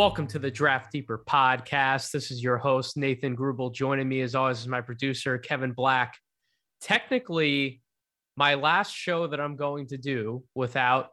Welcome 0.00 0.28
to 0.28 0.38
the 0.38 0.50
Draft 0.50 0.92
Deeper 0.92 1.22
podcast. 1.28 2.10
This 2.10 2.30
is 2.30 2.42
your 2.42 2.56
host, 2.56 2.96
Nathan 2.96 3.36
Grubel. 3.36 3.70
Joining 3.70 4.08
me, 4.08 4.22
as 4.22 4.34
always, 4.34 4.60
is 4.60 4.66
my 4.66 4.80
producer, 4.80 5.36
Kevin 5.36 5.72
Black. 5.72 6.16
Technically, 6.80 7.82
my 8.34 8.54
last 8.54 8.94
show 8.94 9.26
that 9.26 9.38
I'm 9.38 9.56
going 9.56 9.88
to 9.88 9.98
do 9.98 10.42
without 10.54 11.10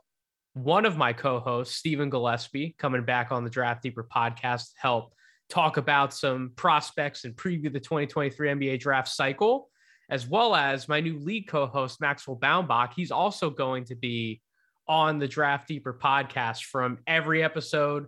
one 0.54 0.86
of 0.86 0.96
my 0.96 1.12
co 1.12 1.42
hosts, 1.42 1.76
Stephen 1.76 2.10
Gillespie, 2.10 2.78
coming 2.80 3.04
back 3.04 3.30
on 3.30 3.44
the 3.44 3.50
Draft 3.50 3.84
Deeper 3.84 4.08
podcast 4.10 4.68
to 4.68 4.76
help 4.78 5.14
talk 5.50 5.76
about 5.76 6.14
some 6.14 6.54
prospects 6.56 7.26
and 7.26 7.36
preview 7.36 7.70
the 7.74 7.82
2023 7.82 8.48
NBA 8.48 8.80
draft 8.80 9.10
cycle, 9.10 9.70
as 10.10 10.30
well 10.30 10.56
as 10.56 10.88
my 10.88 11.02
new 11.02 11.20
lead 11.20 11.50
co 11.50 11.66
host, 11.66 12.00
Maxwell 12.00 12.38
Baumbach. 12.38 12.94
He's 12.96 13.12
also 13.12 13.50
going 13.50 13.84
to 13.84 13.96
be 13.96 14.40
on 14.88 15.20
the 15.20 15.28
Draft 15.28 15.68
Deeper 15.68 15.94
podcast 16.02 16.64
from 16.64 17.00
every 17.06 17.44
episode 17.44 18.08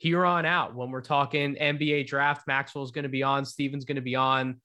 here 0.00 0.24
on 0.24 0.46
out. 0.46 0.74
When 0.74 0.90
we're 0.90 1.02
talking 1.02 1.56
NBA 1.56 2.06
draft, 2.06 2.46
Maxwell's 2.46 2.90
going 2.90 3.02
to 3.02 3.10
be 3.10 3.22
on, 3.22 3.44
Steven's 3.44 3.84
going 3.84 3.96
to 3.96 4.02
be 4.02 4.16
on. 4.16 4.58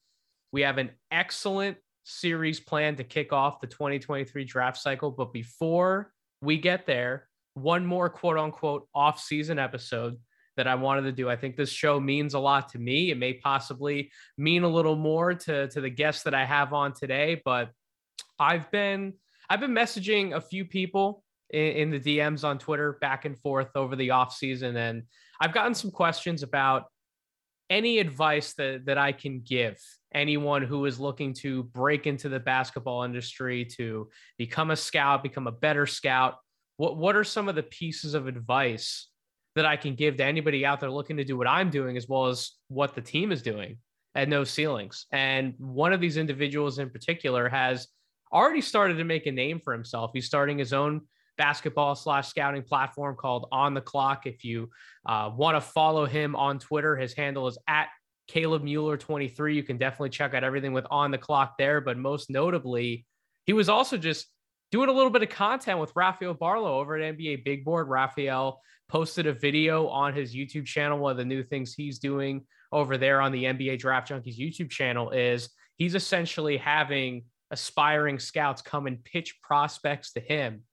We 0.54 0.62
have 0.62 0.78
an 0.78 0.92
excellent 1.12 1.76
series 2.06 2.62
planned 2.62 2.98
to 2.98 3.04
kick 3.04 3.34
off 3.34 3.60
the 3.60 3.68
2023 3.68 4.46
draft 4.46 4.78
cycle. 4.78 5.12
But 5.12 5.34
before 5.34 6.14
we 6.42 6.58
get 6.58 6.86
there, 6.86 7.28
one 7.54 7.86
more 7.86 8.10
quote 8.10 8.38
unquote 8.38 8.88
off 8.96 9.20
season 9.20 9.60
episode 9.60 10.18
that 10.56 10.68
I 10.68 10.76
wanted 10.76 11.02
to 11.02 11.12
do. 11.12 11.30
I 11.30 11.36
think 11.36 11.58
this 11.58 11.70
show 11.70 12.00
means 12.00 12.34
a 12.34 12.40
lot 12.40 12.70
to 12.70 12.80
me. 12.80 13.12
It 13.12 13.18
may 13.18 13.34
possibly 13.34 14.12
mean 14.38 14.64
a 14.64 14.70
little 14.70 14.96
more 14.96 15.34
to, 15.34 15.68
to 15.68 15.82
the 15.82 15.90
guests 15.90 16.24
that 16.24 16.34
I 16.34 16.46
have 16.46 16.72
on 16.72 16.94
today, 16.94 17.42
but 17.44 17.72
I've 18.40 18.72
been 18.72 19.16
I've 19.50 19.60
been 19.60 19.74
messaging 19.74 20.34
a 20.34 20.40
few 20.40 20.64
people 20.64 21.26
in, 21.50 21.60
in 21.60 21.90
the 21.92 22.00
DMs 22.00 22.46
on 22.46 22.58
Twitter 22.58 22.94
back 23.02 23.26
and 23.26 23.38
forth 23.38 23.70
over 23.76 23.96
the 23.96 24.12
off 24.12 24.34
season, 24.34 24.76
and 24.76 25.04
I've 25.40 25.54
gotten 25.54 25.74
some 25.74 25.92
questions 25.92 26.44
about 26.44 26.86
any 27.70 28.00
advice 28.00 28.54
that 28.54 28.86
that 28.86 28.98
I 28.98 29.12
can 29.12 29.42
give 29.42 29.78
anyone 30.14 30.62
who 30.62 30.86
is 30.86 31.00
looking 31.00 31.34
to 31.34 31.64
break 31.64 32.08
into 32.08 32.30
the 32.30 32.40
basketball 32.40 33.04
industry 33.04 33.66
to 33.78 34.10
become 34.38 34.72
a 34.72 34.76
scout, 34.76 35.24
become 35.24 35.48
a 35.48 35.52
better 35.52 35.86
scout. 35.86 36.36
What 36.78 36.98
what 36.98 37.16
are 37.16 37.24
some 37.24 37.50
of 37.50 37.56
the 37.56 37.64
pieces 37.64 38.14
of 38.14 38.28
advice 38.28 39.10
that 39.56 39.66
I 39.66 39.78
can 39.78 39.96
give 39.96 40.18
to 40.18 40.24
anybody 40.24 40.66
out 40.66 40.80
there 40.80 40.92
looking 40.92 41.18
to 41.18 41.24
do 41.24 41.38
what 41.38 41.48
I'm 41.48 41.70
doing 41.70 41.98
as 41.98 42.08
well 42.08 42.28
as 42.28 42.52
what 42.68 42.94
the 42.94 43.02
team 43.02 43.32
is 43.32 43.42
doing 43.42 43.78
at 44.14 44.30
no 44.30 44.44
ceilings? 44.44 45.06
And 45.12 45.56
one 45.58 45.94
of 45.94 46.02
these 46.02 46.18
individuals 46.18 46.80
in 46.80 46.90
particular 46.90 47.50
has 47.50 47.88
already 48.32 48.62
started 48.62 48.98
to 48.98 49.04
make 49.04 49.26
a 49.26 49.32
name 49.32 49.60
for 49.64 49.74
himself. 49.74 50.12
He's 50.14 50.26
starting 50.26 50.58
his 50.58 50.74
own 50.74 51.02
basketball 51.38 51.96
slash 51.96 52.28
scouting 52.28 52.64
platform 52.64 53.16
called 53.16 53.48
On 53.52 53.74
the 53.74 53.82
Clock. 53.82 54.26
If 54.26 54.44
you 54.44 54.70
uh, 55.06 55.32
want 55.36 55.56
to 55.56 55.62
follow 55.62 56.06
him 56.06 56.36
on 56.36 56.60
Twitter, 56.60 56.96
his 56.96 57.14
handle 57.14 57.48
is 57.48 57.58
at 57.68 57.88
Caleb 58.28 58.64
Mueller 58.64 58.98
23. 58.98 59.56
You 59.56 59.64
can 59.64 59.78
definitely 59.78 60.10
check 60.10 60.34
out 60.34 60.44
everything 60.44 60.74
with 60.74 60.86
On 60.90 61.12
the 61.12 61.18
Clock 61.18 61.58
there. 61.58 61.82
But 61.82 61.98
most 61.98 62.30
notably, 62.30 63.06
he 63.46 63.54
was 63.54 63.70
also 63.70 63.98
just 63.98 64.28
doing 64.72 64.90
a 64.90 64.94
little 64.94 65.12
bit 65.12 65.24
of 65.24 65.30
content 65.30 65.80
with 65.80 65.96
Rafael 65.96 66.36
Barlowe 66.36 66.80
over 66.80 66.98
at 66.98 67.18
NBA 67.18 67.44
Big 67.46 67.64
Board. 67.64 67.88
Rafael 67.88 68.62
posted 68.88 69.28
a 69.28 69.34
video 69.34 69.88
on 69.88 70.14
his 70.14 70.36
YouTube 70.36 70.66
channel. 70.66 71.00
One 71.00 71.12
of 71.12 71.18
the 71.18 71.26
new 71.26 71.44
things 71.44 71.74
he's 71.74 72.00
doing 72.00 72.46
over 72.72 72.98
there 72.98 73.22
on 73.22 73.32
the 73.32 73.44
NBA 73.46 73.80
Draft 73.80 74.10
Junkies 74.10 74.38
YouTube 74.38 74.70
channel 74.70 75.12
is 75.12 75.50
he's 75.78 75.96
essentially 75.96 76.58
having 76.58 77.26
aspiring 77.52 78.20
scouts 78.20 78.62
come 78.62 78.88
and 78.88 79.04
pitch 79.04 79.40
prospects 79.42 80.14
to 80.14 80.20
him 80.20 80.64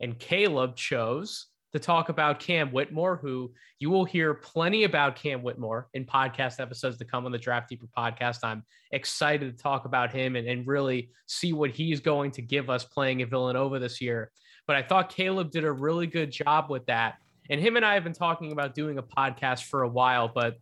and 0.00 0.18
Caleb 0.18 0.76
chose 0.76 1.46
to 1.72 1.78
talk 1.78 2.08
about 2.08 2.40
Cam 2.40 2.70
Whitmore, 2.70 3.16
who 3.16 3.52
you 3.78 3.90
will 3.90 4.04
hear 4.04 4.32
plenty 4.32 4.84
about 4.84 5.16
Cam 5.16 5.42
Whitmore 5.42 5.88
in 5.94 6.04
podcast 6.04 6.60
episodes 6.60 6.96
to 6.98 7.04
come 7.04 7.26
on 7.26 7.32
the 7.32 7.38
Draft 7.38 7.68
Deeper 7.68 7.86
podcast. 7.96 8.38
I'm 8.42 8.64
excited 8.92 9.54
to 9.54 9.62
talk 9.62 9.84
about 9.84 10.12
him 10.12 10.36
and, 10.36 10.48
and 10.48 10.66
really 10.66 11.10
see 11.26 11.52
what 11.52 11.70
he's 11.70 12.00
going 12.00 12.30
to 12.32 12.42
give 12.42 12.70
us 12.70 12.84
playing 12.84 13.20
at 13.20 13.28
Villanova 13.28 13.78
this 13.78 14.00
year. 14.00 14.30
But 14.66 14.76
I 14.76 14.82
thought 14.82 15.10
Caleb 15.10 15.50
did 15.50 15.64
a 15.64 15.72
really 15.72 16.06
good 16.06 16.30
job 16.30 16.70
with 16.70 16.86
that. 16.86 17.16
And 17.50 17.60
him 17.60 17.76
and 17.76 17.84
I 17.84 17.94
have 17.94 18.04
been 18.04 18.12
talking 18.12 18.52
about 18.52 18.74
doing 18.74 18.98
a 18.98 19.02
podcast 19.02 19.64
for 19.64 19.82
a 19.82 19.88
while, 19.88 20.28
but 20.28 20.58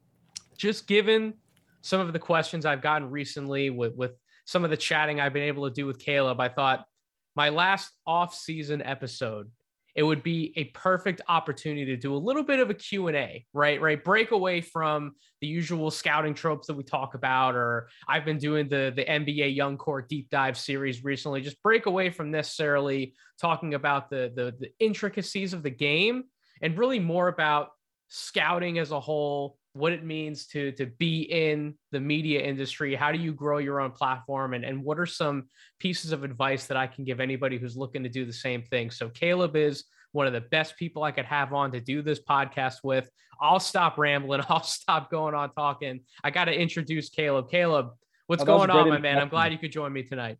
just 0.57 0.87
given 0.87 1.35
some 1.83 2.01
of 2.01 2.13
the 2.13 2.19
questions 2.19 2.67
I've 2.67 2.83
gotten 2.83 3.11
recently 3.11 3.71
with, 3.71 3.95
with 3.95 4.13
some 4.47 4.65
of 4.65 4.71
the 4.71 4.77
chatting 4.77 5.21
I've 5.21 5.33
been 5.33 5.45
able 5.45 5.69
to 5.69 5.75
do 5.75 5.87
with 5.87 5.99
Caleb, 5.99 6.41
I 6.41 6.49
thought 6.49 6.87
my 7.35 7.49
last 7.49 7.91
off-season 8.07 8.83
episode 8.83 9.51
it 9.95 10.03
would 10.03 10.25
be 10.25 10.53
a 10.57 10.65
perfect 10.65 11.21
opportunity 11.29 11.85
to 11.85 11.97
do 11.97 12.15
a 12.15 12.19
little 12.19 12.43
bit 12.43 12.59
of 12.59 12.71
a 12.71 12.75
q&a 12.75 13.45
right 13.53 13.81
right? 13.81 14.03
Break 14.03 14.33
away 14.33 14.61
from 14.61 15.13
the 15.41 15.47
usual 15.47 15.91
scouting 15.91 16.35
tropes 16.35 16.67
that 16.67 16.75
we 16.75 16.83
talk 16.83 17.15
about 17.15 17.55
or 17.55 17.89
i've 18.09 18.25
been 18.25 18.39
doing 18.39 18.69
the 18.69 18.93
the 18.97 19.05
nba 19.05 19.55
young 19.55 19.77
core 19.77 20.03
deep 20.03 20.29
dive 20.31 20.59
series 20.59 21.05
recently. 21.05 21.41
Just 21.41 21.63
break 21.63 21.87
away 21.87 22.11
from 22.11 22.31
necessarily 22.31 23.15
talking 23.41 23.75
about 23.75 24.11
the 24.11 24.33
the, 24.35 24.55
the 24.59 24.71
intricacies 24.81 25.53
of 25.53 25.63
the 25.63 25.71
game 25.71 26.25
and 26.63 26.79
really 26.79 26.99
more 26.99 27.29
about 27.29 27.69
scouting 28.09 28.79
as 28.79 28.91
a 28.91 29.01
whole 29.01 29.59
what 29.75 29.93
it 29.93 30.05
means 30.05 30.47
to 30.47 30.71
to 30.73 30.87
be 30.87 31.23
in 31.23 31.75
the 31.91 32.01
media 32.01 32.41
industry. 32.41 32.95
How 32.95 33.13
do 33.13 33.19
you 33.19 33.33
grow 33.33 33.59
your 33.59 33.81
own 33.81 33.91
platform? 33.91 34.55
And, 34.55 34.65
and 34.65 34.83
what 34.83 34.99
are 34.99 35.07
some 35.07 35.49
pieces 35.81 36.13
of 36.13 36.25
advice 36.25 36.67
that 36.67 36.77
i 36.77 36.87
can 36.87 37.05
give 37.05 37.21
anybody 37.21 37.59
who's 37.59 37.77
looking 37.77 38.05
to 38.05 38.09
do 38.09 38.25
the 38.25 38.33
same 38.33 38.63
thing? 38.63 38.91
So 38.91 39.09
caleb 39.09 39.57
is 39.57 39.85
one 40.13 40.29
of 40.29 40.33
the 40.33 40.41
best 40.41 40.77
people 40.77 41.03
i 41.03 41.11
could 41.11 41.25
have 41.25 41.53
on 41.53 41.73
to 41.73 41.81
do 41.81 42.03
this 42.03 42.21
podcast 42.21 42.77
with. 42.85 43.11
I'll 43.41 43.61
stop 43.61 43.99
rambling. 43.99 44.43
I'll 44.49 44.63
stop 44.63 45.11
going 45.11 45.35
on 45.35 45.53
talking. 45.53 46.01
I 46.23 46.31
got 46.31 46.45
to 46.47 46.55
introduce 46.55 47.11
caleb. 47.11 47.51
Caleb 47.51 47.91
what's 48.29 48.43
oh, 48.43 48.47
going 48.47 48.71
on 48.71 48.89
my 48.89 48.99
man? 48.99 49.19
I'm 49.19 49.29
glad 49.29 49.53
you 49.53 49.59
could 49.59 49.73
join 49.73 49.93
me 49.93 50.05
tonight. 50.05 50.39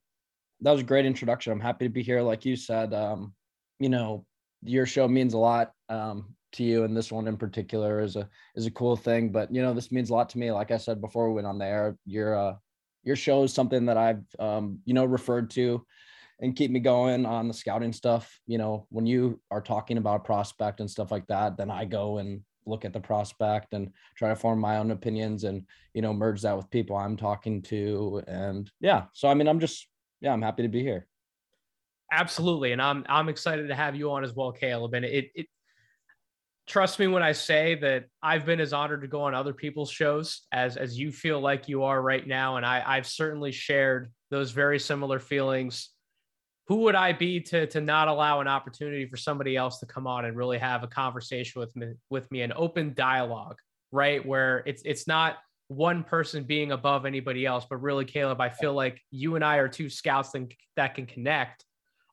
That 0.61 0.71
was 0.71 0.81
a 0.81 0.85
great 0.85 1.07
introduction. 1.07 1.53
I'm 1.53 1.61
happy 1.61 1.85
to 1.87 1.91
be 1.91 2.03
here. 2.03 2.23
Like 2.23 2.45
you 2.45 2.55
said 2.55 2.95
um, 2.95 3.35
you 3.81 3.89
know 3.89 4.25
your 4.63 4.87
show 4.87 5.09
means 5.09 5.35
a 5.35 5.39
lot. 5.39 5.73
Um, 5.89 6.34
to 6.55 6.65
you 6.65 6.85
and 6.85 6.97
this 6.97 7.13
one 7.13 7.29
in 7.29 7.37
particular 7.37 8.01
is 8.01 8.17
a 8.17 8.29
is 8.57 8.67
a 8.67 8.71
cool 8.71 8.97
thing 8.97 9.31
but 9.31 9.53
you 9.55 9.63
know 9.63 9.75
this 9.75 9.93
means 9.93 10.11
a 10.11 10.15
lot 10.15 10.29
to 10.31 10.39
me. 10.39 10.51
Like 10.51 10.71
i 10.71 10.77
said 10.77 11.01
before 11.01 11.29
we 11.29 11.35
went 11.35 11.47
on 11.47 11.59
the 11.59 11.67
air 11.67 11.97
your 12.07 12.37
uh 12.37 12.55
your 13.03 13.17
show 13.17 13.43
is 13.43 13.53
something 13.53 13.87
that 13.87 13.97
i've 13.97 14.25
um 14.39 14.79
you 14.85 14.95
know 14.95 15.05
referred 15.05 15.51
to 15.51 15.85
and 16.41 16.57
keep 16.57 16.71
me 16.71 16.81
going 16.81 17.25
on 17.27 17.47
the 17.47 17.55
scouting 17.55 17.93
stuff. 17.93 18.41
You 18.47 18.59
know 18.59 18.87
when 18.91 19.07
you 19.07 19.41
are 19.51 19.61
talking 19.61 19.99
about 19.99 20.25
prospect 20.25 20.81
and 20.81 20.91
stuff 20.91 21.11
like 21.11 21.27
that 21.29 21.57
then 21.57 21.71
i 21.71 21.85
go 21.85 22.19
and 22.19 22.43
look 22.67 22.85
at 22.85 22.93
the 22.93 23.01
prospect 23.01 23.75
and 23.75 23.91
try 24.17 24.29
to 24.31 24.37
form 24.37 24.59
my 24.59 24.79
own 24.79 24.91
opinions 24.91 25.45
and 25.45 25.67
you 25.93 26.03
know 26.03 26.13
merge 26.13 26.43
that 26.43 26.57
with 26.57 26.71
people 26.71 26.97
i'm 26.97 27.17
talking 27.17 27.63
to. 27.63 28.23
And 28.27 28.71
yeah 28.81 29.05
so 29.13 29.29
i 29.29 29.35
mean 29.35 29.49
i'm 29.49 29.61
just 29.61 29.87
yeah 30.21 30.33
i'm 30.33 30.43
happy 30.43 30.63
to 30.63 30.69
be 30.69 30.83
here. 30.83 31.07
Absolutely. 32.13 32.73
And 32.73 32.81
i'm 32.81 33.05
i'm 33.09 33.29
excited 33.29 33.69
to 33.69 33.75
have 33.75 33.97
you 33.97 34.11
on 34.13 34.25
as 34.25 34.35
well 34.35 34.53
caleb. 34.53 34.95
And 34.95 35.05
it, 35.05 35.31
it 35.35 35.47
trust 36.67 36.99
me 36.99 37.07
when 37.07 37.23
I 37.23 37.33
say 37.33 37.75
that 37.77 38.05
I've 38.23 38.47
been 38.47 38.61
as 38.61 38.73
honored 38.73 39.03
to 39.03 39.09
go 39.09 39.23
on 39.23 39.35
other 39.35 39.53
people's 39.53 39.91
shows 39.91 40.43
as 40.53 40.77
as 40.77 40.99
you 40.99 41.13
feel 41.13 41.41
like 41.41 41.69
you 41.69 41.85
are 41.85 42.01
right 42.01 42.27
now, 42.27 42.57
and 42.57 42.65
I, 42.65 42.83
I've 42.85 43.07
certainly 43.07 43.53
shared 43.53 44.11
those 44.31 44.51
very 44.51 44.79
similar 44.79 45.19
feelings. 45.19 45.91
Who 46.69 46.77
would 46.77 46.95
I 46.95 47.13
be 47.13 47.41
to 47.41 47.67
to 47.69 47.81
not 47.81 48.09
allow 48.09 48.41
an 48.41 48.49
opportunity 48.49 49.07
for 49.07 49.17
somebody 49.17 49.57
else 49.57 49.79
to 49.81 49.87
come 49.87 50.07
on 50.07 50.25
and 50.25 50.37
really 50.37 50.59
have 50.59 50.83
a 50.83 50.89
conversation 50.89 51.61
with 51.61 51.75
me 51.77 51.93
with 52.09 52.31
me, 52.31 52.43
an 52.43 52.53
open 52.57 52.95
dialogue, 52.95 53.59
right? 53.93 54.25
Where 54.25 54.63
it's 54.67 54.83
it's 54.85 55.07
not 55.07 55.37
one 55.69 56.05
person 56.05 56.45
being 56.45 56.73
above 56.73 57.07
anybody 57.07 57.47
else, 57.47 57.67
but 57.69 57.83
really, 57.83 58.05
Caleb, 58.05 58.41
I 58.41 58.51
feel 58.51 58.75
like 58.75 59.01
you 59.11 59.35
and 59.35 59.45
I 59.45 59.57
are 59.57 59.69
two 59.69 59.89
scouts 59.89 60.31
that, 60.33 60.53
that 60.77 60.95
can 60.95 61.07
connect 61.07 61.65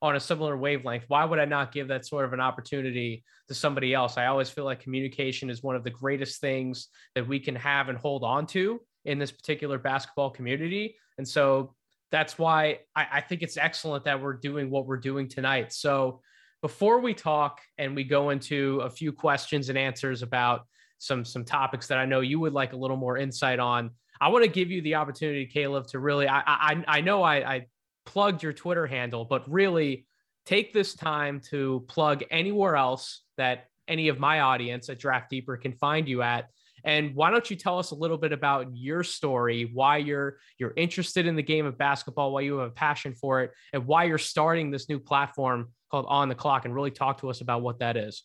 on 0.02 0.16
a 0.16 0.20
similar 0.20 0.56
wavelength. 0.56 1.04
Why 1.06 1.24
would 1.24 1.38
I 1.38 1.44
not 1.44 1.72
give 1.72 1.88
that 1.88 2.04
sort 2.04 2.24
of 2.24 2.32
an 2.32 2.40
opportunity 2.40 3.24
to 3.46 3.54
somebody 3.54 3.94
else? 3.94 4.18
I 4.18 4.26
always 4.26 4.50
feel 4.50 4.64
like 4.64 4.80
communication 4.80 5.48
is 5.48 5.62
one 5.62 5.76
of 5.76 5.84
the 5.84 5.90
greatest 5.90 6.40
things 6.40 6.88
that 7.14 7.26
we 7.26 7.38
can 7.38 7.54
have 7.54 7.88
and 7.88 7.96
hold 7.96 8.24
on 8.24 8.46
to 8.48 8.80
in 9.04 9.18
this 9.18 9.30
particular 9.30 9.78
basketball 9.78 10.30
community. 10.30 10.96
And 11.18 11.26
so 11.26 11.74
that's 12.10 12.36
why 12.36 12.80
I, 12.96 13.06
I 13.12 13.20
think 13.20 13.42
it's 13.42 13.56
excellent 13.56 14.04
that 14.04 14.20
we're 14.20 14.34
doing 14.34 14.70
what 14.70 14.86
we're 14.86 14.98
doing 14.98 15.28
tonight. 15.28 15.72
So 15.72 16.20
before 16.60 17.00
we 17.00 17.14
talk 17.14 17.60
and 17.78 17.94
we 17.94 18.04
go 18.04 18.30
into 18.30 18.80
a 18.80 18.90
few 18.90 19.12
questions 19.12 19.68
and 19.68 19.78
answers 19.78 20.22
about 20.22 20.66
some 20.98 21.24
some 21.24 21.44
topics 21.44 21.88
that 21.88 21.98
I 21.98 22.06
know 22.06 22.20
you 22.20 22.38
would 22.40 22.52
like 22.52 22.72
a 22.72 22.76
little 22.76 22.96
more 22.96 23.16
insight 23.16 23.58
on. 23.58 23.90
I 24.20 24.28
want 24.28 24.44
to 24.44 24.50
give 24.50 24.70
you 24.70 24.82
the 24.82 24.94
opportunity, 24.94 25.46
Caleb, 25.46 25.88
to 25.88 25.98
really. 25.98 26.28
I 26.28 26.42
I, 26.46 26.84
I 26.86 27.00
know 27.00 27.24
I, 27.24 27.36
I 27.54 27.66
plugged 28.04 28.42
your 28.42 28.52
Twitter 28.52 28.86
handle, 28.86 29.24
but 29.24 29.50
really 29.50 30.06
take 30.46 30.72
this 30.72 30.94
time 30.94 31.40
to 31.50 31.84
plug 31.88 32.24
anywhere 32.30 32.76
else 32.76 33.22
that 33.36 33.66
any 33.88 34.08
of 34.08 34.18
my 34.18 34.40
audience 34.40 34.88
at 34.88 34.98
Draft 34.98 35.30
Deeper 35.30 35.56
can 35.56 35.72
find 35.72 36.08
you 36.08 36.22
at. 36.22 36.46
And 36.84 37.14
why 37.14 37.30
don't 37.30 37.48
you 37.48 37.54
tell 37.54 37.78
us 37.78 37.92
a 37.92 37.94
little 37.94 38.16
bit 38.18 38.32
about 38.32 38.66
your 38.74 39.04
story, 39.04 39.70
why 39.72 39.98
you're 39.98 40.38
you're 40.58 40.72
interested 40.76 41.26
in 41.26 41.36
the 41.36 41.42
game 41.42 41.64
of 41.64 41.78
basketball, 41.78 42.32
why 42.32 42.40
you 42.40 42.58
have 42.58 42.68
a 42.68 42.72
passion 42.72 43.14
for 43.14 43.42
it, 43.42 43.52
and 43.72 43.86
why 43.86 44.04
you're 44.04 44.18
starting 44.18 44.70
this 44.70 44.88
new 44.88 44.98
platform 44.98 45.68
called 45.90 46.06
On 46.08 46.28
the 46.28 46.34
Clock, 46.34 46.64
and 46.64 46.74
really 46.74 46.90
talk 46.90 47.20
to 47.20 47.30
us 47.30 47.40
about 47.40 47.62
what 47.62 47.78
that 47.78 47.96
is. 47.96 48.24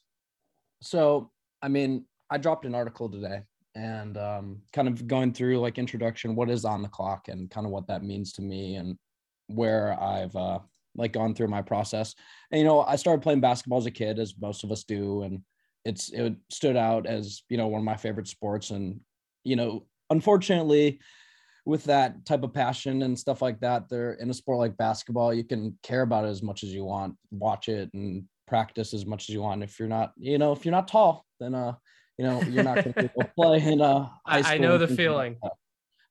So, 0.81 1.31
I 1.61 1.67
mean, 1.67 2.05
I 2.31 2.39
dropped 2.39 2.65
an 2.65 2.73
article 2.73 3.09
today 3.09 3.41
and 3.75 4.17
um, 4.17 4.61
kind 4.73 4.87
of 4.87 5.07
going 5.07 5.33
through 5.33 5.59
like 5.59 5.77
introduction, 5.77 6.35
what 6.35 6.49
is 6.49 6.65
on 6.65 6.81
the 6.81 6.87
clock 6.87 7.27
and 7.27 7.49
kind 7.49 7.65
of 7.65 7.71
what 7.71 7.87
that 7.87 8.03
means 8.03 8.33
to 8.33 8.41
me 8.41 8.75
and 8.75 8.97
where 9.47 9.99
I've 9.99 10.35
uh, 10.35 10.59
like 10.95 11.13
gone 11.13 11.33
through 11.33 11.47
my 11.47 11.61
process. 11.61 12.15
And, 12.51 12.59
you 12.59 12.65
know, 12.65 12.81
I 12.81 12.95
started 12.95 13.21
playing 13.21 13.41
basketball 13.41 13.79
as 13.79 13.85
a 13.85 13.91
kid, 13.91 14.19
as 14.19 14.35
most 14.39 14.63
of 14.63 14.71
us 14.71 14.83
do. 14.83 15.23
And 15.23 15.41
it's, 15.85 16.09
it 16.11 16.35
stood 16.49 16.75
out 16.75 17.05
as, 17.05 17.43
you 17.49 17.57
know, 17.57 17.67
one 17.67 17.79
of 17.79 17.85
my 17.85 17.97
favorite 17.97 18.27
sports. 18.27 18.71
And, 18.71 18.99
you 19.43 19.55
know, 19.55 19.85
unfortunately, 20.09 20.99
with 21.65 21.83
that 21.83 22.25
type 22.25 22.43
of 22.43 22.53
passion 22.53 23.01
and 23.03 23.19
stuff 23.19 23.41
like 23.41 23.59
that, 23.59 23.89
there 23.89 24.13
in 24.13 24.29
a 24.29 24.33
sport 24.33 24.57
like 24.57 24.77
basketball, 24.77 25.33
you 25.33 25.43
can 25.43 25.77
care 25.83 26.01
about 26.01 26.25
it 26.25 26.29
as 26.29 26.41
much 26.41 26.63
as 26.63 26.73
you 26.73 26.85
want, 26.85 27.15
watch 27.31 27.67
it 27.67 27.89
and 27.93 28.23
practice 28.47 28.93
as 28.93 29.05
much 29.05 29.27
as 29.27 29.33
you 29.33 29.41
want. 29.41 29.63
If 29.63 29.77
you're 29.77 29.89
not, 29.89 30.13
you 30.17 30.37
know, 30.37 30.53
if 30.53 30.63
you're 30.63 30.71
not 30.71 30.87
tall, 30.87 31.25
then 31.41 31.53
uh, 31.53 31.73
you 32.17 32.25
know, 32.25 32.41
you're 32.43 32.63
not 32.63 32.83
going 32.83 32.93
to 32.93 33.09
play 33.35 33.61
in 33.61 33.81
uh 33.81 34.05
school. 34.27 34.43
I 34.45 34.57
know 34.57 34.77
the 34.77 34.87
feeling. 34.87 35.35
Like 35.43 35.51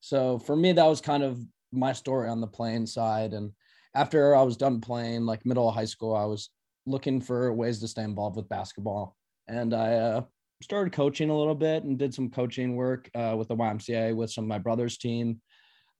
so 0.00 0.38
for 0.38 0.54
me, 0.54 0.72
that 0.72 0.86
was 0.86 1.00
kind 1.00 1.22
of 1.22 1.38
my 1.72 1.92
story 1.92 2.28
on 2.28 2.40
the 2.40 2.46
playing 2.46 2.86
side. 2.86 3.32
And 3.32 3.52
after 3.94 4.34
I 4.34 4.42
was 4.42 4.56
done 4.56 4.80
playing, 4.80 5.26
like 5.26 5.46
middle 5.46 5.68
of 5.68 5.74
high 5.74 5.86
school, 5.86 6.14
I 6.14 6.24
was 6.24 6.50
looking 6.86 7.20
for 7.20 7.52
ways 7.52 7.80
to 7.80 7.88
stay 7.88 8.02
involved 8.02 8.36
with 8.36 8.48
basketball. 8.48 9.16
And 9.48 9.74
I 9.74 9.94
uh, 9.94 10.22
started 10.62 10.92
coaching 10.92 11.30
a 11.30 11.36
little 11.36 11.54
bit 11.54 11.84
and 11.84 11.98
did 11.98 12.14
some 12.14 12.30
coaching 12.30 12.76
work 12.76 13.10
uh, 13.14 13.34
with 13.36 13.48
the 13.48 13.56
YMCA 13.56 14.14
with 14.14 14.30
some 14.30 14.44
of 14.44 14.48
my 14.48 14.58
brother's 14.58 14.96
team, 14.98 15.40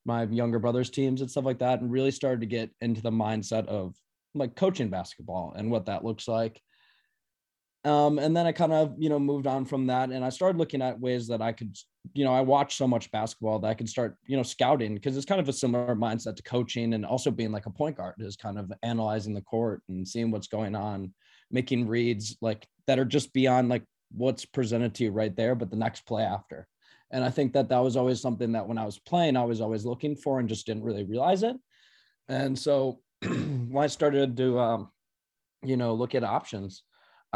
my 0.04 0.24
younger 0.24 0.58
brother's 0.58 0.90
teams 0.90 1.20
and 1.20 1.30
stuff 1.30 1.44
like 1.44 1.58
that, 1.58 1.80
and 1.80 1.90
really 1.90 2.10
started 2.10 2.40
to 2.40 2.46
get 2.46 2.70
into 2.80 3.02
the 3.02 3.10
mindset 3.10 3.66
of 3.66 3.94
like 4.34 4.56
coaching 4.56 4.88
basketball 4.88 5.54
and 5.56 5.70
what 5.70 5.86
that 5.86 6.04
looks 6.04 6.28
like. 6.28 6.60
Um, 7.84 8.18
and 8.18 8.36
then 8.36 8.46
I 8.46 8.52
kind 8.52 8.72
of, 8.72 8.94
you 8.98 9.08
know, 9.08 9.18
moved 9.18 9.46
on 9.46 9.64
from 9.64 9.86
that 9.86 10.10
and 10.10 10.24
I 10.24 10.30
started 10.30 10.58
looking 10.58 10.82
at 10.82 10.98
ways 10.98 11.28
that 11.28 11.40
I 11.40 11.52
could, 11.52 11.76
you 12.14 12.24
know, 12.24 12.32
I 12.32 12.40
watch 12.40 12.76
so 12.76 12.86
much 12.86 13.10
basketball 13.10 13.58
that 13.60 13.68
I 13.68 13.74
can 13.74 13.86
start, 13.86 14.16
you 14.26 14.36
know, 14.36 14.42
scouting 14.42 14.94
because 14.94 15.16
it's 15.16 15.26
kind 15.26 15.40
of 15.40 15.48
a 15.48 15.52
similar 15.52 15.94
mindset 15.94 16.36
to 16.36 16.42
coaching 16.42 16.94
and 16.94 17.04
also 17.04 17.30
being 17.30 17.52
like 17.52 17.66
a 17.66 17.70
point 17.70 17.96
guard 17.96 18.14
is 18.18 18.36
kind 18.36 18.58
of 18.58 18.72
analyzing 18.82 19.34
the 19.34 19.40
court 19.42 19.82
and 19.88 20.06
seeing 20.06 20.30
what's 20.30 20.48
going 20.48 20.74
on, 20.74 21.12
making 21.50 21.86
reads 21.86 22.36
like 22.40 22.66
that 22.86 22.98
are 22.98 23.04
just 23.04 23.32
beyond 23.32 23.68
like 23.68 23.84
what's 24.12 24.44
presented 24.44 24.94
to 24.94 25.04
you 25.04 25.10
right 25.10 25.36
there, 25.36 25.54
but 25.54 25.70
the 25.70 25.76
next 25.76 26.06
play 26.06 26.22
after. 26.22 26.66
And 27.10 27.24
I 27.24 27.30
think 27.30 27.52
that 27.52 27.68
that 27.68 27.82
was 27.82 27.96
always 27.96 28.20
something 28.20 28.52
that 28.52 28.66
when 28.66 28.78
I 28.78 28.84
was 28.84 28.98
playing, 28.98 29.36
I 29.36 29.44
was 29.44 29.60
always 29.60 29.84
looking 29.84 30.16
for 30.16 30.40
and 30.40 30.48
just 30.48 30.66
didn't 30.66 30.84
really 30.84 31.04
realize 31.04 31.42
it. 31.42 31.56
And 32.28 32.58
so 32.58 33.00
when 33.22 33.84
I 33.84 33.86
started 33.86 34.36
to, 34.36 34.58
um, 34.58 34.90
you 35.62 35.76
know, 35.76 35.94
look 35.94 36.14
at 36.14 36.24
options, 36.24 36.82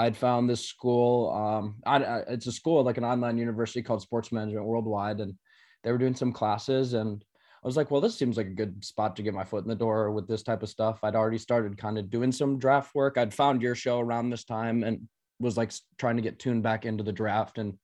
I'd 0.00 0.16
found 0.16 0.48
this 0.48 0.64
school. 0.64 1.30
Um, 1.30 1.76
I, 1.84 2.22
it's 2.28 2.46
a 2.46 2.52
school 2.52 2.82
like 2.82 2.96
an 2.96 3.04
online 3.04 3.36
university 3.36 3.82
called 3.82 4.00
Sports 4.00 4.32
Management 4.32 4.64
Worldwide, 4.64 5.20
and 5.20 5.34
they 5.82 5.92
were 5.92 5.98
doing 5.98 6.14
some 6.14 6.32
classes. 6.32 6.94
And 6.94 7.22
I 7.62 7.66
was 7.66 7.76
like, 7.76 7.90
well, 7.90 8.00
this 8.00 8.16
seems 8.16 8.38
like 8.38 8.46
a 8.46 8.50
good 8.50 8.82
spot 8.82 9.14
to 9.16 9.22
get 9.22 9.34
my 9.34 9.44
foot 9.44 9.64
in 9.64 9.68
the 9.68 9.74
door 9.74 10.10
with 10.10 10.26
this 10.26 10.42
type 10.42 10.62
of 10.62 10.70
stuff. 10.70 11.00
I'd 11.02 11.14
already 11.14 11.36
started 11.36 11.76
kind 11.76 11.98
of 11.98 12.08
doing 12.08 12.32
some 12.32 12.58
draft 12.58 12.94
work. 12.94 13.18
I'd 13.18 13.34
found 13.34 13.60
your 13.60 13.74
show 13.74 14.00
around 14.00 14.30
this 14.30 14.44
time 14.44 14.84
and 14.84 15.06
was 15.38 15.58
like 15.58 15.70
trying 15.98 16.16
to 16.16 16.22
get 16.22 16.38
tuned 16.38 16.62
back 16.62 16.86
into 16.86 17.04
the 17.04 17.12
draft. 17.12 17.58
And 17.58 17.74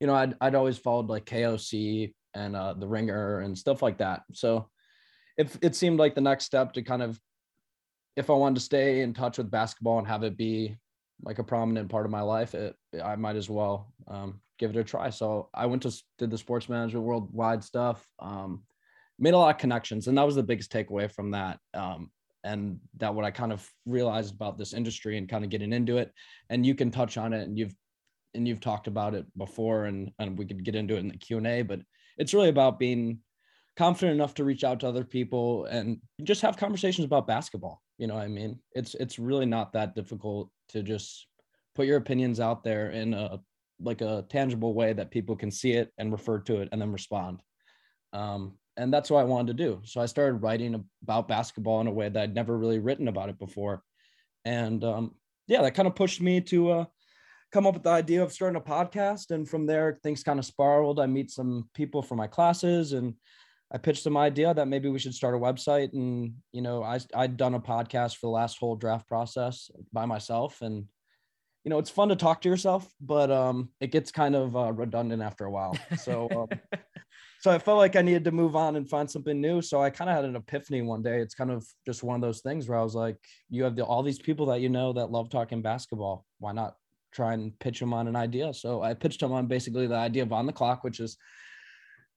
you 0.00 0.08
know, 0.08 0.14
I'd 0.14 0.34
I'd 0.40 0.56
always 0.56 0.78
followed 0.78 1.06
like 1.06 1.26
KOC 1.26 2.12
and 2.34 2.56
uh, 2.56 2.74
the 2.74 2.88
Ringer 2.88 3.38
and 3.40 3.56
stuff 3.56 3.82
like 3.82 3.98
that. 3.98 4.22
So 4.32 4.68
if 5.38 5.56
it 5.62 5.76
seemed 5.76 6.00
like 6.00 6.16
the 6.16 6.20
next 6.20 6.44
step 6.46 6.72
to 6.72 6.82
kind 6.82 7.02
of 7.02 7.20
if 8.16 8.30
I 8.30 8.32
wanted 8.32 8.56
to 8.56 8.62
stay 8.62 9.02
in 9.02 9.14
touch 9.14 9.38
with 9.38 9.50
basketball 9.50 10.00
and 10.00 10.08
have 10.08 10.24
it 10.24 10.36
be 10.36 10.76
like 11.22 11.38
a 11.38 11.44
prominent 11.44 11.88
part 11.88 12.04
of 12.04 12.12
my 12.12 12.20
life, 12.20 12.54
it, 12.54 12.74
I 13.02 13.16
might 13.16 13.36
as 13.36 13.48
well 13.48 13.92
um, 14.08 14.40
give 14.58 14.70
it 14.70 14.76
a 14.76 14.84
try. 14.84 15.10
So 15.10 15.48
I 15.54 15.66
went 15.66 15.82
to 15.82 16.02
did 16.18 16.30
the 16.30 16.38
sports 16.38 16.68
management 16.68 17.04
worldwide 17.04 17.62
stuff, 17.64 18.06
um, 18.18 18.64
made 19.18 19.34
a 19.34 19.38
lot 19.38 19.54
of 19.54 19.60
connections, 19.60 20.08
and 20.08 20.18
that 20.18 20.26
was 20.26 20.34
the 20.34 20.42
biggest 20.42 20.72
takeaway 20.72 21.10
from 21.10 21.30
that. 21.32 21.58
Um, 21.74 22.10
and 22.44 22.80
that 22.96 23.14
what 23.14 23.24
I 23.24 23.30
kind 23.30 23.52
of 23.52 23.68
realized 23.86 24.34
about 24.34 24.58
this 24.58 24.72
industry 24.72 25.16
and 25.16 25.28
kind 25.28 25.44
of 25.44 25.50
getting 25.50 25.72
into 25.72 25.98
it. 25.98 26.10
And 26.50 26.66
you 26.66 26.74
can 26.74 26.90
touch 26.90 27.16
on 27.16 27.32
it, 27.32 27.42
and 27.42 27.56
you've 27.56 27.74
and 28.34 28.48
you've 28.48 28.60
talked 28.60 28.88
about 28.88 29.14
it 29.14 29.26
before, 29.36 29.84
and 29.84 30.10
and 30.18 30.36
we 30.36 30.46
could 30.46 30.64
get 30.64 30.74
into 30.74 30.96
it 30.96 31.00
in 31.00 31.08
the 31.08 31.16
Q 31.16 31.38
and 31.38 31.46
A. 31.46 31.62
But 31.62 31.80
it's 32.18 32.34
really 32.34 32.48
about 32.48 32.78
being 32.78 33.20
confident 33.76 34.14
enough 34.14 34.34
to 34.34 34.44
reach 34.44 34.64
out 34.64 34.80
to 34.80 34.88
other 34.88 35.04
people 35.04 35.64
and 35.66 35.98
just 36.22 36.42
have 36.42 36.56
conversations 36.56 37.06
about 37.06 37.26
basketball 37.26 37.80
you 37.96 38.06
know 38.06 38.16
i 38.16 38.28
mean 38.28 38.58
it's 38.72 38.94
it's 38.96 39.18
really 39.18 39.46
not 39.46 39.72
that 39.72 39.94
difficult 39.94 40.50
to 40.72 40.82
just 40.82 41.26
put 41.74 41.86
your 41.86 41.98
opinions 41.98 42.40
out 42.40 42.64
there 42.64 42.90
in 42.90 43.14
a 43.14 43.40
like 43.80 44.00
a 44.00 44.24
tangible 44.28 44.74
way 44.74 44.92
that 44.92 45.10
people 45.10 45.34
can 45.34 45.50
see 45.50 45.72
it 45.72 45.92
and 45.98 46.12
refer 46.12 46.38
to 46.38 46.60
it 46.60 46.68
and 46.70 46.80
then 46.80 46.92
respond. 46.92 47.42
Um, 48.12 48.58
and 48.76 48.92
that's 48.92 49.10
what 49.10 49.20
i 49.20 49.24
wanted 49.24 49.56
to 49.56 49.64
do. 49.64 49.80
So 49.84 50.00
i 50.00 50.06
started 50.06 50.42
writing 50.42 50.84
about 51.02 51.28
basketball 51.28 51.80
in 51.80 51.86
a 51.86 51.92
way 51.92 52.08
that 52.08 52.22
i'd 52.22 52.34
never 52.34 52.56
really 52.56 52.78
written 52.78 53.08
about 53.08 53.28
it 53.28 53.38
before. 53.38 53.82
And 54.44 54.82
um, 54.84 55.14
yeah 55.46 55.62
that 55.62 55.74
kind 55.74 55.88
of 55.88 55.94
pushed 55.94 56.20
me 56.20 56.40
to 56.42 56.70
uh, 56.70 56.84
come 57.52 57.66
up 57.66 57.74
with 57.74 57.82
the 57.82 57.90
idea 57.90 58.22
of 58.22 58.32
starting 58.32 58.56
a 58.56 58.60
podcast. 58.60 59.30
And 59.30 59.48
from 59.48 59.66
there 59.66 59.98
things 60.02 60.22
kind 60.22 60.38
of 60.38 60.46
spiraled. 60.46 61.00
I 61.00 61.06
meet 61.06 61.30
some 61.30 61.68
people 61.74 62.02
from 62.02 62.18
my 62.18 62.26
classes 62.26 62.92
and 62.92 63.14
I 63.72 63.78
pitched 63.78 64.02
some 64.02 64.18
idea 64.18 64.52
that 64.52 64.68
maybe 64.68 64.90
we 64.90 64.98
should 64.98 65.14
start 65.14 65.34
a 65.34 65.38
website. 65.38 65.94
And, 65.94 66.34
you 66.52 66.60
know, 66.60 66.82
I, 66.82 67.00
I'd 67.14 67.38
done 67.38 67.54
a 67.54 67.60
podcast 67.60 68.16
for 68.16 68.26
the 68.26 68.32
last 68.32 68.58
whole 68.58 68.76
draft 68.76 69.08
process 69.08 69.70
by 69.92 70.04
myself. 70.04 70.60
And, 70.60 70.84
you 71.64 71.70
know, 71.70 71.78
it's 71.78 71.88
fun 71.88 72.10
to 72.10 72.16
talk 72.16 72.42
to 72.42 72.50
yourself, 72.50 72.92
but 73.00 73.30
um, 73.30 73.70
it 73.80 73.90
gets 73.90 74.12
kind 74.12 74.34
of 74.34 74.54
uh, 74.56 74.72
redundant 74.72 75.22
after 75.22 75.46
a 75.46 75.50
while. 75.50 75.74
So, 75.96 76.28
um, 76.36 76.78
so 77.40 77.50
I 77.50 77.58
felt 77.58 77.78
like 77.78 77.96
I 77.96 78.02
needed 78.02 78.24
to 78.24 78.30
move 78.30 78.56
on 78.56 78.76
and 78.76 78.88
find 78.88 79.10
something 79.10 79.40
new. 79.40 79.62
So 79.62 79.80
I 79.80 79.88
kind 79.88 80.10
of 80.10 80.16
had 80.16 80.26
an 80.26 80.36
epiphany 80.36 80.82
one 80.82 81.02
day. 81.02 81.20
It's 81.20 81.34
kind 81.34 81.50
of 81.50 81.66
just 81.86 82.02
one 82.02 82.16
of 82.16 82.20
those 82.20 82.40
things 82.40 82.68
where 82.68 82.78
I 82.78 82.82
was 82.82 82.94
like, 82.94 83.16
you 83.48 83.64
have 83.64 83.74
the, 83.74 83.84
all 83.84 84.02
these 84.02 84.18
people 84.18 84.46
that 84.46 84.60
you 84.60 84.68
know 84.68 84.92
that 84.92 85.10
love 85.10 85.30
talking 85.30 85.62
basketball. 85.62 86.26
Why 86.40 86.52
not 86.52 86.76
try 87.10 87.32
and 87.32 87.58
pitch 87.58 87.80
them 87.80 87.94
on 87.94 88.06
an 88.06 88.16
idea? 88.16 88.52
So 88.52 88.82
I 88.82 88.92
pitched 88.92 89.20
them 89.20 89.32
on 89.32 89.46
basically 89.46 89.86
the 89.86 89.94
idea 89.94 90.24
of 90.24 90.32
on 90.32 90.44
the 90.44 90.52
clock, 90.52 90.84
which 90.84 91.00
is 91.00 91.16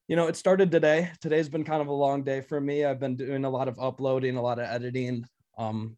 you 0.08 0.16
know, 0.16 0.28
it 0.28 0.36
started 0.36 0.70
today. 0.70 1.10
Today's 1.20 1.48
been 1.48 1.64
kind 1.64 1.82
of 1.82 1.88
a 1.88 1.92
long 1.92 2.22
day 2.22 2.40
for 2.40 2.60
me. 2.60 2.84
I've 2.84 3.00
been 3.00 3.16
doing 3.16 3.44
a 3.44 3.50
lot 3.50 3.68
of 3.68 3.78
uploading, 3.78 4.36
a 4.36 4.42
lot 4.42 4.58
of 4.58 4.66
editing, 4.66 5.24
um, 5.58 5.96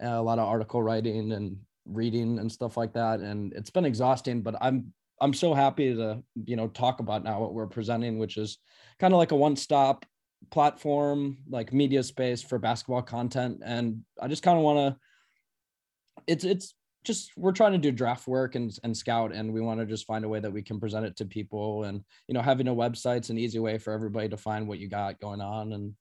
a 0.00 0.22
lot 0.22 0.38
of 0.38 0.46
article 0.48 0.82
writing 0.82 1.32
and 1.32 1.56
reading 1.84 2.38
and 2.38 2.50
stuff 2.50 2.76
like 2.76 2.92
that. 2.92 3.20
And 3.20 3.52
it's 3.54 3.70
been 3.70 3.84
exhausting, 3.84 4.42
but 4.42 4.54
I'm 4.60 4.92
I'm 5.20 5.34
so 5.34 5.52
happy 5.52 5.94
to, 5.94 6.22
you 6.46 6.56
know, 6.56 6.68
talk 6.68 7.00
about 7.00 7.24
now 7.24 7.40
what 7.40 7.52
we're 7.52 7.66
presenting, 7.66 8.18
which 8.18 8.38
is 8.38 8.58
kind 8.98 9.12
of 9.12 9.18
like 9.18 9.32
a 9.32 9.36
one-stop 9.36 10.06
platform, 10.50 11.38
like 11.48 11.74
media 11.74 12.02
space 12.02 12.42
for 12.42 12.58
basketball 12.58 13.02
content. 13.02 13.60
And 13.62 14.02
I 14.20 14.28
just 14.28 14.42
kind 14.42 14.56
of 14.56 14.64
want 14.64 14.78
to 14.78 15.00
it's 16.26 16.44
it's 16.44 16.74
just 17.04 17.30
we're 17.36 17.52
trying 17.52 17.72
to 17.72 17.78
do 17.78 17.90
draft 17.90 18.26
work 18.26 18.54
and, 18.54 18.76
and 18.84 18.96
scout 18.96 19.32
and 19.32 19.52
we 19.52 19.60
want 19.60 19.80
to 19.80 19.86
just 19.86 20.06
find 20.06 20.24
a 20.24 20.28
way 20.28 20.40
that 20.40 20.52
we 20.52 20.62
can 20.62 20.78
present 20.78 21.06
it 21.06 21.16
to 21.16 21.24
people 21.24 21.84
and 21.84 22.04
you 22.28 22.34
know 22.34 22.42
having 22.42 22.68
a 22.68 22.74
website's 22.74 23.30
an 23.30 23.38
easy 23.38 23.58
way 23.58 23.78
for 23.78 23.92
everybody 23.92 24.28
to 24.28 24.36
find 24.36 24.68
what 24.68 24.78
you 24.78 24.88
got 24.88 25.20
going 25.20 25.40
on. 25.40 25.72
And 25.72 25.94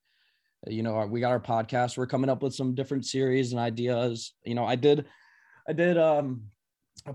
you 0.67 0.83
know 0.83 1.05
we 1.05 1.21
got 1.21 1.31
our 1.31 1.39
podcast 1.39 1.97
we're 1.97 2.05
coming 2.05 2.29
up 2.29 2.43
with 2.43 2.53
some 2.53 2.75
different 2.75 3.05
series 3.05 3.51
and 3.51 3.61
ideas. 3.61 4.33
You 4.43 4.55
know 4.55 4.65
i 4.65 4.75
did 4.75 5.05
i 5.67 5.73
did 5.73 5.97
um 5.97 6.43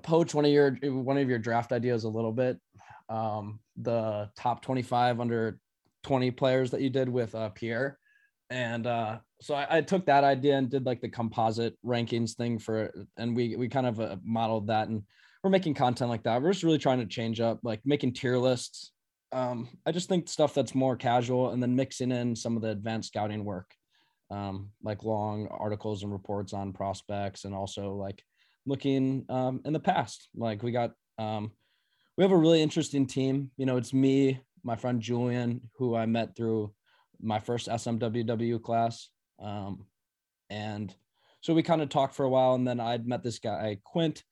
poach 0.02 0.34
one 0.34 0.46
of 0.46 0.50
your 0.50 0.72
one 0.82 1.18
of 1.18 1.28
your 1.28 1.38
draft 1.38 1.72
ideas 1.72 2.04
a 2.04 2.08
little 2.08 2.32
bit. 2.32 2.58
Um 3.10 3.60
the 3.76 4.30
top 4.36 4.62
25 4.62 5.20
under 5.20 5.58
20 6.04 6.30
players 6.30 6.70
that 6.70 6.80
you 6.80 6.88
did 6.88 7.08
with 7.08 7.34
uh 7.34 7.50
pierre 7.50 7.98
and 8.50 8.86
uh, 8.86 9.18
so 9.40 9.54
I, 9.54 9.78
I, 9.78 9.80
took 9.80 10.06
that 10.06 10.24
idea 10.24 10.56
and 10.56 10.70
did 10.70 10.86
like 10.86 11.00
the 11.00 11.08
composite 11.08 11.76
rankings 11.84 12.32
thing 12.32 12.58
for 12.58 12.92
and 13.16 13.34
we 13.34 13.56
we 13.56 13.68
kind 13.68 13.86
of 13.86 14.00
uh, 14.00 14.16
modeled 14.22 14.68
that 14.68 14.88
and 14.88 15.02
we're 15.42 15.50
making 15.50 15.74
content 15.74 16.10
like 16.10 16.22
that. 16.24 16.40
We're 16.40 16.52
just 16.52 16.64
really 16.64 16.78
trying 16.78 17.00
to 17.00 17.06
change 17.06 17.40
up 17.40 17.60
like 17.62 17.80
making 17.84 18.14
tier 18.14 18.38
lists. 18.38 18.92
Um, 19.32 19.68
i 19.84 19.90
just 19.90 20.08
think 20.08 20.28
stuff 20.28 20.54
that's 20.54 20.76
more 20.76 20.94
casual 20.96 21.50
and 21.50 21.60
then 21.60 21.74
mixing 21.74 22.12
in 22.12 22.36
some 22.36 22.54
of 22.54 22.62
the 22.62 22.68
advanced 22.68 23.08
scouting 23.08 23.44
work 23.44 23.74
um, 24.30 24.70
like 24.84 25.02
long 25.02 25.48
articles 25.50 26.04
and 26.04 26.12
reports 26.12 26.52
on 26.52 26.72
prospects 26.72 27.44
and 27.44 27.52
also 27.52 27.94
like 27.94 28.22
looking 28.64 29.24
um, 29.28 29.60
in 29.64 29.72
the 29.72 29.80
past. 29.80 30.28
Like 30.36 30.62
we 30.62 30.70
got 30.70 30.92
um, 31.18 31.50
we 32.16 32.22
have 32.22 32.30
a 32.30 32.36
really 32.36 32.62
interesting 32.62 33.06
team. 33.06 33.50
You 33.56 33.66
know 33.66 33.76
it's 33.76 33.92
me 33.92 34.40
my 34.64 34.74
friend 34.74 35.00
julian 35.00 35.60
who 35.76 35.94
i 35.94 36.06
met 36.06 36.34
through 36.34 36.72
my 37.20 37.38
first 37.38 37.68
SMWW 37.68 38.62
class. 38.62 39.08
Um, 39.40 39.86
and 40.50 40.94
so 41.40 41.54
we 41.54 41.62
kind 41.62 41.82
of 41.82 41.88
talked 41.88 42.14
for 42.14 42.24
a 42.24 42.28
while, 42.28 42.54
and 42.54 42.66
then 42.66 42.80
I'd 42.80 43.06
met 43.06 43.22
this 43.22 43.38
guy 43.38 43.78
Quint 43.84 44.22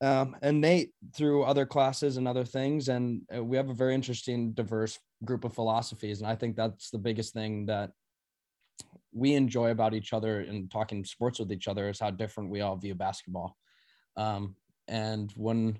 um, 0.00 0.36
and 0.42 0.60
Nate 0.60 0.90
through 1.14 1.44
other 1.44 1.64
classes 1.64 2.16
and 2.16 2.28
other 2.28 2.44
things, 2.44 2.88
and 2.88 3.22
uh, 3.34 3.42
we 3.42 3.56
have 3.56 3.70
a 3.70 3.74
very 3.74 3.94
interesting, 3.94 4.52
diverse 4.52 4.98
group 5.24 5.44
of 5.44 5.54
philosophies, 5.54 6.20
and 6.20 6.30
I 6.30 6.34
think 6.34 6.56
that's 6.56 6.90
the 6.90 6.98
biggest 6.98 7.32
thing 7.32 7.66
that 7.66 7.90
we 9.12 9.34
enjoy 9.34 9.70
about 9.70 9.94
each 9.94 10.12
other 10.12 10.40
and 10.40 10.70
talking 10.70 11.04
sports 11.04 11.38
with 11.38 11.52
each 11.52 11.68
other 11.68 11.88
is 11.88 12.00
how 12.00 12.10
different 12.10 12.50
we 12.50 12.60
all 12.60 12.76
view 12.76 12.94
basketball. 12.94 13.56
Um, 14.16 14.56
and 14.88 15.32
when 15.36 15.78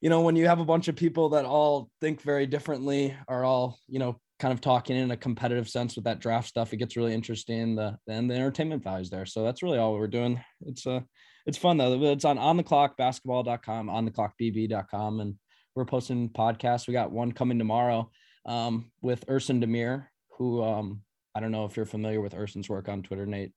you 0.00 0.10
know, 0.10 0.20
when 0.20 0.36
you 0.36 0.46
have 0.46 0.60
a 0.60 0.66
bunch 0.66 0.88
of 0.88 0.96
people 0.96 1.30
that 1.30 1.46
all 1.46 1.90
think 2.00 2.20
very 2.20 2.46
differently, 2.46 3.16
are 3.26 3.42
all, 3.42 3.78
you 3.88 3.98
know, 3.98 4.20
kind 4.38 4.52
of 4.52 4.60
talking 4.60 4.96
in 4.96 5.10
a 5.10 5.16
competitive 5.16 5.68
sense 5.68 5.96
with 5.96 6.04
that 6.04 6.20
draft 6.20 6.48
stuff, 6.48 6.72
it 6.72 6.78
gets 6.78 6.96
really 6.96 7.14
interesting. 7.14 7.76
The 7.76 7.96
and 8.08 8.30
the 8.30 8.34
entertainment 8.34 8.82
values 8.82 9.10
there. 9.10 9.26
So 9.26 9.44
that's 9.44 9.62
really 9.62 9.78
all 9.78 9.94
we're 9.94 10.08
doing. 10.08 10.42
It's 10.62 10.86
uh 10.86 11.00
it's 11.46 11.58
fun 11.58 11.76
though. 11.76 12.02
It's 12.04 12.24
on 12.24 12.38
on 12.38 12.56
the 12.56 12.62
clock 12.62 12.96
basketball.com, 12.96 13.88
on 13.88 14.04
the 14.04 14.10
clock 14.10 14.34
bb.com, 14.40 15.20
and 15.20 15.34
we're 15.74 15.84
posting 15.84 16.28
podcasts. 16.28 16.86
We 16.86 16.92
got 16.92 17.12
one 17.12 17.32
coming 17.32 17.58
tomorrow 17.58 18.10
um, 18.46 18.90
with 19.02 19.26
Ersin 19.26 19.62
Demir, 19.62 20.06
who 20.38 20.62
um, 20.62 21.02
I 21.34 21.40
don't 21.40 21.52
know 21.52 21.64
if 21.64 21.76
you're 21.76 21.86
familiar 21.86 22.20
with 22.20 22.34
Ersin's 22.34 22.68
work 22.68 22.88
on 22.88 23.02
Twitter, 23.02 23.26
Nate, 23.26 23.52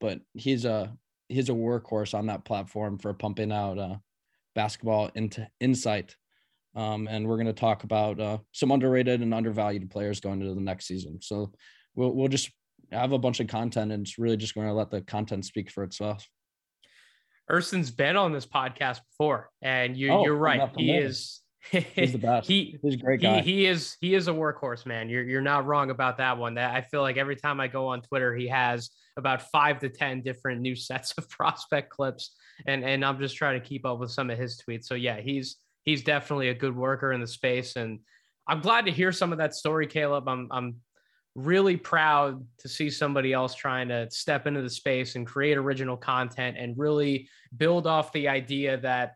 but 0.00 0.20
he's 0.34 0.64
a 0.64 0.96
he's 1.28 1.48
a 1.48 1.52
workhorse 1.52 2.14
on 2.14 2.26
that 2.26 2.44
platform 2.44 2.98
for 2.98 3.12
pumping 3.12 3.52
out 3.52 3.78
uh, 3.78 3.96
basketball 4.54 5.10
into 5.14 5.46
insight. 5.60 6.16
Um, 6.76 7.08
and 7.10 7.26
we're 7.26 7.36
going 7.36 7.46
to 7.46 7.52
talk 7.52 7.84
about 7.84 8.20
uh, 8.20 8.38
some 8.52 8.70
underrated 8.70 9.22
and 9.22 9.32
undervalued 9.32 9.90
players 9.90 10.20
going 10.20 10.40
into 10.40 10.54
the 10.54 10.60
next 10.60 10.86
season. 10.86 11.20
So 11.22 11.52
we'll 11.94 12.14
we'll 12.14 12.28
just 12.28 12.50
have 12.92 13.12
a 13.12 13.18
bunch 13.18 13.40
of 13.40 13.48
content, 13.48 13.90
and 13.90 14.06
it's 14.06 14.18
really 14.18 14.36
just 14.36 14.54
going 14.54 14.68
to 14.68 14.74
let 14.74 14.90
the 14.90 15.00
content 15.00 15.44
speak 15.44 15.70
for 15.70 15.82
itself. 15.82 16.28
Ersin's 17.50 17.90
been 17.90 18.16
on 18.16 18.32
this 18.32 18.46
podcast 18.46 19.00
before, 19.10 19.50
and 19.62 19.96
you, 19.96 20.10
oh, 20.10 20.24
you're 20.24 20.36
right. 20.36 20.70
He 20.76 20.92
is 20.92 21.40
He's 21.70 22.12
the 22.12 22.18
best. 22.22 22.48
he, 22.48 22.78
he's 22.82 22.94
a 22.94 22.98
great 22.98 23.20
guy. 23.20 23.40
He, 23.40 23.52
he, 23.52 23.66
is 23.66 23.96
he 24.00 24.14
is 24.14 24.28
a 24.28 24.32
workhorse, 24.32 24.86
man. 24.86 25.08
You're 25.08 25.24
you're 25.24 25.40
not 25.40 25.66
wrong 25.66 25.90
about 25.90 26.18
that 26.18 26.38
one. 26.38 26.54
That 26.54 26.74
I 26.74 26.82
feel 26.82 27.02
like 27.02 27.16
every 27.16 27.36
time 27.36 27.60
I 27.60 27.68
go 27.68 27.88
on 27.88 28.02
Twitter, 28.02 28.34
he 28.34 28.48
has 28.48 28.90
about 29.16 29.50
five 29.50 29.78
to 29.80 29.88
ten 29.88 30.22
different 30.22 30.60
new 30.60 30.76
sets 30.76 31.14
of 31.18 31.28
prospect 31.28 31.90
clips, 31.90 32.34
and 32.66 32.84
and 32.84 33.04
I'm 33.04 33.18
just 33.18 33.36
trying 33.36 33.60
to 33.60 33.66
keep 33.66 33.84
up 33.84 33.98
with 33.98 34.10
some 34.10 34.30
of 34.30 34.38
his 34.38 34.60
tweets. 34.60 34.84
So 34.84 34.94
yeah, 34.94 35.20
he's 35.20 35.56
he's 35.86 36.02
definitely 36.02 36.50
a 36.50 36.54
good 36.54 36.76
worker 36.76 37.12
in 37.12 37.22
the 37.22 37.26
space, 37.26 37.76
and 37.76 38.00
I'm 38.46 38.60
glad 38.60 38.84
to 38.84 38.92
hear 38.92 39.10
some 39.10 39.32
of 39.32 39.38
that 39.38 39.54
story, 39.54 39.86
Caleb. 39.86 40.28
I'm 40.28 40.48
I'm 40.50 40.76
really 41.34 41.76
proud 41.76 42.44
to 42.58 42.68
see 42.68 42.88
somebody 42.88 43.32
else 43.32 43.54
trying 43.54 43.88
to 43.88 44.10
step 44.10 44.46
into 44.46 44.62
the 44.62 44.70
space 44.70 45.16
and 45.16 45.26
create 45.26 45.58
original 45.58 45.96
content 45.96 46.56
and 46.58 46.76
really 46.78 47.28
build 47.56 47.86
off 47.86 48.10
the 48.12 48.26
idea 48.26 48.78
that 48.78 49.14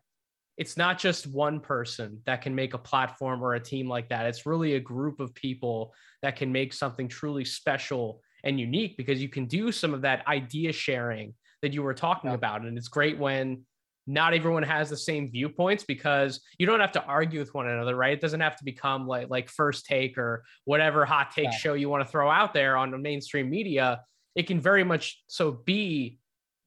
it's 0.57 0.77
not 0.77 0.99
just 0.99 1.25
one 1.25 1.59
person 1.59 2.21
that 2.27 2.43
can 2.43 2.53
make 2.53 2.75
a 2.75 2.77
platform 2.77 3.41
or 3.43 3.55
a 3.55 3.59
team 3.59 3.89
like 3.89 4.09
that. 4.09 4.27
It's 4.27 4.45
really 4.45 4.75
a 4.75 4.79
group 4.79 5.19
of 5.19 5.33
people 5.33 5.95
that 6.21 6.35
can 6.35 6.51
make 6.51 6.73
something 6.73 7.07
truly 7.07 7.43
special 7.43 8.21
and 8.43 8.59
unique 8.59 8.97
because 8.97 9.21
you 9.21 9.29
can 9.29 9.45
do 9.45 9.71
some 9.71 9.93
of 9.93 10.03
that 10.03 10.27
idea 10.27 10.71
sharing 10.71 11.33
that 11.63 11.73
you 11.73 11.81
were 11.81 11.95
talking 11.95 12.29
yeah. 12.29 12.35
about. 12.35 12.61
And 12.61 12.77
it's 12.77 12.87
great 12.87 13.17
when 13.17 13.63
not 14.07 14.33
everyone 14.33 14.63
has 14.63 14.89
the 14.89 14.97
same 14.97 15.29
viewpoints 15.29 15.83
because 15.83 16.41
you 16.57 16.65
don't 16.65 16.79
have 16.79 16.91
to 16.93 17.03
argue 17.03 17.39
with 17.39 17.53
one 17.53 17.67
another, 17.67 17.95
right? 17.95 18.13
It 18.13 18.21
doesn't 18.21 18.39
have 18.39 18.57
to 18.57 18.63
become 18.63 19.07
like 19.07 19.29
like 19.29 19.49
first 19.49 19.85
take 19.85 20.17
or 20.17 20.43
whatever 20.65 21.05
hot 21.05 21.31
take 21.31 21.45
yeah. 21.45 21.51
show 21.51 21.73
you 21.73 21.89
want 21.89 22.05
to 22.05 22.11
throw 22.11 22.29
out 22.29 22.53
there 22.53 22.77
on 22.77 22.91
the 22.91 22.97
mainstream 22.97 23.49
media. 23.49 24.01
It 24.35 24.47
can 24.47 24.59
very 24.59 24.83
much 24.83 25.21
so 25.27 25.51
be 25.51 26.19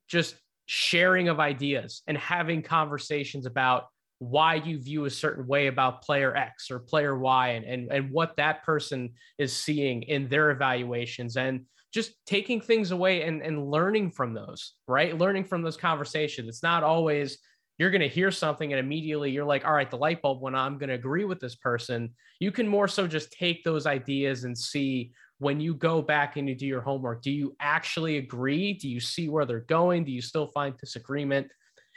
just 0.08 0.36
sharing 0.66 1.28
of 1.28 1.40
ideas 1.40 2.02
and 2.06 2.16
having 2.16 2.62
conversations 2.62 3.46
about 3.46 3.86
why 4.18 4.54
you 4.54 4.78
view 4.78 5.04
a 5.04 5.10
certain 5.10 5.46
way 5.46 5.66
about 5.66 6.02
player 6.02 6.34
X 6.34 6.70
or 6.70 6.78
player 6.78 7.18
Y 7.18 7.48
and, 7.48 7.64
and, 7.64 7.92
and 7.92 8.10
what 8.10 8.36
that 8.36 8.64
person 8.64 9.10
is 9.38 9.52
seeing 9.54 10.02
in 10.02 10.28
their 10.28 10.50
evaluations 10.50 11.36
and 11.36 11.66
just 11.94 12.12
taking 12.26 12.60
things 12.60 12.90
away 12.90 13.22
and, 13.22 13.40
and 13.40 13.70
learning 13.70 14.10
from 14.10 14.34
those, 14.34 14.74
right? 14.88 15.16
Learning 15.16 15.44
from 15.44 15.62
those 15.62 15.76
conversations. 15.76 16.48
It's 16.48 16.62
not 16.62 16.82
always 16.82 17.38
you're 17.78 17.90
going 17.90 18.00
to 18.00 18.08
hear 18.08 18.32
something 18.32 18.72
and 18.72 18.80
immediately 18.80 19.30
you're 19.30 19.44
like, 19.44 19.64
all 19.64 19.72
right, 19.72 19.90
the 19.90 19.96
light 19.96 20.20
bulb 20.20 20.42
when 20.42 20.56
I'm 20.56 20.76
going 20.76 20.88
to 20.88 20.96
agree 20.96 21.24
with 21.24 21.38
this 21.38 21.54
person. 21.54 22.10
You 22.40 22.50
can 22.50 22.66
more 22.66 22.88
so 22.88 23.06
just 23.06 23.32
take 23.32 23.62
those 23.62 23.86
ideas 23.86 24.42
and 24.42 24.58
see 24.58 25.12
when 25.38 25.60
you 25.60 25.74
go 25.74 26.02
back 26.02 26.36
and 26.36 26.48
you 26.48 26.54
do 26.56 26.66
your 26.66 26.80
homework, 26.80 27.22
do 27.22 27.30
you 27.30 27.56
actually 27.60 28.18
agree? 28.18 28.72
Do 28.72 28.88
you 28.88 29.00
see 29.00 29.28
where 29.28 29.44
they're 29.44 29.60
going? 29.60 30.04
Do 30.04 30.12
you 30.12 30.22
still 30.22 30.48
find 30.48 30.76
disagreement? 30.76 31.48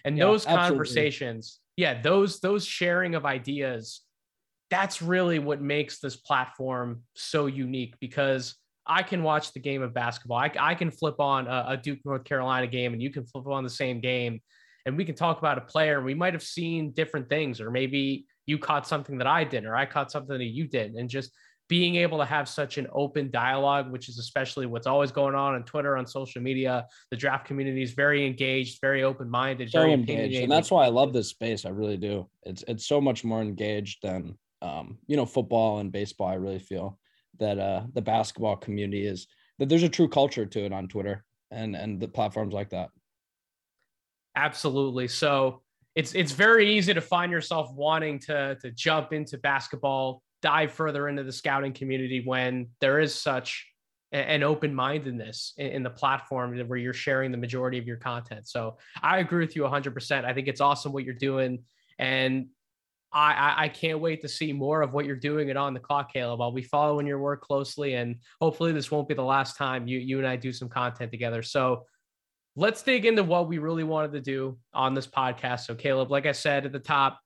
And 0.06 0.18
yeah, 0.18 0.26
those 0.26 0.46
absolutely. 0.46 0.70
conversations, 0.70 1.60
yeah, 1.76 2.02
those 2.02 2.40
those 2.40 2.66
sharing 2.66 3.16
of 3.16 3.26
ideas, 3.26 4.02
that's 4.70 5.02
really 5.02 5.40
what 5.40 5.62
makes 5.62 6.00
this 6.00 6.16
platform 6.16 7.04
so 7.16 7.46
unique 7.46 7.96
because 8.00 8.56
I 8.88 9.04
can 9.04 9.24
watch 9.24 9.54
the 9.54 9.60
game 9.60 9.82
of 9.82 9.94
basketball. 9.94 10.38
I, 10.38 10.52
I 10.60 10.76
can 10.76 10.92
flip 10.92 11.20
on 11.20 11.48
a, 11.48 11.66
a 11.70 11.78
Duke 11.78 12.00
North 12.06 12.24
Carolina 12.24 12.68
game 12.68 12.94
and 12.94 13.02
you 13.02 13.12
can 13.12 13.26
flip 13.26 13.48
on 13.48 13.64
the 13.64 13.70
same 13.70 14.00
game 14.00 14.42
and 14.86 14.96
we 14.98 15.06
can 15.06 15.16
talk 15.16 15.40
about 15.40 15.58
a 15.58 15.62
player 15.62 16.02
we 16.02 16.14
might 16.14 16.34
have 16.34 16.44
seen 16.44 16.92
different 16.92 17.28
things 17.30 17.60
or 17.60 17.70
maybe 17.70 18.26
you 18.46 18.58
caught 18.58 18.88
something 18.88 19.18
that 19.18 19.28
I 19.28 19.44
did 19.44 19.66
or 19.66 19.76
I 19.76 19.86
caught 19.86 20.12
something 20.12 20.38
that 20.38 20.46
you 20.46 20.68
did 20.68 20.94
and 20.94 21.10
just 21.10 21.32
being 21.68 21.96
able 21.96 22.18
to 22.18 22.26
have 22.26 22.48
such 22.48 22.78
an 22.78 22.88
open 22.94 23.30
dialogue, 23.30 23.92
which 23.92 24.08
is 24.08 24.20
especially 24.20 24.66
what's 24.66 24.88
always 24.88 25.12
going 25.12 25.36
on 25.36 25.54
on 25.56 25.64
Twitter, 25.64 25.98
on 25.98 26.08
social 26.08 26.42
media. 26.42 26.88
The 27.12 27.18
draft 27.18 27.46
community 27.46 27.82
is 27.82 27.92
very 27.92 28.26
engaged, 28.26 28.80
very 28.82 29.04
open 29.04 29.30
minded, 29.30 29.70
very 29.72 29.92
engaged, 29.92 30.38
and 30.38 30.52
that's 30.52 30.72
why 30.72 30.86
I 30.86 30.90
love 30.90 31.12
this 31.12 31.30
space. 31.30 31.66
I 31.66 31.70
really 31.70 31.98
do. 31.98 32.30
It's 32.44 32.64
it's 32.68 32.88
so 32.88 33.02
much 33.02 33.26
more 33.26 33.42
engaged 33.42 34.00
than 34.02 34.38
um, 34.62 34.98
you 35.08 35.18
know 35.18 35.26
football 35.26 35.80
and 35.80 35.92
baseball. 35.92 36.28
I 36.28 36.36
really 36.36 36.60
feel 36.60 36.98
that 37.40 37.60
uh, 37.60 37.84
the 37.94 38.02
basketball 38.02 38.56
community 38.56 39.06
is 39.06 39.28
that 39.60 39.70
there's 39.70 39.84
a 39.84 39.90
true 39.90 40.08
culture 40.08 40.46
to 40.46 40.66
it 40.66 40.74
on 40.74 40.88
Twitter 40.88 41.24
and 41.52 41.76
and 41.76 42.00
the 42.00 42.08
platforms 42.08 42.54
like 42.54 42.70
that. 42.70 42.90
Absolutely. 44.36 45.08
So 45.08 45.62
it's 45.96 46.14
it's 46.14 46.32
very 46.32 46.78
easy 46.78 46.94
to 46.94 47.02
find 47.02 47.32
yourself 47.32 47.72
wanting 47.74 48.20
to 48.20 48.56
to 48.62 48.72
jump 48.72 49.14
into 49.14 49.38
basketball 49.38 50.22
dive 50.42 50.72
further 50.72 51.08
into 51.10 51.24
the 51.24 51.32
scouting 51.32 51.74
community 51.74 52.22
when 52.24 52.68
there 52.80 53.00
is 53.00 53.14
such 53.14 53.66
an 54.12 54.42
open 54.44 54.74
mindedness 54.74 55.54
in 55.58 55.84
the 55.84 55.90
platform 55.90 56.58
where 56.68 56.78
you're 56.78 56.94
sharing 56.94 57.32
the 57.32 57.38
majority 57.38 57.78
of 57.78 57.86
your 57.86 57.98
content. 57.98 58.48
So 58.48 58.78
I 59.02 59.18
agree 59.18 59.44
with 59.44 59.56
you 59.56 59.64
100%. 59.64 60.24
I 60.24 60.34
think 60.34 60.48
it's 60.48 60.62
awesome 60.62 60.94
what 60.94 61.04
you're 61.04 61.14
doing. 61.14 61.64
And 62.00 62.48
I, 63.14 63.54
I 63.58 63.70
can't 63.70 64.00
wait 64.00 64.22
to 64.22 64.28
see 64.28 64.52
more 64.52 64.82
of 64.82 64.94
what 64.94 65.06
you're 65.06 65.16
doing 65.16 65.50
at 65.50 65.58
On 65.58 65.74
the 65.74 65.80
Clock, 65.80 66.12
Caleb. 66.12 66.42
I'll 66.42 66.52
be 66.52 66.62
following 66.62 67.08
your 67.08 67.20
work 67.20 67.42
closely, 67.42 67.94
and 67.94 68.18
hopefully, 68.42 68.74
this 68.74 68.92
won't 68.92 69.08
be 69.08 69.14
the 69.14 69.24
last 69.24 69.56
time 69.58 69.88
you, 69.88 69.98
you 70.00 70.18
and 70.18 70.28
I 70.28 70.36
do 70.36 70.52
some 70.52 70.68
content 70.68 71.12
together. 71.12 71.42
So, 71.42 71.86
let's 72.58 72.82
dig 72.82 73.06
into 73.06 73.24
what 73.24 73.48
we 73.48 73.60
really 73.60 73.86
wanted 73.86 74.12
to 74.12 74.20
do 74.20 74.58
on 74.74 74.94
this 74.94 75.08
podcast. 75.08 75.62
So, 75.62 75.76
Caleb, 75.76 76.12
like 76.12 76.26
I 76.26 76.34
said 76.34 76.66
at 76.66 76.74
the 76.74 76.80
top, 76.80 77.20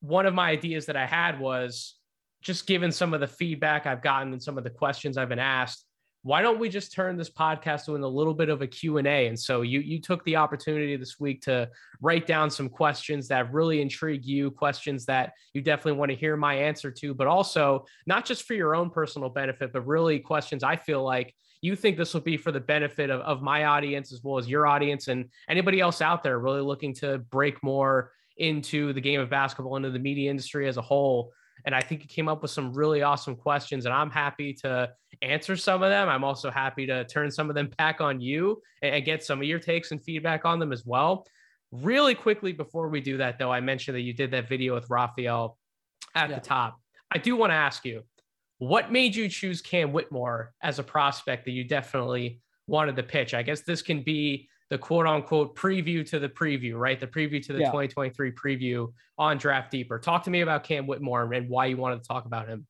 one 0.00 0.26
of 0.26 0.34
my 0.34 0.50
ideas 0.50 0.86
that 0.86 0.96
I 0.96 1.06
had 1.06 1.40
was 1.40 1.94
just 2.42 2.66
given 2.66 2.92
some 2.92 3.14
of 3.14 3.20
the 3.20 3.26
feedback 3.26 3.86
I've 3.86 4.02
gotten 4.02 4.32
and 4.32 4.42
some 4.42 4.58
of 4.58 4.64
the 4.64 4.70
questions 4.70 5.16
I've 5.16 5.30
been 5.30 5.38
asked, 5.38 5.85
why 6.22 6.42
don't 6.42 6.58
we 6.58 6.68
just 6.68 6.92
turn 6.92 7.16
this 7.16 7.30
podcast 7.30 7.88
into 7.88 8.04
a 8.04 8.08
little 8.08 8.34
bit 8.34 8.48
of 8.48 8.60
a 8.60 8.66
Q&A? 8.66 9.28
And 9.28 9.38
so 9.38 9.62
you 9.62 9.80
you 9.80 10.00
took 10.00 10.24
the 10.24 10.36
opportunity 10.36 10.96
this 10.96 11.20
week 11.20 11.40
to 11.42 11.68
write 12.00 12.26
down 12.26 12.50
some 12.50 12.68
questions 12.68 13.28
that 13.28 13.52
really 13.52 13.80
intrigue 13.80 14.24
you, 14.24 14.50
questions 14.50 15.06
that 15.06 15.32
you 15.54 15.60
definitely 15.60 15.98
want 15.98 16.10
to 16.10 16.16
hear 16.16 16.36
my 16.36 16.54
answer 16.54 16.90
to, 16.90 17.14
but 17.14 17.26
also 17.26 17.84
not 18.06 18.24
just 18.24 18.42
for 18.44 18.54
your 18.54 18.74
own 18.74 18.90
personal 18.90 19.28
benefit, 19.28 19.72
but 19.72 19.86
really 19.86 20.18
questions 20.18 20.64
I 20.64 20.76
feel 20.76 21.04
like 21.04 21.34
you 21.62 21.74
think 21.76 21.96
this 21.96 22.12
will 22.12 22.20
be 22.20 22.36
for 22.36 22.52
the 22.52 22.60
benefit 22.60 23.10
of, 23.10 23.20
of 23.20 23.42
my 23.42 23.64
audience 23.64 24.12
as 24.12 24.22
well 24.22 24.38
as 24.38 24.48
your 24.48 24.66
audience 24.66 25.08
and 25.08 25.26
anybody 25.48 25.80
else 25.80 26.00
out 26.00 26.22
there 26.22 26.38
really 26.38 26.60
looking 26.60 26.94
to 26.94 27.18
break 27.18 27.62
more 27.62 28.12
into 28.36 28.92
the 28.92 29.00
game 29.00 29.20
of 29.20 29.30
basketball, 29.30 29.76
into 29.76 29.90
the 29.90 29.98
media 29.98 30.30
industry 30.30 30.68
as 30.68 30.76
a 30.76 30.82
whole. 30.82 31.32
And 31.66 31.74
I 31.74 31.80
think 31.80 32.02
you 32.02 32.08
came 32.08 32.28
up 32.28 32.42
with 32.42 32.52
some 32.52 32.72
really 32.72 33.02
awesome 33.02 33.34
questions, 33.34 33.86
and 33.86 33.94
I'm 33.94 34.10
happy 34.10 34.52
to 34.62 34.90
answer 35.20 35.56
some 35.56 35.82
of 35.82 35.90
them. 35.90 36.08
I'm 36.08 36.22
also 36.22 36.48
happy 36.48 36.86
to 36.86 37.04
turn 37.04 37.30
some 37.30 37.50
of 37.50 37.56
them 37.56 37.70
back 37.76 38.00
on 38.00 38.20
you 38.20 38.62
and 38.82 39.04
get 39.04 39.24
some 39.24 39.40
of 39.40 39.44
your 39.44 39.58
takes 39.58 39.90
and 39.90 40.00
feedback 40.00 40.44
on 40.44 40.60
them 40.60 40.72
as 40.72 40.86
well. 40.86 41.26
Really 41.72 42.14
quickly 42.14 42.52
before 42.52 42.88
we 42.88 43.00
do 43.00 43.16
that, 43.16 43.40
though, 43.40 43.50
I 43.50 43.60
mentioned 43.60 43.96
that 43.96 44.02
you 44.02 44.12
did 44.12 44.30
that 44.30 44.48
video 44.48 44.74
with 44.74 44.88
Rafael 44.88 45.58
at 46.14 46.30
yeah. 46.30 46.36
the 46.36 46.40
top. 46.40 46.80
I 47.10 47.18
do 47.18 47.34
want 47.34 47.50
to 47.50 47.56
ask 47.56 47.84
you, 47.84 48.04
what 48.58 48.92
made 48.92 49.16
you 49.16 49.28
choose 49.28 49.60
Cam 49.60 49.92
Whitmore 49.92 50.54
as 50.62 50.78
a 50.78 50.84
prospect 50.84 51.44
that 51.46 51.50
you 51.50 51.64
definitely 51.64 52.40
wanted 52.68 52.94
to 52.96 53.02
pitch? 53.02 53.34
I 53.34 53.42
guess 53.42 53.62
this 53.62 53.82
can 53.82 54.02
be 54.02 54.48
the 54.70 54.78
quote 54.78 55.06
unquote 55.06 55.56
preview 55.56 56.08
to 56.10 56.18
the 56.18 56.28
preview, 56.28 56.74
right? 56.78 56.98
The 56.98 57.06
preview 57.06 57.44
to 57.46 57.52
the 57.52 57.60
yeah. 57.60 57.66
2023 57.66 58.32
preview 58.32 58.92
on 59.18 59.38
Draft 59.38 59.70
Deeper. 59.70 59.98
Talk 59.98 60.24
to 60.24 60.30
me 60.30 60.40
about 60.40 60.64
Cam 60.64 60.86
Whitmore 60.86 61.32
and 61.32 61.48
why 61.48 61.66
you 61.66 61.76
wanted 61.76 62.02
to 62.02 62.08
talk 62.08 62.26
about 62.26 62.48
him. 62.48 62.66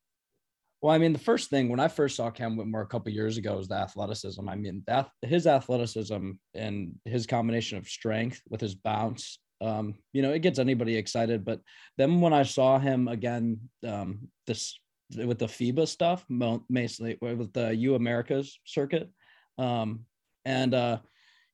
Well, 0.82 0.94
I 0.94 0.98
mean, 0.98 1.14
the 1.14 1.18
first 1.18 1.48
thing 1.48 1.68
when 1.68 1.80
I 1.80 1.88
first 1.88 2.16
saw 2.16 2.30
Cam 2.30 2.56
Whitmore 2.56 2.82
a 2.82 2.86
couple 2.86 3.10
years 3.10 3.38
ago 3.38 3.56
was 3.56 3.68
the 3.68 3.76
athleticism. 3.76 4.46
I 4.46 4.56
mean, 4.56 4.82
that 4.86 5.08
his 5.22 5.46
athleticism 5.46 6.32
and 6.54 6.94
his 7.04 7.26
combination 7.26 7.78
of 7.78 7.88
strength 7.88 8.42
with 8.50 8.60
his 8.60 8.74
bounce, 8.74 9.38
um, 9.62 9.94
you 10.12 10.20
know, 10.20 10.32
it 10.32 10.40
gets 10.40 10.58
anybody 10.58 10.96
excited. 10.96 11.44
But 11.44 11.60
then 11.96 12.20
when 12.20 12.34
I 12.34 12.42
saw 12.42 12.78
him 12.78 13.08
again, 13.08 13.58
um, 13.86 14.28
this 14.46 14.78
with 15.16 15.38
the 15.38 15.46
FIBA 15.46 15.88
stuff, 15.88 16.24
mostly 16.28 17.16
with 17.20 17.52
the 17.52 17.74
U 17.74 17.94
Americas 17.94 18.58
circuit, 18.64 19.10
um, 19.56 20.00
and 20.44 20.74
uh, 20.74 20.98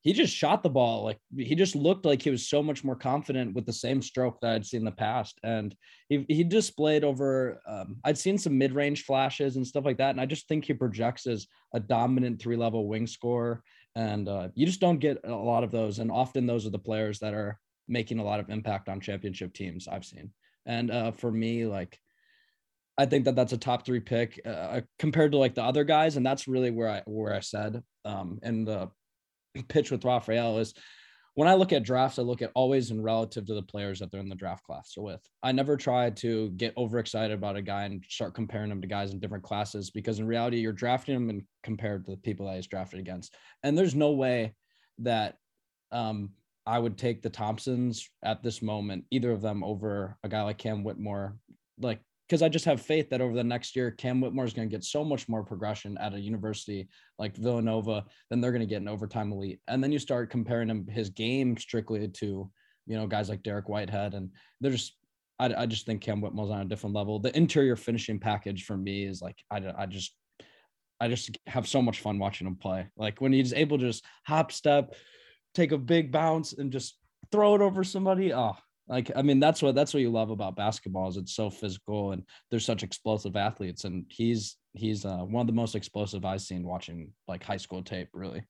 he 0.03 0.13
just 0.13 0.35
shot 0.35 0.65
the 0.65 0.69
ball 0.69 1.05
like 1.05 1.19
he 1.37 1.55
just 1.55 1.77
looked 1.77 2.05
like 2.05 2.21
he 2.21 2.31
was 2.31 2.49
so 2.49 2.61
much 2.61 2.83
more 2.83 2.97
confident 2.97 3.55
with 3.55 3.65
the 3.67 3.73
same 3.73 4.03
stroke 4.03 4.41
that 4.41 4.53
I'd 4.53 4.67
seen 4.67 4.81
in 4.81 4.85
the 4.85 4.91
past, 4.91 5.39
and 5.45 5.75
he 6.09 6.27
he 6.29 6.43
displayed 6.45 7.05
over. 7.05 7.61
Um, 7.67 7.97
I'd 8.05 8.19
seen 8.19 8.37
some 8.37 8.59
mid 8.59 8.73
range 8.73 9.05
flashes 9.05 9.57
and 9.57 9.67
stuff 9.67 9.85
like 9.85 9.99
that, 9.99 10.11
and 10.11 10.21
I 10.21 10.27
just 10.27 10.49
think 10.49 10.65
he 10.65 10.75
projects 10.75 11.27
as 11.27 11.47
a 11.73 11.81
dominant 11.81 12.43
three 12.43 12.57
level 12.57 12.89
wing 12.89 13.07
scorer, 13.07 13.63
and 13.95 14.29
uh, 14.29 14.49
you 14.55 14.67
just 14.67 14.81
don't 14.81 14.99
get 14.99 15.21
a 15.25 15.33
lot 15.33 15.63
of 15.63 15.71
those, 15.71 16.01
and 16.01 16.11
often 16.11 16.47
those 16.47 16.67
are 16.67 16.71
the 16.71 16.79
players 16.79 17.21
that 17.21 17.33
are 17.33 17.59
making 17.87 18.19
a 18.19 18.25
lot 18.25 18.41
of 18.41 18.51
impact 18.51 18.89
on 18.89 19.01
championship 19.01 19.55
teams 19.55 19.87
I've 19.87 20.05
seen, 20.05 20.33
and 20.67 20.91
uh, 20.91 21.13
for 21.13 21.31
me 21.31 21.65
like. 21.65 21.99
I 22.99 23.07
think 23.07 23.25
that 23.25 23.35
that's 23.35 23.55
a 23.55 23.59
top 23.59 23.87
three 23.87 24.01
pick 24.01 24.39
uh, 24.45 24.83
compared 24.99 25.33
to 25.33 25.39
like 25.39 25.55
the 25.55 25.65
other 25.65 25.83
guys, 25.83 26.19
and 26.19 26.27
that's 26.27 26.47
really 26.47 26.71
where 26.71 26.91
I 26.91 27.03
where 27.07 27.33
I 27.33 27.41
said 27.41 27.83
um, 28.05 28.39
in 28.43 28.67
the 28.67 28.91
pitch 29.69 29.91
with 29.91 30.05
Rafael 30.05 30.59
is 30.59 30.75
when 31.35 31.49
I 31.49 31.55
look 31.55 31.73
at 31.73 31.83
drafts, 31.83 32.19
I 32.19 32.23
look 32.23 32.43
at 32.43 32.53
always 32.55 32.91
in 32.91 33.03
relative 33.03 33.47
to 33.47 33.55
the 33.55 33.63
players 33.63 33.99
that 33.99 34.11
they're 34.11 34.21
in 34.21 34.29
the 34.29 34.35
draft 34.35 34.65
class 34.65 34.93
with. 34.97 35.21
I 35.43 35.53
never 35.53 35.79
try 35.79 36.11
to 36.11 36.51
get 36.51 36.77
overexcited 36.77 37.33
about 37.33 37.57
a 37.57 37.63
guy 37.63 37.85
and 37.85 38.05
start 38.07 38.35
comparing 38.35 38.71
him 38.71 38.83
to 38.83 38.87
guys 38.87 39.13
in 39.13 39.21
different 39.21 39.45
classes 39.45 39.91
because 39.91 40.19
in 40.19 40.27
reality, 40.27 40.59
you're 40.59 40.73
drafting 40.73 41.17
him 41.17 41.31
and 41.31 41.43
compared 41.63 42.05
to 42.05 42.11
the 42.11 42.19
people 42.19 42.47
that 42.47 42.57
he's 42.57 42.67
drafted 42.67 43.01
against. 43.01 43.35
And 43.63 43.77
there's 43.77 43.95
no 43.95 44.13
way 44.13 44.55
that 44.99 45.37
um, 45.91 46.33
I 46.67 46.79
would 46.79 46.99
take 46.99 47.23
the 47.23 47.31
Thompsons 47.31 48.11
at 48.23 48.43
this 48.43 48.61
moment, 48.61 49.05
either 49.11 49.31
of 49.31 49.41
them 49.41 49.65
over 49.65 50.19
a 50.23 50.29
guy 50.29 50.43
like 50.43 50.59
Cam 50.59 50.85
Whitmore. 50.85 51.39
Like 51.81 52.01
because 52.33 52.41
I 52.41 52.49
just 52.49 52.65
have 52.65 52.81
faith 52.81 53.11
that 53.11 53.21
over 53.21 53.35
the 53.35 53.45
next 53.45 53.77
year, 53.77 53.91
Cam 53.91 54.19
Whitmore 54.23 54.47
is 54.47 54.55
going 54.55 54.67
to 54.67 54.75
get 54.75 54.85
so 54.85 55.05
much 55.05 55.29
more 55.29 55.45
progression 55.45 55.99
at 55.99 56.15
a 56.15 56.19
university 56.19 56.89
like 57.19 57.37
Villanova 57.37 58.07
than 58.31 58.41
they're 58.41 58.53
going 58.53 58.63
to 58.63 58.67
get 58.67 58.81
an 58.81 58.89
overtime 58.89 59.31
elite. 59.33 59.61
And 59.69 59.85
then 59.85 59.93
you 59.93 59.99
start 59.99 60.31
comparing 60.31 60.71
him 60.71 60.87
his 60.87 61.11
game 61.11 61.59
strictly 61.59 62.09
to 62.09 62.51
you 62.87 62.97
know 62.97 63.07
guys 63.07 63.29
like 63.29 63.43
Dariq 63.43 63.69
Whitehead, 63.69 64.15
and 64.15 64.31
there's 64.63 64.97
I, 65.39 65.53
I 65.55 65.67
just 65.67 65.85
think 65.85 66.01
Cam 66.01 66.23
Whitmore's 66.23 66.49
on 66.49 66.63
a 66.63 66.65
different 66.65 66.97
level. 66.97 67.19
The 67.19 67.37
interior 67.37 67.77
finishing 67.77 68.19
package 68.19 68.65
for 68.65 68.79
me 68.79 69.05
is 69.05 69.21
like 69.21 69.37
I, 69.51 69.61
I 69.77 69.85
just 69.85 70.17
I 71.03 71.09
just 71.09 71.37
have 71.47 71.69
so 71.69 71.83
much 71.83 72.01
fun 72.01 72.19
watching 72.19 72.47
him 72.47 72.57
play. 72.57 72.89
Like 72.97 73.21
when 73.21 73.35
he's 73.35 73.53
able 73.53 73.77
to 73.77 73.85
just 73.85 74.07
hop 74.25 74.53
step, 74.53 74.95
take 75.55 75.73
a 75.73 75.77
big 75.77 76.11
bounce, 76.11 76.55
and 76.55 76.73
just 76.73 76.97
throw 77.31 77.55
it 77.57 77.61
over 77.61 77.85
somebody. 77.85 78.33
Oh, 78.33 78.57
like, 78.89 79.11
I 79.15 79.23
mean, 79.23 79.41
that's 79.41 79.63
what 79.63 79.75
that's 79.75 79.95
what 79.95 80.01
you 80.01 80.11
love 80.11 80.31
about 80.31 80.57
basketball 80.57 81.09
is 81.09 81.17
it's 81.17 81.35
so 81.35 81.51
physical 81.51 82.13
and 82.13 82.23
there's 82.51 82.65
such 82.65 82.83
explosive 82.83 83.37
athletes. 83.37 83.85
And 83.85 84.05
he's 84.09 84.57
he's 84.75 85.05
uh, 85.05 85.19
one 85.19 85.43
of 85.43 85.47
the 85.47 85.53
most 85.53 85.75
explosive 85.75 86.25
I've 86.25 86.41
seen 86.41 86.65
watching 86.65 87.13
like 87.29 87.45
high 87.45 87.57
school 87.57 87.83
tape, 87.83 88.09
really. 88.13 88.43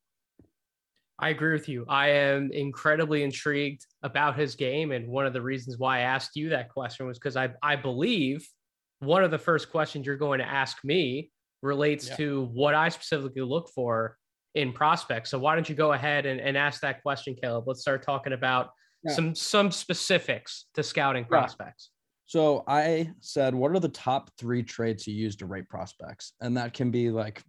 I 1.19 1.29
agree 1.29 1.53
with 1.53 1.69
you. 1.69 1.85
I 1.89 2.09
am 2.09 2.51
incredibly 2.51 3.23
intrigued 3.23 3.87
about 4.03 4.37
his 4.37 4.57
game. 4.57 4.91
And 4.91 5.07
one 5.07 5.27
of 5.27 5.33
the 5.33 5.43
reasons 5.43 5.79
why 5.79 5.99
I 5.99 6.01
asked 6.01 6.35
you 6.35 6.49
that 6.49 6.69
question 6.69 7.07
was 7.07 7.19
because 7.19 7.37
I, 7.37 7.51
I 7.63 7.77
believe 7.77 8.45
one 8.99 9.23
of 9.23 9.31
the 9.31 9.39
first 9.39 9.71
questions 9.71 10.05
you're 10.05 10.17
going 10.17 10.41
to 10.41 10.49
ask 10.49 10.79
me 10.83 11.31
relates 11.63 12.09
yeah. 12.09 12.17
to 12.17 12.45
what 12.53 12.75
I 12.75 12.89
specifically 12.89 13.43
look 13.43 13.71
for 13.73 14.17
in 14.55 14.73
prospects. 14.73 15.31
So 15.31 15.39
why 15.39 15.55
don't 15.55 15.69
you 15.69 15.77
go 15.77 15.93
ahead 15.93 16.27
and, 16.27 16.41
and 16.41 16.57
ask 16.57 16.81
that 16.81 17.03
question, 17.03 17.37
Caleb? 17.41 17.69
Let's 17.69 17.83
start 17.83 18.03
talking 18.03 18.33
about 18.33 18.71
yeah. 19.05 19.13
some 19.13 19.35
some 19.35 19.71
specifics 19.71 20.67
to 20.75 20.83
scouting 20.83 21.25
prospects. 21.25 21.91
So 22.27 22.65
I 22.67 23.11
said, 23.21 23.55
what 23.55 23.73
are 23.73 23.79
the 23.79 23.91
top 23.91 24.31
three 24.39 24.63
traits 24.63 25.07
you 25.07 25.15
use 25.15 25.37
to 25.37 25.47
rate 25.47 25.69
prospects? 25.69 26.33
And 26.41 26.57
that 26.57 26.73
can 26.73 26.91
be 26.91 27.11
like, 27.11 27.43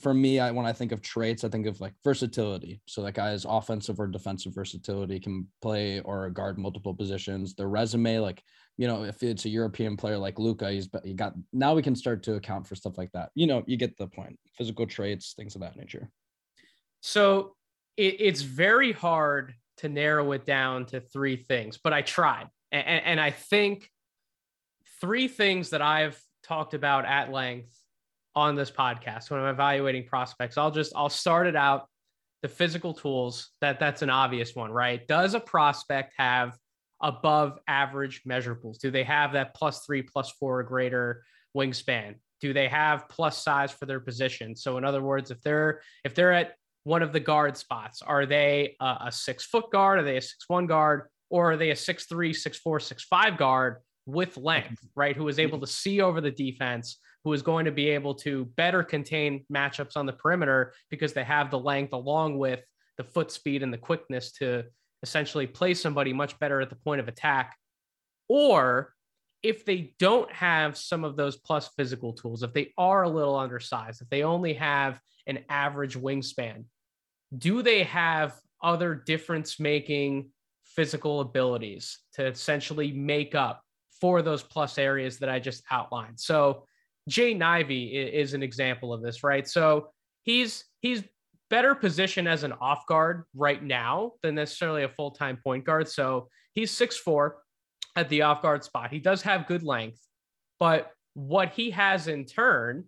for 0.00 0.12
me, 0.12 0.40
I 0.40 0.50
when 0.50 0.66
I 0.66 0.72
think 0.72 0.92
of 0.92 1.02
traits, 1.02 1.44
I 1.44 1.48
think 1.48 1.66
of 1.66 1.80
like 1.80 1.92
versatility. 2.02 2.80
So 2.86 3.02
that 3.02 3.14
guy 3.14 3.32
is 3.32 3.46
offensive 3.48 4.00
or 4.00 4.06
defensive 4.06 4.54
versatility, 4.54 5.20
can 5.20 5.46
play 5.62 6.00
or 6.00 6.30
guard 6.30 6.58
multiple 6.58 6.94
positions. 6.94 7.54
Their 7.54 7.68
resume, 7.68 8.18
like 8.18 8.42
you 8.76 8.88
know, 8.88 9.04
if 9.04 9.22
it's 9.22 9.44
a 9.44 9.48
European 9.48 9.96
player 9.96 10.18
like 10.18 10.38
Luka, 10.38 10.70
he's 10.70 10.88
but 10.88 11.04
he 11.04 11.14
got 11.14 11.34
now 11.52 11.74
we 11.74 11.82
can 11.82 11.94
start 11.94 12.22
to 12.24 12.34
account 12.34 12.66
for 12.66 12.74
stuff 12.74 12.98
like 12.98 13.12
that. 13.12 13.30
You 13.34 13.46
know, 13.46 13.62
you 13.66 13.76
get 13.76 13.96
the 13.96 14.06
point. 14.06 14.38
Physical 14.56 14.86
traits, 14.86 15.34
things 15.36 15.54
of 15.54 15.60
that 15.60 15.76
nature. 15.76 16.10
So 17.02 17.54
it, 17.96 18.16
it's 18.20 18.42
very 18.42 18.92
hard 18.92 19.54
to 19.78 19.88
narrow 19.88 20.32
it 20.32 20.46
down 20.46 20.86
to 20.86 21.00
three 21.00 21.36
things, 21.36 21.78
but 21.82 21.92
I 21.92 22.02
tried. 22.02 22.46
And, 22.72 23.04
and, 23.04 23.20
I 23.20 23.30
think 23.30 23.90
three 25.00 25.28
things 25.28 25.70
that 25.70 25.82
I've 25.82 26.20
talked 26.42 26.74
about 26.74 27.04
at 27.04 27.30
length 27.30 27.72
on 28.34 28.56
this 28.56 28.70
podcast 28.70 29.30
when 29.30 29.40
I'm 29.40 29.46
evaluating 29.46 30.06
prospects. 30.06 30.58
I'll 30.58 30.70
just 30.70 30.92
I'll 30.96 31.08
start 31.08 31.46
it 31.46 31.56
out. 31.56 31.88
The 32.42 32.48
physical 32.48 32.92
tools 32.92 33.50
that 33.60 33.80
that's 33.80 34.02
an 34.02 34.10
obvious 34.10 34.54
one, 34.54 34.70
right? 34.70 35.06
Does 35.06 35.34
a 35.34 35.40
prospect 35.40 36.12
have 36.18 36.58
above 37.00 37.58
average 37.68 38.22
measurables? 38.24 38.78
Do 38.78 38.90
they 38.90 39.04
have 39.04 39.32
that 39.32 39.54
plus 39.54 39.84
three, 39.84 40.02
plus 40.02 40.32
four 40.32 40.60
or 40.60 40.62
greater 40.62 41.22
wingspan? 41.56 42.16
Do 42.40 42.52
they 42.52 42.68
have 42.68 43.08
plus 43.08 43.42
size 43.42 43.70
for 43.72 43.86
their 43.86 44.00
position? 44.00 44.56
So 44.56 44.76
in 44.78 44.84
other 44.84 45.02
words, 45.02 45.30
if 45.30 45.40
they're 45.42 45.80
if 46.04 46.14
they're 46.14 46.32
at 46.32 46.54
one 46.84 47.02
of 47.02 47.12
the 47.12 47.20
guard 47.20 47.56
spots? 47.56 48.00
Are 48.02 48.26
they 48.26 48.76
a, 48.80 48.96
a 49.06 49.12
six 49.12 49.44
foot 49.44 49.70
guard? 49.70 49.98
Are 49.98 50.04
they 50.04 50.18
a 50.18 50.22
six 50.22 50.44
one 50.48 50.66
guard? 50.66 51.08
Or 51.30 51.52
are 51.52 51.56
they 51.56 51.70
a 51.70 51.76
six 51.76 52.04
three, 52.06 52.32
six 52.32 52.58
four, 52.58 52.78
six 52.78 53.02
five 53.04 53.36
guard 53.36 53.78
with 54.06 54.36
length, 54.36 54.86
right? 54.94 55.16
Who 55.16 55.28
is 55.28 55.38
able 55.38 55.58
to 55.60 55.66
see 55.66 56.00
over 56.00 56.20
the 56.20 56.30
defense, 56.30 56.98
who 57.24 57.32
is 57.32 57.42
going 57.42 57.64
to 57.64 57.72
be 57.72 57.88
able 57.88 58.14
to 58.16 58.44
better 58.56 58.82
contain 58.82 59.44
matchups 59.52 59.96
on 59.96 60.06
the 60.06 60.12
perimeter 60.12 60.74
because 60.90 61.14
they 61.14 61.24
have 61.24 61.50
the 61.50 61.58
length 61.58 61.92
along 61.92 62.38
with 62.38 62.60
the 62.98 63.04
foot 63.04 63.30
speed 63.30 63.62
and 63.62 63.72
the 63.72 63.78
quickness 63.78 64.32
to 64.32 64.64
essentially 65.02 65.46
play 65.46 65.74
somebody 65.74 66.12
much 66.12 66.38
better 66.38 66.60
at 66.60 66.70
the 66.70 66.76
point 66.76 67.00
of 67.00 67.08
attack. 67.08 67.56
Or 68.28 68.92
if 69.42 69.64
they 69.64 69.94
don't 69.98 70.30
have 70.32 70.76
some 70.76 71.04
of 71.04 71.16
those 71.16 71.36
plus 71.36 71.68
physical 71.76 72.12
tools, 72.12 72.42
if 72.42 72.52
they 72.52 72.72
are 72.78 73.02
a 73.02 73.08
little 73.08 73.36
undersized, 73.36 74.00
if 74.00 74.08
they 74.08 74.22
only 74.22 74.54
have 74.54 74.98
an 75.26 75.40
average 75.48 75.96
wingspan, 75.98 76.64
do 77.38 77.62
they 77.62 77.82
have 77.84 78.34
other 78.62 78.94
difference 78.94 79.60
making 79.60 80.30
physical 80.64 81.20
abilities 81.20 81.98
to 82.14 82.26
essentially 82.26 82.92
make 82.92 83.34
up 83.34 83.62
for 84.00 84.22
those 84.22 84.42
plus 84.42 84.78
areas 84.78 85.18
that 85.18 85.28
I 85.28 85.38
just 85.38 85.62
outlined? 85.70 86.18
So 86.18 86.64
Jaden 87.10 87.42
Ivey 87.42 87.96
is 87.96 88.34
an 88.34 88.42
example 88.42 88.92
of 88.92 89.02
this, 89.02 89.22
right? 89.22 89.46
So 89.46 89.88
he's 90.22 90.64
he's 90.80 91.02
better 91.50 91.74
positioned 91.74 92.28
as 92.28 92.42
an 92.42 92.52
off 92.60 92.86
guard 92.86 93.24
right 93.34 93.62
now 93.62 94.12
than 94.22 94.34
necessarily 94.34 94.84
a 94.84 94.88
full 94.88 95.10
time 95.10 95.38
point 95.42 95.64
guard. 95.64 95.88
So 95.88 96.28
he's 96.54 96.70
six 96.70 96.96
four 96.96 97.38
at 97.96 98.08
the 98.08 98.22
off 98.22 98.42
guard 98.42 98.64
spot. 98.64 98.90
He 98.90 98.98
does 98.98 99.22
have 99.22 99.46
good 99.46 99.62
length, 99.62 100.00
but 100.58 100.90
what 101.14 101.50
he 101.50 101.70
has 101.70 102.08
in 102.08 102.24
turn 102.24 102.84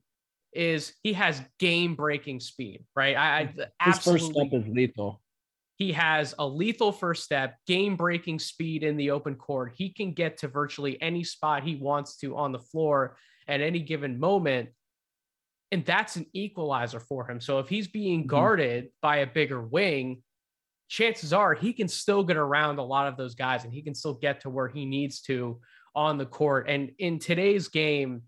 is 0.57 0.95
he 1.03 1.13
has 1.13 1.43
game 1.59 1.95
breaking 1.95 2.41
speed, 2.41 2.85
right? 2.95 3.17
I, 3.17 3.39
I 3.39 3.45
His 3.47 3.67
absolutely, 3.81 4.21
first 4.21 4.33
step 4.33 4.61
is 4.61 4.69
lethal. 4.69 5.23
He 5.77 5.93
has 5.93 6.35
a 6.39 6.47
lethal 6.47 6.91
first 6.91 7.23
step, 7.23 7.57
game 7.67 7.97
breaking 7.97 8.39
speed 8.39 8.83
in 8.83 8.97
the 8.97 9.11
open 9.11 9.35
court. 9.35 9.75
He 9.77 9.91
can 9.91 10.13
get 10.13 10.39
to 10.39 10.49
virtually 10.49 11.01
any 11.03 11.23
spot 11.23 11.63
he 11.63 11.77
wants 11.77 12.17
to 12.19 12.37
on 12.37 12.53
the 12.53 12.59
floor 12.59 13.19
at 13.47 13.61
any 13.61 13.81
given 13.81 14.19
moment. 14.19 14.71
And 15.71 15.85
that's 15.85 16.17
an 16.17 16.27
equalizer 16.33 17.01
for 17.01 17.31
him. 17.31 17.41
So 17.41 17.59
if 17.59 17.69
he's 17.69 17.89
being 17.89 18.21
mm-hmm. 18.21 18.29
guarded 18.29 18.85
mm-hmm. 18.85 18.91
by 19.03 19.17
a 19.19 19.27
bigger 19.27 19.61
wing, 19.61 20.23
chances 20.89 21.33
are 21.33 21.53
he 21.53 21.73
can 21.73 21.89
still 21.89 22.25
get 22.25 22.37
around 22.37 22.79
a 22.79 22.85
lot 22.85 23.09
of 23.09 23.17
those 23.17 23.35
guys 23.35 23.65
and 23.65 23.73
he 23.73 23.83
can 23.83 23.95
still 23.95 24.15
get 24.15 24.41
to 24.41 24.51
where 24.51 24.69
he 24.69 24.87
needs 24.87 25.21
to 25.23 25.61
on 25.95 26.17
the 26.17 26.27
court. 26.27 26.69
And 26.69 26.93
in 26.99 27.19
today's 27.19 27.69
game, 27.69 28.23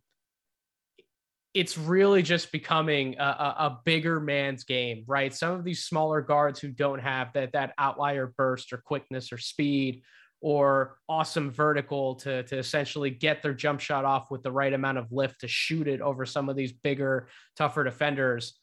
it's 1.55 1.79
really 1.79 2.23
just 2.23 2.53
becoming 2.53 3.17
a, 3.19 3.23
a, 3.23 3.79
bigger 3.85 4.21
man's 4.21 4.65
game, 4.65 5.05
right? 5.07 5.35
Some 5.35 5.53
of 5.53 5.65
these 5.65 5.85
smaller 5.85 6.21
guards 6.21 6.61
who 6.61 6.69
don't 6.69 7.01
have 7.01 7.33
that 7.33 7.53
that 7.53 7.73
outlier 7.79 8.35
burst 8.37 8.73
or 8.73 8.79
quickness 8.79 9.33
or 9.33 9.39
speed 9.39 10.03
or 10.41 10.99
awesome 11.09 11.51
vertical 11.51 12.15
to, 12.17 12.43
to 12.45 12.59
essentially 12.59 13.11
get 13.11 13.43
their 13.43 13.55
jump 13.55 13.81
shot 13.81 14.05
off 14.05 14.31
with 14.31 14.43
the 14.43 14.53
right 14.53 14.73
amount 14.73 14.99
of 14.99 15.11
lift 15.11 15.41
to 15.41 15.49
shoot 15.49 15.89
it 15.89 16.01
over 16.01 16.25
some 16.25 16.49
of 16.49 16.55
these 16.55 16.73
bigger, 16.73 17.29
tougher 17.57 17.83
defenders. 17.83 18.59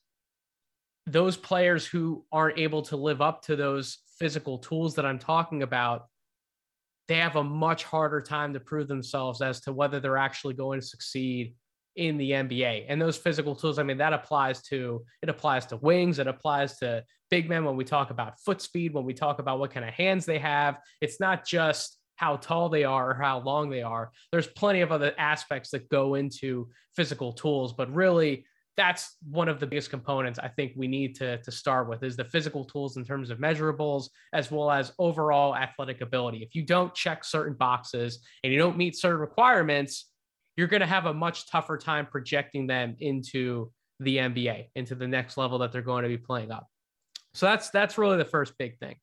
Those 1.08 1.36
players 1.36 1.86
who 1.86 2.24
aren't 2.32 2.60
able 2.60 2.84
to 2.84 2.96
live 2.96 3.22
up 3.22 3.42
to 3.44 3.56
those 3.56 3.98
physical 4.18 4.60
tools 4.60 4.96
that 4.96 5.06
I'm 5.06 5.20
talking 5.20 5.64
about, 5.64 6.06
they 7.08 7.18
have 7.18 7.36
a 7.36 7.44
much 7.44 7.84
harder 7.84 8.22
time 8.22 8.54
to 8.54 8.60
prove 8.60 8.88
themselves 8.88 9.42
as 9.42 9.60
to 9.62 9.74
whether 9.74 10.00
they're 10.00 10.18
actually 10.18 10.54
going 10.54 10.80
to 10.80 10.86
succeed 10.86 11.56
in 11.96 12.18
the 12.18 12.32
NBA. 12.32 12.86
And 12.88 13.02
those 13.02 13.18
physical 13.18 13.56
tools, 13.56 13.80
I 13.80 13.84
mean, 13.84 13.98
that 13.98 14.14
applies 14.14 14.62
to 14.64 15.04
it 15.22 15.30
applies 15.30 15.66
to 15.68 15.78
wings, 15.78 16.20
it 16.20 16.28
applies 16.28 16.78
to 16.80 17.04
big 17.30 17.50
men 17.50 17.66
when 17.66 17.76
we 17.76 17.84
talk 17.84 18.12
about 18.12 18.40
foot 18.40 18.62
speed, 18.62 18.94
when 18.94 19.06
we 19.06 19.14
talk 19.14 19.40
about 19.40 19.60
what 19.60 19.72
kind 19.72 19.86
of 19.86 19.94
hands 19.94 20.26
they 20.26 20.40
have. 20.40 20.78
It's 21.02 21.20
not 21.20 21.46
just 21.46 21.98
how 22.16 22.38
tall 22.38 22.70
they 22.70 22.84
are 22.84 23.12
or 23.12 23.14
how 23.14 23.40
long 23.40 23.70
they 23.70 23.82
are. 23.82 24.12
There's 24.32 24.48
plenty 24.48 24.82
of 24.82 24.92
other 24.92 25.14
aspects 25.18 25.72
that 25.72 25.90
go 25.90 26.16
into 26.16 26.70
physical 26.96 27.34
tools, 27.34 27.74
but 27.74 27.94
really 27.94 28.46
that's 28.78 29.16
one 29.30 29.48
of 29.48 29.60
the 29.60 29.68
biggest 29.68 29.90
components 29.90 30.38
I 30.38 30.50
think 30.50 30.74
we 30.76 30.88
need 30.88 31.16
to, 31.16 31.38
to 31.42 31.52
start 31.52 31.88
with 31.88 32.04
is 32.04 32.18
the 32.18 32.26
physical 32.26 32.66
tools 32.66 32.98
in 32.98 33.06
terms 33.06 33.30
of 33.30 33.40
measurables 33.40 34.10
as 34.34 34.52
well 34.52 34.70
as 34.70 34.92
overall 35.00 35.56
athletic 35.56 36.02
ability. 36.02 36.44
If 36.44 36.56
you 36.56 36.64
don't 36.64 36.94
check 36.94 37.24
certain 37.24 37.54
boxes 37.54 38.20
and 38.44 38.52
you 38.52 38.60
don't 38.60 38.78
meet 38.78 38.98
certain 38.98 39.22
requirements, 39.22 40.10
you're 40.58 40.68
going 40.68 40.82
to 40.82 40.88
have 40.88 41.06
a 41.06 41.14
much 41.14 41.50
tougher 41.50 41.78
time 41.78 42.06
projecting 42.06 42.68
them 42.68 42.96
into 43.00 43.72
the 44.00 44.18
NBA, 44.18 44.70
into 44.76 44.96
the 44.96 45.08
next 45.08 45.38
level 45.38 45.60
that 45.60 45.72
they're 45.72 45.82
going 45.82 46.04
to 46.04 46.10
be 46.10 46.18
playing 46.18 46.52
up. 46.52 46.68
So 47.34 47.46
that's 47.46 47.70
that's 47.70 47.98
really 47.98 48.18
the 48.18 48.26
first 48.26 48.58
big 48.58 48.78
thing. 48.80 48.96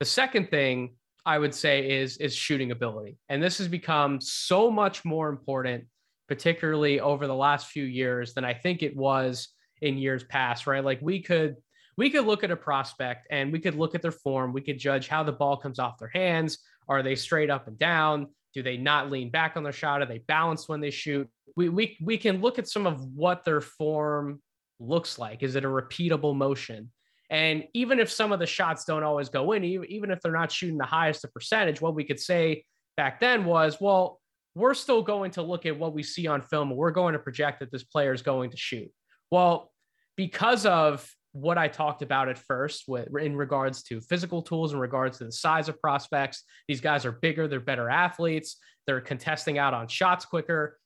The 0.00 0.06
second 0.06 0.50
thing 0.50 0.94
I 1.24 1.38
would 1.38 1.54
say 1.54 2.00
is 2.00 2.18
is 2.18 2.34
shooting 2.34 2.70
ability. 2.70 3.18
And 3.28 3.42
this 3.42 3.58
has 3.58 3.68
become 3.68 4.20
so 4.20 4.70
much 4.70 5.04
more 5.04 5.28
important 5.28 5.84
particularly 6.28 7.00
over 7.00 7.26
the 7.26 7.34
last 7.34 7.68
few 7.68 7.84
years 7.84 8.34
than 8.34 8.44
I 8.44 8.52
think 8.52 8.82
it 8.82 8.94
was 8.94 9.48
in 9.80 9.96
years 9.96 10.22
past, 10.22 10.66
right? 10.66 10.84
Like 10.84 11.00
we 11.00 11.20
could 11.20 11.56
we 11.96 12.10
could 12.10 12.26
look 12.26 12.44
at 12.44 12.50
a 12.52 12.56
prospect 12.56 13.26
and 13.30 13.52
we 13.52 13.58
could 13.58 13.74
look 13.74 13.94
at 13.96 14.02
their 14.02 14.12
form, 14.12 14.52
we 14.52 14.60
could 14.60 14.78
judge 14.78 15.08
how 15.08 15.24
the 15.24 15.32
ball 15.32 15.56
comes 15.56 15.80
off 15.80 15.98
their 15.98 16.12
hands, 16.14 16.58
are 16.88 17.02
they 17.02 17.16
straight 17.16 17.50
up 17.50 17.66
and 17.66 17.78
down? 17.78 18.28
Do 18.58 18.64
they 18.64 18.76
not 18.76 19.08
lean 19.08 19.30
back 19.30 19.56
on 19.56 19.62
their 19.62 19.72
shot? 19.72 20.02
Are 20.02 20.06
they 20.06 20.18
balanced 20.18 20.68
when 20.68 20.80
they 20.80 20.90
shoot? 20.90 21.28
We 21.54 21.68
we 21.68 21.96
we 22.02 22.18
can 22.18 22.40
look 22.40 22.58
at 22.58 22.66
some 22.66 22.88
of 22.88 23.00
what 23.14 23.44
their 23.44 23.60
form 23.60 24.42
looks 24.80 25.16
like. 25.16 25.44
Is 25.44 25.54
it 25.54 25.64
a 25.64 25.68
repeatable 25.68 26.34
motion? 26.34 26.90
And 27.30 27.68
even 27.72 28.00
if 28.00 28.10
some 28.10 28.32
of 28.32 28.40
the 28.40 28.46
shots 28.46 28.84
don't 28.84 29.04
always 29.04 29.28
go 29.28 29.52
in, 29.52 29.62
even 29.62 30.10
if 30.10 30.20
they're 30.20 30.32
not 30.32 30.50
shooting 30.50 30.76
the 30.76 30.84
highest 30.84 31.22
of 31.22 31.32
percentage, 31.32 31.80
what 31.80 31.94
we 31.94 32.02
could 32.02 32.18
say 32.18 32.64
back 32.96 33.20
then 33.20 33.44
was, 33.44 33.80
well, 33.80 34.20
we're 34.56 34.74
still 34.74 35.02
going 35.02 35.30
to 35.32 35.42
look 35.42 35.64
at 35.64 35.78
what 35.78 35.94
we 35.94 36.02
see 36.02 36.26
on 36.26 36.42
film 36.42 36.70
we're 36.74 36.90
going 36.90 37.12
to 37.12 37.20
project 37.20 37.60
that 37.60 37.70
this 37.70 37.84
player 37.84 38.12
is 38.12 38.22
going 38.22 38.50
to 38.50 38.56
shoot. 38.56 38.90
Well, 39.30 39.70
because 40.16 40.66
of 40.66 41.08
what 41.32 41.58
I 41.58 41.68
talked 41.68 42.02
about 42.02 42.28
at 42.28 42.38
first 42.38 42.84
with 42.88 43.08
in 43.16 43.36
regards 43.36 43.82
to 43.84 44.00
physical 44.00 44.42
tools, 44.42 44.72
in 44.72 44.78
regards 44.78 45.18
to 45.18 45.24
the 45.24 45.32
size 45.32 45.68
of 45.68 45.80
prospects, 45.80 46.44
these 46.66 46.80
guys 46.80 47.04
are 47.04 47.12
bigger, 47.12 47.46
they're 47.46 47.60
better 47.60 47.90
athletes, 47.90 48.56
they're 48.86 49.00
contesting 49.00 49.58
out 49.58 49.74
on 49.74 49.88
shots 49.88 50.24
quicker. 50.24 50.78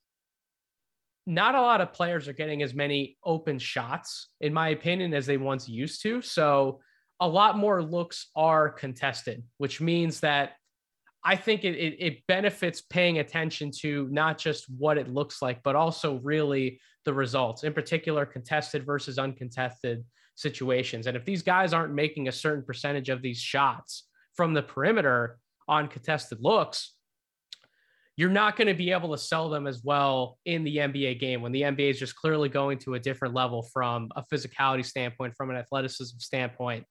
Not 1.26 1.54
a 1.54 1.60
lot 1.60 1.80
of 1.80 1.92
players 1.92 2.26
are 2.26 2.32
getting 2.32 2.62
as 2.62 2.74
many 2.74 3.16
open 3.24 3.58
shots, 3.58 4.30
in 4.40 4.52
my 4.52 4.70
opinion, 4.70 5.14
as 5.14 5.26
they 5.26 5.36
once 5.36 5.68
used 5.68 6.02
to. 6.02 6.20
So 6.20 6.80
a 7.20 7.28
lot 7.28 7.56
more 7.56 7.80
looks 7.80 8.26
are 8.34 8.68
contested, 8.68 9.44
which 9.58 9.80
means 9.80 10.20
that 10.20 10.54
I 11.24 11.36
think 11.36 11.62
it, 11.64 11.76
it, 11.76 11.96
it, 12.00 12.26
benefits 12.26 12.80
paying 12.80 13.18
attention 13.18 13.70
to 13.82 14.08
not 14.10 14.38
just 14.38 14.64
what 14.76 14.98
it 14.98 15.08
looks 15.08 15.40
like, 15.40 15.62
but 15.62 15.76
also 15.76 16.18
really 16.24 16.80
the 17.04 17.14
results, 17.14 17.62
in 17.62 17.72
particular, 17.72 18.26
contested 18.26 18.84
versus 18.84 19.18
uncontested 19.18 20.04
situations. 20.34 21.06
And 21.06 21.16
if 21.16 21.24
these 21.24 21.42
guys 21.42 21.72
aren't 21.72 21.94
making 21.94 22.28
a 22.28 22.32
certain 22.32 22.64
percentage 22.64 23.08
of 23.08 23.22
these 23.22 23.38
shots 23.38 24.08
from 24.34 24.54
the 24.54 24.62
perimeter 24.62 25.38
on 25.68 25.88
contested 25.88 26.38
looks, 26.40 26.94
you're 28.16 28.30
not 28.30 28.56
going 28.56 28.68
to 28.68 28.74
be 28.74 28.92
able 28.92 29.12
to 29.12 29.18
sell 29.18 29.48
them 29.48 29.66
as 29.66 29.82
well 29.82 30.38
in 30.44 30.64
the 30.64 30.76
NBA 30.76 31.18
game 31.18 31.40
when 31.40 31.52
the 31.52 31.62
NBA 31.62 31.90
is 31.90 31.98
just 31.98 32.14
clearly 32.14 32.48
going 32.48 32.78
to 32.78 32.94
a 32.94 33.00
different 33.00 33.34
level 33.34 33.62
from 33.72 34.10
a 34.16 34.24
physicality 34.32 34.84
standpoint, 34.84 35.34
from 35.36 35.50
an 35.50 35.56
athleticism 35.56 36.18
standpoint 36.18 36.84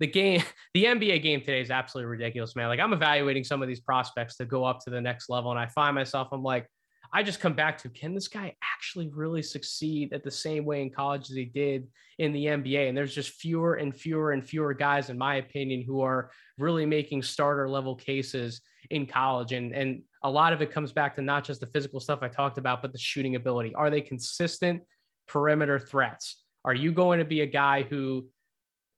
the 0.00 0.06
game, 0.06 0.42
the 0.74 0.84
NBA 0.84 1.22
game 1.22 1.40
today 1.40 1.60
is 1.60 1.70
absolutely 1.70 2.10
ridiculous, 2.10 2.56
man. 2.56 2.68
Like 2.68 2.80
I'm 2.80 2.92
evaluating 2.92 3.44
some 3.44 3.62
of 3.62 3.68
these 3.68 3.80
prospects 3.80 4.36
to 4.36 4.44
go 4.44 4.64
up 4.64 4.80
to 4.84 4.90
the 4.90 5.00
next 5.00 5.28
level, 5.28 5.50
and 5.50 5.58
I 5.58 5.66
find 5.66 5.94
myself, 5.94 6.28
I'm 6.32 6.42
like, 6.42 6.66
I 7.16 7.22
just 7.22 7.38
come 7.38 7.54
back 7.54 7.78
to 7.78 7.88
can 7.88 8.12
this 8.12 8.26
guy 8.26 8.56
actually 8.60 9.08
really 9.08 9.40
succeed 9.40 10.12
at 10.12 10.24
the 10.24 10.32
same 10.32 10.64
way 10.64 10.82
in 10.82 10.90
college 10.90 11.30
as 11.30 11.36
he 11.36 11.44
did 11.44 11.86
in 12.18 12.32
the 12.32 12.46
NBA? 12.46 12.88
And 12.88 12.98
there's 12.98 13.14
just 13.14 13.34
fewer 13.34 13.74
and 13.74 13.94
fewer 13.94 14.32
and 14.32 14.44
fewer 14.44 14.74
guys, 14.74 15.10
in 15.10 15.16
my 15.16 15.36
opinion, 15.36 15.84
who 15.86 16.00
are 16.00 16.32
really 16.58 16.84
making 16.84 17.22
starter 17.22 17.68
level 17.68 17.94
cases 17.94 18.60
in 18.90 19.06
college. 19.06 19.52
And, 19.52 19.72
and 19.72 20.02
a 20.24 20.30
lot 20.30 20.52
of 20.52 20.60
it 20.60 20.72
comes 20.72 20.90
back 20.90 21.14
to 21.14 21.22
not 21.22 21.44
just 21.44 21.60
the 21.60 21.68
physical 21.68 22.00
stuff 22.00 22.18
I 22.20 22.28
talked 22.28 22.58
about, 22.58 22.82
but 22.82 22.92
the 22.92 22.98
shooting 22.98 23.36
ability. 23.36 23.76
Are 23.76 23.90
they 23.90 24.00
consistent 24.00 24.82
perimeter 25.28 25.78
threats? 25.78 26.42
Are 26.64 26.74
you 26.74 26.90
going 26.90 27.20
to 27.20 27.24
be 27.24 27.42
a 27.42 27.46
guy 27.46 27.82
who 27.82 28.26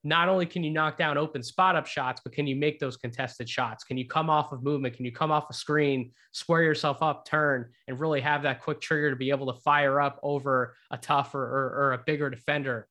not 0.06 0.28
only 0.28 0.46
can 0.46 0.62
you 0.62 0.70
knock 0.70 0.96
down 0.96 1.18
open 1.18 1.42
spot 1.42 1.74
up 1.74 1.84
shots, 1.84 2.20
but 2.22 2.32
can 2.32 2.46
you 2.46 2.54
make 2.54 2.78
those 2.78 2.96
contested 2.96 3.48
shots? 3.48 3.82
Can 3.82 3.98
you 3.98 4.06
come 4.06 4.30
off 4.30 4.52
of 4.52 4.62
movement? 4.62 4.94
Can 4.94 5.04
you 5.04 5.10
come 5.10 5.32
off 5.32 5.50
a 5.50 5.52
screen, 5.52 6.12
square 6.30 6.62
yourself 6.62 7.02
up, 7.02 7.26
turn, 7.26 7.70
and 7.88 7.98
really 7.98 8.20
have 8.20 8.42
that 8.42 8.62
quick 8.62 8.80
trigger 8.80 9.10
to 9.10 9.16
be 9.16 9.30
able 9.30 9.52
to 9.52 9.60
fire 9.60 10.00
up 10.00 10.20
over 10.22 10.76
a 10.92 10.96
tougher 10.96 11.42
or, 11.42 11.86
or 11.86 11.92
a 11.94 11.98
bigger 12.06 12.30
defender? 12.30 12.86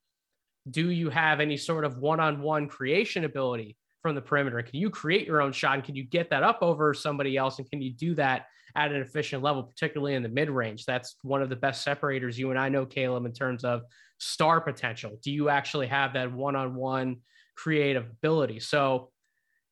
Do 0.69 0.89
you 0.89 1.09
have 1.09 1.39
any 1.39 1.55
sort 1.55 1.85
of 1.85 1.99
one 1.99 2.19
on 2.19 2.41
one 2.41 2.67
creation 2.67 3.23
ability 3.23 3.77
from 4.01 4.15
the 4.15 4.21
perimeter? 4.21 4.61
Can 4.61 4.81
you 4.81 4.89
create 4.89 5.25
your 5.25 5.41
own 5.41 5.53
shot? 5.53 5.75
And 5.75 5.83
can 5.85 5.95
you 5.95 6.03
get 6.03 6.29
that 6.31 6.43
up 6.43 6.59
over 6.61 6.93
somebody 6.93 7.37
else? 7.37 7.59
And 7.59 7.69
can 7.69 7.81
you 7.81 7.93
do 7.93 8.13
that 8.15 8.47
at 8.75 8.91
an 8.91 9.01
efficient 9.01 9.41
level, 9.41 9.63
particularly 9.63 10.15
in 10.15 10.23
the 10.23 10.27
mid 10.27 10.49
range? 10.49 10.85
That's 10.85 11.15
one 11.21 11.41
of 11.41 11.47
the 11.47 11.55
best 11.55 11.81
separators 11.81 12.37
you 12.37 12.49
and 12.49 12.59
I 12.59 12.67
know, 12.67 12.85
Caleb, 12.85 13.25
in 13.25 13.31
terms 13.31 13.63
of 13.63 13.83
star 14.17 14.61
potential? 14.61 15.19
Do 15.21 15.31
you 15.31 15.49
actually 15.49 15.87
have 15.87 16.13
that 16.13 16.31
one 16.31 16.55
on 16.55 16.75
one 16.75 17.17
creative 17.55 18.05
ability? 18.09 18.59
So 18.59 19.11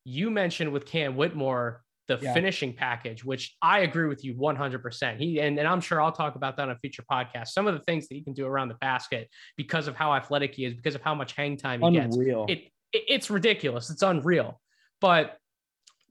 you 0.03 0.29
mentioned 0.29 0.71
with 0.71 0.85
Cam 0.85 1.15
Whitmore 1.15 1.83
the 2.07 2.19
yeah. 2.21 2.33
finishing 2.33 2.73
package, 2.73 3.23
which 3.23 3.55
I 3.61 3.79
agree 3.79 4.07
with 4.07 4.25
you 4.25 4.33
100%. 4.35 5.17
He 5.17 5.39
and, 5.39 5.57
and 5.57 5.67
I'm 5.67 5.79
sure 5.79 6.01
I'll 6.01 6.11
talk 6.11 6.35
about 6.35 6.57
that 6.57 6.63
on 6.63 6.71
a 6.71 6.77
future 6.77 7.03
podcast. 7.09 7.49
Some 7.49 7.65
of 7.65 7.73
the 7.73 7.79
things 7.81 8.07
that 8.07 8.15
he 8.15 8.21
can 8.21 8.33
do 8.33 8.45
around 8.45 8.67
the 8.67 8.75
basket 8.75 9.29
because 9.55 9.87
of 9.87 9.95
how 9.95 10.13
athletic 10.13 10.55
he 10.55 10.65
is, 10.65 10.73
because 10.73 10.95
of 10.95 11.01
how 11.01 11.15
much 11.15 11.33
hang 11.33 11.55
time 11.55 11.81
he 11.81 11.97
unreal. 11.97 12.45
gets. 12.45 12.59
It, 12.59 12.97
it, 12.97 13.03
it's 13.07 13.29
ridiculous. 13.29 13.89
It's 13.89 14.01
unreal. 14.01 14.59
But 14.99 15.37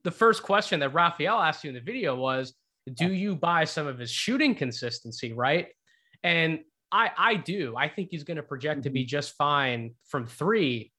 the 0.03 0.11
first 0.11 0.43
question 0.43 0.79
that 0.79 0.93
Rafael 0.93 1.39
asked 1.39 1.63
you 1.63 1.69
in 1.69 1.75
the 1.75 1.81
video 1.81 2.15
was, 2.15 2.53
do 2.91 3.13
you 3.13 3.35
buy 3.35 3.63
some 3.63 3.87
of 3.87 3.99
his 3.99 4.11
shooting 4.11 4.55
consistency, 4.55 5.31
right? 5.31 5.67
And 6.23 6.59
I 6.93 7.11
I 7.17 7.35
do. 7.35 7.75
I 7.75 7.89
think 7.89 8.09
he's 8.11 8.23
going 8.23 8.37
to 8.37 8.43
project 8.43 8.83
to 8.83 8.89
be 8.89 9.01
mm-hmm. 9.01 9.07
just 9.07 9.35
fine 9.35 9.95
from 10.05 10.27
three. 10.27 10.93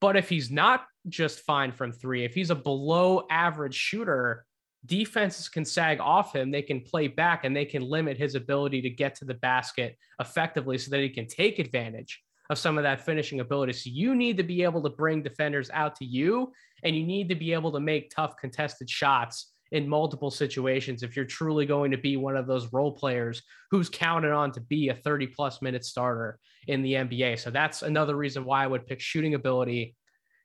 But 0.00 0.16
if 0.16 0.28
he's 0.28 0.50
not 0.50 0.84
just 1.08 1.40
fine 1.40 1.72
from 1.72 1.92
three, 1.92 2.24
if 2.24 2.34
he's 2.34 2.50
a 2.50 2.56
below 2.56 3.24
average 3.30 3.74
shooter, 3.74 4.44
defenses 4.84 5.48
can 5.48 5.64
sag 5.64 6.00
off 6.00 6.34
him. 6.34 6.50
They 6.50 6.62
can 6.62 6.80
play 6.80 7.06
back 7.06 7.44
and 7.44 7.56
they 7.56 7.64
can 7.64 7.82
limit 7.82 8.18
his 8.18 8.34
ability 8.34 8.82
to 8.82 8.90
get 8.90 9.14
to 9.16 9.24
the 9.24 9.34
basket 9.34 9.96
effectively 10.20 10.76
so 10.76 10.90
that 10.90 11.00
he 11.00 11.08
can 11.08 11.28
take 11.28 11.60
advantage 11.60 12.20
of 12.50 12.58
some 12.58 12.78
of 12.78 12.84
that 12.84 13.00
finishing 13.00 13.40
ability. 13.40 13.74
So 13.74 13.90
you 13.90 14.16
need 14.16 14.36
to 14.38 14.42
be 14.42 14.64
able 14.64 14.82
to 14.82 14.90
bring 14.90 15.22
defenders 15.22 15.70
out 15.72 15.94
to 15.96 16.04
you 16.04 16.52
and 16.82 16.96
you 16.96 17.06
need 17.06 17.28
to 17.28 17.36
be 17.36 17.52
able 17.52 17.70
to 17.72 17.80
make 17.80 18.10
tough 18.10 18.36
contested 18.36 18.90
shots 18.90 19.51
in 19.72 19.88
multiple 19.88 20.30
situations 20.30 21.02
if 21.02 21.16
you're 21.16 21.24
truly 21.24 21.64
going 21.64 21.90
to 21.90 21.96
be 21.96 22.16
one 22.16 22.36
of 22.36 22.46
those 22.46 22.72
role 22.72 22.92
players 22.92 23.42
who's 23.70 23.88
counted 23.88 24.30
on 24.30 24.52
to 24.52 24.60
be 24.60 24.90
a 24.90 24.94
30 24.94 25.26
plus 25.28 25.62
minute 25.62 25.84
starter 25.84 26.38
in 26.68 26.82
the 26.82 26.92
NBA. 26.92 27.38
So 27.40 27.50
that's 27.50 27.82
another 27.82 28.14
reason 28.14 28.44
why 28.44 28.62
I 28.62 28.66
would 28.66 28.86
pick 28.86 29.00
shooting 29.00 29.34
ability. 29.34 29.96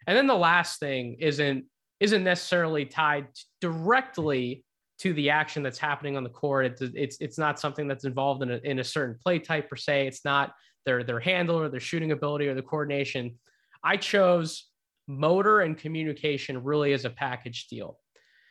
And 0.08 0.18
then 0.18 0.28
the 0.28 0.36
last 0.36 0.80
thing 0.80 1.18
isn't 1.20 1.66
isn't 2.00 2.24
necessarily 2.24 2.86
tied 2.86 3.28
directly 3.60 4.63
to 5.00 5.13
the 5.13 5.30
action 5.30 5.62
that's 5.62 5.80
happening 5.80 6.16
on 6.16 6.24
the 6.24 6.30
court. 6.30 6.66
It's 6.66 6.82
it's, 6.82 7.18
it's 7.20 7.38
not 7.38 7.60
something 7.60 7.88
that's 7.88 8.06
involved 8.06 8.44
in 8.44 8.52
a, 8.52 8.60
in 8.63 8.80
a 8.80 8.84
certain 8.84 9.18
play 9.22 9.40
type 9.40 9.70
per 9.70 9.76
se. 9.76 10.08
It's 10.08 10.24
not 10.24 10.54
their 10.86 11.04
their 11.04 11.20
handle 11.20 11.60
or 11.60 11.68
their 11.68 11.82
shooting 11.82 12.13
ability 12.13 12.48
or 12.48 12.56
the 12.56 12.62
coordination. 12.62 13.38
I 13.84 13.98
chose 13.98 14.70
motor 15.06 15.62
and 15.62 15.78
communication 15.78 16.63
really 16.63 16.94
as 16.94 17.04
a 17.04 17.10
package 17.10 17.68
deal. 17.68 18.00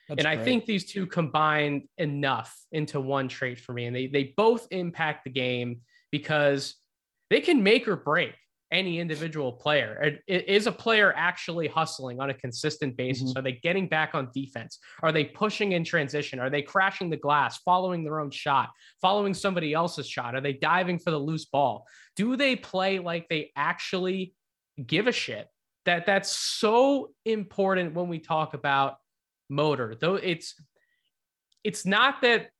That's 0.09 0.19
and 0.19 0.29
I 0.29 0.37
think 0.37 0.67
these 0.67 0.85
two 0.85 1.07
combined 1.07 1.89
enough 1.99 2.57
into 2.71 3.01
one 3.01 3.29
trait 3.29 3.59
for 3.59 3.73
me. 3.73 3.87
And 3.87 3.97
they, 3.97 4.07
they 4.07 4.35
both 4.37 4.69
impact 4.71 5.25
the 5.25 5.31
game 5.31 5.81
because 6.13 6.77
they 7.31 7.41
can 7.41 7.63
make 7.63 7.89
or 7.89 7.97
break 7.97 8.35
any 8.73 8.99
individual 8.99 9.53
player. 9.53 10.19
Is 10.27 10.67
a 10.67 10.73
player 10.73 11.13
actually 11.17 11.69
hustling 11.69 12.21
on 12.21 12.31
a 12.31 12.35
consistent 12.35 12.97
basis? 12.97 13.31
Mm-hmm. 13.31 13.39
Are 13.39 13.43
they 13.43 13.53
getting 13.53 13.89
back 13.89 14.15
on 14.15 14.29
defense? 14.35 14.79
Are 15.03 15.13
they 15.13 15.25
pushing 15.25 15.73
in 15.73 15.85
transition? 15.85 16.41
Are 16.41 16.51
they 16.51 16.63
crashing 16.63 17.11
the 17.11 17.17
glass, 17.17 17.59
following 17.59 18.05
their 18.05 18.21
own 18.21 18.31
shot, 18.31 18.71
following 19.01 19.35
somebody 19.35 19.73
else's 19.73 20.09
shot? 20.09 20.35
Are 20.35 20.41
they 20.41 20.53
diving 20.53 20.99
for 20.99 21.11
the 21.11 21.19
loose 21.19 21.45
ball? 21.45 21.87
Do 22.17 22.37
they 22.37 22.57
play 22.57 22.99
like 22.99 23.29
they 23.29 23.53
actually 23.57 24.35
give 24.85 25.07
a 25.07 25.13
shit? 25.13 25.49
That 25.85 26.07
that's 26.07 26.37
so 26.37 27.11
important 27.25 27.95
when 27.95 28.09
we 28.09 28.19
talk 28.19 28.55
about 28.55 28.97
motor. 29.49 29.97
Though 30.01 30.17
it's 30.17 30.55
it's 31.65 31.85
not 31.85 32.23
that 32.23 32.51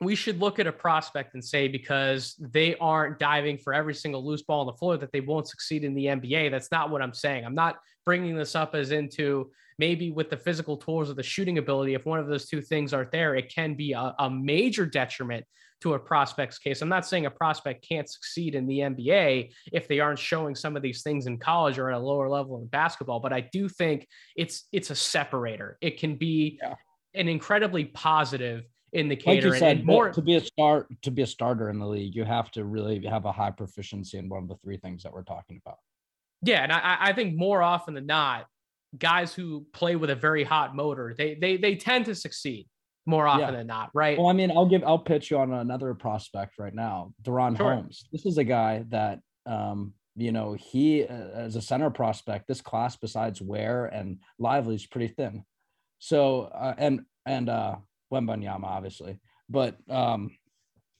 we 0.00 0.14
should 0.14 0.40
look 0.40 0.58
at 0.58 0.66
a 0.66 0.72
prospect 0.72 1.34
and 1.34 1.44
say 1.44 1.68
because 1.68 2.34
they 2.38 2.74
aren't 2.76 3.18
diving 3.18 3.58
for 3.58 3.74
every 3.74 3.94
single 3.94 4.24
loose 4.24 4.42
ball 4.42 4.60
on 4.60 4.66
the 4.66 4.72
floor 4.72 4.96
that 4.96 5.12
they 5.12 5.20
won't 5.20 5.46
succeed 5.46 5.84
in 5.84 5.94
the 5.94 6.06
NBA. 6.06 6.50
That's 6.50 6.70
not 6.72 6.90
what 6.90 7.02
I'm 7.02 7.12
saying. 7.12 7.44
I'm 7.44 7.54
not 7.54 7.76
bringing 8.06 8.34
this 8.34 8.54
up 8.54 8.74
as 8.74 8.92
into 8.92 9.50
maybe 9.78 10.10
with 10.10 10.30
the 10.30 10.36
physical 10.36 10.76
tools 10.76 11.10
or 11.10 11.14
the 11.14 11.22
shooting 11.22 11.58
ability. 11.58 11.94
If 11.94 12.06
one 12.06 12.18
of 12.18 12.28
those 12.28 12.46
two 12.46 12.62
things 12.62 12.94
aren't 12.94 13.12
there, 13.12 13.34
it 13.34 13.52
can 13.54 13.74
be 13.74 13.92
a, 13.92 14.14
a 14.18 14.30
major 14.30 14.86
detriment 14.86 15.44
to 15.80 15.94
a 15.94 15.98
prospect's 15.98 16.58
case. 16.58 16.82
I'm 16.82 16.88
not 16.88 17.06
saying 17.06 17.26
a 17.26 17.30
prospect 17.30 17.86
can't 17.86 18.08
succeed 18.08 18.54
in 18.54 18.66
the 18.66 18.80
NBA 18.80 19.52
if 19.72 19.88
they 19.88 20.00
aren't 20.00 20.18
showing 20.18 20.54
some 20.54 20.76
of 20.76 20.82
these 20.82 21.02
things 21.02 21.26
in 21.26 21.38
college 21.38 21.78
or 21.78 21.90
at 21.90 21.96
a 21.96 21.98
lower 21.98 22.28
level 22.28 22.60
in 22.60 22.66
basketball, 22.66 23.20
but 23.20 23.32
I 23.32 23.40
do 23.40 23.68
think 23.68 24.06
it's 24.36 24.68
it's 24.72 24.90
a 24.90 24.94
separator. 24.94 25.78
It 25.80 25.98
can 25.98 26.16
be 26.16 26.58
yeah. 26.62 26.74
an 27.14 27.28
incredibly 27.28 27.86
positive 27.86 28.64
indicator. 28.92 29.48
Like 29.48 29.54
you 29.54 29.58
said, 29.58 29.76
and 29.78 29.86
more 29.86 30.10
to 30.10 30.22
be 30.22 30.36
a 30.36 30.40
start 30.40 30.88
to 31.02 31.10
be 31.10 31.22
a 31.22 31.26
starter 31.26 31.70
in 31.70 31.78
the 31.78 31.86
league, 31.86 32.14
you 32.14 32.24
have 32.24 32.50
to 32.52 32.64
really 32.64 33.04
have 33.06 33.24
a 33.24 33.32
high 33.32 33.50
proficiency 33.50 34.18
in 34.18 34.28
one 34.28 34.42
of 34.42 34.48
the 34.48 34.56
three 34.56 34.76
things 34.76 35.02
that 35.02 35.12
we're 35.12 35.22
talking 35.22 35.60
about. 35.64 35.78
Yeah, 36.42 36.62
and 36.62 36.72
I, 36.72 36.96
I 37.00 37.12
think 37.12 37.36
more 37.36 37.62
often 37.62 37.94
than 37.94 38.06
not, 38.06 38.46
guys 38.98 39.34
who 39.34 39.66
play 39.72 39.96
with 39.96 40.10
a 40.10 40.14
very 40.14 40.44
hot 40.44 40.74
motor, 40.74 41.14
they 41.16 41.34
they 41.34 41.56
they 41.56 41.76
tend 41.76 42.06
to 42.06 42.14
succeed 42.14 42.66
more 43.06 43.26
often 43.26 43.40
yeah. 43.40 43.50
than 43.50 43.66
not, 43.66 43.90
right? 43.94 44.18
Well, 44.18 44.28
I 44.28 44.32
mean, 44.32 44.50
I'll 44.50 44.68
give 44.68 44.82
I'll 44.84 44.98
pitch 44.98 45.30
you 45.30 45.38
on 45.38 45.52
another 45.52 45.94
prospect 45.94 46.58
right 46.58 46.74
now, 46.74 47.12
DaRon 47.22 47.56
sure. 47.56 47.74
Holmes. 47.74 48.04
This 48.12 48.26
is 48.26 48.38
a 48.38 48.44
guy 48.44 48.84
that 48.88 49.20
um, 49.46 49.94
you 50.16 50.32
know, 50.32 50.54
he 50.54 51.04
uh, 51.04 51.28
as 51.34 51.56
a 51.56 51.62
center 51.62 51.90
prospect, 51.90 52.46
this 52.46 52.60
class 52.60 52.96
besides 52.96 53.40
Ware 53.40 53.86
and 53.86 54.18
Lively 54.38 54.74
is 54.74 54.86
pretty 54.86 55.08
thin. 55.08 55.44
So 55.98 56.42
uh, 56.42 56.74
and 56.76 57.02
and 57.26 57.48
uh 57.48 57.76
Wembanyama, 58.12 58.64
obviously. 58.64 59.18
But 59.48 59.76
um 59.88 60.30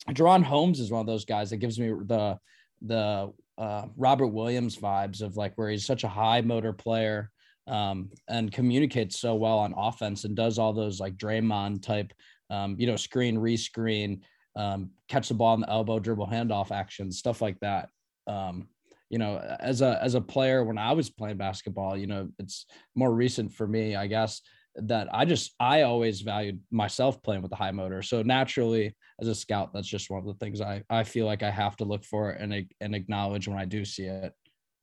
DaRon 0.09 0.43
Holmes 0.43 0.81
is 0.81 0.91
one 0.91 1.01
of 1.01 1.07
those 1.07 1.25
guys 1.25 1.51
that 1.51 1.59
gives 1.59 1.79
me 1.79 1.89
the 1.89 2.39
the 2.83 3.33
uh, 3.59 3.85
Robert 3.97 4.29
Williams 4.29 4.77
vibes 4.77 5.21
of 5.21 5.37
like 5.37 5.53
where 5.57 5.69
he's 5.69 5.85
such 5.85 6.05
a 6.05 6.09
high 6.09 6.41
motor 6.41 6.73
player 6.73 7.31
um, 7.71 8.11
and 8.29 8.53
communicates 8.53 9.19
so 9.19 9.35
well 9.35 9.61
on 9.61 9.73
offense 9.77 10.25
and 10.25 10.35
does 10.35 10.59
all 10.59 10.73
those 10.73 11.01
like 11.01 11.17
Draymond 11.17 11.83
type, 11.83 12.13
um, 12.51 12.75
you 12.79 12.87
know, 12.87 12.97
screen, 12.97 13.37
rescreen, 13.39 14.21
um, 14.57 14.91
catch 15.09 15.29
the 15.29 15.35
ball 15.35 15.55
in 15.55 15.61
the 15.61 15.71
elbow, 15.71 16.01
dribble 16.01 16.27
handoff 16.27 16.73
actions, 16.73 17.19
stuff 17.19 17.41
like 17.41 17.59
that. 17.61 17.89
Um, 18.27 18.69
you 19.09 19.19
know, 19.19 19.39
as 19.61 19.83
a 19.83 20.03
as 20.03 20.15
a 20.15 20.21
player 20.21 20.65
when 20.65 20.79
I 20.79 20.93
was 20.93 21.11
playing 21.11 21.37
basketball, 21.37 21.97
you 21.97 22.07
know, 22.07 22.29
it's 22.39 22.67
more 22.95 23.13
recent 23.13 23.53
for 23.53 23.67
me, 23.67 23.95
I 23.95 24.09
guess 24.09 24.43
that 24.77 25.09
I 25.13 25.25
just 25.25 25.55
I 25.61 25.83
always 25.83 26.21
valued 26.21 26.61
myself 26.71 27.23
playing 27.23 27.43
with 27.43 27.51
the 27.51 27.57
high 27.57 27.73
motor. 27.73 28.03
So 28.03 28.23
naturally, 28.23 28.95
as 29.21 29.29
a 29.29 29.35
scout, 29.35 29.73
that's 29.73 29.89
just 29.89 30.11
one 30.11 30.21
of 30.21 30.27
the 30.27 30.35
things 30.35 30.61
I 30.61 30.83
I 30.91 31.05
feel 31.05 31.27
like 31.27 31.43
I 31.45 31.51
have 31.51 31.77
to 31.77 31.85
look 31.85 32.05
for 32.05 32.31
and 32.31 32.67
and 32.81 32.95
acknowledge 32.95 33.47
when 33.47 33.59
I 33.59 33.65
do 33.65 33.85
see 33.85 34.05
it. 34.07 34.33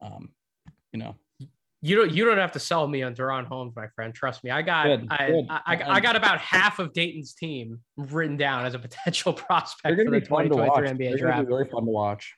Um, 0.02 0.30
you 0.94 1.00
know, 1.00 1.16
you 1.82 1.96
don't 1.96 2.12
you 2.12 2.26
don't 2.26 2.38
have 2.38 2.52
to 2.54 2.60
sell 2.60 2.88
me 2.88 3.04
on 3.04 3.14
DaRon 3.14 3.46
Holmes, 3.46 3.74
my 3.76 3.88
friend. 3.88 4.14
Trust 4.14 4.44
me. 4.44 4.50
I 4.50 4.62
got 4.62 4.86
good, 4.86 5.08
I, 5.10 5.28
good. 5.28 5.46
I, 5.50 5.62
I, 5.66 5.96
I, 5.96 6.00
got 6.00 6.16
about 6.16 6.40
half 6.40 6.80
of 6.80 6.92
Dayton's 6.94 7.34
team 7.34 7.80
written 7.98 8.36
down 8.36 8.66
as 8.66 8.74
a 8.74 8.80
potential 8.80 9.34
prospect 9.34 9.96
for 9.96 10.12
the 10.12 10.22
2023 10.22 10.90
NBA 10.90 11.20
draft. 11.20 11.48
really 11.48 11.66
fun 11.66 11.86
to 11.86 11.92
watch. 11.92 12.34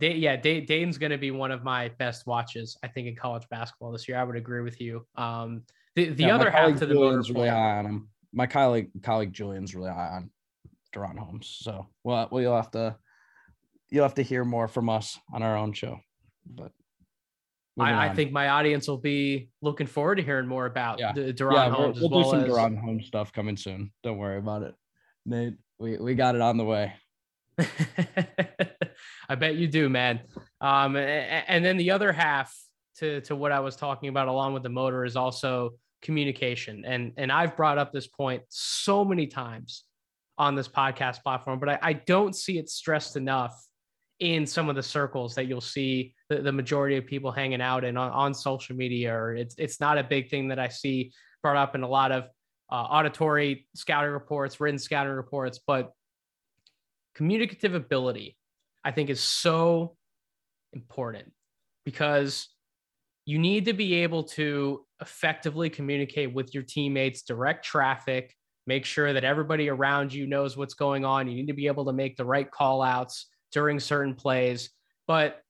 Day, 0.00 0.14
yeah, 0.14 0.36
Day, 0.36 0.60
Dayton's 0.60 0.98
going 0.98 1.12
to 1.12 1.18
be 1.18 1.30
one 1.30 1.52
of 1.52 1.62
my 1.62 1.88
best 1.98 2.26
watches, 2.26 2.76
I 2.82 2.88
think, 2.88 3.06
in 3.06 3.14
college 3.14 3.44
basketball 3.50 3.92
this 3.92 4.08
year. 4.08 4.18
I 4.18 4.24
would 4.24 4.36
agree 4.36 4.62
with 4.62 4.80
you. 4.80 5.06
Um, 5.16 5.62
the 5.94 6.08
the 6.08 6.24
yeah, 6.24 6.34
other 6.34 6.50
half 6.50 6.78
to 6.78 6.86
the 6.86 6.94
Julian's 6.94 7.30
really 7.30 7.48
high 7.48 7.78
on 7.78 7.86
him. 7.86 8.08
My 8.32 8.46
colleague 8.46 8.90
colleague 9.02 9.34
Julian's 9.34 9.74
really 9.74 9.90
high 9.90 10.08
on 10.08 10.30
DaRon 10.94 11.18
Holmes. 11.18 11.54
So 11.60 11.88
well, 12.04 12.28
well, 12.30 12.40
you'll 12.40 12.56
have 12.56 12.70
to 12.70 12.96
you'll 13.90 14.04
have 14.04 14.14
to 14.14 14.22
hear 14.22 14.44
more 14.44 14.68
from 14.68 14.88
us 14.88 15.18
on 15.32 15.42
our 15.42 15.56
own 15.56 15.74
show. 15.74 16.00
But 16.46 16.72
I, 17.78 18.08
I, 18.08 18.14
think 18.14 18.32
my 18.32 18.48
audience 18.48 18.86
will 18.86 18.98
be 18.98 19.48
looking 19.62 19.86
forward 19.86 20.16
to 20.16 20.22
hearing 20.22 20.46
more 20.46 20.66
about 20.66 20.98
yeah. 20.98 21.12
the 21.12 21.32
DaRon 21.32 21.52
yeah, 21.52 21.70
Holmes. 21.70 22.00
We'll, 22.00 22.10
we'll 22.10 22.24
do 22.24 22.30
some 22.30 22.40
as... 22.40 22.48
DaRon 22.48 22.78
Holmes 22.78 23.06
stuff 23.06 23.32
coming 23.32 23.56
soon. 23.56 23.92
Don't 24.02 24.18
worry 24.18 24.38
about 24.38 24.62
it, 24.62 24.74
Nate. 25.24 25.54
We 25.78 25.96
we 25.96 26.14
got 26.14 26.34
it 26.34 26.42
on 26.42 26.58
the 26.58 26.64
way. 26.64 26.92
I 29.28 29.34
bet 29.34 29.56
you 29.56 29.68
do, 29.68 29.88
man. 29.88 30.20
Um, 30.60 30.96
and, 30.96 31.44
and 31.48 31.64
then 31.64 31.76
the 31.76 31.92
other 31.92 32.12
half 32.12 32.54
to 32.98 33.22
to 33.22 33.34
what 33.34 33.52
I 33.52 33.60
was 33.60 33.76
talking 33.76 34.10
about, 34.10 34.28
along 34.28 34.52
with 34.52 34.62
the 34.62 34.68
motor, 34.68 35.04
is 35.04 35.16
also 35.16 35.70
communication. 36.02 36.84
And 36.84 37.12
and 37.16 37.32
I've 37.32 37.56
brought 37.56 37.78
up 37.78 37.92
this 37.92 38.06
point 38.06 38.42
so 38.48 39.04
many 39.04 39.26
times 39.26 39.84
on 40.36 40.54
this 40.54 40.68
podcast 40.68 41.22
platform, 41.22 41.58
but 41.58 41.68
I, 41.68 41.78
I 41.82 41.92
don't 41.94 42.34
see 42.34 42.58
it 42.58 42.68
stressed 42.68 43.16
enough 43.16 43.54
in 44.20 44.46
some 44.46 44.68
of 44.68 44.76
the 44.76 44.82
circles 44.82 45.34
that 45.34 45.46
you'll 45.46 45.60
see 45.60 46.14
the, 46.28 46.40
the 46.42 46.52
majority 46.52 46.96
of 46.96 47.06
people 47.06 47.32
hanging 47.32 47.60
out 47.60 47.84
in 47.84 47.96
on, 47.96 48.10
on 48.12 48.34
social 48.34 48.76
media 48.76 49.12
or 49.12 49.34
it's 49.34 49.54
it's 49.58 49.80
not 49.80 49.98
a 49.98 50.04
big 50.04 50.30
thing 50.30 50.48
that 50.48 50.58
I 50.58 50.68
see 50.68 51.12
brought 51.42 51.56
up 51.56 51.74
in 51.74 51.82
a 51.82 51.88
lot 51.88 52.12
of 52.12 52.24
uh, 52.70 52.74
auditory 52.74 53.66
scouting 53.74 54.12
reports, 54.12 54.60
written 54.60 54.78
scouting 54.78 55.12
reports, 55.12 55.60
but 55.66 55.92
communicative 57.14 57.74
ability 57.74 58.36
I 58.84 58.92
think 58.92 59.10
is 59.10 59.20
so 59.20 59.96
important 60.72 61.32
because 61.84 62.48
you 63.24 63.38
need 63.38 63.66
to 63.66 63.72
be 63.72 63.94
able 63.94 64.24
to 64.24 64.84
effectively 65.00 65.70
communicate 65.70 66.32
with 66.32 66.54
your 66.54 66.62
teammates, 66.62 67.22
direct 67.22 67.64
traffic, 67.64 68.34
make 68.66 68.84
sure 68.84 69.12
that 69.12 69.24
everybody 69.24 69.68
around 69.68 70.12
you 70.12 70.26
knows 70.26 70.56
what's 70.56 70.74
going 70.74 71.04
on. 71.04 71.28
You 71.28 71.34
need 71.34 71.48
to 71.48 71.52
be 71.52 71.66
able 71.66 71.84
to 71.86 71.92
make 71.92 72.16
the 72.16 72.24
right 72.24 72.50
call 72.50 72.82
outs 72.82 73.26
during 73.52 73.80
certain 73.80 74.14
plays. 74.14 74.70
But 75.06 75.42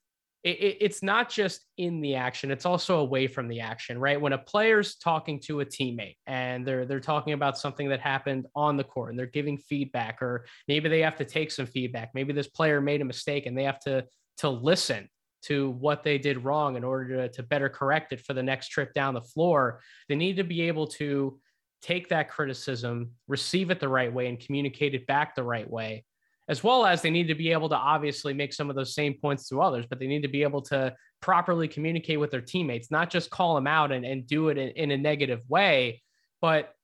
it, 0.44 0.58
it, 0.58 0.76
it's 0.80 1.02
not 1.02 1.30
just 1.30 1.66
in 1.76 2.00
the 2.00 2.16
action; 2.16 2.50
it's 2.50 2.66
also 2.66 2.98
away 2.98 3.26
from 3.26 3.48
the 3.48 3.60
action, 3.60 3.98
right? 3.98 4.20
When 4.20 4.32
a 4.32 4.38
player's 4.38 4.96
talking 4.96 5.40
to 5.40 5.60
a 5.60 5.66
teammate 5.66 6.16
and 6.26 6.66
they're 6.66 6.84
they're 6.84 7.00
talking 7.00 7.32
about 7.32 7.58
something 7.58 7.88
that 7.90 8.00
happened 8.00 8.46
on 8.56 8.76
the 8.76 8.84
court 8.84 9.10
and 9.10 9.18
they're 9.18 9.26
giving 9.26 9.58
feedback, 9.58 10.20
or 10.20 10.46
maybe 10.66 10.88
they 10.88 11.00
have 11.00 11.16
to 11.16 11.24
take 11.24 11.50
some 11.50 11.66
feedback. 11.66 12.10
Maybe 12.14 12.32
this 12.32 12.48
player 12.48 12.80
made 12.80 13.00
a 13.00 13.04
mistake 13.04 13.46
and 13.46 13.56
they 13.56 13.64
have 13.64 13.80
to 13.80 14.04
to 14.38 14.48
listen 14.48 15.08
to 15.42 15.70
what 15.70 16.02
they 16.02 16.18
did 16.18 16.44
wrong 16.44 16.76
in 16.76 16.84
order 16.84 17.16
to, 17.16 17.28
to 17.28 17.42
better 17.42 17.68
correct 17.68 18.12
it 18.12 18.20
for 18.20 18.32
the 18.32 18.42
next 18.42 18.68
trip 18.68 18.94
down 18.94 19.14
the 19.14 19.20
floor. 19.20 19.80
They 20.08 20.14
need 20.14 20.36
to 20.36 20.44
be 20.44 20.62
able 20.62 20.86
to 20.88 21.38
take 21.82 22.08
that 22.08 22.30
criticism, 22.30 23.10
receive 23.26 23.70
it 23.70 23.80
the 23.80 23.88
right 23.88 24.12
way, 24.12 24.28
and 24.28 24.38
communicate 24.38 24.94
it 24.94 25.06
back 25.06 25.34
the 25.34 25.42
right 25.42 25.68
way 25.68 26.04
as 26.48 26.64
well 26.64 26.84
as 26.84 27.02
they 27.02 27.10
need 27.10 27.28
to 27.28 27.34
be 27.34 27.52
able 27.52 27.68
to 27.68 27.76
obviously 27.76 28.34
make 28.34 28.52
some 28.52 28.68
of 28.68 28.76
those 28.76 28.94
same 28.94 29.14
points 29.14 29.48
to 29.48 29.60
others, 29.60 29.86
but 29.88 29.98
they 29.98 30.06
need 30.06 30.22
to 30.22 30.28
be 30.28 30.42
able 30.42 30.62
to 30.62 30.94
properly 31.20 31.68
communicate 31.68 32.18
with 32.18 32.30
their 32.30 32.40
teammates, 32.40 32.90
not 32.90 33.10
just 33.10 33.30
call 33.30 33.54
them 33.54 33.66
out 33.66 33.92
and, 33.92 34.04
and 34.04 34.26
do 34.26 34.48
it 34.48 34.58
in, 34.58 34.70
in 34.70 34.90
a 34.90 34.96
negative 34.96 35.40
way, 35.48 36.02
but 36.40 36.74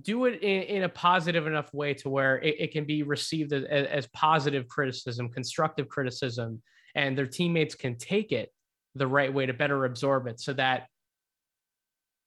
do 0.00 0.24
it 0.24 0.42
in, 0.42 0.62
in, 0.62 0.82
a 0.84 0.88
positive 0.88 1.46
enough 1.46 1.72
way 1.74 1.92
to 1.92 2.08
where 2.08 2.38
it, 2.38 2.56
it 2.58 2.72
can 2.72 2.84
be 2.84 3.02
received 3.02 3.52
as, 3.52 3.64
as, 3.64 4.06
positive 4.14 4.66
criticism, 4.66 5.28
constructive 5.28 5.86
criticism, 5.86 6.62
and 6.94 7.16
their 7.16 7.26
teammates 7.26 7.74
can 7.74 7.98
take 7.98 8.32
it 8.32 8.50
the 8.94 9.06
right 9.06 9.32
way 9.32 9.44
to 9.44 9.52
better 9.52 9.84
absorb 9.84 10.26
it 10.26 10.40
so 10.40 10.54
that 10.54 10.86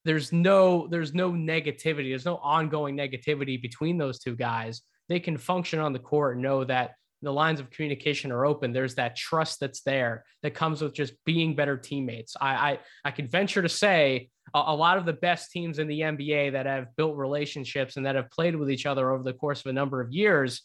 there's 0.03 0.31
no 0.31 0.87
there's 0.87 1.13
no 1.13 1.31
negativity 1.31 2.11
there's 2.11 2.25
no 2.25 2.37
ongoing 2.37 2.95
negativity 2.95 3.59
between 3.59 3.97
those 3.97 4.19
two 4.19 4.35
guys 4.35 4.81
they 5.09 5.19
can 5.19 5.37
function 5.37 5.79
on 5.79 5.93
the 5.93 5.99
court 5.99 6.35
and 6.35 6.43
know 6.43 6.63
that 6.63 6.95
the 7.21 7.31
lines 7.31 7.59
of 7.59 7.71
communication 7.71 8.31
are 8.31 8.45
open. 8.45 8.71
There's 8.71 8.95
that 8.95 9.15
trust 9.15 9.59
that's 9.59 9.81
there 9.81 10.25
that 10.43 10.53
comes 10.53 10.81
with 10.81 10.93
just 10.93 11.13
being 11.25 11.55
better 11.55 11.77
teammates. 11.77 12.35
I 12.39 12.53
I, 12.55 12.79
I 13.05 13.11
could 13.11 13.31
venture 13.31 13.61
to 13.61 13.69
say 13.69 14.29
a, 14.53 14.63
a, 14.67 14.75
lot 14.75 14.97
of 14.97 15.05
the 15.05 15.13
best 15.13 15.51
teams 15.51 15.79
in 15.79 15.87
the 15.87 16.01
NBA 16.01 16.51
that 16.51 16.65
have 16.65 16.95
built 16.95 17.17
relationships 17.17 17.97
and 17.97 18.05
that 18.05 18.15
have 18.15 18.29
played 18.29 18.55
with 18.55 18.69
each 18.69 18.85
other 18.85 19.11
over 19.11 19.23
the 19.23 19.33
course 19.33 19.61
of 19.61 19.67
a 19.67 19.73
number 19.73 20.01
of 20.01 20.11
years, 20.11 20.61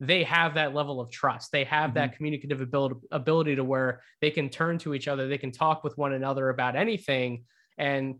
they 0.00 0.22
have 0.24 0.54
that 0.54 0.74
level 0.74 1.00
of 1.00 1.10
trust. 1.10 1.50
They 1.50 1.64
have 1.64 1.90
mm-hmm. 1.90 1.98
that 1.98 2.16
communicative 2.16 2.60
ability 2.60 2.96
ability 3.10 3.56
to 3.56 3.64
where 3.64 4.02
they 4.20 4.30
can 4.30 4.48
turn 4.48 4.78
to 4.78 4.94
each 4.94 5.08
other, 5.08 5.26
they 5.28 5.38
can 5.38 5.52
talk 5.52 5.84
with 5.84 5.98
one 5.98 6.12
another 6.12 6.48
about 6.48 6.76
anything 6.76 7.44
and 7.76 8.16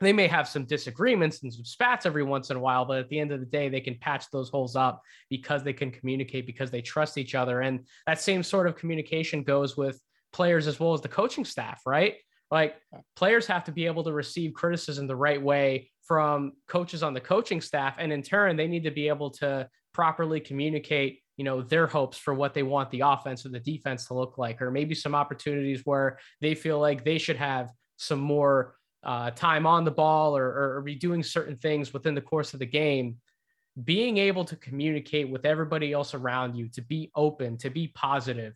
they 0.00 0.12
may 0.12 0.28
have 0.28 0.48
some 0.48 0.64
disagreements 0.64 1.42
and 1.42 1.52
some 1.52 1.64
spats 1.64 2.06
every 2.06 2.22
once 2.22 2.50
in 2.50 2.56
a 2.56 2.60
while, 2.60 2.84
but 2.84 2.98
at 2.98 3.08
the 3.08 3.18
end 3.18 3.32
of 3.32 3.40
the 3.40 3.46
day, 3.46 3.68
they 3.68 3.80
can 3.80 3.96
patch 3.98 4.30
those 4.30 4.48
holes 4.48 4.76
up 4.76 5.02
because 5.28 5.64
they 5.64 5.72
can 5.72 5.90
communicate, 5.90 6.46
because 6.46 6.70
they 6.70 6.82
trust 6.82 7.18
each 7.18 7.34
other. 7.34 7.62
And 7.62 7.86
that 8.06 8.20
same 8.20 8.42
sort 8.42 8.66
of 8.66 8.76
communication 8.76 9.42
goes 9.42 9.76
with 9.76 10.00
players 10.32 10.66
as 10.66 10.78
well 10.78 10.94
as 10.94 11.00
the 11.00 11.08
coaching 11.08 11.44
staff, 11.44 11.82
right? 11.84 12.14
Like 12.50 12.76
players 13.16 13.46
have 13.46 13.64
to 13.64 13.72
be 13.72 13.86
able 13.86 14.04
to 14.04 14.12
receive 14.12 14.54
criticism 14.54 15.06
the 15.06 15.16
right 15.16 15.42
way 15.42 15.90
from 16.02 16.52
coaches 16.68 17.02
on 17.02 17.12
the 17.12 17.20
coaching 17.20 17.60
staff. 17.60 17.96
And 17.98 18.12
in 18.12 18.22
turn, 18.22 18.56
they 18.56 18.68
need 18.68 18.84
to 18.84 18.90
be 18.90 19.08
able 19.08 19.30
to 19.32 19.68
properly 19.92 20.40
communicate 20.40 21.20
you 21.36 21.44
know 21.44 21.62
their 21.62 21.86
hopes 21.86 22.18
for 22.18 22.34
what 22.34 22.52
they 22.52 22.62
want 22.64 22.90
the 22.90 23.00
offense 23.00 23.46
or 23.46 23.48
the 23.48 23.60
defense 23.60 24.06
to 24.06 24.14
look 24.14 24.38
like 24.38 24.60
or 24.60 24.70
maybe 24.70 24.94
some 24.94 25.14
opportunities 25.14 25.82
where 25.84 26.18
they 26.40 26.54
feel 26.54 26.78
like 26.80 27.04
they 27.04 27.16
should 27.16 27.36
have 27.36 27.70
some 27.96 28.18
more 28.18 28.74
uh, 29.04 29.30
time 29.30 29.66
on 29.66 29.84
the 29.84 29.90
ball 29.90 30.36
or, 30.36 30.46
or 30.46 30.84
redoing 30.84 31.24
certain 31.24 31.56
things 31.56 31.92
within 31.92 32.14
the 32.14 32.20
course 32.20 32.52
of 32.52 32.60
the 32.60 32.66
game, 32.66 33.16
being 33.84 34.18
able 34.18 34.44
to 34.44 34.56
communicate 34.56 35.30
with 35.30 35.44
everybody 35.44 35.92
else 35.92 36.14
around 36.14 36.56
you, 36.56 36.68
to 36.68 36.82
be 36.82 37.10
open, 37.14 37.56
to 37.58 37.70
be 37.70 37.88
positive, 37.88 38.54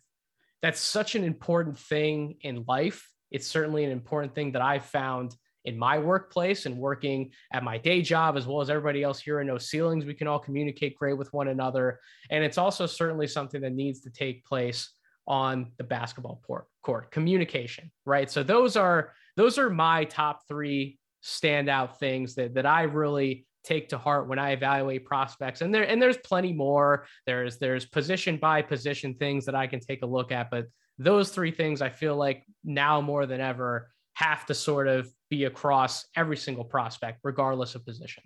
that's 0.61 0.79
such 0.79 1.15
an 1.15 1.23
important 1.23 1.77
thing 1.77 2.35
in 2.41 2.63
life. 2.67 3.09
It's 3.31 3.47
certainly 3.47 3.83
an 3.83 3.91
important 3.91 4.35
thing 4.35 4.51
that 4.53 4.61
I've 4.61 4.85
found 4.85 5.35
in 5.65 5.77
my 5.77 5.97
workplace 5.97 6.65
and 6.65 6.77
working 6.77 7.31
at 7.53 7.63
my 7.63 7.77
day 7.77 8.01
job, 8.01 8.35
as 8.35 8.45
well 8.45 8.61
as 8.61 8.69
everybody 8.69 9.01
else 9.01 9.19
here 9.19 9.39
in 9.39 9.47
No 9.47 9.57
Ceilings. 9.57 10.05
We 10.05 10.13
can 10.13 10.27
all 10.27 10.39
communicate 10.39 10.95
great 10.95 11.17
with 11.17 11.31
one 11.31 11.47
another. 11.47 11.99
And 12.29 12.43
it's 12.43 12.57
also 12.57 12.85
certainly 12.85 13.27
something 13.27 13.61
that 13.61 13.73
needs 13.73 14.01
to 14.01 14.09
take 14.09 14.45
place 14.45 14.91
on 15.25 15.71
the 15.77 15.83
basketball 15.85 16.41
court 16.81 17.11
communication, 17.11 17.89
right? 18.05 18.29
So 18.29 18.43
those 18.43 18.75
are 18.75 19.13
those 19.35 19.57
are 19.57 19.69
my 19.69 20.05
top 20.05 20.41
three 20.47 20.99
standout 21.23 21.97
things 21.97 22.35
that 22.35 22.53
that 22.55 22.65
I 22.65 22.83
really 22.83 23.45
take 23.63 23.89
to 23.89 23.97
heart 23.97 24.27
when 24.27 24.39
I 24.39 24.51
evaluate 24.51 25.05
prospects. 25.05 25.61
And 25.61 25.73
there 25.73 25.83
and 25.83 26.01
there's 26.01 26.17
plenty 26.17 26.53
more. 26.53 27.05
There's 27.25 27.57
there's 27.57 27.85
position 27.85 28.37
by 28.37 28.61
position 28.61 29.15
things 29.15 29.45
that 29.45 29.55
I 29.55 29.67
can 29.67 29.79
take 29.79 30.03
a 30.03 30.05
look 30.05 30.31
at, 30.31 30.49
but 30.51 30.67
those 30.97 31.29
three 31.29 31.51
things 31.51 31.81
I 31.81 31.89
feel 31.89 32.15
like 32.15 32.43
now 32.63 33.01
more 33.01 33.25
than 33.25 33.41
ever 33.41 33.89
have 34.15 34.45
to 34.45 34.53
sort 34.53 34.87
of 34.87 35.09
be 35.29 35.45
across 35.45 36.05
every 36.15 36.37
single 36.37 36.63
prospect, 36.63 37.19
regardless 37.23 37.73
of 37.75 37.85
position. 37.85 38.23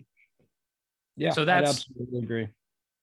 Yeah. 1.16 1.32
So 1.32 1.46
that's 1.46 1.68
I 1.68 1.70
absolutely 1.70 2.20
agree. 2.20 2.48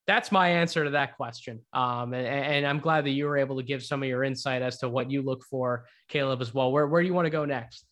That's 0.06 0.30
my 0.30 0.48
answer 0.48 0.84
to 0.84 0.90
that 0.90 1.16
question. 1.16 1.60
Um, 1.72 2.12
and, 2.12 2.26
and, 2.26 2.66
I'm 2.66 2.78
glad 2.78 3.06
that 3.06 3.10
you 3.10 3.24
were 3.24 3.38
able 3.38 3.56
to 3.56 3.62
give 3.62 3.82
some 3.82 4.02
of 4.02 4.08
your 4.08 4.22
insight 4.22 4.60
as 4.60 4.76
to 4.80 4.88
what 4.88 5.10
you 5.10 5.22
look 5.22 5.42
for, 5.44 5.86
Caleb, 6.10 6.42
as 6.42 6.52
well. 6.52 6.70
Where, 6.70 6.86
where 6.86 7.00
do 7.00 7.08
you 7.08 7.14
want 7.14 7.24
to 7.24 7.30
go 7.30 7.46
next? 7.46 7.86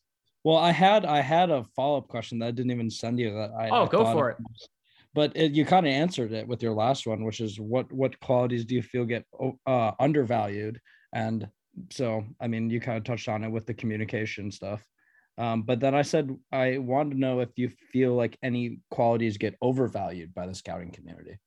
Well, 0.44 0.56
I 0.56 0.72
had 0.72 1.04
I 1.04 1.20
had 1.20 1.50
a 1.50 1.64
follow 1.76 1.98
up 1.98 2.08
question 2.08 2.38
that 2.40 2.46
I 2.46 2.50
didn't 2.50 2.72
even 2.72 2.90
send 2.90 3.18
you. 3.18 3.32
That 3.32 3.52
I 3.52 3.68
oh, 3.68 3.84
I 3.84 3.88
go 3.88 4.04
for 4.12 4.30
it. 4.30 4.38
But 5.14 5.36
it, 5.36 5.52
you 5.52 5.66
kind 5.66 5.86
of 5.86 5.92
answered 5.92 6.32
it 6.32 6.48
with 6.48 6.62
your 6.62 6.72
last 6.72 7.06
one, 7.06 7.24
which 7.24 7.40
is 7.40 7.60
what 7.60 7.92
what 7.92 8.18
qualities 8.20 8.64
do 8.64 8.74
you 8.74 8.82
feel 8.82 9.04
get 9.04 9.24
uh, 9.66 9.92
undervalued? 10.00 10.80
And 11.12 11.48
so 11.90 12.24
i 12.40 12.46
mean 12.46 12.70
you 12.70 12.80
kind 12.80 12.98
of 12.98 13.04
touched 13.04 13.28
on 13.28 13.44
it 13.44 13.50
with 13.50 13.66
the 13.66 13.74
communication 13.74 14.50
stuff 14.50 14.84
um, 15.38 15.62
but 15.62 15.80
then 15.80 15.94
i 15.94 16.02
said 16.02 16.36
i 16.52 16.78
wanted 16.78 17.14
to 17.14 17.20
know 17.20 17.40
if 17.40 17.50
you 17.56 17.70
feel 17.92 18.14
like 18.14 18.36
any 18.42 18.80
qualities 18.90 19.38
get 19.38 19.56
overvalued 19.62 20.34
by 20.34 20.46
the 20.46 20.54
scouting 20.54 20.90
community 20.90 21.38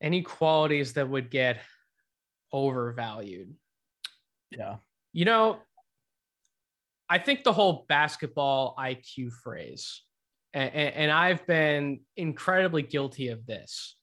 any 0.00 0.22
qualities 0.22 0.92
that 0.92 1.08
would 1.08 1.30
get 1.30 1.58
overvalued 2.52 3.54
yeah 4.50 4.76
you 5.12 5.24
know 5.24 5.58
i 7.08 7.18
think 7.18 7.44
the 7.44 7.52
whole 7.52 7.84
basketball 7.88 8.74
iq 8.78 9.30
phrase 9.42 10.02
and, 10.54 10.72
and 10.74 11.12
i've 11.12 11.46
been 11.46 12.00
incredibly 12.16 12.82
guilty 12.82 13.28
of 13.28 13.46
this 13.46 13.96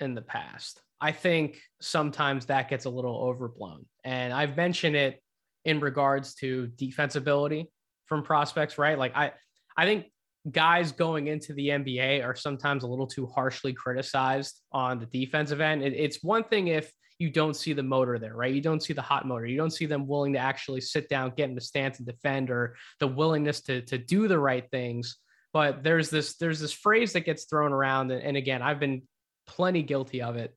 in 0.00 0.14
the 0.14 0.22
past 0.22 0.80
I 1.00 1.12
think 1.12 1.60
sometimes 1.80 2.46
that 2.46 2.68
gets 2.70 2.86
a 2.86 2.90
little 2.90 3.16
overblown. 3.16 3.84
And 4.04 4.32
I've 4.32 4.56
mentioned 4.56 4.96
it 4.96 5.20
in 5.64 5.80
regards 5.80 6.34
to 6.36 6.68
defensibility 6.76 7.66
from 8.06 8.22
prospects, 8.22 8.78
right? 8.78 8.98
Like 8.98 9.14
I 9.14 9.32
I 9.76 9.84
think 9.84 10.06
guys 10.50 10.92
going 10.92 11.26
into 11.26 11.52
the 11.52 11.68
NBA 11.68 12.24
are 12.24 12.34
sometimes 12.34 12.84
a 12.84 12.86
little 12.86 13.06
too 13.06 13.26
harshly 13.26 13.72
criticized 13.72 14.62
on 14.72 15.00
the 15.00 15.06
defensive 15.06 15.60
end. 15.60 15.82
It, 15.82 15.92
it's 15.92 16.22
one 16.22 16.44
thing 16.44 16.68
if 16.68 16.90
you 17.18 17.30
don't 17.30 17.54
see 17.54 17.72
the 17.72 17.82
motor 17.82 18.18
there, 18.18 18.34
right? 18.34 18.52
You 18.52 18.60
don't 18.60 18.82
see 18.82 18.92
the 18.92 19.02
hot 19.02 19.26
motor. 19.26 19.46
You 19.46 19.56
don't 19.56 19.70
see 19.70 19.86
them 19.86 20.06
willing 20.06 20.34
to 20.34 20.38
actually 20.38 20.82
sit 20.82 21.08
down, 21.08 21.32
get 21.36 21.48
in 21.48 21.54
the 21.54 21.60
stance 21.60 21.98
and 21.98 22.06
defend, 22.06 22.50
or 22.50 22.76
the 23.00 23.06
willingness 23.06 23.60
to 23.62 23.82
to 23.82 23.98
do 23.98 24.28
the 24.28 24.38
right 24.38 24.68
things. 24.70 25.16
But 25.52 25.82
there's 25.82 26.10
this 26.10 26.36
there's 26.36 26.60
this 26.60 26.72
phrase 26.72 27.12
that 27.14 27.24
gets 27.24 27.44
thrown 27.44 27.72
around, 27.72 28.10
and, 28.10 28.22
and 28.22 28.36
again, 28.36 28.62
I've 28.62 28.80
been 28.80 29.02
plenty 29.46 29.82
guilty 29.82 30.22
of 30.22 30.36
it 30.36 30.54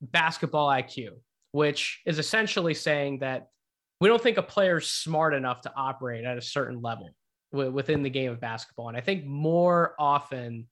basketball 0.00 0.68
IQ, 0.68 1.10
which 1.52 2.00
is 2.06 2.18
essentially 2.18 2.74
saying 2.74 3.20
that 3.20 3.48
we 4.00 4.08
don't 4.08 4.22
think 4.22 4.36
a 4.36 4.42
player's 4.42 4.88
smart 4.88 5.34
enough 5.34 5.62
to 5.62 5.72
operate 5.76 6.24
at 6.24 6.36
a 6.36 6.42
certain 6.42 6.82
level 6.82 7.14
w- 7.52 7.70
within 7.70 8.02
the 8.02 8.10
game 8.10 8.30
of 8.30 8.40
basketball. 8.40 8.88
And 8.88 8.96
I 8.96 9.00
think 9.00 9.24
more 9.24 9.94
often 9.98 10.66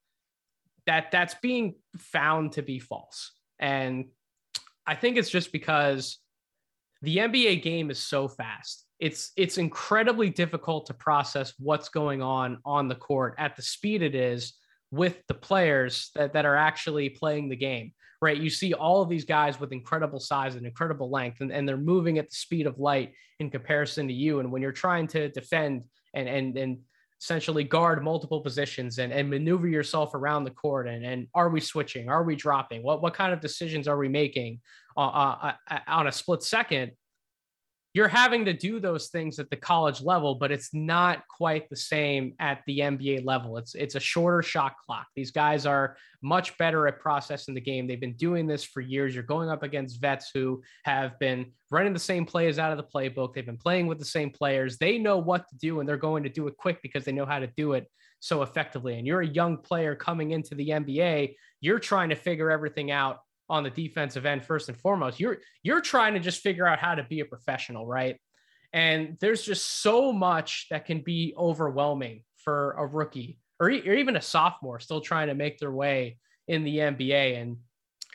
that 0.87 1.11
that's 1.13 1.35
being 1.37 1.77
found 1.97 2.53
to 2.53 2.63
be 2.63 2.79
false. 2.79 3.33
And 3.59 4.07
I 4.87 4.95
think 4.95 5.16
it's 5.16 5.31
just 5.31 5.53
because 5.53 6.18
the 7.03 7.18
NBA 7.18 7.62
game 7.62 7.90
is 7.90 7.99
so 7.99 8.29
fast. 8.29 8.85
It's 8.99 9.33
it's 9.37 9.59
incredibly 9.59 10.31
difficult 10.31 10.87
to 10.87 10.95
process 10.95 11.55
what's 11.59 11.88
going 11.88 12.23
on 12.23 12.59
on 12.64 12.88
the 12.88 12.95
court 12.95 13.35
at 13.38 13.57
the 13.57 13.62
speed 13.62 14.03
it 14.03 14.14
is 14.14 14.55
with 14.90 15.16
the 15.27 15.35
players 15.35 16.11
that, 16.14 16.35
that 16.35 16.45
are 16.45 16.57
actually 16.57 17.09
playing 17.09 17.49
the 17.49 17.57
game 17.57 17.92
right? 18.23 18.38
You 18.38 18.51
see 18.51 18.73
all 18.73 19.03
of 19.03 19.09
these 19.09 19.25
guys 19.25 19.59
with 19.59 19.73
incredible 19.73 20.21
size 20.21 20.55
and 20.55 20.64
incredible 20.64 21.11
length, 21.11 21.40
and, 21.40 21.51
and 21.51 21.68
they're 21.68 21.77
moving 21.77 22.18
at 22.18 22.31
the 22.31 22.37
speed 22.37 22.68
of 22.68 22.79
light 22.79 23.12
in 23.40 23.51
comparison 23.51 24.07
to 24.07 24.14
you. 24.14 24.38
And 24.38 24.53
when 24.53 24.62
you're 24.62 24.71
trying 24.71 25.09
to 25.09 25.29
defend 25.29 25.83
and 26.14 26.29
and 26.29 26.57
and 26.57 26.79
essentially 27.23 27.63
guard 27.63 28.03
multiple 28.03 28.41
positions 28.41 28.99
and, 28.99 29.13
and 29.13 29.31
maneuver 29.31 29.69
yourself 29.69 30.13
around 30.13 30.43
the 30.43 30.51
court 30.51 30.89
and, 30.89 31.05
and 31.05 31.29
are 31.37 31.51
we 31.51 31.61
switching? 31.61 32.09
Are 32.09 32.25
we 32.25 32.35
dropping? 32.35 32.83
What 32.83 33.01
what 33.01 33.15
kind 33.15 33.33
of 33.33 33.41
decisions 33.41 33.87
are 33.87 33.97
we 33.97 34.09
making 34.09 34.61
uh, 34.97 35.01
uh, 35.01 35.53
uh 35.71 35.79
on 35.87 36.09
a 36.09 36.13
split 36.13 36.43
second 36.43 36.91
you're 37.94 38.09
having 38.09 38.46
to 38.46 38.55
do 38.55 38.81
those 38.81 39.09
things 39.09 39.38
at 39.38 39.50
the 39.50 39.57
college 39.57 40.00
level, 40.00 40.35
but 40.35 40.50
it's 40.50 40.72
not 40.72 41.26
quite 41.28 41.68
the 41.68 41.76
same 41.76 42.35
at 42.38 42.62
the 42.66 42.78
NBA 42.78 43.24
level. 43.26 43.59
It's 43.59 43.74
it's 43.74 43.96
a 43.96 44.00
shorter 44.00 44.42
shot 44.42 44.74
clock. 44.85 45.07
These 45.14 45.31
guys 45.31 45.66
are 45.66 45.96
much 46.22 46.57
better 46.57 46.87
at 46.87 47.00
processing 47.00 47.55
the 47.55 47.61
game. 47.61 47.87
They've 47.87 48.00
been 48.00 48.16
doing 48.16 48.46
this 48.46 48.64
for 48.64 48.81
years. 48.81 49.14
You're 49.14 49.24
going 49.24 49.50
up 49.50 49.62
against 49.62 50.00
vets 50.00 50.31
who 50.33 50.62
have 50.85 51.18
been 51.18 51.52
running 51.70 51.92
the 51.92 51.98
same 51.98 52.24
plays 52.24 52.59
out 52.59 52.72
of 52.72 52.78
the 52.78 52.85
playbook. 52.85 53.35
They've 53.35 53.44
been 53.44 53.59
playing 53.59 53.88
with 53.88 53.98
the 53.98 54.05
same 54.05 54.31
players. 54.31 54.78
They 54.78 54.98
know 54.98 55.18
what 55.18 55.48
to 55.48 55.57
do 55.57 55.81
and 55.81 55.88
they're 55.88 55.96
going 55.96 56.22
to 56.22 56.28
do 56.31 56.46
it 56.46 56.57
quick 56.57 56.81
because 56.83 57.05
they 57.05 57.12
know 57.12 57.26
how 57.26 57.40
to 57.40 57.48
do 57.57 57.72
it 57.72 57.90
so 58.20 58.42
effectively. 58.42 58.98
And 58.98 59.07
you're 59.07 59.20
a 59.20 59.26
young 59.26 59.59
player 59.59 59.96
coming 59.96 60.31
into 60.31 60.55
the 60.55 60.68
NBA, 60.68 61.35
you're 61.61 61.81
trying 61.81 62.09
to 62.11 62.14
figure 62.14 62.50
everything 62.50 62.90
out 62.90 63.18
on 63.53 63.62
the 63.62 63.71
defensive 63.71 64.25
end 64.25 64.43
first 64.43 64.71
and 64.71 64.79
foremost. 64.81 65.21
You're 65.21 65.38
you're 65.62 65.83
trying 65.83 66.15
to 66.15 66.21
just 66.21 66.41
figure 66.41 66.67
out 66.67 66.79
how 66.79 66.95
to 66.95 67.05
be 67.05 67.21
a 67.21 67.25
professional, 67.27 67.87
right? 67.87 68.17
And 68.73 69.19
there's 69.21 69.43
just 69.43 69.83
so 69.83 70.11
much 70.11 70.69
that 70.71 70.87
can 70.87 71.01
be 71.03 71.35
overwhelming 71.37 72.25
for 72.38 72.73
a 72.73 72.87
rookie 72.87 73.38
or, 73.61 73.67
or 73.67 73.95
even 73.95 74.17
a 74.17 74.23
sophomore 74.23 74.81
still 74.81 75.03
trying 75.03 75.29
to 75.29 75.35
make 75.35 75.59
their 75.59 75.71
way 75.71 76.17
in 76.49 76.65
the 76.65 76.79
NBA. 76.79 77.41
And 77.41 77.59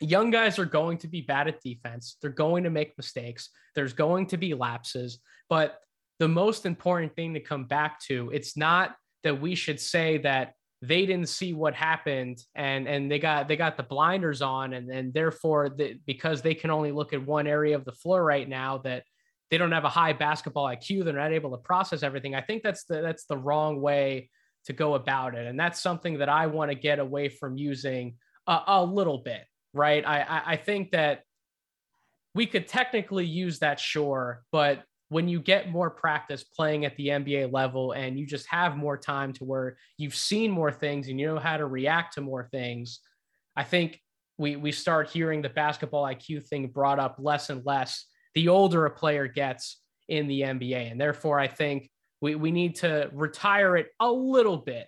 young 0.02 0.32
guys 0.32 0.58
are 0.58 0.66
going 0.66 0.98
to 1.00 1.08
be 1.08 1.22
bad 1.22 1.48
at 1.48 1.62
defense. 1.62 2.18
They're 2.20 2.32
going 2.32 2.64
to 2.64 2.72
make 2.72 2.98
mistakes. 2.98 3.52
There's 3.76 3.94
going 3.94 4.26
to 4.28 4.38
be 4.38 4.56
lapses. 4.56 5.20
But 5.50 5.80
the 6.18 6.28
most 6.28 6.66
important 6.66 7.16
thing 7.16 7.36
to 7.36 7.40
come 7.40 7.66
back 7.66 8.02
to, 8.08 8.32
it's 8.34 8.58
not 8.58 8.96
that 9.24 9.40
we 9.40 9.54
should 9.54 9.80
say 9.80 10.18
that 10.20 10.54
they 10.82 11.06
didn't 11.06 11.30
see 11.30 11.54
what 11.54 11.74
happened 11.74 12.38
and 12.54 12.88
and 12.88 13.12
they 13.12 13.18
got 13.18 13.48
they 13.48 13.56
got 13.56 13.78
the 13.78 13.84
blinders 13.84 14.42
on 14.42 14.74
and 14.74 14.90
and 14.92 15.14
therefore 15.14 15.70
the, 15.70 16.00
because 16.06 16.42
they 16.42 16.54
can 16.54 16.70
only 16.70 16.92
look 16.92 17.14
at 17.14 17.26
one 17.26 17.48
area 17.48 17.76
of 17.76 17.84
the 17.84 17.92
floor 17.92 18.24
right 18.24 18.48
now 18.48 18.78
that 18.78 19.04
they 19.50 19.58
don't 19.58 19.72
have 19.72 19.86
a 19.86 19.90
high 19.90 20.14
basketball 20.14 20.66
IQ 20.66 21.04
they're 21.04 21.14
not 21.14 21.34
able 21.34 21.52
to 21.52 21.58
process 21.58 22.04
everything 22.04 22.36
I 22.36 22.42
think 22.42 22.62
that's 22.62 22.84
the 22.84 23.02
that's 23.02 23.26
the 23.26 23.38
wrong 23.38 23.82
way 23.82 24.30
to 24.66 24.74
go 24.74 24.94
about 24.94 25.34
it 25.34 25.48
and 25.48 25.60
that's 25.60 25.82
something 25.82 26.20
that 26.20 26.30
I 26.30 26.46
want 26.46 26.70
to 26.70 26.76
get 26.76 27.00
away 27.00 27.30
from 27.30 27.58
using 27.58 28.16
a, 28.46 28.60
a 28.68 28.86
little 28.86 29.20
bit 29.20 29.44
right? 29.74 30.06
I, 30.06 30.22
I 30.22 30.42
I 30.54 30.56
think 30.58 30.92
that 30.92 31.24
we 32.36 32.46
could 32.46 32.68
technically 32.68 33.26
use 33.26 33.60
that 33.60 33.80
sure 33.80 34.44
but 34.52 34.84
when 35.10 35.28
you 35.28 35.40
get 35.40 35.72
more 35.72 35.90
practice 35.90 36.44
playing 36.44 36.86
at 36.86 36.96
the 36.98 37.08
NBA 37.08 37.54
level 37.54 37.94
and 37.94 38.20
you 38.20 38.26
just 38.26 38.46
have 38.48 38.76
more 38.76 38.98
time 38.98 39.32
to 39.34 39.46
where 39.46 39.78
you've 39.98 40.16
seen 40.16 40.52
more 40.52 40.72
things 40.72 41.08
and 41.08 41.20
you 41.20 41.28
know 41.28 41.40
how 41.40 41.58
to 41.58 41.66
react 41.66 42.14
to 42.16 42.22
more 42.22 42.50
things, 42.52 43.00
I 43.56 43.64
think 43.64 44.02
we 44.38 44.56
we 44.56 44.72
start 44.72 45.10
hearing 45.10 45.42
the 45.42 45.50
basketball 45.50 46.04
IQ 46.04 46.48
thing 46.48 46.68
brought 46.68 47.00
up 47.00 47.16
less 47.20 47.50
and 47.50 47.66
less 47.66 48.06
the 48.36 48.50
older 48.50 48.86
a 48.86 48.92
player 48.92 49.28
gets 49.28 49.82
in 50.10 50.28
the 50.28 50.42
NBA. 50.42 50.92
And 50.92 51.02
therefore, 51.02 51.40
I 51.40 51.48
think 51.48 51.90
we, 52.22 52.36
we 52.36 52.52
need 52.52 52.76
to 52.78 53.10
retire 53.14 53.78
it 53.78 53.88
a 54.00 54.12
little 54.12 54.58
bit 54.58 54.88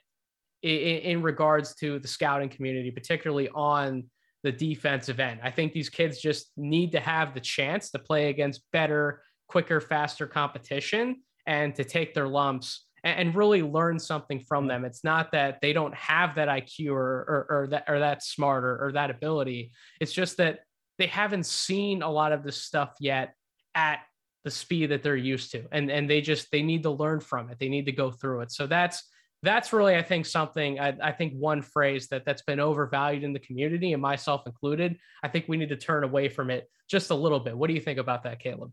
in, 0.62 0.72
in 0.72 1.22
regards 1.22 1.76
to 1.76 2.00
the 2.00 2.08
scouting 2.08 2.50
community, 2.50 2.92
particularly 2.92 3.50
on 3.50 4.04
the 4.44 4.52
defensive 4.52 5.20
end. 5.20 5.40
I 5.44 5.52
think 5.52 5.74
these 5.74 5.90
kids 5.90 6.22
just 6.22 6.52
need 6.56 6.92
to 6.94 7.00
have 7.00 7.34
the 7.34 7.40
chance 7.40 7.92
to 7.92 8.00
play 8.00 8.30
against 8.30 8.62
better 8.72 9.22
quicker, 9.50 9.81
faster 9.81 10.27
competition 10.27 11.21
and 11.45 11.75
to 11.75 11.83
take 11.83 12.13
their 12.13 12.27
lumps 12.27 12.85
and, 13.04 13.33
really 13.33 13.63
learn 13.63 13.97
something 13.97 14.39
from 14.39 14.67
them. 14.67 14.85
It's 14.85 15.04
not 15.04 15.31
that 15.31 15.60
they 15.62 15.73
don't 15.73 15.95
have 15.95 16.35
that 16.35 16.47
IQ 16.47 16.91
or, 16.91 16.97
or, 16.97 17.47
or 17.50 17.67
that 17.67 17.85
or 17.87 18.00
that 18.00 18.23
smart 18.23 18.63
or, 18.63 18.85
or 18.85 18.91
that 18.91 19.10
ability. 19.10 19.71
It's 20.00 20.12
just 20.12 20.37
that 20.37 20.60
they 20.97 21.08
haven't 21.08 21.45
seen 21.45 22.02
a 22.02 22.10
lot 22.10 22.33
of 22.33 22.43
this 22.43 22.62
stuff 22.62 22.93
yet 23.00 23.33
at 23.73 24.00
the 24.43 24.52
speed 24.52 24.91
that 24.91 25.02
they're 25.02 25.15
used 25.15 25.52
to. 25.54 25.63
And 25.71 25.89
and 25.89 26.10
they 26.10 26.21
just 26.21 26.52
they 26.52 26.62
need 26.62 26.83
to 26.83 26.91
learn 26.91 27.21
from 27.21 27.50
it. 27.50 27.58
They 27.58 27.69
need 27.69 27.85
to 27.85 27.93
go 27.93 28.12
through 28.12 28.41
it. 28.41 28.52
So 28.52 28.67
that's 28.67 29.04
that's 29.41 29.71
really 29.71 29.95
i 29.95 30.02
think 30.02 30.25
something 30.25 30.81
I, 30.81 30.93
I, 31.02 31.12
think 31.13 31.31
one 31.31 31.62
phrase 31.62 32.10
that 32.10 32.25
that's 32.25 32.41
been 32.41 32.60
overvalued 32.60 33.23
in 33.23 33.31
the 33.31 33.39
community 33.39 33.93
and 33.93 34.02
myself 34.02 34.41
included 34.45 34.97
i 35.23 35.29
think 35.29 35.45
we 35.47 35.56
need 35.56 35.69
to 35.69 35.77
turn 35.77 36.04
away 36.04 36.27
from 36.27 36.50
it 36.50 36.69
just 36.89 37.12
a 37.12 37.15
little 37.15 37.39
bit. 37.39 37.58
What 37.58 37.67
do 37.67 37.73
you 37.73 37.79
think 37.79 38.00
about 38.00 38.23
that 38.23 38.39
caleb 38.41 38.71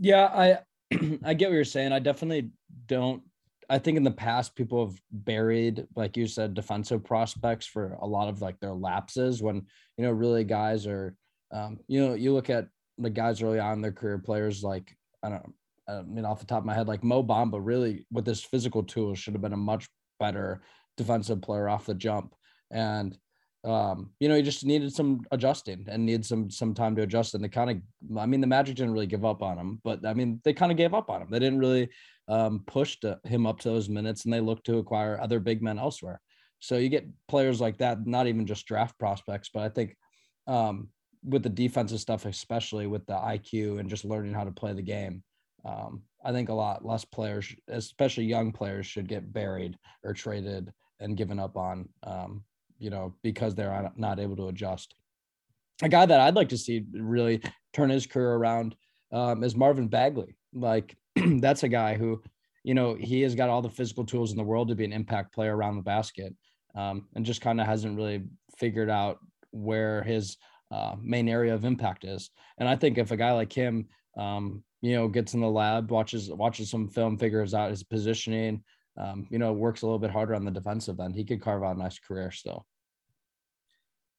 yeah, 0.00 0.24
I 0.26 0.58
I 1.24 1.34
get 1.34 1.50
what 1.50 1.54
you're 1.54 1.64
saying. 1.64 1.92
I 1.92 2.00
definitely 2.00 2.50
don't 2.86 3.22
I 3.70 3.78
think 3.78 3.96
in 3.96 4.02
the 4.02 4.10
past 4.10 4.56
people 4.56 4.84
have 4.84 5.00
buried, 5.12 5.86
like 5.94 6.16
you 6.16 6.26
said, 6.26 6.54
defensive 6.54 7.04
prospects 7.04 7.66
for 7.66 7.96
a 8.00 8.06
lot 8.06 8.28
of 8.28 8.42
like 8.42 8.58
their 8.58 8.72
lapses 8.72 9.40
when 9.40 9.66
you 9.96 10.04
know 10.04 10.10
really 10.10 10.42
guys 10.42 10.88
are, 10.88 11.14
um, 11.52 11.78
you 11.86 12.04
know, 12.04 12.14
you 12.14 12.34
look 12.34 12.50
at 12.50 12.66
the 12.98 13.08
guys 13.08 13.40
early 13.40 13.60
on 13.60 13.80
their 13.80 13.92
career, 13.92 14.18
players 14.18 14.64
like 14.64 14.92
I 15.22 15.28
don't 15.28 15.54
know, 15.88 16.00
I 16.00 16.02
mean 16.02 16.24
off 16.24 16.40
the 16.40 16.46
top 16.46 16.58
of 16.58 16.64
my 16.64 16.74
head, 16.74 16.88
like 16.88 17.04
Mo 17.04 17.22
Bamba, 17.22 17.60
really 17.62 18.06
with 18.10 18.26
his 18.26 18.42
physical 18.42 18.82
tools 18.82 19.20
should 19.20 19.34
have 19.34 19.42
been 19.42 19.52
a 19.52 19.56
much 19.56 19.88
better 20.18 20.62
defensive 20.96 21.40
player 21.40 21.68
off 21.68 21.86
the 21.86 21.94
jump, 21.94 22.34
and 22.72 23.16
um, 23.64 24.10
you 24.20 24.28
know, 24.28 24.36
he 24.36 24.42
just 24.42 24.64
needed 24.64 24.92
some 24.92 25.20
adjusting 25.32 25.84
and 25.88 26.06
needed 26.06 26.24
some 26.24 26.50
some 26.50 26.72
time 26.72 26.96
to 26.96 27.02
adjust. 27.02 27.34
And 27.34 27.44
they 27.44 27.48
kind 27.48 27.70
of, 27.70 28.18
I 28.18 28.26
mean, 28.26 28.40
the 28.40 28.46
Magic 28.46 28.76
didn't 28.76 28.92
really 28.92 29.06
give 29.06 29.24
up 29.24 29.42
on 29.42 29.58
him, 29.58 29.80
but 29.84 30.06
I 30.06 30.14
mean, 30.14 30.40
they 30.44 30.52
kind 30.54 30.72
of 30.72 30.78
gave 30.78 30.94
up 30.94 31.10
on 31.10 31.22
him. 31.22 31.28
They 31.30 31.38
didn't 31.38 31.58
really 31.58 31.90
um, 32.28 32.62
push 32.66 32.98
to, 33.00 33.18
him 33.24 33.46
up 33.46 33.58
to 33.60 33.68
those 33.68 33.88
minutes, 33.88 34.24
and 34.24 34.32
they 34.32 34.40
looked 34.40 34.64
to 34.66 34.78
acquire 34.78 35.20
other 35.20 35.40
big 35.40 35.62
men 35.62 35.78
elsewhere. 35.78 36.20
So 36.60 36.76
you 36.76 36.88
get 36.88 37.08
players 37.28 37.60
like 37.60 37.78
that, 37.78 38.06
not 38.06 38.26
even 38.26 38.46
just 38.46 38.66
draft 38.66 38.98
prospects, 38.98 39.50
but 39.52 39.62
I 39.62 39.68
think 39.68 39.96
um, 40.46 40.88
with 41.24 41.42
the 41.42 41.48
defensive 41.48 42.00
stuff, 42.00 42.26
especially 42.26 42.86
with 42.86 43.04
the 43.06 43.14
IQ 43.14 43.80
and 43.80 43.90
just 43.90 44.04
learning 44.04 44.34
how 44.34 44.44
to 44.44 44.52
play 44.52 44.72
the 44.72 44.82
game, 44.82 45.22
um, 45.64 46.02
I 46.24 46.32
think 46.32 46.48
a 46.48 46.54
lot 46.54 46.84
less 46.84 47.04
players, 47.04 47.54
especially 47.68 48.24
young 48.24 48.52
players, 48.52 48.86
should 48.86 49.08
get 49.08 49.32
buried 49.32 49.76
or 50.04 50.12
traded 50.12 50.72
and 51.00 51.16
given 51.16 51.38
up 51.38 51.56
on. 51.56 51.88
Um, 52.02 52.44
you 52.80 52.90
know, 52.90 53.14
because 53.22 53.54
they're 53.54 53.92
not 53.94 54.18
able 54.18 54.36
to 54.36 54.48
adjust. 54.48 54.94
A 55.82 55.88
guy 55.88 56.04
that 56.04 56.20
I'd 56.20 56.34
like 56.34 56.48
to 56.48 56.58
see 56.58 56.84
really 56.92 57.40
turn 57.72 57.90
his 57.90 58.06
career 58.06 58.32
around 58.32 58.74
um, 59.12 59.44
is 59.44 59.54
Marvin 59.54 59.86
Bagley. 59.86 60.36
Like 60.52 60.96
that's 61.38 61.62
a 61.62 61.68
guy 61.68 61.94
who, 61.94 62.22
you 62.64 62.74
know, 62.74 62.94
he 62.94 63.22
has 63.22 63.34
got 63.34 63.48
all 63.48 63.62
the 63.62 63.70
physical 63.70 64.04
tools 64.04 64.32
in 64.32 64.36
the 64.36 64.42
world 64.42 64.68
to 64.68 64.74
be 64.74 64.84
an 64.84 64.92
impact 64.92 65.32
player 65.32 65.56
around 65.56 65.76
the 65.76 65.82
basket, 65.82 66.34
um, 66.74 67.06
and 67.14 67.24
just 67.24 67.40
kind 67.40 67.60
of 67.60 67.66
hasn't 67.66 67.96
really 67.96 68.24
figured 68.58 68.90
out 68.90 69.18
where 69.52 70.02
his 70.02 70.36
uh, 70.70 70.96
main 71.00 71.28
area 71.28 71.54
of 71.54 71.64
impact 71.64 72.04
is. 72.04 72.30
And 72.58 72.68
I 72.68 72.76
think 72.76 72.98
if 72.98 73.10
a 73.10 73.16
guy 73.16 73.32
like 73.32 73.52
him, 73.52 73.88
um, 74.16 74.62
you 74.82 74.94
know, 74.94 75.08
gets 75.08 75.34
in 75.34 75.40
the 75.40 75.48
lab, 75.48 75.90
watches 75.90 76.30
watches 76.30 76.70
some 76.70 76.88
film, 76.88 77.18
figures 77.18 77.54
out 77.54 77.70
his 77.70 77.82
positioning, 77.82 78.62
um, 79.00 79.26
you 79.30 79.38
know, 79.38 79.52
works 79.52 79.82
a 79.82 79.86
little 79.86 79.98
bit 79.98 80.10
harder 80.10 80.34
on 80.34 80.44
the 80.44 80.50
defensive 80.50 81.00
end, 81.00 81.14
he 81.14 81.24
could 81.24 81.40
carve 81.40 81.64
out 81.64 81.76
a 81.76 81.78
nice 81.78 81.98
career 81.98 82.30
still. 82.30 82.66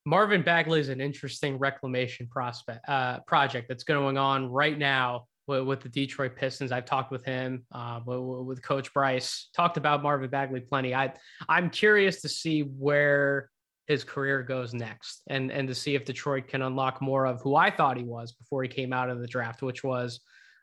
Marvin 0.06 0.42
Bagley 0.42 0.80
is 0.80 0.90
an 0.90 1.00
interesting 1.00 1.60
reclamation 1.60 2.28
prospect 2.28 2.88
uh, 2.90 3.20
project 3.22 3.68
that's 3.68 3.84
going 3.84 4.18
on 4.18 4.50
right 4.50 4.78
now 4.78 5.26
with, 5.46 5.64
with, 5.64 5.82
the 5.82 5.90
Detroit 5.90 6.36
Pistons. 6.36 6.72
I've 6.72 6.86
talked 6.86 7.12
with 7.12 7.24
him, 7.24 7.66
uh, 7.72 8.00
with, 8.04 8.48
with, 8.48 8.64
Coach 8.64 8.92
Bryce, 8.94 9.50
talked 9.56 9.78
about 9.78 10.02
Marvin 10.02 10.30
Bagley 10.30 10.62
plenty. 10.62 10.96
I 10.96 11.14
I'm 11.48 11.70
curious 11.70 12.22
to 12.22 12.30
see 12.30 12.62
where 12.62 13.50
his 13.86 14.04
career 14.04 14.42
goes 14.42 14.74
next, 14.74 15.22
and 15.30 15.52
and 15.52 15.68
to 15.68 15.76
see 15.76 15.94
if 15.94 16.04
Detroit 16.04 16.48
can 16.48 16.64
unlock 16.64 17.00
more 17.00 17.28
of 17.28 17.40
who 17.42 17.56
I 17.56 17.70
thought 17.70 17.98
he 17.98 18.04
was 18.04 18.32
before 18.32 18.64
he 18.64 18.70
came 18.70 18.94
out 18.94 19.12
of 19.12 19.20
the 19.20 19.28
draft, 19.28 19.62
which 19.62 19.84
was 19.84 20.20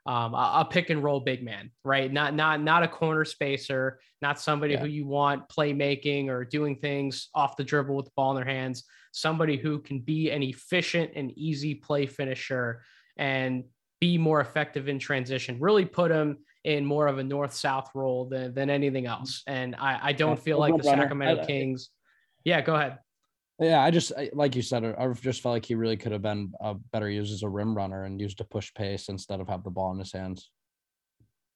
um, 0.08 0.32
a, 0.32 0.60
a, 0.60 0.64
pick 0.64 0.88
and 0.88 1.04
roll 1.04 1.20
big 1.20 1.44
man, 1.44 1.70
right? 1.84 2.10
Not 2.10 2.34
not 2.34 2.62
not 2.62 2.82
a 2.82 2.88
corner 2.88 3.26
spacer, 3.26 4.00
not 4.22 4.40
somebody 4.40 4.72
yeah. 4.72 4.80
who 4.80 4.86
you 4.86 5.06
want 5.06 5.46
playmaking 5.50 6.28
or 6.28 6.46
doing 6.46 6.76
things 6.76 7.28
off 7.34 7.58
the 7.58 7.64
dribble 7.64 7.94
with 7.94 8.06
the 8.06 8.12
ball 8.16 8.30
in 8.30 8.36
their 8.36 8.50
hands. 8.50 8.84
Somebody 9.12 9.58
who 9.58 9.80
can 9.80 10.00
be 10.00 10.30
an 10.30 10.42
efficient 10.42 11.10
and 11.14 11.30
easy 11.36 11.74
play 11.74 12.06
finisher 12.06 12.80
and 13.18 13.64
be 14.00 14.16
more 14.16 14.40
effective 14.40 14.88
in 14.88 14.98
transition. 14.98 15.60
Really 15.60 15.84
put 15.84 16.10
him 16.10 16.38
in 16.64 16.86
more 16.86 17.06
of 17.06 17.18
a 17.18 17.22
north 17.22 17.52
south 17.52 17.90
role 17.94 18.30
than 18.30 18.54
than 18.54 18.70
anything 18.70 19.04
else. 19.04 19.42
And 19.46 19.76
I, 19.76 19.98
I 20.04 20.12
don't 20.14 20.40
feel 20.40 20.58
like 20.58 20.74
the 20.74 20.84
Sacramento 20.84 21.44
Kings. 21.44 21.90
Yeah, 22.44 22.62
go 22.62 22.76
ahead. 22.76 22.96
Yeah, 23.60 23.82
I 23.82 23.90
just 23.90 24.12
like 24.32 24.54
you 24.54 24.62
said, 24.62 24.84
I 24.84 25.12
just 25.14 25.42
felt 25.42 25.54
like 25.54 25.64
he 25.64 25.74
really 25.74 25.96
could 25.96 26.12
have 26.12 26.22
been 26.22 26.52
a 26.60 26.74
better 26.74 27.10
used 27.10 27.32
as 27.32 27.42
a 27.42 27.48
rim 27.48 27.76
runner 27.76 28.04
and 28.04 28.20
used 28.20 28.38
to 28.38 28.44
push 28.44 28.72
pace 28.72 29.08
instead 29.08 29.40
of 29.40 29.48
have 29.48 29.64
the 29.64 29.70
ball 29.70 29.92
in 29.92 29.98
his 29.98 30.12
hands. 30.12 30.50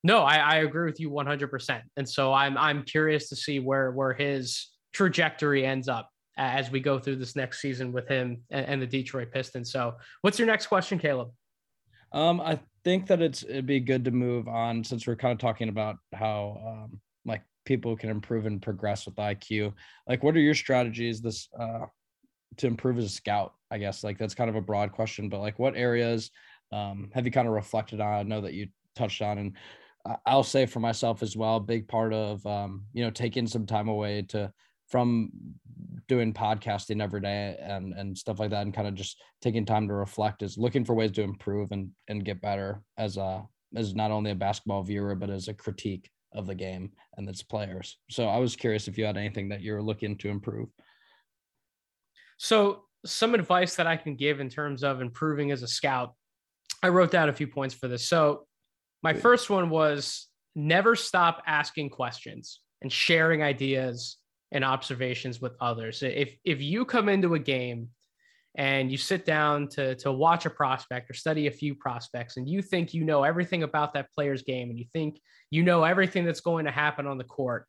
No, 0.02 0.22
I, 0.22 0.36
I 0.38 0.56
agree 0.56 0.86
with 0.86 0.98
you 0.98 1.10
100%. 1.10 1.80
And 1.96 2.08
so 2.08 2.32
I'm 2.32 2.58
I'm 2.58 2.82
curious 2.82 3.28
to 3.28 3.36
see 3.36 3.60
where 3.60 3.92
where 3.92 4.14
his 4.14 4.70
trajectory 4.92 5.64
ends 5.64 5.88
up 5.88 6.08
as 6.36 6.70
we 6.70 6.80
go 6.80 6.98
through 6.98 7.16
this 7.16 7.36
next 7.36 7.60
season 7.60 7.92
with 7.92 8.08
him 8.08 8.42
and, 8.50 8.66
and 8.66 8.82
the 8.82 8.86
Detroit 8.86 9.30
Pistons. 9.32 9.70
So, 9.70 9.94
what's 10.22 10.38
your 10.38 10.46
next 10.46 10.66
question, 10.66 10.98
Caleb? 10.98 11.30
Um, 12.12 12.40
I 12.40 12.58
think 12.84 13.06
that 13.06 13.22
it's 13.22 13.42
it'd 13.42 13.66
be 13.66 13.80
good 13.80 14.04
to 14.04 14.10
move 14.10 14.48
on 14.48 14.84
since 14.84 15.06
we're 15.06 15.16
kind 15.16 15.32
of 15.32 15.38
talking 15.38 15.68
about 15.68 15.96
how 16.12 16.60
um, 16.66 17.00
like 17.24 17.42
people 17.64 17.96
can 17.96 18.10
improve 18.10 18.46
and 18.46 18.60
progress 18.60 19.06
with 19.06 19.16
IQ. 19.16 19.72
Like, 20.06 20.22
what 20.22 20.36
are 20.36 20.40
your 20.40 20.54
strategies 20.54 21.20
this 21.20 21.48
uh, 21.58 21.86
to 22.58 22.66
improve 22.66 22.98
as 22.98 23.04
a 23.04 23.08
scout? 23.08 23.54
I 23.70 23.78
guess 23.78 24.04
like 24.04 24.18
that's 24.18 24.34
kind 24.34 24.50
of 24.50 24.56
a 24.56 24.60
broad 24.60 24.92
question, 24.92 25.28
but 25.28 25.40
like, 25.40 25.58
what 25.58 25.76
areas 25.76 26.30
um, 26.72 27.10
have 27.14 27.24
you 27.24 27.32
kind 27.32 27.48
of 27.48 27.54
reflected 27.54 28.00
on? 28.00 28.14
I 28.14 28.22
know 28.22 28.40
that 28.40 28.54
you 28.54 28.68
touched 28.96 29.22
on, 29.22 29.38
and 29.38 29.56
I'll 30.26 30.42
say 30.42 30.66
for 30.66 30.80
myself 30.80 31.22
as 31.22 31.36
well, 31.36 31.60
big 31.60 31.88
part 31.88 32.12
of 32.12 32.44
um, 32.46 32.84
you 32.92 33.04
know 33.04 33.10
taking 33.10 33.46
some 33.46 33.66
time 33.66 33.88
away 33.88 34.22
to 34.28 34.52
from 34.88 35.30
doing 36.08 36.34
podcasting 36.34 37.00
every 37.02 37.20
day 37.20 37.56
and 37.60 37.94
and 37.94 38.16
stuff 38.16 38.40
like 38.40 38.50
that, 38.50 38.62
and 38.62 38.74
kind 38.74 38.88
of 38.88 38.94
just 38.94 39.20
taking 39.40 39.64
time 39.64 39.88
to 39.88 39.94
reflect 39.94 40.42
is 40.42 40.58
looking 40.58 40.84
for 40.84 40.94
ways 40.94 41.12
to 41.12 41.22
improve 41.22 41.72
and 41.72 41.90
and 42.08 42.24
get 42.24 42.40
better 42.42 42.82
as 42.98 43.16
a 43.16 43.46
as 43.74 43.94
not 43.94 44.10
only 44.10 44.30
a 44.30 44.34
basketball 44.34 44.82
viewer 44.82 45.14
but 45.14 45.30
as 45.30 45.48
a 45.48 45.54
critique 45.54 46.10
of 46.34 46.46
the 46.46 46.54
game 46.54 46.92
and 47.16 47.28
its 47.28 47.42
players. 47.42 47.98
So 48.10 48.26
I 48.28 48.38
was 48.38 48.56
curious 48.56 48.88
if 48.88 48.98
you 48.98 49.04
had 49.04 49.16
anything 49.16 49.48
that 49.50 49.62
you're 49.62 49.82
looking 49.82 50.16
to 50.18 50.28
improve. 50.28 50.68
So 52.38 52.84
some 53.04 53.34
advice 53.34 53.76
that 53.76 53.86
I 53.86 53.96
can 53.96 54.16
give 54.16 54.40
in 54.40 54.48
terms 54.48 54.82
of 54.82 55.00
improving 55.00 55.50
as 55.50 55.62
a 55.62 55.68
scout. 55.68 56.14
I 56.82 56.88
wrote 56.88 57.10
down 57.10 57.28
a 57.28 57.32
few 57.32 57.46
points 57.46 57.74
for 57.74 57.88
this. 57.88 58.08
So 58.08 58.46
my 59.02 59.12
first 59.12 59.50
one 59.50 59.70
was 59.70 60.28
never 60.54 60.94
stop 60.94 61.42
asking 61.46 61.90
questions 61.90 62.60
and 62.82 62.92
sharing 62.92 63.42
ideas 63.42 64.18
and 64.52 64.64
observations 64.64 65.40
with 65.40 65.52
others. 65.60 66.02
If 66.02 66.36
if 66.44 66.60
you 66.60 66.84
come 66.84 67.08
into 67.08 67.34
a 67.34 67.38
game 67.38 67.88
and 68.56 68.90
you 68.90 68.98
sit 68.98 69.24
down 69.24 69.68
to 69.68 69.94
to 69.96 70.12
watch 70.12 70.46
a 70.46 70.50
prospect 70.50 71.10
or 71.10 71.14
study 71.14 71.46
a 71.46 71.50
few 71.50 71.74
prospects 71.74 72.36
and 72.36 72.48
you 72.48 72.60
think 72.60 72.92
you 72.92 73.04
know 73.04 73.24
everything 73.24 73.62
about 73.62 73.94
that 73.94 74.12
player's 74.12 74.42
game 74.42 74.70
and 74.70 74.78
you 74.78 74.84
think 74.92 75.20
you 75.50 75.62
know 75.62 75.84
everything 75.84 76.24
that's 76.24 76.40
going 76.40 76.64
to 76.64 76.70
happen 76.70 77.06
on 77.06 77.16
the 77.16 77.24
court 77.24 77.66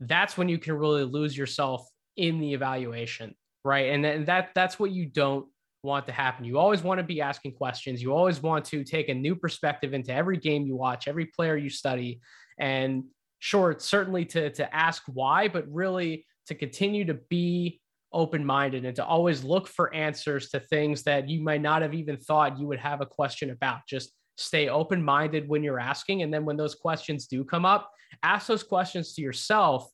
that's 0.00 0.36
when 0.36 0.48
you 0.48 0.58
can 0.58 0.74
really 0.74 1.04
lose 1.04 1.36
yourself 1.36 1.88
in 2.16 2.40
the 2.40 2.52
evaluation 2.52 3.34
right? 3.66 3.90
And, 3.90 4.06
and 4.06 4.26
that 4.26 4.50
that's 4.54 4.78
what 4.78 4.92
you 4.92 5.06
don't 5.06 5.46
want 5.82 6.06
to 6.06 6.12
happen. 6.12 6.44
You 6.44 6.58
always 6.58 6.82
want 6.82 6.98
to 6.98 7.04
be 7.04 7.20
asking 7.20 7.54
questions. 7.54 8.00
You 8.00 8.14
always 8.14 8.40
want 8.40 8.64
to 8.66 8.84
take 8.84 9.08
a 9.08 9.14
new 9.14 9.34
perspective 9.34 9.92
into 9.92 10.14
every 10.14 10.36
game 10.36 10.66
you 10.66 10.76
watch 10.76 11.08
every 11.08 11.26
player 11.26 11.56
you 11.56 11.68
study 11.68 12.20
and 12.58 13.04
sure 13.40 13.76
certainly 13.78 14.24
to 14.24 14.50
to 14.50 14.74
ask 14.74 15.02
why 15.12 15.46
but 15.46 15.66
really 15.68 16.24
to 16.46 16.54
continue 16.54 17.04
to 17.04 17.14
be 17.28 17.80
open 18.12 18.44
minded 18.44 18.84
and 18.84 18.96
to 18.96 19.04
always 19.04 19.44
look 19.44 19.66
for 19.66 19.92
answers 19.94 20.48
to 20.50 20.60
things 20.60 21.02
that 21.02 21.28
you 21.28 21.42
might 21.42 21.60
not 21.60 21.82
have 21.82 21.94
even 21.94 22.16
thought 22.16 22.58
you 22.58 22.66
would 22.66 22.78
have 22.78 23.00
a 23.00 23.06
question 23.06 23.50
about. 23.50 23.80
Just 23.88 24.12
stay 24.36 24.68
open 24.68 25.02
minded 25.02 25.48
when 25.48 25.62
you're 25.62 25.80
asking. 25.80 26.22
And 26.22 26.32
then 26.32 26.44
when 26.44 26.56
those 26.56 26.74
questions 26.74 27.26
do 27.26 27.44
come 27.44 27.64
up, 27.64 27.90
ask 28.22 28.46
those 28.46 28.62
questions 28.62 29.14
to 29.14 29.22
yourself, 29.22 29.90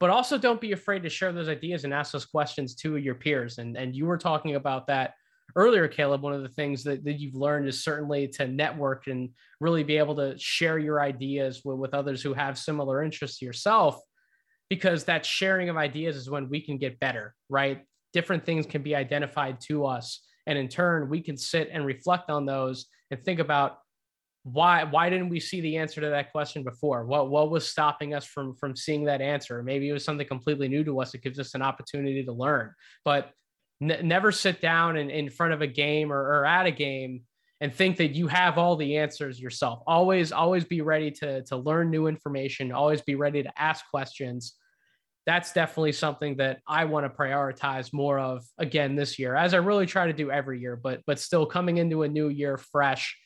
but 0.00 0.10
also 0.10 0.38
don't 0.38 0.60
be 0.60 0.72
afraid 0.72 1.02
to 1.02 1.08
share 1.08 1.32
those 1.32 1.48
ideas 1.48 1.84
and 1.84 1.94
ask 1.94 2.12
those 2.12 2.26
questions 2.26 2.74
to 2.76 2.96
your 2.96 3.14
peers. 3.14 3.58
And, 3.58 3.76
and 3.76 3.94
you 3.94 4.06
were 4.06 4.18
talking 4.18 4.56
about 4.56 4.86
that 4.88 5.14
earlier, 5.54 5.88
Caleb. 5.88 6.22
One 6.22 6.34
of 6.34 6.42
the 6.42 6.48
things 6.48 6.82
that, 6.84 7.04
that 7.04 7.20
you've 7.20 7.34
learned 7.34 7.68
is 7.68 7.82
certainly 7.82 8.28
to 8.28 8.46
network 8.46 9.06
and 9.06 9.30
really 9.60 9.84
be 9.84 9.96
able 9.96 10.16
to 10.16 10.36
share 10.38 10.78
your 10.78 11.00
ideas 11.00 11.62
with, 11.64 11.78
with 11.78 11.94
others 11.94 12.22
who 12.22 12.34
have 12.34 12.58
similar 12.58 13.02
interests 13.02 13.38
to 13.38 13.44
yourself 13.44 14.00
because 14.68 15.04
that 15.04 15.24
sharing 15.24 15.68
of 15.68 15.76
ideas 15.76 16.16
is 16.16 16.30
when 16.30 16.48
we 16.48 16.60
can 16.60 16.78
get 16.78 16.98
better, 17.00 17.34
right? 17.48 17.82
Different 18.12 18.44
things 18.44 18.66
can 18.66 18.82
be 18.82 18.94
identified 18.94 19.60
to 19.68 19.86
us. 19.86 20.22
And 20.46 20.58
in 20.58 20.68
turn, 20.68 21.08
we 21.08 21.20
can 21.20 21.36
sit 21.36 21.68
and 21.72 21.84
reflect 21.84 22.30
on 22.30 22.46
those 22.46 22.86
and 23.10 23.22
think 23.24 23.40
about 23.40 23.78
why 24.42 24.84
why 24.84 25.10
didn't 25.10 25.28
we 25.28 25.40
see 25.40 25.60
the 25.60 25.76
answer 25.76 26.00
to 26.00 26.08
that 26.08 26.30
question 26.30 26.62
before? 26.62 27.04
What 27.04 27.30
what 27.30 27.50
was 27.50 27.68
stopping 27.68 28.14
us 28.14 28.24
from 28.24 28.54
from 28.54 28.76
seeing 28.76 29.04
that 29.04 29.20
answer? 29.20 29.60
Maybe 29.62 29.88
it 29.88 29.92
was 29.92 30.04
something 30.04 30.26
completely 30.26 30.68
new 30.68 30.84
to 30.84 31.00
us. 31.00 31.14
It 31.14 31.22
gives 31.22 31.40
us 31.40 31.54
an 31.54 31.62
opportunity 31.62 32.24
to 32.24 32.32
learn. 32.32 32.72
But 33.04 33.32
n- 33.82 34.06
never 34.06 34.30
sit 34.30 34.60
down 34.60 34.98
and 34.98 35.10
in 35.10 35.30
front 35.30 35.52
of 35.52 35.62
a 35.62 35.66
game 35.66 36.12
or, 36.12 36.20
or 36.20 36.46
at 36.46 36.66
a 36.66 36.70
game 36.70 37.22
and 37.60 37.74
think 37.74 37.96
that 37.96 38.14
you 38.14 38.26
have 38.26 38.58
all 38.58 38.76
the 38.76 38.98
answers 38.98 39.40
yourself. 39.40 39.82
Always, 39.86 40.32
always 40.32 40.64
be 40.64 40.82
ready 40.82 41.10
to, 41.12 41.42
to 41.44 41.56
learn 41.56 41.90
new 41.90 42.06
information, 42.06 42.72
always 42.72 43.00
be 43.00 43.14
ready 43.14 43.42
to 43.42 43.60
ask 43.60 43.84
questions. 43.90 44.54
That's 45.24 45.52
definitely 45.52 45.92
something 45.92 46.36
that 46.36 46.60
I 46.68 46.84
want 46.84 47.04
to 47.04 47.10
prioritize 47.10 47.92
more 47.92 48.18
of 48.18 48.44
again 48.58 48.94
this 48.94 49.18
year, 49.18 49.34
as 49.34 49.54
I 49.54 49.56
really 49.58 49.86
try 49.86 50.06
to 50.06 50.12
do 50.12 50.30
every 50.30 50.60
year, 50.60 50.76
but 50.76 51.00
but 51.06 51.18
still 51.18 51.46
coming 51.46 51.78
into 51.78 52.04
a 52.04 52.08
new 52.08 52.28
year 52.28 52.56
fresh. 52.56 53.16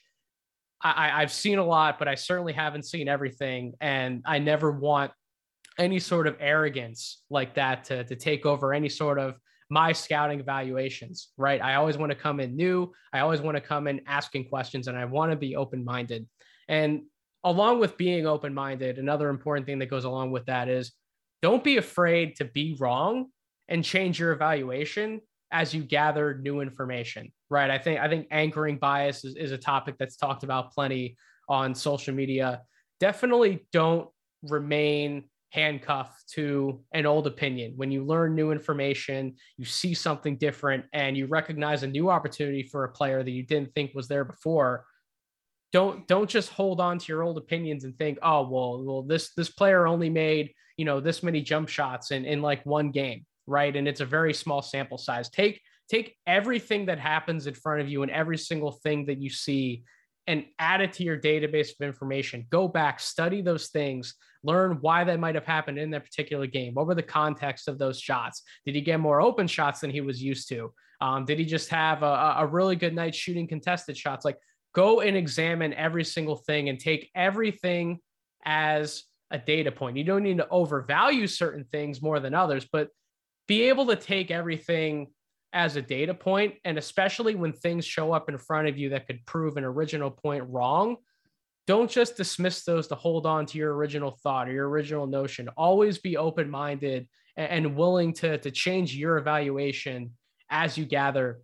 I, 0.83 1.22
I've 1.22 1.33
seen 1.33 1.59
a 1.59 1.64
lot, 1.64 1.99
but 1.99 2.09
I 2.09 2.14
certainly 2.14 2.55
haven't 2.55 2.87
seen 2.87 3.07
everything. 3.07 3.74
And 3.83 4.22
I 4.24 4.39
never 4.39 4.72
want 4.72 5.12
any 5.78 5.99
sort 5.99 6.26
of 6.26 6.37
arrogance 6.41 7.22
like 7.28 7.55
that 7.57 7.85
to, 7.85 8.05
to 8.05 8.16
take 8.16 8.47
over 8.47 8.72
any 8.72 8.89
sort 8.89 9.18
of 9.18 9.35
my 9.71 9.93
scouting 9.93 10.41
evaluations, 10.41 11.29
right? 11.37 11.62
I 11.62 11.77
always 11.77 11.97
want 11.97 12.11
to 12.11 12.18
come 12.18 12.41
in 12.41 12.57
new. 12.57 12.93
I 13.12 13.21
always 13.21 13.41
want 13.41 13.57
to 13.57 13.61
come 13.61 13.87
in 13.87 14.01
asking 14.07 14.49
questions 14.49 14.89
and 14.89 14.99
I 14.99 15.05
want 15.05 15.31
to 15.31 15.37
be 15.37 15.55
open 15.55 15.85
minded. 15.85 16.29
And 16.68 17.03
along 17.45 17.79
with 17.79 17.97
being 17.97 18.27
open 18.27 18.53
minded, 18.53 18.99
another 18.99 19.29
important 19.29 19.66
thing 19.66 19.79
that 19.79 19.89
goes 19.89 20.05
along 20.05 20.33
with 20.33 20.47
that 20.47 20.68
is 20.68 20.93
don't 21.41 21.64
be 21.64 21.77
afraid 21.77 22.37
to 22.37 22.45
be 22.45 22.77
wrong 22.81 23.27
and 23.68 23.85
change 23.85 24.18
your 24.18 24.33
evaluation 24.33 25.21
as 25.53 25.73
you 25.73 25.83
gather 25.83 26.39
new 26.39 26.61
information, 26.61 27.33
right? 27.49 27.71
I 27.71 27.79
think 27.79 28.01
I 28.01 28.09
think 28.09 28.27
anchoring 28.31 28.77
bias 28.77 29.25
is, 29.25 29.37
is 29.37 29.53
a 29.53 29.59
topic 29.59 29.97
that's 29.99 30.16
talked 30.16 30.43
about 30.43 30.73
plenty 30.73 31.16
on 31.49 31.75
social 31.75 32.14
media. 32.14 32.62
Definitely 32.99 33.66
don't 33.73 34.09
remain 34.43 35.30
handcuffed 35.51 36.28
to 36.30 36.80
an 36.92 37.07
old 37.07 37.26
opinion. 37.26 37.74
When 37.76 37.90
you 37.90 38.05
learn 38.05 38.34
new 38.34 38.53
information, 38.53 39.34
you 39.57 39.64
see 39.64 39.94
something 39.94 40.36
different, 40.36 40.84
and 40.92 41.16
you 41.16 41.26
recognize 41.26 41.82
a 41.82 41.88
new 41.88 42.11
opportunity 42.11 42.62
for 42.62 42.84
a 42.84 42.92
player 42.92 43.22
that 43.22 43.30
you 43.30 43.44
didn't 43.44 43.74
think 43.74 43.92
was 43.94 44.09
there 44.09 44.24
before. 44.24 44.84
Don't 45.72 46.07
don't 46.09 46.30
just 46.30 46.51
hold 46.51 46.80
on 46.80 46.98
to 46.98 47.12
your 47.12 47.22
old 47.22 47.38
opinions 47.38 47.84
and 47.84 47.96
think, 47.96 48.18
oh 48.22 48.48
well, 48.48 48.82
well 48.84 49.03
this 49.03 49.32
this 49.34 49.51
player 49.51 49.86
only 49.86 50.11
made 50.11 50.53
you 50.76 50.84
know 50.84 51.01
this 51.01 51.22
many 51.22 51.42
jump 51.42 51.68
shots 51.68 52.11
in 52.11 52.24
in 52.24 52.42
like 52.42 52.64
one 52.64 52.90
game, 52.90 53.26
right? 53.46 53.74
And 53.74 53.86
it's 53.86 54.01
a 54.01 54.07
very 54.07 54.32
small 54.32 54.62
sample 54.62 54.98
size. 54.98 55.28
Take 55.28 55.61
take 55.90 56.16
everything 56.26 56.86
that 56.86 56.98
happens 56.98 57.46
in 57.46 57.55
front 57.55 57.80
of 57.80 57.88
you 57.88 58.03
and 58.03 58.11
every 58.11 58.38
single 58.38 58.72
thing 58.72 59.07
that 59.07 59.20
you 59.20 59.28
see 59.28 59.82
and 60.31 60.45
add 60.61 60.81
it 60.81 60.93
to 60.93 61.03
your 61.03 61.18
database 61.18 61.70
of 61.70 61.85
information. 61.85 62.47
Go 62.51 62.68
back, 62.68 63.01
study 63.01 63.43
those 63.43 63.66
things, 63.66 64.14
learn 64.45 64.78
why 64.81 65.03
that 65.03 65.18
might 65.18 65.35
have 65.35 65.45
happened 65.45 65.76
in 65.76 65.91
that 65.91 66.05
particular 66.05 66.47
game. 66.47 66.72
What 66.72 66.87
were 66.87 66.95
the 66.95 67.03
context 67.03 67.66
of 67.66 67.78
those 67.78 67.99
shots? 67.99 68.43
Did 68.64 68.76
he 68.76 68.81
get 68.81 69.01
more 69.01 69.20
open 69.20 69.49
shots 69.49 69.81
than 69.81 69.91
he 69.91 70.01
was 70.01 70.22
used 70.22 70.49
to? 70.51 70.72
Um, 71.01 71.24
did 71.24 71.41
he 71.41 71.45
just 71.45 71.68
have 71.70 72.05
a, 72.05 72.37
a 72.39 72.47
really 72.47 72.76
good 72.76 72.95
night 72.95 73.12
shooting 73.12 73.49
contested 73.49 73.97
shots? 73.97 74.24
Like, 74.24 74.37
go 74.72 75.01
and 75.01 75.16
examine 75.16 75.74
every 75.74 76.05
single 76.05 76.37
thing 76.37 76.68
and 76.68 76.78
take 76.78 77.11
everything 77.16 77.99
as 78.45 79.03
a 79.33 79.39
data 79.39 79.72
point. 79.72 79.97
You 79.97 80.05
don't 80.05 80.22
need 80.22 80.37
to 80.37 80.49
overvalue 80.49 81.26
certain 81.26 81.64
things 81.64 82.01
more 82.01 82.20
than 82.20 82.35
others, 82.35 82.68
but 82.72 82.91
be 83.49 83.62
able 83.62 83.87
to 83.87 83.97
take 83.97 84.31
everything 84.31 85.09
as 85.53 85.76
a 85.76 85.82
data 85.82 86.14
point, 86.14 86.55
and 86.64 86.78
especially 86.78 87.34
when 87.34 87.53
things 87.53 87.84
show 87.84 88.12
up 88.12 88.28
in 88.28 88.38
front 88.38 88.68
of 88.68 88.78
you 88.78 88.90
that 88.90 89.07
could 89.07 89.24
prove 89.26 89.57
an 89.57 89.64
original 89.64 90.11
point 90.11 90.44
wrong, 90.48 90.96
don't 91.66 91.90
just 91.90 92.16
dismiss 92.16 92.64
those 92.64 92.88
to 92.88 92.94
hold 92.94 93.26
on 93.26 93.46
to 93.46 93.59
your 93.59 93.74
original 93.74 94.18
thought 94.22 94.48
or 94.48 94.53
your 94.53 94.68
original 94.68 95.07
notion. 95.07 95.48
Always 95.57 95.98
be 95.98 96.16
open 96.16 96.51
minded 96.51 97.09
and 97.36 97.76
willing 97.76 98.12
to, 98.14 98.38
to 98.38 98.51
change 98.51 98.94
your 98.94 99.18
evaluation 99.18 100.12
as 100.51 100.76
you 100.76 100.84
gather 100.84 101.42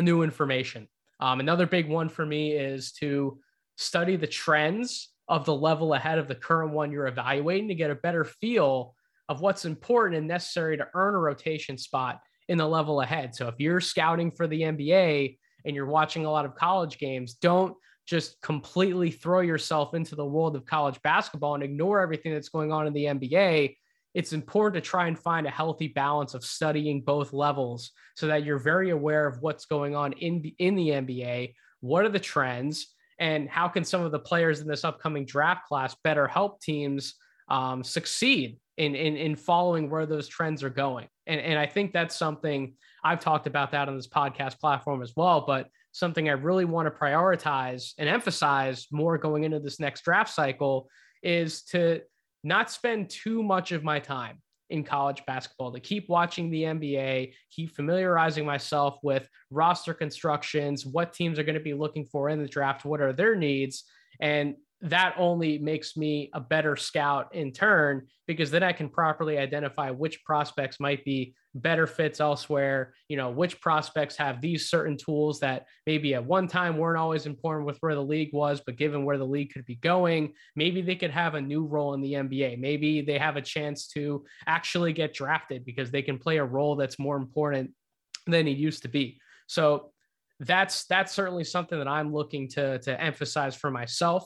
new 0.00 0.22
information. 0.22 0.88
Um, 1.20 1.40
another 1.40 1.66
big 1.66 1.88
one 1.88 2.08
for 2.08 2.24
me 2.24 2.52
is 2.52 2.92
to 2.92 3.38
study 3.76 4.16
the 4.16 4.26
trends 4.26 5.10
of 5.28 5.44
the 5.44 5.54
level 5.54 5.94
ahead 5.94 6.18
of 6.18 6.28
the 6.28 6.34
current 6.34 6.72
one 6.72 6.90
you're 6.90 7.06
evaluating 7.06 7.68
to 7.68 7.74
get 7.74 7.90
a 7.90 7.96
better 7.96 8.24
feel 8.24 8.94
of 9.28 9.40
what's 9.40 9.64
important 9.64 10.16
and 10.16 10.26
necessary 10.26 10.76
to 10.76 10.88
earn 10.94 11.14
a 11.14 11.18
rotation 11.18 11.76
spot 11.76 12.20
in 12.48 12.58
the 12.58 12.66
level 12.66 13.00
ahead. 13.00 13.34
So 13.34 13.48
if 13.48 13.54
you're 13.58 13.80
scouting 13.80 14.30
for 14.30 14.46
the 14.46 14.62
NBA 14.62 15.38
and 15.64 15.76
you're 15.76 15.86
watching 15.86 16.24
a 16.24 16.30
lot 16.30 16.44
of 16.44 16.54
college 16.54 16.98
games, 16.98 17.34
don't 17.34 17.74
just 18.06 18.40
completely 18.40 19.10
throw 19.10 19.40
yourself 19.40 19.94
into 19.94 20.16
the 20.16 20.24
world 20.24 20.56
of 20.56 20.64
college 20.64 21.00
basketball 21.02 21.54
and 21.54 21.62
ignore 21.62 22.00
everything 22.00 22.32
that's 22.32 22.48
going 22.48 22.72
on 22.72 22.86
in 22.86 22.94
the 22.94 23.04
NBA. 23.04 23.76
It's 24.14 24.32
important 24.32 24.82
to 24.82 24.88
try 24.88 25.08
and 25.08 25.18
find 25.18 25.46
a 25.46 25.50
healthy 25.50 25.88
balance 25.88 26.32
of 26.32 26.42
studying 26.42 27.02
both 27.02 27.34
levels 27.34 27.90
so 28.16 28.26
that 28.28 28.44
you're 28.44 28.58
very 28.58 28.90
aware 28.90 29.26
of 29.26 29.42
what's 29.42 29.66
going 29.66 29.94
on 29.94 30.14
in 30.14 30.40
the, 30.40 30.54
in 30.58 30.74
the 30.74 30.88
NBA. 30.88 31.52
What 31.80 32.06
are 32.06 32.08
the 32.08 32.18
trends? 32.18 32.94
And 33.18 33.48
how 33.48 33.68
can 33.68 33.84
some 33.84 34.02
of 34.02 34.10
the 34.10 34.18
players 34.18 34.60
in 34.60 34.68
this 34.68 34.84
upcoming 34.84 35.26
draft 35.26 35.66
class 35.66 35.94
better 36.02 36.26
help 36.26 36.62
teams 36.62 37.14
um, 37.48 37.84
succeed 37.84 38.58
in, 38.78 38.94
in 38.94 39.16
in 39.16 39.36
following 39.36 39.90
where 39.90 40.06
those 40.06 40.28
trends 40.28 40.62
are 40.62 40.70
going. 40.70 41.08
And, 41.26 41.40
and 41.40 41.58
I 41.58 41.66
think 41.66 41.92
that's 41.92 42.16
something 42.16 42.74
I've 43.04 43.20
talked 43.20 43.46
about 43.46 43.72
that 43.72 43.88
on 43.88 43.96
this 43.96 44.08
podcast 44.08 44.58
platform 44.58 45.02
as 45.02 45.12
well, 45.16 45.44
but 45.46 45.68
something 45.92 46.28
I 46.28 46.32
really 46.32 46.64
want 46.64 46.86
to 46.86 46.90
prioritize 46.90 47.92
and 47.98 48.08
emphasize 48.08 48.86
more 48.90 49.18
going 49.18 49.44
into 49.44 49.58
this 49.58 49.80
next 49.80 50.04
draft 50.04 50.32
cycle 50.32 50.88
is 51.22 51.62
to 51.64 52.02
not 52.44 52.70
spend 52.70 53.10
too 53.10 53.42
much 53.42 53.72
of 53.72 53.82
my 53.82 53.98
time 53.98 54.40
in 54.70 54.84
college 54.84 55.24
basketball 55.26 55.72
to 55.72 55.80
keep 55.80 56.08
watching 56.08 56.50
the 56.50 56.62
NBA, 56.62 57.32
keep 57.50 57.74
familiarizing 57.74 58.44
myself 58.44 58.98
with 59.02 59.28
roster 59.50 59.94
constructions, 59.94 60.86
what 60.86 61.12
teams 61.12 61.38
are 61.38 61.42
going 61.42 61.54
to 61.54 61.60
be 61.60 61.74
looking 61.74 62.04
for 62.04 62.28
in 62.28 62.40
the 62.40 62.48
draft, 62.48 62.84
what 62.84 63.00
are 63.00 63.12
their 63.12 63.34
needs, 63.34 63.84
and 64.20 64.54
that 64.80 65.14
only 65.18 65.58
makes 65.58 65.96
me 65.96 66.30
a 66.34 66.40
better 66.40 66.76
scout 66.76 67.34
in 67.34 67.52
turn 67.52 68.06
because 68.28 68.50
then 68.50 68.62
I 68.62 68.72
can 68.72 68.88
properly 68.88 69.36
identify 69.36 69.90
which 69.90 70.22
prospects 70.24 70.78
might 70.78 71.04
be 71.04 71.34
better 71.52 71.86
fits 71.86 72.20
elsewhere. 72.20 72.94
You 73.08 73.16
know, 73.16 73.30
which 73.30 73.60
prospects 73.60 74.16
have 74.16 74.40
these 74.40 74.70
certain 74.70 74.96
tools 74.96 75.40
that 75.40 75.66
maybe 75.84 76.14
at 76.14 76.24
one 76.24 76.46
time 76.46 76.76
weren't 76.76 76.98
always 76.98 77.26
important 77.26 77.66
with 77.66 77.78
where 77.78 77.96
the 77.96 78.04
league 78.04 78.32
was, 78.32 78.60
but 78.64 78.76
given 78.76 79.04
where 79.04 79.18
the 79.18 79.26
league 79.26 79.52
could 79.52 79.64
be 79.64 79.74
going, 79.76 80.34
maybe 80.54 80.80
they 80.80 80.96
could 80.96 81.10
have 81.10 81.34
a 81.34 81.40
new 81.40 81.64
role 81.64 81.94
in 81.94 82.00
the 82.00 82.12
NBA. 82.12 82.60
Maybe 82.60 83.00
they 83.00 83.18
have 83.18 83.36
a 83.36 83.42
chance 83.42 83.88
to 83.88 84.24
actually 84.46 84.92
get 84.92 85.12
drafted 85.12 85.64
because 85.64 85.90
they 85.90 86.02
can 86.02 86.18
play 86.18 86.36
a 86.36 86.44
role 86.44 86.76
that's 86.76 87.00
more 87.00 87.16
important 87.16 87.72
than 88.28 88.46
it 88.46 88.56
used 88.56 88.82
to 88.82 88.88
be. 88.88 89.18
So 89.48 89.90
that's 90.38 90.84
that's 90.84 91.12
certainly 91.12 91.42
something 91.42 91.78
that 91.78 91.88
I'm 91.88 92.12
looking 92.14 92.46
to 92.50 92.78
to 92.78 93.00
emphasize 93.00 93.56
for 93.56 93.72
myself 93.72 94.24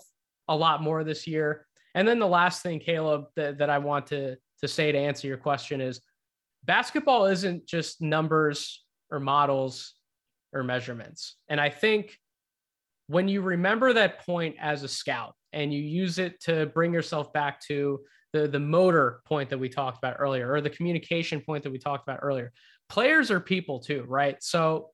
a 0.48 0.56
lot 0.56 0.82
more 0.82 1.04
this 1.04 1.26
year. 1.26 1.66
And 1.94 2.06
then 2.06 2.18
the 2.18 2.26
last 2.26 2.62
thing, 2.62 2.80
Caleb, 2.80 3.26
that, 3.36 3.58
that 3.58 3.70
I 3.70 3.78
want 3.78 4.06
to, 4.08 4.36
to 4.60 4.68
say 4.68 4.92
to 4.92 4.98
answer 4.98 5.26
your 5.26 5.36
question 5.36 5.80
is 5.80 6.00
basketball 6.64 7.26
isn't 7.26 7.66
just 7.66 8.00
numbers 8.00 8.84
or 9.10 9.20
models 9.20 9.94
or 10.52 10.62
measurements. 10.62 11.36
And 11.48 11.60
I 11.60 11.70
think 11.70 12.18
when 13.08 13.28
you 13.28 13.42
remember 13.42 13.92
that 13.92 14.24
point 14.24 14.56
as 14.60 14.82
a 14.82 14.88
scout 14.88 15.34
and 15.52 15.72
you 15.72 15.80
use 15.80 16.18
it 16.18 16.40
to 16.42 16.66
bring 16.66 16.92
yourself 16.92 17.32
back 17.32 17.60
to 17.66 18.00
the, 18.32 18.48
the 18.48 18.60
motor 18.60 19.20
point 19.26 19.50
that 19.50 19.58
we 19.58 19.68
talked 19.68 19.98
about 19.98 20.16
earlier 20.18 20.50
or 20.50 20.60
the 20.60 20.70
communication 20.70 21.40
point 21.40 21.62
that 21.62 21.70
we 21.70 21.78
talked 21.78 22.08
about 22.08 22.20
earlier, 22.22 22.52
players 22.88 23.30
are 23.30 23.40
people 23.40 23.78
too, 23.78 24.04
right? 24.08 24.42
So 24.42 24.90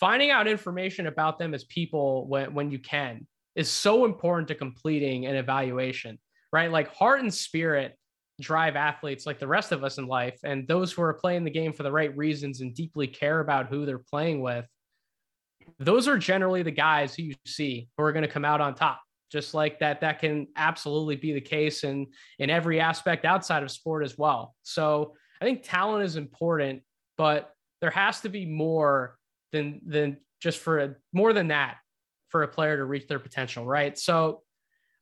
finding 0.00 0.30
out 0.30 0.48
information 0.48 1.06
about 1.06 1.38
them 1.38 1.54
as 1.54 1.64
people 1.64 2.26
when, 2.26 2.54
when 2.54 2.70
you 2.70 2.78
can 2.78 3.26
is 3.56 3.70
so 3.70 4.04
important 4.04 4.48
to 4.48 4.54
completing 4.54 5.26
an 5.26 5.34
evaluation, 5.34 6.18
right? 6.52 6.70
Like 6.70 6.94
heart 6.94 7.20
and 7.20 7.32
spirit 7.32 7.96
drive 8.40 8.76
athletes 8.76 9.24
like 9.24 9.38
the 9.38 9.46
rest 9.46 9.72
of 9.72 9.82
us 9.82 9.96
in 9.96 10.06
life. 10.06 10.38
And 10.44 10.68
those 10.68 10.92
who 10.92 11.02
are 11.02 11.14
playing 11.14 11.44
the 11.44 11.50
game 11.50 11.72
for 11.72 11.82
the 11.82 11.90
right 11.90 12.14
reasons 12.16 12.60
and 12.60 12.74
deeply 12.74 13.06
care 13.06 13.40
about 13.40 13.68
who 13.68 13.86
they're 13.86 13.98
playing 13.98 14.42
with, 14.42 14.66
those 15.78 16.06
are 16.06 16.18
generally 16.18 16.62
the 16.62 16.70
guys 16.70 17.14
who 17.14 17.22
you 17.22 17.34
see 17.46 17.88
who 17.96 18.04
are 18.04 18.12
going 18.12 18.22
to 18.26 18.30
come 18.30 18.44
out 18.44 18.60
on 18.60 18.74
top. 18.74 19.00
Just 19.32 19.54
like 19.54 19.80
that, 19.80 20.02
that 20.02 20.20
can 20.20 20.46
absolutely 20.54 21.16
be 21.16 21.32
the 21.32 21.40
case 21.40 21.82
in, 21.82 22.06
in 22.38 22.48
every 22.48 22.78
aspect 22.78 23.24
outside 23.24 23.62
of 23.64 23.70
sport 23.72 24.04
as 24.04 24.16
well. 24.16 24.54
So 24.62 25.14
I 25.40 25.44
think 25.44 25.62
talent 25.64 26.04
is 26.04 26.16
important, 26.16 26.82
but 27.18 27.52
there 27.80 27.90
has 27.90 28.20
to 28.20 28.28
be 28.28 28.46
more 28.46 29.18
than 29.52 29.80
than 29.84 30.18
just 30.40 30.58
for 30.58 30.78
a, 30.78 30.94
more 31.12 31.32
than 31.32 31.48
that 31.48 31.78
for 32.28 32.42
a 32.42 32.48
player 32.48 32.76
to 32.76 32.84
reach 32.84 33.06
their 33.06 33.18
potential, 33.18 33.64
right? 33.64 33.98
So 33.98 34.42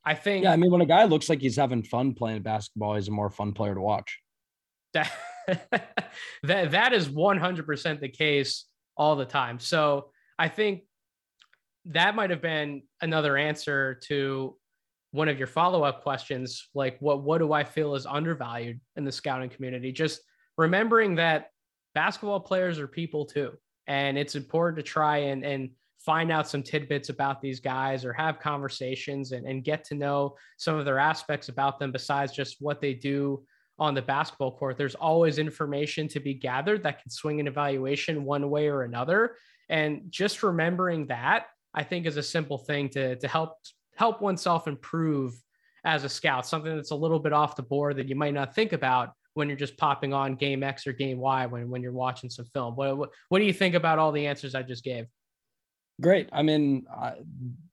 I 0.03 0.13
think 0.13 0.43
Yeah, 0.43 0.53
I 0.53 0.57
mean 0.57 0.71
when 0.71 0.81
a 0.81 0.85
guy 0.85 1.05
looks 1.05 1.29
like 1.29 1.41
he's 1.41 1.55
having 1.55 1.83
fun 1.83 2.13
playing 2.13 2.43
basketball, 2.43 2.95
he's 2.95 3.07
a 3.07 3.11
more 3.11 3.29
fun 3.29 3.53
player 3.53 3.73
to 3.73 3.81
watch. 3.81 4.19
That 4.93 5.11
that 6.43 6.71
that 6.71 6.93
is 6.93 7.09
100% 7.09 7.99
the 7.99 8.09
case 8.09 8.65
all 8.97 9.15
the 9.15 9.25
time. 9.25 9.59
So 9.59 10.11
I 10.37 10.47
think 10.47 10.83
that 11.85 12.15
might 12.15 12.29
have 12.29 12.41
been 12.41 12.83
another 13.01 13.37
answer 13.37 13.99
to 14.05 14.55
one 15.11 15.29
of 15.29 15.37
your 15.37 15.47
follow-up 15.47 16.03
questions 16.03 16.67
like 16.73 16.97
what 16.99 17.23
what 17.23 17.37
do 17.37 17.53
I 17.53 17.63
feel 17.63 17.95
is 17.95 18.05
undervalued 18.05 18.79
in 18.95 19.05
the 19.05 19.11
scouting 19.11 19.49
community? 19.49 19.91
Just 19.91 20.21
remembering 20.57 21.15
that 21.15 21.47
basketball 21.93 22.39
players 22.39 22.79
are 22.79 22.87
people 22.87 23.25
too. 23.25 23.53
And 23.87 24.17
it's 24.17 24.35
important 24.35 24.77
to 24.77 24.83
try 24.83 25.17
and 25.17 25.43
and 25.43 25.69
find 26.05 26.31
out 26.31 26.47
some 26.47 26.61
tidbits 26.61 27.09
about 27.09 27.41
these 27.41 27.59
guys 27.59 28.05
or 28.05 28.13
have 28.13 28.39
conversations 28.39 29.31
and, 29.31 29.45
and 29.47 29.63
get 29.63 29.83
to 29.85 29.95
know 29.95 30.35
some 30.57 30.75
of 30.75 30.85
their 30.85 30.99
aspects 30.99 31.49
about 31.49 31.79
them 31.79 31.91
besides 31.91 32.31
just 32.31 32.57
what 32.59 32.79
they 32.79 32.93
do 32.93 33.43
on 33.79 33.93
the 33.93 34.01
basketball 34.01 34.51
court. 34.51 34.77
There's 34.77 34.95
always 34.95 35.37
information 35.37 36.07
to 36.09 36.19
be 36.19 36.33
gathered 36.33 36.83
that 36.83 37.01
can 37.01 37.09
swing 37.09 37.39
an 37.39 37.47
evaluation 37.47 38.23
one 38.23 38.49
way 38.49 38.67
or 38.67 38.83
another. 38.83 39.35
And 39.67 40.03
just 40.09 40.43
remembering 40.43 41.07
that, 41.07 41.47
I 41.73 41.83
think, 41.83 42.05
is 42.05 42.17
a 42.17 42.23
simple 42.23 42.57
thing 42.57 42.89
to, 42.89 43.15
to 43.15 43.27
help 43.27 43.57
help 43.95 44.21
oneself 44.21 44.67
improve 44.67 45.33
as 45.85 46.03
a 46.03 46.09
scout, 46.09 46.45
something 46.45 46.75
that's 46.75 46.91
a 46.91 46.95
little 46.95 47.19
bit 47.19 47.33
off 47.33 47.55
the 47.55 47.63
board 47.63 47.95
that 47.95 48.09
you 48.09 48.15
might 48.15 48.33
not 48.33 48.53
think 48.53 48.73
about 48.73 49.13
when 49.33 49.47
you're 49.47 49.57
just 49.57 49.77
popping 49.77 50.13
on 50.13 50.35
game 50.35 50.63
X 50.63 50.87
or 50.87 50.93
game 50.93 51.17
Y 51.19 51.45
when, 51.45 51.69
when 51.69 51.81
you're 51.81 51.91
watching 51.93 52.29
some 52.29 52.45
film. 52.45 52.75
What, 52.75 52.97
what, 52.97 53.09
what 53.29 53.39
do 53.39 53.45
you 53.45 53.53
think 53.53 53.75
about 53.75 53.99
all 53.99 54.11
the 54.11 54.27
answers 54.27 54.55
I 54.55 54.63
just 54.63 54.83
gave? 54.83 55.05
Great. 56.01 56.29
I 56.31 56.41
mean, 56.41 56.85
I, 56.91 57.13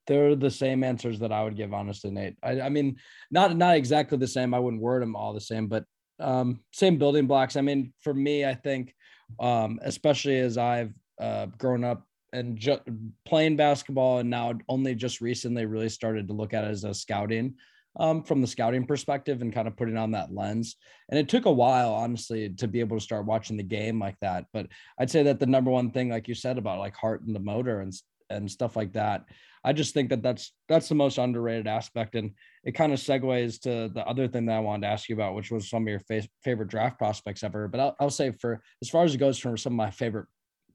they're 0.07 0.37
the 0.37 0.51
same 0.51 0.85
answers 0.85 1.19
that 1.21 1.33
I 1.33 1.43
would 1.43 1.57
give, 1.57 1.75
honestly, 1.75 2.11
Nate. 2.11 2.37
I, 2.43 2.61
I, 2.61 2.69
mean, 2.69 2.97
not 3.31 3.57
not 3.57 3.77
exactly 3.77 4.19
the 4.19 4.29
same. 4.29 4.55
I 4.55 4.59
wouldn't 4.59 4.83
word 4.83 5.03
them 5.03 5.17
all 5.17 5.33
the 5.33 5.41
same, 5.41 5.67
but 5.67 5.85
um, 6.21 6.61
same 6.73 6.99
building 6.99 7.27
blocks. 7.27 7.57
I 7.57 7.61
mean, 7.61 7.93
for 8.01 8.15
me, 8.15 8.45
I 8.45 8.55
think, 8.55 8.95
um, 9.41 9.81
especially 9.83 10.39
as 10.39 10.59
I've 10.59 10.93
uh, 11.21 11.47
grown 11.59 11.85
up 11.85 12.07
and 12.33 12.57
ju- 12.57 12.81
playing 13.25 13.57
basketball, 13.57 14.19
and 14.19 14.31
now 14.31 14.55
only 14.69 14.95
just 14.95 15.21
recently 15.21 15.67
really 15.67 15.89
started 15.89 16.29
to 16.29 16.35
look 16.35 16.55
at 16.55 16.65
it 16.65 16.71
as 16.71 16.85
a 16.85 16.95
scouting 16.95 17.55
um, 17.99 18.23
from 18.23 18.41
the 18.41 18.47
scouting 18.47 18.87
perspective 18.87 19.43
and 19.43 19.53
kind 19.53 19.69
of 19.69 19.77
putting 19.77 19.97
on 19.97 20.13
that 20.13 20.33
lens. 20.33 20.77
And 21.11 21.19
it 21.19 21.29
took 21.29 21.45
a 21.47 21.53
while, 21.53 21.93
honestly, 21.93 22.49
to 22.51 22.69
be 22.69 22.81
able 22.81 22.97
to 22.97 23.05
start 23.05 23.27
watching 23.27 23.57
the 23.57 23.63
game 23.63 23.99
like 23.99 24.17
that. 24.21 24.47
But 24.53 24.69
I'd 24.99 25.11
say 25.11 25.23
that 25.25 25.41
the 25.41 25.47
number 25.47 25.71
one 25.71 25.91
thing, 25.91 26.09
like 26.09 26.29
you 26.29 26.35
said, 26.35 26.59
about 26.59 26.79
like 26.79 26.95
heart 26.95 27.23
and 27.23 27.35
the 27.35 27.41
motor 27.41 27.81
and 27.81 27.93
and 28.33 28.51
stuff 28.51 28.77
like 28.77 28.93
that, 28.95 29.25
I 29.65 29.73
just 29.73 29.95
think 29.95 30.11
that 30.11 30.23
that's 30.23 30.53
that's 30.69 30.89
the 30.89 30.95
most 30.95 31.19
underrated 31.19 31.67
aspect. 31.67 32.15
And 32.15 32.33
it 32.65 32.73
kind 32.73 32.93
of 32.93 32.99
segues 32.99 33.61
to 33.63 33.93
the 33.93 34.07
other 34.07 34.27
thing 34.27 34.47
that 34.47 34.57
I 34.57 34.61
wanted 34.61 34.83
to 34.83 34.93
ask 34.93 35.09
you 35.09 35.15
about, 35.15 35.35
which 35.35 35.51
was 35.51 35.71
some 35.71 35.83
of 35.83 35.89
your 35.89 36.01
fa- 36.01 36.29
favorite 36.43 36.69
draft 36.69 36.99
prospects 36.99 37.45
ever. 37.45 37.69
But 37.69 37.81
I'll, 37.81 37.97
I'll 38.01 38.11
say 38.11 38.33
for 38.33 38.63
as 38.83 38.89
far 38.89 39.05
as 39.05 39.15
it 39.15 39.19
goes 39.19 39.39
for 39.39 39.57
some 39.57 39.75
of 39.75 39.77
my 39.77 39.91
favorite 39.91 40.27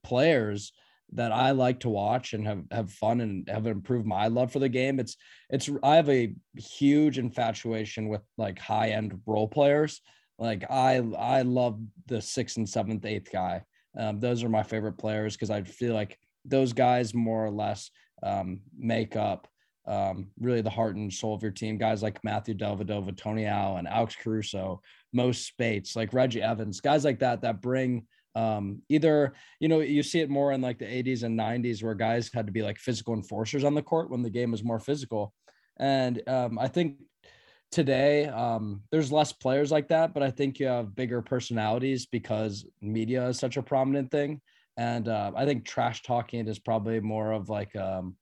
players 0.04 0.72
that 1.14 1.32
I 1.32 1.52
like 1.52 1.82
to 1.82 1.90
watch 1.90 2.34
and 2.34 2.46
have 2.48 2.64
have 2.72 2.92
fun 2.92 3.22
and 3.22 3.48
have 3.50 3.68
improved 3.68 4.06
my 4.06 4.28
love 4.28 4.52
for 4.52 4.60
the 4.60 4.70
game. 4.70 5.00
It's 5.00 5.18
it's 5.50 5.70
I 5.84 5.96
have 5.96 6.10
a 6.10 6.34
huge 6.58 7.18
infatuation 7.18 8.08
with 8.08 8.22
like 8.38 8.60
high 8.60 8.90
end 8.90 9.20
role 9.26 9.48
players. 9.48 10.02
Like 10.40 10.70
I 10.70 10.98
I 11.18 11.42
love 11.42 11.80
the 12.08 12.22
sixth 12.22 12.58
and 12.58 12.68
seventh, 12.68 13.06
eighth 13.06 13.32
guy. 13.32 13.64
Um, 13.98 14.20
those 14.20 14.44
are 14.44 14.50
my 14.50 14.64
favorite 14.64 14.98
players 14.98 15.36
because 15.36 15.50
I 15.50 15.64
feel 15.64 15.94
like 15.94 16.18
those 16.48 16.74
guys 16.74 17.14
more 17.14 17.46
or 17.46 17.52
less 17.52 17.92
um, 18.24 18.62
make 18.78 19.16
up 19.16 19.48
um, 19.88 20.28
really 20.40 20.62
the 20.62 20.70
heart 20.70 20.96
and 20.96 21.12
soul 21.14 21.34
of 21.34 21.42
your 21.42 21.52
team. 21.52 21.78
Guys 21.78 22.04
like 22.04 22.24
Matthew 22.24 22.56
Dellavedova, 22.56 23.16
Tony 23.16 23.46
Allen, 23.46 23.88
Alex 23.88 24.16
Caruso, 24.22 24.82
Mo 25.14 25.32
Speights, 25.32 25.96
like 25.96 26.14
Reggie 26.14 26.42
Evans, 26.42 26.82
guys 26.82 27.06
like 27.06 27.20
that 27.20 27.42
that 27.42 27.62
bring 27.62 28.06
um, 28.38 28.84
either 28.88 29.34
you 29.60 29.68
know 29.68 29.80
you 29.80 30.04
see 30.04 30.20
it 30.20 30.30
more 30.30 30.52
in 30.52 30.62
like 30.62 30.78
the 30.78 30.86
80s 30.86 31.24
and 31.24 31.38
90s 31.38 31.82
where 31.82 31.96
guys 31.96 32.30
had 32.32 32.46
to 32.46 32.52
be 32.52 32.62
like 32.62 32.78
physical 32.78 33.16
enforcers 33.16 33.64
on 33.64 33.74
the 33.74 33.82
court 33.82 34.12
when 34.12 34.22
the 34.22 34.30
game 34.30 34.52
was 34.52 34.64
more 34.64 34.80
physical 34.80 35.34
and 35.78 36.22
um, 36.30 36.60
i 36.60 36.68
think 36.68 36.98
today 37.72 38.28
um, 38.28 38.84
there's 38.92 39.12
less 39.12 39.34
players 39.34 39.72
like 39.72 39.88
that 39.88 40.14
but 40.14 40.22
i 40.22 40.30
think 40.30 40.60
you 40.60 40.68
have 40.68 40.96
bigger 40.96 41.20
personalities 41.20 42.06
because 42.06 42.64
media 42.80 43.28
is 43.28 43.40
such 43.40 43.58
a 43.58 43.64
prominent 43.64 44.12
thing 44.12 44.40
and 44.78 45.08
uh, 45.08 45.32
i 45.36 45.46
think 45.46 45.66
trash 45.66 46.02
talking 46.04 46.48
is 46.48 46.60
probably 46.60 47.00
more 47.00 47.32
of 47.32 47.50
like 47.50 47.76
um, 47.76 48.16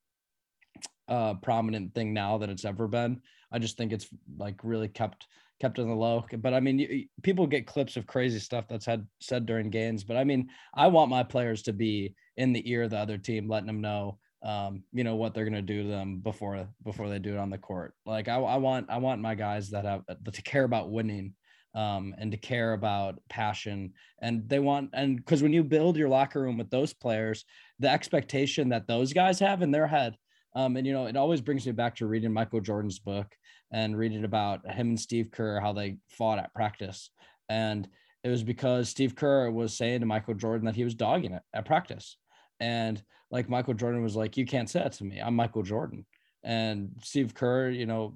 a 1.08 1.36
prominent 1.42 1.94
thing 1.94 2.14
now 2.14 2.38
than 2.38 2.50
it's 2.50 2.66
ever 2.66 2.88
been 2.88 3.22
i 3.52 3.60
just 3.60 3.78
think 3.78 3.92
it's 3.92 4.08
like 4.38 4.56
really 4.64 4.88
kept 4.88 5.28
kept 5.60 5.80
on 5.80 5.88
the 5.88 5.96
low. 5.96 6.26
But 6.38 6.54
I 6.54 6.60
mean, 6.60 6.80
you, 6.80 7.06
people 7.24 7.48
get 7.48 7.68
clips 7.68 7.98
of 7.98 8.08
crazy 8.08 8.40
stuff 8.40 8.66
that's 8.68 8.86
had 8.86 9.08
said 9.20 9.46
during 9.46 9.70
games. 9.70 10.04
But 10.04 10.18
I 10.18 10.24
mean, 10.24 10.50
I 10.74 10.88
want 10.88 11.10
my 11.10 11.24
players 11.24 11.62
to 11.64 11.74
be 11.74 12.16
in 12.38 12.54
the 12.54 12.70
ear 12.70 12.84
of 12.84 12.92
the 12.92 12.98
other 12.98 13.18
team, 13.18 13.48
letting 13.48 13.68
them 13.68 13.82
know, 13.82 14.18
um, 14.44 14.84
you 14.94 15.04
know, 15.04 15.16
what 15.16 15.34
they're 15.34 15.46
gonna 15.46 15.62
do 15.62 15.84
to 15.84 15.90
them 15.90 16.20
before 16.20 16.68
before 16.84 17.10
they 17.10 17.20
do 17.20 17.34
it 17.34 17.40
on 17.40 17.50
the 17.50 17.58
court. 17.58 17.94
Like 18.06 18.28
I, 18.28 18.36
I 18.36 18.58
want 18.58 18.90
I 18.90 18.98
want 18.98 19.22
my 19.22 19.36
guys 19.36 19.70
that 19.72 19.86
have 19.86 20.04
to 20.06 20.42
care 20.42 20.64
about 20.64 20.92
winning. 20.92 21.34
Um, 21.76 22.16
and 22.18 22.32
to 22.32 22.38
care 22.38 22.72
about 22.72 23.20
passion 23.28 23.92
and 24.22 24.48
they 24.48 24.60
want 24.60 24.92
and 24.94 25.18
because 25.18 25.44
when 25.44 25.52
you 25.52 25.62
build 25.62 25.98
your 25.98 26.08
locker 26.08 26.42
room 26.42 26.58
with 26.58 26.70
those 26.70 26.94
players 26.94 27.44
the 27.80 27.90
expectation 27.90 28.70
that 28.70 28.88
those 28.88 29.12
guys 29.12 29.40
have 29.40 29.62
in 29.62 29.72
their 29.72 29.86
head 29.86 30.16
um, 30.56 30.78
and 30.78 30.88
you 30.88 30.94
know, 30.94 31.06
it 31.06 31.18
always 31.18 31.42
brings 31.42 31.66
me 31.66 31.74
back 31.74 31.98
to 31.98 32.08
reading 32.08 32.32
Michael 32.32 32.62
Jordan's 32.62 33.00
book 33.00 33.28
and 33.72 33.98
reading 33.98 34.24
about 34.24 34.66
him 34.66 34.90
and 34.90 35.00
Steve 35.00 35.30
Kerr, 35.32 35.60
how 35.60 35.74
they 35.74 35.98
fought 36.10 36.40
at 36.40 36.54
practice. 36.54 37.10
And 37.50 37.88
it 38.24 38.30
was 38.30 38.42
because 38.42 38.90
Steve 38.90 39.16
Kerr 39.16 39.52
was 39.52 39.78
saying 39.78 40.00
to 40.00 40.06
Michael 40.06 40.34
Jordan 40.34 40.66
that 40.66 40.76
he 40.76 40.86
was 40.86 40.96
dogging 40.96 41.34
it 41.34 41.44
at 41.54 41.66
practice. 41.66 42.18
And 42.62 43.04
like 43.30 43.50
Michael 43.50 43.74
Jordan 43.74 44.02
was 44.02 44.16
like, 44.16 44.38
You 44.38 44.46
can't 44.46 44.70
say 44.70 44.80
that 44.80 44.94
to 44.94 45.04
me. 45.04 45.20
I'm 45.20 45.36
Michael 45.36 45.64
Jordan. 45.64 46.06
And 46.46 46.92
Steve 47.04 47.34
Kerr, 47.34 47.70
you 47.70 47.86
know, 47.86 48.14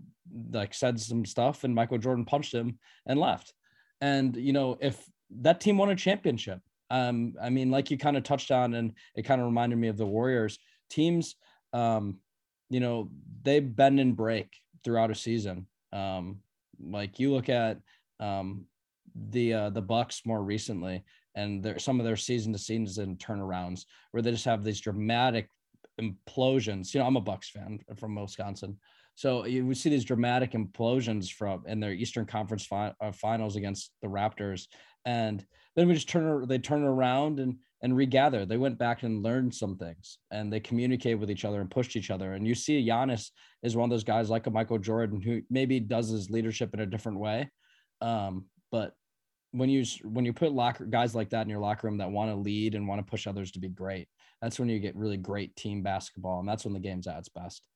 like 0.52 0.74
said 0.74 1.00
some 1.00 1.26
stuff 1.26 1.66
and 1.66 1.76
Michael 1.76 1.98
Jordan 1.98 2.24
punched 2.24 2.54
him 2.54 2.78
and 3.06 3.20
left. 3.20 3.54
And, 4.00 4.36
you 4.38 4.54
know, 4.54 4.78
if 4.80 5.04
that 5.42 5.60
team 5.60 5.78
won 5.78 5.90
a 5.90 5.96
championship, 5.96 6.62
um, 6.92 7.34
I 7.42 7.50
mean, 7.50 7.70
like 7.70 7.92
you 7.92 7.98
kind 7.98 8.18
of 8.18 8.24
touched 8.24 8.52
on, 8.52 8.74
and 8.74 8.94
it 9.16 9.24
kind 9.24 9.42
of 9.42 9.48
reminded 9.48 9.78
me 9.78 9.90
of 9.90 9.98
the 9.98 10.06
Warriors 10.06 10.58
teams. 10.90 11.36
Um, 11.74 12.20
you 12.70 12.80
know, 12.80 13.10
they 13.44 13.60
bend 13.60 14.00
and 14.00 14.16
break 14.16 14.56
throughout 14.84 15.12
a 15.12 15.16
season. 15.16 15.68
Um, 15.94 16.40
like 16.82 17.20
you 17.20 17.32
look 17.32 17.50
at 17.50 17.80
um, 18.20 18.66
the 19.30 19.54
uh, 19.54 19.70
the 19.70 19.82
Bucks 19.82 20.22
more 20.26 20.42
recently, 20.42 21.04
and 21.36 21.62
their 21.62 21.80
some 21.80 22.00
of 22.00 22.06
their 22.06 22.16
season 22.16 22.54
to 22.54 22.60
season 22.60 23.18
turnarounds 23.18 23.86
where 24.12 24.24
they 24.24 24.32
just 24.32 24.46
have 24.46 24.64
these 24.64 24.82
dramatic 24.82 25.50
implosions. 26.00 26.94
You 26.94 27.00
know, 27.00 27.08
I'm 27.08 27.18
a 27.18 27.22
Bucks 27.22 27.50
fan 27.50 27.80
from 27.98 28.16
Wisconsin, 28.16 28.78
so 29.16 29.46
you 29.46 29.66
would 29.66 29.78
see 29.78 29.90
these 29.90 30.06
dramatic 30.06 30.52
implosions 30.52 31.32
from 31.32 31.64
in 31.68 31.80
their 31.80 31.94
Eastern 31.94 32.26
Conference 32.26 32.66
fi- 32.66 32.94
uh, 33.02 33.12
Finals 33.12 33.56
against 33.56 33.92
the 34.02 34.08
Raptors, 34.08 34.68
and 35.06 35.46
then 35.76 35.88
we 35.88 35.94
just 35.94 36.10
turn 36.10 36.48
they 36.48 36.58
turn 36.58 36.84
around 36.84 37.40
and 37.40 37.58
and 37.82 37.96
regather. 37.96 38.46
They 38.46 38.58
went 38.58 38.78
back 38.78 39.04
and 39.04 39.24
learned 39.24 39.54
some 39.56 39.78
things 39.78 40.18
and 40.32 40.52
they 40.52 40.60
communicate 40.60 41.18
with 41.18 41.32
each 41.32 41.46
other 41.46 41.62
and 41.62 41.72
pushed 41.72 41.96
each 41.96 42.12
other. 42.12 42.34
And 42.34 42.46
you 42.46 42.56
see 42.56 42.86
Giannis 42.86 43.30
is 43.64 43.76
one 43.76 43.86
of 43.86 43.90
those 43.90 44.04
guys 44.04 44.30
like 44.30 44.48
a 44.48 44.52
Michael 44.52 44.80
Jordan 44.80 45.22
who 45.22 45.42
maybe 45.50 45.80
does 45.80 46.10
his 46.10 46.30
leadership 46.30 46.74
in 46.74 46.82
a 46.82 46.86
different 46.86 47.20
way. 47.20 47.50
Um, 48.02 48.46
but 48.72 48.94
when 49.52 49.70
you 49.70 49.84
when 50.04 50.26
you 50.26 50.34
put 50.34 50.52
locker 50.52 50.86
guys 50.86 51.16
like 51.16 51.30
that 51.32 51.42
in 51.42 51.50
your 51.50 51.60
locker 51.60 51.88
room 51.88 51.98
that 51.98 52.12
want 52.12 52.32
to 52.32 52.36
lead 52.36 52.76
and 52.76 52.88
want 52.88 53.06
to 53.06 53.10
push 53.10 53.28
others 53.28 53.52
to 53.52 53.60
be 53.60 53.70
great, 53.70 54.08
that's 54.42 54.60
when 54.60 54.70
you 54.70 54.80
get 54.80 54.96
really 54.96 55.18
great 55.18 55.56
team 55.56 55.82
basketball, 55.82 56.40
and 56.40 56.48
that's 56.48 56.66
when 56.66 56.74
the 56.74 56.80
game's 56.80 57.08
at 57.08 57.18
its 57.18 57.30
best. 57.30 57.68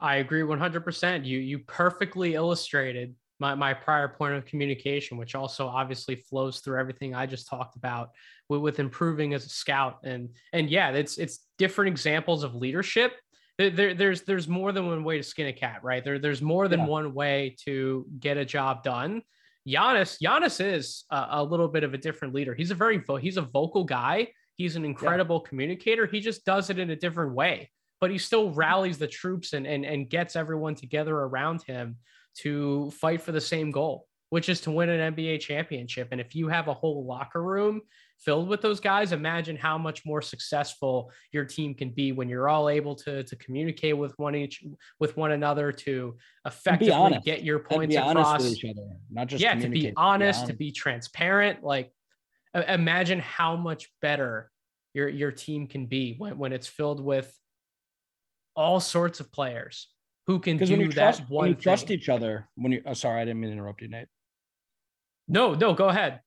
I 0.00 0.16
agree 0.16 0.42
100%. 0.42 1.24
You 1.24 1.38
you 1.38 1.60
perfectly 1.60 2.34
illustrated 2.34 3.14
my, 3.42 3.54
my 3.54 3.74
prior 3.74 4.08
point 4.08 4.34
of 4.34 4.44
communication, 4.46 5.16
which 5.16 5.34
also 5.34 5.66
obviously 5.66 6.16
flows 6.16 6.60
through 6.60 6.78
everything 6.78 7.14
I 7.14 7.26
just 7.26 7.48
talked 7.48 7.76
about 7.76 8.10
with, 8.48 8.60
with 8.60 8.78
improving 8.78 9.34
as 9.34 9.44
a 9.44 9.48
scout. 9.48 9.98
And 10.04 10.30
and 10.52 10.70
yeah, 10.70 10.90
it's 10.90 11.18
it's 11.18 11.40
different 11.58 11.88
examples 11.88 12.44
of 12.44 12.54
leadership. 12.54 13.12
There, 13.58 13.94
there's 13.94 14.22
there's 14.22 14.48
more 14.48 14.72
than 14.72 14.86
one 14.86 15.04
way 15.04 15.18
to 15.18 15.22
skin 15.22 15.48
a 15.48 15.52
cat, 15.52 15.80
right? 15.82 16.02
There, 16.02 16.18
there's 16.18 16.40
more 16.40 16.68
than 16.68 16.80
yeah. 16.80 16.86
one 16.86 17.14
way 17.14 17.56
to 17.64 18.06
get 18.18 18.36
a 18.38 18.44
job 18.44 18.82
done. 18.82 19.22
Giannis, 19.68 20.18
Giannis 20.20 20.64
is 20.64 21.04
a, 21.10 21.26
a, 21.30 21.44
little 21.44 21.68
bit 21.68 21.84
of 21.84 21.94
a 21.94 21.98
different 21.98 22.34
leader. 22.34 22.54
He's 22.54 22.70
a 22.70 22.74
very 22.74 22.98
vo- 22.98 23.16
he's 23.16 23.36
a 23.36 23.42
vocal 23.42 23.84
guy. 23.84 24.28
He's 24.56 24.76
an 24.76 24.84
incredible 24.84 25.40
yeah. 25.44 25.48
communicator. 25.48 26.06
He 26.06 26.20
just 26.20 26.44
does 26.44 26.70
it 26.70 26.78
in 26.78 26.90
a 26.90 26.96
different 26.96 27.34
way, 27.34 27.70
but 28.00 28.10
he 28.10 28.18
still 28.18 28.50
rallies 28.50 28.98
the 28.98 29.06
troops 29.06 29.52
and 29.52 29.66
and 29.66 29.84
and 29.84 30.10
gets 30.10 30.36
everyone 30.36 30.74
together 30.74 31.14
around 31.14 31.62
him 31.62 31.96
to 32.38 32.90
fight 32.92 33.22
for 33.22 33.32
the 33.32 33.40
same 33.40 33.70
goal, 33.70 34.06
which 34.32 34.48
is 34.48 34.62
to 34.62 34.70
win 34.70 34.88
an 34.88 35.14
NBA 35.14 35.40
championship. 35.40 36.08
And 36.10 36.18
if 36.18 36.34
you 36.34 36.48
have 36.48 36.66
a 36.68 36.72
whole 36.72 37.04
locker 37.04 37.42
room 37.42 37.82
filled 38.18 38.48
with 38.48 38.62
those 38.62 38.80
guys, 38.80 39.12
imagine 39.12 39.56
how 39.56 39.76
much 39.76 40.06
more 40.06 40.22
successful 40.22 41.12
your 41.32 41.44
team 41.44 41.74
can 41.74 41.90
be 41.90 42.12
when 42.12 42.30
you're 42.30 42.48
all 42.48 42.70
able 42.70 42.94
to, 42.94 43.24
to 43.24 43.36
communicate 43.36 43.94
with 43.94 44.18
one 44.18 44.34
each 44.34 44.64
with 44.98 45.18
one 45.18 45.32
another 45.32 45.70
to 45.70 46.16
effectively 46.46 47.20
get 47.26 47.44
your 47.44 47.58
points 47.58 47.94
across. 47.94 48.46
each 48.46 48.64
other, 48.64 48.96
not 49.10 49.26
just 49.26 49.42
yeah, 49.42 49.54
to 49.54 49.68
be 49.68 49.92
honest, 49.98 50.46
to 50.46 50.46
be, 50.46 50.52
to 50.52 50.58
be 50.58 50.72
transparent. 50.72 51.62
Like 51.62 51.92
imagine 52.54 53.18
how 53.18 53.56
much 53.56 53.90
better 54.00 54.50
your 54.94 55.10
your 55.10 55.30
team 55.30 55.66
can 55.66 55.84
be 55.84 56.14
when, 56.16 56.38
when 56.38 56.52
it's 56.54 56.66
filled 56.66 57.04
with 57.04 57.30
all 58.56 58.80
sorts 58.80 59.20
of 59.20 59.30
players 59.30 59.88
who 60.26 60.38
can 60.38 60.56
do 60.56 60.88
that 60.88 61.16
trust, 61.16 61.20
one 61.28 61.42
when 61.42 61.48
you 61.50 61.54
thing. 61.54 61.62
trust 61.62 61.90
each 61.90 62.08
other 62.08 62.48
when 62.54 62.72
you 62.72 62.80
oh, 62.86 62.94
sorry 62.94 63.20
i 63.20 63.24
didn't 63.26 63.40
mean 63.40 63.50
to 63.50 63.56
interrupt 63.56 63.82
you 63.82 63.88
nate 63.88 64.08
no 65.32 65.54
no 65.54 65.74
go 65.74 65.88
ahead 65.88 66.20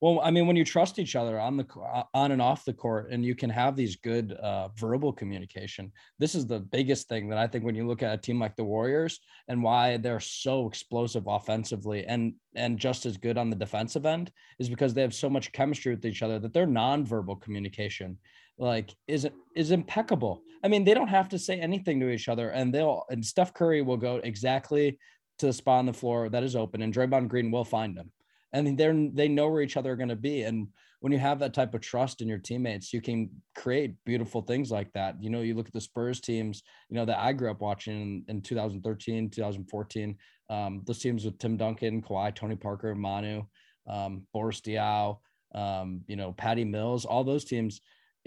well 0.00 0.20
i 0.22 0.30
mean 0.30 0.46
when 0.46 0.56
you 0.56 0.64
trust 0.64 0.98
each 0.98 1.16
other 1.16 1.40
on 1.40 1.56
the 1.56 1.66
on 2.12 2.32
and 2.32 2.42
off 2.42 2.64
the 2.64 2.72
court 2.72 3.10
and 3.10 3.24
you 3.24 3.34
can 3.34 3.48
have 3.48 3.74
these 3.74 3.96
good 3.96 4.32
uh, 4.32 4.68
verbal 4.76 5.12
communication 5.12 5.90
this 6.18 6.34
is 6.34 6.46
the 6.46 6.60
biggest 6.60 7.08
thing 7.08 7.28
that 7.28 7.38
i 7.38 7.46
think 7.46 7.64
when 7.64 7.74
you 7.74 7.86
look 7.86 8.02
at 8.02 8.14
a 8.14 8.18
team 8.18 8.38
like 8.38 8.56
the 8.56 8.64
warriors 8.64 9.20
and 9.48 9.62
why 9.62 9.96
they're 9.96 10.20
so 10.20 10.66
explosive 10.66 11.24
offensively 11.26 12.04
and 12.06 12.34
and 12.54 12.78
just 12.78 13.06
as 13.06 13.16
good 13.16 13.38
on 13.38 13.48
the 13.48 13.56
defensive 13.56 14.04
end 14.04 14.30
is 14.58 14.68
because 14.68 14.92
they 14.92 15.02
have 15.02 15.14
so 15.14 15.30
much 15.30 15.52
chemistry 15.52 15.94
with 15.94 16.04
each 16.04 16.22
other 16.22 16.38
that 16.38 16.52
their 16.52 16.66
nonverbal 16.66 17.40
communication 17.40 18.18
like 18.58 18.94
is 19.06 19.26
is 19.54 19.70
impeccable. 19.70 20.42
I 20.64 20.68
mean, 20.68 20.84
they 20.84 20.94
don't 20.94 21.08
have 21.08 21.28
to 21.30 21.38
say 21.38 21.60
anything 21.60 22.00
to 22.00 22.10
each 22.10 22.28
other, 22.28 22.50
and 22.50 22.74
they'll 22.74 23.04
and 23.08 23.24
Steph 23.24 23.54
Curry 23.54 23.82
will 23.82 23.96
go 23.96 24.16
exactly 24.16 24.98
to 25.38 25.46
the 25.46 25.52
spot 25.52 25.78
on 25.78 25.86
the 25.86 25.92
floor 25.92 26.28
that 26.28 26.42
is 26.42 26.56
open, 26.56 26.82
and 26.82 26.92
Draymond 26.92 27.28
Green 27.28 27.50
will 27.50 27.64
find 27.64 27.96
him. 27.96 28.10
And 28.52 28.78
they're 28.78 28.94
they 29.12 29.28
know 29.28 29.48
where 29.48 29.62
each 29.62 29.76
other 29.76 29.92
are 29.92 29.96
going 29.96 30.08
to 30.08 30.16
be. 30.16 30.42
And 30.42 30.68
when 31.00 31.12
you 31.12 31.18
have 31.18 31.38
that 31.38 31.54
type 31.54 31.74
of 31.74 31.80
trust 31.80 32.20
in 32.20 32.28
your 32.28 32.38
teammates, 32.38 32.92
you 32.92 33.00
can 33.00 33.30
create 33.54 33.94
beautiful 34.04 34.42
things 34.42 34.70
like 34.70 34.92
that. 34.94 35.22
You 35.22 35.30
know, 35.30 35.42
you 35.42 35.54
look 35.54 35.68
at 35.68 35.72
the 35.72 35.80
Spurs 35.80 36.20
teams, 36.20 36.62
you 36.88 36.96
know, 36.96 37.04
that 37.04 37.18
I 37.18 37.32
grew 37.32 37.50
up 37.50 37.60
watching 37.60 38.24
in, 38.28 38.36
in 38.36 38.42
2013, 38.42 39.30
2014. 39.30 40.16
Um, 40.50 40.82
those 40.86 40.98
teams 40.98 41.24
with 41.24 41.38
Tim 41.38 41.56
Duncan, 41.56 42.02
Kawhi, 42.02 42.34
Tony 42.34 42.56
Parker, 42.56 42.94
Manu, 42.94 43.44
um, 43.86 44.26
Boris 44.32 44.60
Diaw, 44.60 45.18
um, 45.54 46.02
you 46.08 46.16
know, 46.16 46.32
Patty 46.32 46.64
Mills, 46.64 47.04
all 47.04 47.22
those 47.22 47.44
teams, 47.44 47.80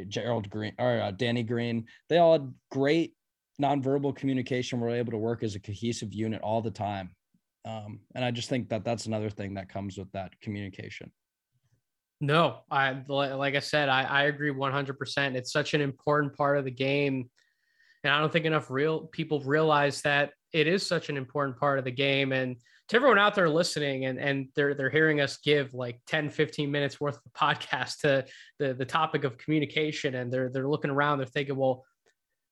Gerald 0.08 0.50
Green 0.50 0.74
or 0.80 1.02
uh, 1.02 1.12
Danny 1.12 1.44
Green, 1.44 1.86
they 2.10 2.18
all 2.18 2.34
had 2.34 2.54
great 2.72 3.14
nonverbal 3.62 4.16
communication. 4.16 4.80
Were 4.80 4.90
able 4.90 5.12
to 5.12 5.18
work 5.18 5.44
as 5.44 5.56
a 5.56 5.60
cohesive 5.60 6.14
unit 6.14 6.42
all 6.42 6.62
the 6.62 6.72
time. 6.72 7.12
Um, 7.66 8.00
and 8.16 8.26
I 8.26 8.32
just 8.32 8.50
think 8.50 8.70
that 8.70 8.84
that's 8.84 9.06
another 9.06 9.30
thing 9.30 9.54
that 9.56 9.70
comes 9.70 9.98
with 9.98 10.12
that 10.14 10.40
communication. 10.42 11.12
No, 12.20 12.60
I 12.70 13.02
like 13.08 13.56
I 13.56 13.60
said, 13.60 13.90
I, 13.90 14.04
I 14.04 14.24
agree 14.24 14.52
100%. 14.52 15.36
It's 15.36 15.52
such 15.52 15.74
an 15.74 15.82
important 15.82 16.36
part 16.36 16.58
of 16.58 16.66
the 16.66 16.72
game. 16.72 17.30
And 18.04 18.14
I 18.14 18.20
don't 18.20 18.32
think 18.32 18.46
enough 18.46 18.70
real 18.70 19.08
people 19.08 19.42
realize 19.42 20.02
that 20.02 20.32
it 20.54 20.68
is 20.68 20.86
such 20.86 21.10
an 21.10 21.18
important 21.18 21.58
part 21.58 21.80
of 21.80 21.86
the 21.86 21.92
game. 21.92 22.32
And 22.32 22.58
to 22.90 22.96
everyone 22.96 23.18
out 23.18 23.36
there 23.36 23.50
listening 23.50 24.06
and, 24.06 24.20
and 24.20 24.50
they're, 24.56 24.74
they're 24.74 24.90
hearing 24.90 25.22
us 25.22 25.38
give 25.38 25.74
like 25.74 26.00
10, 26.08 26.30
15 26.30 26.70
minutes 26.70 27.00
worth 27.00 27.18
of 27.18 27.34
podcast 27.34 28.00
to 28.00 28.26
the, 28.60 28.74
the 28.74 28.86
topic 28.86 29.24
of 29.24 29.38
communication. 29.38 30.16
And 30.16 30.32
they're, 30.32 30.50
they're 30.50 30.68
looking 30.68 30.92
around, 30.92 31.18
they're 31.18 31.28
thinking, 31.28 31.56
well, 31.56 31.86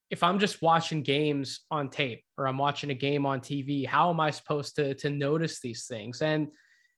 if 0.10 0.24
I'm 0.24 0.40
just 0.40 0.62
watching 0.62 1.04
games 1.04 1.62
on 1.70 1.90
tape 1.90 2.24
or 2.38 2.48
I'm 2.48 2.58
watching 2.58 2.90
a 2.90 2.96
game 2.96 3.26
on 3.26 3.42
TV, 3.42 3.86
how 3.86 4.10
am 4.10 4.20
I 4.20 4.32
supposed 4.32 4.76
to, 4.78 4.96
to 4.96 5.10
notice 5.10 5.60
these 5.60 5.86
things? 5.86 6.22
And 6.22 6.48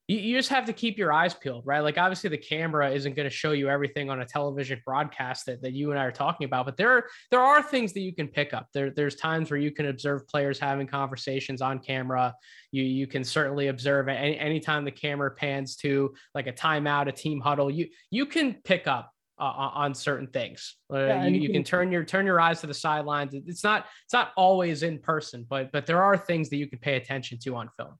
you, 0.07 0.17
you 0.17 0.37
just 0.37 0.49
have 0.49 0.65
to 0.65 0.73
keep 0.73 0.97
your 0.97 1.11
eyes 1.11 1.33
peeled, 1.33 1.65
right? 1.65 1.81
Like 1.81 1.97
obviously 1.97 2.29
the 2.29 2.37
camera 2.37 2.89
isn't 2.89 3.15
going 3.15 3.29
to 3.29 3.35
show 3.35 3.51
you 3.51 3.69
everything 3.69 4.09
on 4.09 4.21
a 4.21 4.25
television 4.25 4.81
broadcast 4.85 5.45
that, 5.45 5.61
that 5.61 5.73
you 5.73 5.91
and 5.91 5.99
I 5.99 6.05
are 6.05 6.11
talking 6.11 6.45
about, 6.45 6.65
but 6.65 6.77
there 6.77 7.05
there 7.31 7.41
are 7.41 7.61
things 7.61 7.93
that 7.93 8.01
you 8.01 8.13
can 8.13 8.27
pick 8.27 8.53
up. 8.53 8.67
There 8.73 8.91
there's 8.91 9.15
times 9.15 9.51
where 9.51 9.59
you 9.59 9.71
can 9.71 9.87
observe 9.87 10.27
players 10.27 10.59
having 10.59 10.87
conversations 10.87 11.61
on 11.61 11.79
camera. 11.79 12.33
You 12.71 12.83
you 12.83 13.07
can 13.07 13.23
certainly 13.23 13.67
observe 13.67 14.07
any 14.07 14.37
anytime 14.37 14.85
the 14.85 14.91
camera 14.91 15.31
pans 15.31 15.75
to 15.77 16.13
like 16.35 16.47
a 16.47 16.53
timeout, 16.53 17.07
a 17.07 17.11
team 17.11 17.39
huddle. 17.39 17.69
You 17.69 17.87
you 18.09 18.25
can 18.25 18.55
pick 18.63 18.87
up 18.87 19.11
uh, 19.41 19.71
on 19.73 19.93
certain 19.93 20.27
things. 20.27 20.75
Uh, 20.93 20.99
yeah, 20.99 21.25
you, 21.25 21.41
you, 21.41 21.49
can, 21.51 21.63
turn 21.63 21.91
your 21.91 22.03
turn 22.03 22.25
your 22.25 22.39
eyes 22.39 22.61
to 22.61 22.67
the 22.67 22.73
sidelines. 22.73 23.33
It's 23.33 23.63
not 23.63 23.87
it's 24.05 24.13
not 24.13 24.31
always 24.37 24.83
in 24.83 24.99
person, 24.99 25.45
but 25.49 25.71
but 25.71 25.85
there 25.85 26.03
are 26.03 26.15
things 26.15 26.49
that 26.49 26.57
you 26.57 26.67
can 26.67 26.79
pay 26.79 26.95
attention 26.95 27.39
to 27.43 27.55
on 27.55 27.69
film 27.77 27.97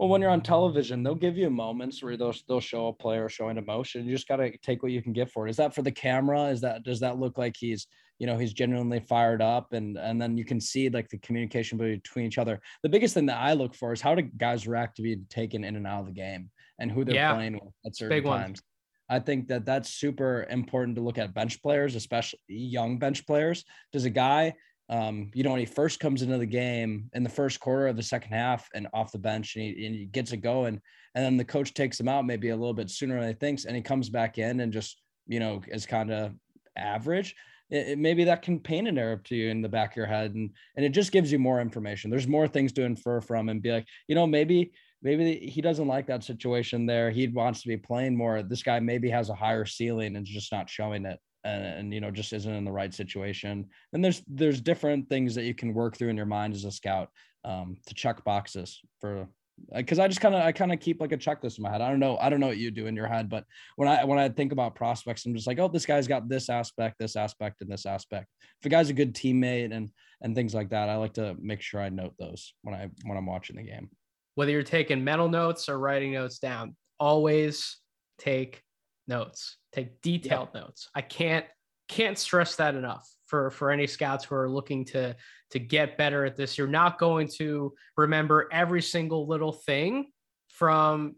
well, 0.00 0.08
when 0.08 0.22
you're 0.22 0.30
on 0.30 0.40
television, 0.40 1.02
they'll 1.02 1.14
give 1.14 1.36
you 1.36 1.50
moments 1.50 2.02
where 2.02 2.16
they'll 2.16 2.34
they'll 2.48 2.58
show 2.58 2.86
a 2.86 2.92
player 2.92 3.28
showing 3.28 3.58
emotion. 3.58 4.06
You 4.06 4.14
just 4.14 4.26
got 4.26 4.36
to 4.36 4.56
take 4.62 4.82
what 4.82 4.92
you 4.92 5.02
can 5.02 5.12
get 5.12 5.30
for 5.30 5.46
it. 5.46 5.50
Is 5.50 5.58
that 5.58 5.74
for 5.74 5.82
the 5.82 5.92
camera? 5.92 6.44
Is 6.44 6.62
that 6.62 6.84
does 6.84 7.00
that 7.00 7.18
look 7.18 7.36
like 7.36 7.54
he's 7.54 7.86
you 8.18 8.26
know 8.26 8.38
he's 8.38 8.54
genuinely 8.54 9.00
fired 9.00 9.42
up 9.42 9.74
and 9.74 9.98
and 9.98 10.18
then 10.18 10.38
you 10.38 10.44
can 10.46 10.58
see 10.58 10.88
like 10.88 11.10
the 11.10 11.18
communication 11.18 11.76
between 11.76 12.24
each 12.24 12.38
other. 12.38 12.62
The 12.82 12.88
biggest 12.88 13.12
thing 13.12 13.26
that 13.26 13.36
I 13.36 13.52
look 13.52 13.74
for 13.74 13.92
is 13.92 14.00
how 14.00 14.14
do 14.14 14.22
guys 14.22 14.66
react 14.66 14.96
to 14.96 15.02
be 15.02 15.16
taken 15.28 15.64
in 15.64 15.76
and 15.76 15.86
out 15.86 16.00
of 16.00 16.06
the 16.06 16.12
game 16.12 16.48
and 16.78 16.90
who 16.90 17.04
they're 17.04 17.14
yeah. 17.14 17.34
playing 17.34 17.60
with 17.62 17.74
at 17.84 17.94
certain 17.94 18.16
Big 18.16 18.24
times. 18.24 18.62
One. 18.62 18.69
I 19.10 19.18
think 19.18 19.48
that 19.48 19.66
that's 19.66 19.90
super 19.90 20.46
important 20.48 20.96
to 20.96 21.02
look 21.02 21.18
at 21.18 21.34
bench 21.34 21.60
players, 21.62 21.96
especially 21.96 22.38
young 22.48 22.98
bench 22.98 23.26
players. 23.26 23.64
Does 23.92 24.06
a 24.06 24.10
guy 24.10 24.54
um, 24.90 25.30
you 25.34 25.44
know, 25.44 25.50
when 25.50 25.60
he 25.60 25.66
first 25.66 26.00
comes 26.00 26.20
into 26.20 26.36
the 26.36 26.44
game 26.44 27.10
in 27.14 27.22
the 27.22 27.28
first 27.28 27.60
quarter 27.60 27.86
of 27.86 27.96
the 27.96 28.02
second 28.02 28.32
half 28.32 28.68
and 28.74 28.88
off 28.92 29.12
the 29.12 29.18
bench 29.18 29.54
and 29.54 29.64
he, 29.64 29.86
and 29.86 29.94
he 29.94 30.04
gets 30.06 30.32
it 30.32 30.38
going, 30.38 30.80
and 31.14 31.24
then 31.24 31.36
the 31.36 31.44
coach 31.44 31.74
takes 31.74 31.98
him 31.98 32.08
out 32.08 32.26
maybe 32.26 32.48
a 32.48 32.56
little 32.56 32.74
bit 32.74 32.90
sooner 32.90 33.18
than 33.20 33.28
he 33.28 33.34
thinks, 33.34 33.64
and 33.64 33.76
he 33.76 33.82
comes 33.82 34.08
back 34.08 34.36
in 34.36 34.58
and 34.58 34.72
just, 34.72 35.00
you 35.28 35.38
know, 35.38 35.62
is 35.68 35.86
kind 35.86 36.10
of 36.10 36.34
average. 36.76 37.36
It, 37.70 37.90
it, 37.90 37.98
maybe 38.00 38.24
that 38.24 38.42
can 38.42 38.58
paint 38.58 38.88
an 38.88 38.98
Arab 38.98 39.22
to 39.26 39.36
you 39.36 39.48
in 39.48 39.62
the 39.62 39.68
back 39.68 39.92
of 39.92 39.96
your 39.96 40.06
head, 40.06 40.34
and 40.34 40.50
and 40.76 40.84
it 40.84 40.90
just 40.90 41.12
gives 41.12 41.30
you 41.30 41.38
more 41.38 41.60
information. 41.60 42.10
There's 42.10 42.26
more 42.26 42.48
things 42.48 42.72
to 42.72 42.82
infer 42.82 43.20
from, 43.20 43.48
and 43.48 43.62
be 43.62 43.70
like, 43.70 43.86
you 44.08 44.16
know, 44.16 44.26
maybe 44.26 44.72
maybe 45.02 45.36
he 45.36 45.60
doesn't 45.60 45.88
like 45.88 46.06
that 46.06 46.24
situation 46.24 46.86
there. 46.86 47.10
He 47.10 47.28
wants 47.28 47.62
to 47.62 47.68
be 47.68 47.76
playing 47.76 48.16
more. 48.16 48.42
This 48.42 48.62
guy 48.62 48.80
maybe 48.80 49.10
has 49.10 49.30
a 49.30 49.34
higher 49.34 49.64
ceiling 49.64 50.16
and 50.16 50.26
just 50.26 50.52
not 50.52 50.68
showing 50.68 51.06
it 51.06 51.18
and, 51.44 51.64
and, 51.64 51.94
you 51.94 52.00
know 52.00 52.10
just 52.10 52.32
isn't 52.32 52.52
in 52.52 52.66
the 52.66 52.72
right 52.72 52.92
situation 52.92 53.66
and 53.94 54.04
there's 54.04 54.22
there's 54.28 54.60
different 54.60 55.08
things 55.08 55.34
that 55.34 55.44
you 55.44 55.54
can 55.54 55.72
work 55.72 55.96
through 55.96 56.10
in 56.10 56.16
your 56.16 56.26
mind 56.26 56.54
as 56.54 56.66
a 56.66 56.70
scout 56.70 57.08
um, 57.44 57.78
to 57.86 57.94
check 57.94 58.22
boxes 58.24 58.80
for 59.00 59.26
because 59.74 59.98
I 59.98 60.08
just 60.08 60.20
kind 60.20 60.34
of 60.34 60.42
I 60.42 60.52
kind 60.52 60.72
of 60.72 60.80
keep 60.80 61.00
like 61.00 61.12
a 61.12 61.18
checklist 61.18 61.58
in 61.58 61.62
my 61.62 61.70
head. 61.70 61.80
I 61.80 61.90
don't 61.90 62.00
know 62.00 62.16
I 62.18 62.28
don't 62.30 62.40
know 62.40 62.46
what 62.46 62.56
you 62.56 62.70
do 62.70 62.86
in 62.86 62.96
your 62.96 63.06
head, 63.06 63.28
but 63.28 63.44
when 63.76 63.88
I 63.88 64.04
when 64.04 64.18
I 64.18 64.28
think 64.28 64.52
about 64.52 64.74
prospects, 64.74 65.26
I'm 65.26 65.34
just 65.34 65.46
like, 65.46 65.58
oh, 65.58 65.68
this 65.68 65.86
guy's 65.86 66.08
got 66.08 66.28
this 66.28 66.48
aspect, 66.48 66.96
this 66.98 67.16
aspect, 67.16 67.60
and 67.60 67.70
this 67.70 67.86
aspect. 67.86 68.26
If 68.60 68.66
a 68.66 68.68
guy's 68.68 68.90
a 68.90 68.94
good 68.94 69.14
teammate 69.14 69.72
and 69.72 69.90
and 70.22 70.34
things 70.34 70.54
like 70.54 70.70
that, 70.70 70.88
I 70.88 70.96
like 70.96 71.14
to 71.14 71.36
make 71.40 71.60
sure 71.60 71.80
I 71.80 71.88
note 71.88 72.14
those 72.18 72.54
when 72.62 72.74
I 72.74 72.88
when 73.04 73.18
I'm 73.18 73.26
watching 73.26 73.56
the 73.56 73.62
game. 73.62 73.90
Whether 74.34 74.52
you're 74.52 74.62
taking 74.62 75.04
mental 75.04 75.28
notes 75.28 75.68
or 75.68 75.78
writing 75.78 76.12
notes 76.12 76.38
down, 76.38 76.76
always 76.98 77.78
take 78.18 78.62
notes 79.06 79.56
take 79.72 80.00
detailed 80.02 80.48
yeah. 80.54 80.60
notes. 80.62 80.88
I 80.94 81.02
can't 81.02 81.46
can't 81.88 82.18
stress 82.18 82.56
that 82.56 82.74
enough 82.74 83.08
for 83.26 83.50
for 83.50 83.70
any 83.70 83.86
scouts 83.86 84.24
who 84.24 84.34
are 84.34 84.48
looking 84.48 84.84
to 84.86 85.16
to 85.50 85.58
get 85.58 85.98
better 85.98 86.24
at 86.24 86.36
this. 86.36 86.56
You're 86.56 86.68
not 86.68 86.98
going 86.98 87.28
to 87.38 87.74
remember 87.96 88.48
every 88.52 88.82
single 88.82 89.26
little 89.26 89.52
thing 89.52 90.10
from 90.48 91.16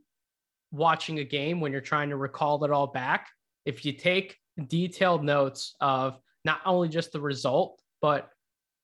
watching 0.70 1.18
a 1.18 1.24
game 1.24 1.60
when 1.60 1.72
you're 1.72 1.80
trying 1.80 2.10
to 2.10 2.16
recall 2.16 2.62
it 2.64 2.70
all 2.70 2.86
back. 2.86 3.28
If 3.64 3.84
you 3.84 3.92
take 3.92 4.38
detailed 4.66 5.24
notes 5.24 5.74
of 5.80 6.18
not 6.44 6.60
only 6.64 6.88
just 6.88 7.12
the 7.12 7.20
result 7.20 7.80
but 8.00 8.28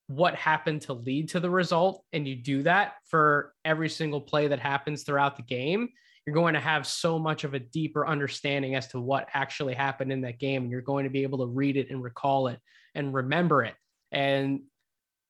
what 0.09 0.35
happened 0.35 0.83
to 0.83 0.93
lead 0.93 1.29
to 1.29 1.41
the 1.41 1.51
result 1.51 2.05
and 2.13 2.27
you 2.27 2.35
do 2.35 2.63
that 2.63 2.95
for 3.05 3.55
every 3.65 3.89
single 3.89 4.21
play 4.21 4.49
that 4.49 4.59
happens 4.59 5.05
throughout 5.05 5.37
the 5.37 5.43
game 5.43 5.89
you're 6.29 6.35
going 6.35 6.53
to 6.53 6.61
have 6.61 6.87
so 6.87 7.19
much 7.19 7.45
of 7.45 7.55
a 7.55 7.59
deeper 7.59 8.07
understanding 8.07 8.75
as 8.75 8.87
to 8.89 9.01
what 9.01 9.27
actually 9.33 9.73
happened 9.73 10.13
in 10.13 10.21
that 10.21 10.39
game. 10.39 10.65
And 10.65 10.71
you're 10.71 10.83
going 10.83 11.05
to 11.05 11.11
be 11.11 11.23
able 11.23 11.39
to 11.39 11.47
read 11.47 11.79
it 11.79 11.89
and 11.89 12.03
recall 12.03 12.49
it 12.49 12.61
and 12.95 13.15
remember 13.15 13.65
it. 13.65 13.75
And 14.13 14.61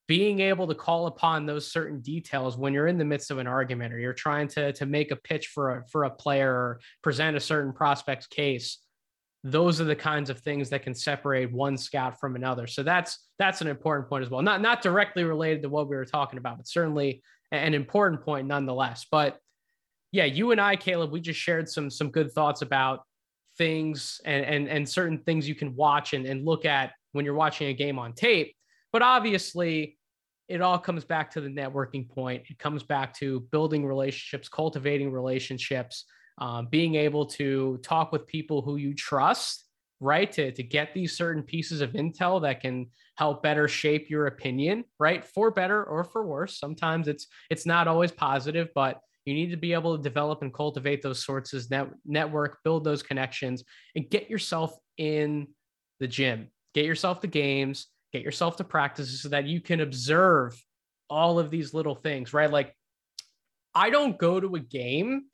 being 0.09 0.41
able 0.41 0.67
to 0.67 0.75
call 0.75 1.07
upon 1.07 1.45
those 1.45 1.71
certain 1.71 2.01
details 2.01 2.57
when 2.57 2.73
you're 2.73 2.87
in 2.87 2.97
the 2.97 3.05
midst 3.05 3.31
of 3.31 3.37
an 3.37 3.47
argument 3.47 3.93
or 3.93 3.99
you're 3.99 4.11
trying 4.11 4.49
to, 4.49 4.73
to 4.73 4.85
make 4.85 5.11
a 5.11 5.15
pitch 5.15 5.47
for 5.47 5.77
a, 5.77 5.87
for 5.87 6.03
a 6.03 6.09
player 6.09 6.51
or 6.51 6.81
present 7.01 7.37
a 7.37 7.39
certain 7.39 7.71
prospect's 7.71 8.27
case, 8.27 8.79
those 9.43 9.79
are 9.79 9.85
the 9.85 9.95
kinds 9.95 10.29
of 10.29 10.39
things 10.39 10.69
that 10.69 10.83
can 10.83 10.93
separate 10.93 11.51
one 11.51 11.77
scout 11.77 12.19
from 12.19 12.35
another. 12.35 12.67
So 12.67 12.83
that's 12.83 13.27
that's 13.37 13.61
an 13.61 13.67
important 13.67 14.09
point 14.09 14.23
as 14.23 14.29
well. 14.29 14.41
Not 14.41 14.61
not 14.61 14.81
directly 14.81 15.23
related 15.23 15.61
to 15.63 15.69
what 15.69 15.89
we 15.89 15.95
were 15.95 16.05
talking 16.05 16.37
about, 16.37 16.57
but 16.57 16.67
certainly 16.67 17.23
an 17.51 17.73
important 17.73 18.21
point 18.21 18.47
nonetheless. 18.47 19.05
But 19.09 19.39
yeah, 20.11 20.25
you 20.25 20.51
and 20.51 20.59
I, 20.59 20.75
Caleb, 20.75 21.11
we 21.11 21.21
just 21.21 21.39
shared 21.39 21.69
some 21.69 21.89
some 21.89 22.09
good 22.09 22.31
thoughts 22.31 22.61
about 22.61 23.03
things 23.57 24.19
and 24.25 24.43
and, 24.43 24.67
and 24.67 24.87
certain 24.87 25.19
things 25.19 25.47
you 25.47 25.55
can 25.55 25.75
watch 25.75 26.13
and, 26.13 26.25
and 26.25 26.45
look 26.45 26.65
at 26.65 26.91
when 27.13 27.23
you're 27.23 27.33
watching 27.33 27.67
a 27.67 27.73
game 27.73 27.97
on 27.97 28.13
tape. 28.13 28.55
But 28.91 29.03
obviously, 29.03 29.97
it 30.49 30.61
all 30.61 30.79
comes 30.79 31.05
back 31.05 31.31
to 31.31 31.41
the 31.41 31.49
networking 31.49 32.09
point. 32.09 32.43
It 32.49 32.59
comes 32.59 32.83
back 32.83 33.13
to 33.19 33.41
building 33.51 33.85
relationships, 33.85 34.49
cultivating 34.49 35.11
relationships, 35.11 36.05
um, 36.39 36.67
being 36.69 36.95
able 36.95 37.25
to 37.25 37.77
talk 37.83 38.11
with 38.11 38.25
people 38.25 38.61
who 38.61 38.77
you 38.77 38.93
trust, 38.93 39.65
right? 39.99 40.31
To, 40.31 40.51
to 40.51 40.63
get 40.63 40.93
these 40.93 41.15
certain 41.15 41.43
pieces 41.43 41.81
of 41.81 41.91
intel 41.91 42.41
that 42.41 42.61
can 42.61 42.87
help 43.15 43.43
better 43.43 43.67
shape 43.67 44.09
your 44.09 44.27
opinion, 44.27 44.85
right? 44.99 45.23
For 45.23 45.51
better 45.51 45.83
or 45.83 46.03
for 46.03 46.25
worse. 46.25 46.59
Sometimes 46.59 47.07
it's 47.07 47.27
it's 47.49 47.65
not 47.65 47.87
always 47.87 48.11
positive, 48.11 48.69
but 48.73 49.01
you 49.25 49.33
need 49.33 49.51
to 49.51 49.57
be 49.57 49.73
able 49.73 49.97
to 49.97 50.01
develop 50.01 50.41
and 50.41 50.53
cultivate 50.53 51.01
those 51.01 51.23
sources, 51.23 51.69
net, 51.69 51.89
network, 52.05 52.59
build 52.63 52.83
those 52.83 53.03
connections, 53.03 53.63
and 53.95 54.09
get 54.09 54.29
yourself 54.29 54.75
in 54.97 55.47
the 55.99 56.07
gym. 56.07 56.47
Get 56.73 56.85
yourself 56.85 57.19
to 57.21 57.27
games, 57.27 57.87
get 58.13 58.23
yourself 58.23 58.55
to 58.57 58.63
practices 58.63 59.21
so 59.21 59.29
that 59.29 59.45
you 59.45 59.59
can 59.59 59.81
observe 59.81 60.59
all 61.09 61.37
of 61.37 61.51
these 61.51 61.73
little 61.73 61.95
things, 61.95 62.33
right? 62.33 62.49
Like, 62.49 62.73
I 63.75 63.89
don't 63.89 64.17
go 64.17 64.39
to 64.39 64.55
a 64.55 64.59
game 64.59 65.25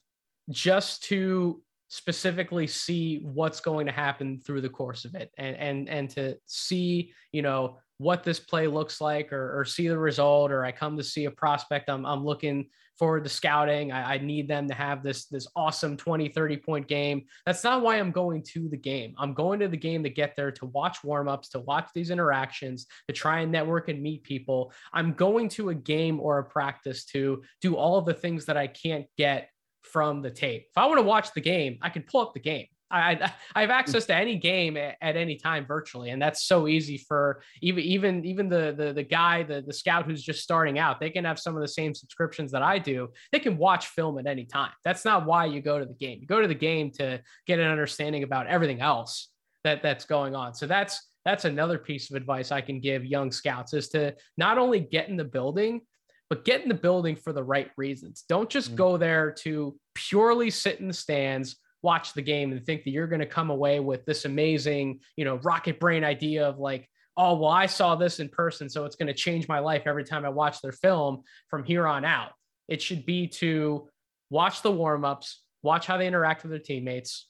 just 0.50 1.04
to 1.04 1.62
specifically 1.88 2.68
see 2.68 3.20
what's 3.24 3.60
going 3.60 3.86
to 3.86 3.92
happen 3.92 4.40
through 4.40 4.62
the 4.62 4.70
course 4.70 5.06
of 5.06 5.16
it 5.16 5.32
and 5.38 5.56
and 5.56 5.88
and 5.88 6.10
to 6.10 6.36
see 6.46 7.14
you 7.32 7.42
know 7.42 7.78
what 7.98 8.24
this 8.24 8.40
play 8.40 8.68
looks 8.68 9.00
like 9.00 9.32
or, 9.32 9.58
or 9.58 9.64
see 9.64 9.88
the 9.88 9.98
result 9.98 10.52
or 10.52 10.66
I 10.66 10.72
come 10.72 10.98
to 10.98 11.04
see 11.04 11.26
a 11.26 11.32
prospect 11.32 11.90
I'm, 11.90 12.06
I'm 12.06 12.26
looking 12.26 12.68
forward 12.98 13.24
to 13.24 13.30
scouting. 13.30 13.92
I, 13.92 14.16
I, 14.16 14.18
need 14.18 14.48
them 14.48 14.68
to 14.68 14.74
have 14.74 15.04
this 15.04 15.26
this 15.26 15.48
awesome 15.56 15.98
20, 15.98 16.30
30 16.30 16.58
point 16.58 16.88
game. 16.88 17.26
That's 17.46 17.64
not 17.64 17.82
why 17.82 17.98
I'm 17.98 18.12
going 18.12 18.44
to 18.54 18.70
the 18.70 18.78
game. 18.78 19.14
I'm 19.18 19.34
going 19.34 19.60
to 19.60 19.68
the 19.68 19.78
game 19.78 20.04
to 20.04 20.10
get 20.10 20.36
there 20.36 20.52
to 20.52 20.66
watch 20.68 21.00
warmups, 21.04 21.50
to 21.52 21.60
watch 21.60 21.90
these 21.94 22.10
interactions, 22.10 22.88
to 23.08 23.14
try 23.14 23.42
and 23.42 23.52
network 23.52 23.90
and 23.90 24.02
meet 24.02 24.24
people. 24.24 24.72
I'm 24.94 25.14
going 25.14 25.50
to 25.50 25.70
a 25.70 25.76
game 25.76 26.20
or 26.20 26.40
a 26.40 26.44
practice 26.44 27.06
to 27.06 27.44
do 27.62 27.76
all 27.76 27.98
of 27.98 28.06
the 28.06 28.14
things 28.14 28.46
that 28.46 28.58
I 28.58 28.68
can't 28.68 29.06
get 29.18 29.50
from 29.86 30.22
the 30.22 30.32
tape. 30.32 30.68
If 30.70 30.78
I 30.78 30.86
want 30.86 30.98
to 30.98 31.04
watch 31.04 31.34
the 31.34 31.42
game, 31.42 31.78
I 31.82 31.90
can 31.90 32.04
pull 32.04 32.22
up 32.22 32.34
the 32.34 32.40
game. 32.40 32.68
I, 32.92 33.32
I 33.56 33.62
have 33.62 33.70
mm. 33.70 33.74
access 33.74 34.06
to 34.06 34.16
any 34.16 34.38
game 34.38 34.78
at, 34.78 34.96
at, 35.02 35.18
any 35.18 35.38
time 35.38 35.66
virtually, 35.66 36.12
and 36.12 36.22
that's 36.22 36.44
so 36.44 36.68
easy 36.68 36.98
for 36.98 37.42
even 37.62 37.84
even 37.84 38.26
even 38.26 38.48
the 38.48 38.76
the 38.78 38.94
the 38.94 39.04
guy 39.04 39.44
the 39.44 39.64
the 39.66 39.74
scout 39.74 40.06
who's 40.06 40.24
just 40.24 40.44
starting 40.44 40.78
out. 40.78 41.00
They 41.00 41.10
can 41.10 41.26
have 41.26 41.40
some 41.40 41.56
of 41.56 41.62
the 41.62 41.68
same 41.68 41.96
subscriptions 41.96 42.52
that 42.52 42.62
I 42.62 42.78
do. 42.78 43.10
They 43.32 43.40
can 43.40 43.58
watch 43.58 43.88
film 43.88 44.20
at 44.20 44.28
any 44.28 44.46
time. 44.46 44.72
That's 44.84 45.04
not 45.04 45.26
why 45.26 45.46
you 45.46 45.62
go 45.62 45.80
to 45.80 45.86
the 45.86 45.94
game. 45.94 46.20
You 46.22 46.28
go 46.28 46.42
to 46.42 46.48
the 46.48 46.54
game 46.54 46.92
to 46.92 47.22
get 47.48 47.60
an 47.60 47.70
understanding 47.70 48.24
about 48.24 48.48
everything 48.48 48.82
else 48.82 49.30
that 49.64 49.82
that's 49.82 50.06
going 50.06 50.36
on. 50.36 50.54
So 50.54 50.68
that's 50.68 51.10
that's 51.26 51.46
another 51.46 51.80
piece 51.80 52.12
of 52.12 52.16
advice 52.16 52.52
I 52.52 52.62
can 52.62 52.80
give 52.80 53.04
young 53.04 53.32
scouts 53.32 53.74
is 53.74 53.90
to 53.90 54.16
not 54.38 54.60
only 54.60 54.80
get 54.80 55.10
in 55.10 55.18
the 55.18 55.26
building, 55.26 55.82
but 56.30 56.46
get 56.46 56.62
in 56.62 56.70
the 56.70 56.76
building 56.76 57.16
for 57.16 57.34
the 57.34 57.44
right 57.44 57.72
reasons. 57.78 58.24
Don't 58.28 58.50
just 58.50 58.74
mm. 58.74 58.76
go 58.76 58.98
there 58.98 59.32
to 59.44 59.76
purely 59.94 60.50
sit 60.50 60.80
in 60.80 60.88
the 60.88 60.94
stands 60.94 61.58
watch 61.86 62.14
the 62.14 62.22
game 62.22 62.52
and 62.52 62.66
think 62.66 62.84
that 62.84 62.90
you're 62.90 63.08
going 63.08 63.22
to 63.22 63.28
come 63.28 63.52
away 63.52 63.80
with 63.80 64.04
this 64.06 64.26
amazing, 64.26 65.00
you 65.16 65.24
know, 65.24 65.36
rocket 65.44 65.80
brain 65.80 66.04
idea 66.04 66.50
of 66.50 66.58
like, 66.58 66.90
oh, 67.16 67.38
well, 67.38 67.52
I 67.52 67.68
saw 67.68 67.96
this 67.96 68.20
in 68.20 68.28
person, 68.28 68.68
so 68.68 68.84
it's 68.84 68.98
going 68.98 69.08
to 69.08 69.14
change 69.14 69.48
my 69.48 69.60
life 69.60 69.84
every 69.86 70.04
time 70.04 70.26
I 70.26 70.30
watch 70.30 70.60
their 70.62 70.74
film 70.74 71.22
from 71.48 71.64
here 71.64 71.88
on 71.88 72.04
out. 72.04 72.32
It 72.68 72.82
should 72.82 73.06
be 73.06 73.28
to 73.28 73.88
watch 74.32 74.64
the 74.64 74.72
warm-ups, 74.72 75.44
watch 75.62 75.86
how 75.86 75.98
they 75.98 76.08
interact 76.08 76.42
with 76.42 76.50
their 76.50 76.60
teammates, 76.60 77.30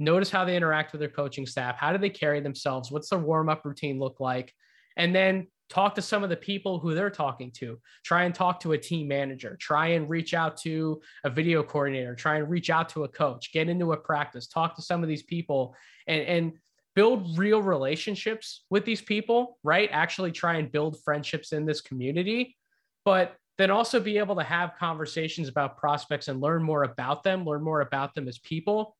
notice 0.00 0.30
how 0.30 0.44
they 0.44 0.56
interact 0.56 0.92
with 0.92 1.00
their 1.00 1.08
coaching 1.08 1.46
staff, 1.46 1.76
how 1.76 1.92
do 1.92 1.98
they 1.98 2.10
carry 2.10 2.40
themselves, 2.40 2.90
what's 2.90 3.08
their 3.08 3.20
warm-up 3.20 3.64
routine 3.64 4.00
look 4.00 4.18
like, 4.18 4.52
and 4.96 5.14
then 5.14 5.46
talk 5.72 5.94
to 5.94 6.02
some 6.02 6.22
of 6.22 6.28
the 6.28 6.36
people 6.36 6.78
who 6.78 6.94
they're 6.94 7.08
talking 7.08 7.50
to. 7.50 7.78
Try 8.04 8.24
and 8.24 8.34
talk 8.34 8.60
to 8.60 8.72
a 8.72 8.78
team 8.78 9.08
manager. 9.08 9.56
Try 9.58 9.88
and 9.88 10.08
reach 10.08 10.34
out 10.34 10.58
to 10.58 11.00
a 11.24 11.30
video 11.30 11.62
coordinator. 11.62 12.14
Try 12.14 12.36
and 12.36 12.50
reach 12.50 12.68
out 12.68 12.90
to 12.90 13.04
a 13.04 13.08
coach. 13.08 13.52
Get 13.54 13.70
into 13.70 13.92
a 13.92 13.96
practice. 13.96 14.46
Talk 14.46 14.76
to 14.76 14.82
some 14.82 15.02
of 15.02 15.08
these 15.08 15.22
people 15.22 15.74
and, 16.06 16.22
and 16.22 16.52
build 16.94 17.38
real 17.38 17.62
relationships 17.62 18.64
with 18.68 18.84
these 18.84 19.00
people 19.00 19.58
right? 19.64 19.88
Actually 19.92 20.30
try 20.30 20.56
and 20.56 20.70
build 20.70 21.02
friendships 21.02 21.52
in 21.52 21.64
this 21.64 21.80
community 21.80 22.56
but 23.04 23.34
then 23.58 23.70
also 23.70 23.98
be 23.98 24.18
able 24.18 24.36
to 24.36 24.42
have 24.42 24.74
conversations 24.78 25.48
about 25.48 25.78
prospects 25.78 26.28
and 26.28 26.40
learn 26.40 26.62
more 26.62 26.82
about 26.82 27.22
them 27.22 27.44
learn 27.44 27.62
more 27.62 27.80
about 27.80 28.14
them 28.14 28.28
as 28.28 28.38
people 28.40 28.94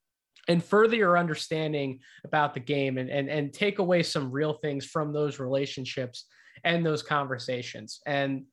and 0.48 0.64
further 0.64 0.96
your 0.96 1.18
understanding 1.18 2.00
about 2.24 2.54
the 2.54 2.60
game 2.60 2.96
and, 2.96 3.10
and, 3.10 3.28
and 3.28 3.52
take 3.52 3.78
away 3.78 4.02
some 4.02 4.30
real 4.30 4.54
things 4.54 4.86
from 4.86 5.12
those 5.12 5.38
relationships 5.38 6.24
and 6.64 6.84
those 6.84 7.02
conversations. 7.02 8.00
And 8.06 8.44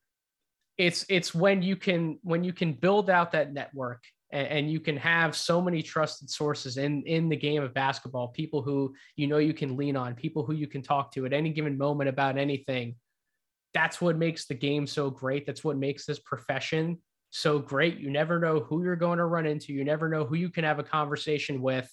it's 0.78 1.04
it's 1.08 1.34
when 1.34 1.62
you 1.62 1.76
can 1.76 2.18
when 2.22 2.44
you 2.44 2.52
can 2.52 2.72
build 2.72 3.10
out 3.10 3.32
that 3.32 3.52
network 3.52 4.02
and, 4.32 4.46
and, 4.46 4.70
you 4.70 4.80
can 4.80 4.96
have 4.96 5.36
so 5.36 5.60
many 5.60 5.82
trusted 5.82 6.30
sources 6.30 6.76
in 6.76 7.02
in 7.02 7.28
the 7.28 7.36
game 7.36 7.62
of 7.62 7.74
basketball 7.74 8.28
people 8.28 8.62
who 8.62 8.94
you 9.16 9.26
know 9.26 9.38
you 9.38 9.52
can 9.52 9.76
lean 9.76 9.96
on 9.96 10.14
people 10.14 10.44
who 10.44 10.54
you 10.54 10.66
can 10.66 10.80
talk 10.80 11.12
to 11.12 11.26
at 11.26 11.32
any 11.32 11.50
given 11.50 11.76
moment 11.76 12.08
about 12.08 12.38
anything 12.38 12.94
that's 13.72 14.00
what 14.00 14.16
makes 14.16 14.46
the 14.46 14.54
game 14.54 14.86
so 14.86 15.10
great. 15.10 15.46
That's 15.46 15.64
what 15.64 15.76
makes 15.76 16.04
this 16.06 16.18
profession 16.18 16.98
so 17.30 17.58
great. 17.58 17.98
You 17.98 18.10
never 18.10 18.40
know 18.40 18.60
who 18.60 18.82
you're 18.82 18.96
going 18.96 19.18
to 19.18 19.26
run 19.26 19.46
into. 19.46 19.72
You 19.72 19.84
never 19.84 20.08
know 20.08 20.24
who 20.24 20.34
you 20.34 20.50
can 20.50 20.64
have 20.64 20.78
a 20.78 20.84
conversation 20.84 21.62
with. 21.62 21.88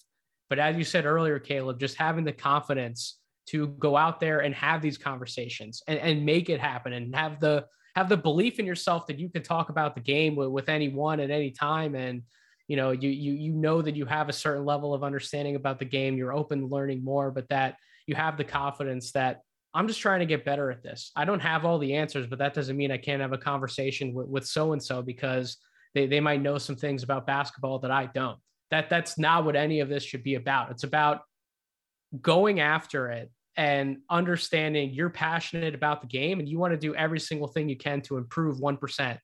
But 0.49 0.60
as 0.60 0.78
you 0.78 0.84
said 0.84 1.05
earlier 1.05 1.39
caleb 1.39 1.80
just 1.80 1.97
having 1.97 2.24
the 2.24 2.32
confidence 2.32 3.20
to 3.48 3.68
go 3.68 3.95
out 3.95 4.20
there 4.20 4.39
and 4.39 4.54
have 4.56 4.82
these 4.82 4.98
conversations 4.98 5.82
and, 5.88 6.00
and 6.00 6.26
make 6.26 6.50
it 6.50 6.60
happen 6.60 6.93
and 6.93 7.16
have 7.16 7.39
the 7.39 7.66
have 7.95 8.10
the 8.10 8.18
belief 8.18 8.60
in 8.60 8.66
yourself 8.66 9.08
that 9.08 9.18
you 9.18 9.28
can 9.28 9.41
talk 9.41 9.70
about 9.70 9.95
the 9.95 10.02
game 10.02 10.36
with, 10.36 10.50
with 10.50 10.70
anyone 10.70 11.20
at 11.20 11.32
any 11.32 11.50
time. 11.50 11.95
And 11.95 12.22
you 12.68 12.76
know 12.76 12.91
you 12.91 13.10
you 13.10 13.34
you 13.34 13.54
know 13.54 13.82
that 13.82 13.95
you 13.95 14.06
have 14.06 14.30
a 14.30 14.34
certain 14.34 14.66
level 14.66 14.93
of 14.93 15.04
understanding 15.04 15.56
about 15.56 15.80
the 15.80 15.86
game. 15.86 16.18
You're 16.18 16.34
open 16.34 16.62
to 16.62 16.68
learning 16.68 17.04
more 17.04 17.32
but 17.32 17.48
that 17.50 17.78
you 18.06 18.16
have 18.16 18.38
the 18.38 18.43
confidence 18.43 19.12
that 19.12 19.41
i'm 19.74 19.88
just 19.88 20.00
trying 20.00 20.20
to 20.20 20.26
get 20.26 20.45
better 20.45 20.72
at 20.72 20.84
this. 20.84 21.12
I 21.16 21.26
don't 21.26 21.39
have 21.39 21.66
all 21.66 21.80
the 21.80 21.95
answers 21.95 22.28
but 22.28 22.39
that 22.39 22.54
doesn't 22.54 22.78
mean 22.78 22.91
i 22.91 22.98
can't 22.98 23.22
have 23.22 23.34
a 23.34 23.38
conversation 23.38 24.14
with, 24.14 24.28
with 24.28 24.45
so 24.45 24.74
and 24.74 24.84
so 24.84 25.02
because 25.02 25.58
they, 25.93 26.08
they 26.08 26.20
might 26.20 26.41
know 26.41 26.58
some 26.58 26.76
things 26.76 27.04
about 27.04 27.26
basketball 27.26 27.80
that 27.80 27.91
i 27.91 28.08
don't. 28.08 28.38
That 28.72 28.89
that's 28.89 29.18
not 29.18 29.45
what 29.45 29.56
any 29.56 29.80
of 29.80 29.88
this 29.88 30.04
should 30.04 30.24
be 30.24 30.36
about. 30.36 30.72
It's 30.72 30.84
about 30.84 31.22
going 32.22 32.60
after 32.60 33.10
it 33.12 33.32
and 33.58 33.97
understanding 34.10 34.91
you're 34.93 35.10
passionate 35.10 35.74
about 35.74 36.01
the 36.01 36.08
game 36.08 36.39
and 36.39 36.47
you 36.47 36.60
want 36.60 36.72
to 36.72 36.78
do 36.78 36.95
every 36.95 37.20
single 37.20 37.47
thing 37.47 37.68
you 37.68 37.76
can 37.76 38.01
to 38.01 38.18
improve 38.18 38.60
1% 38.60 39.18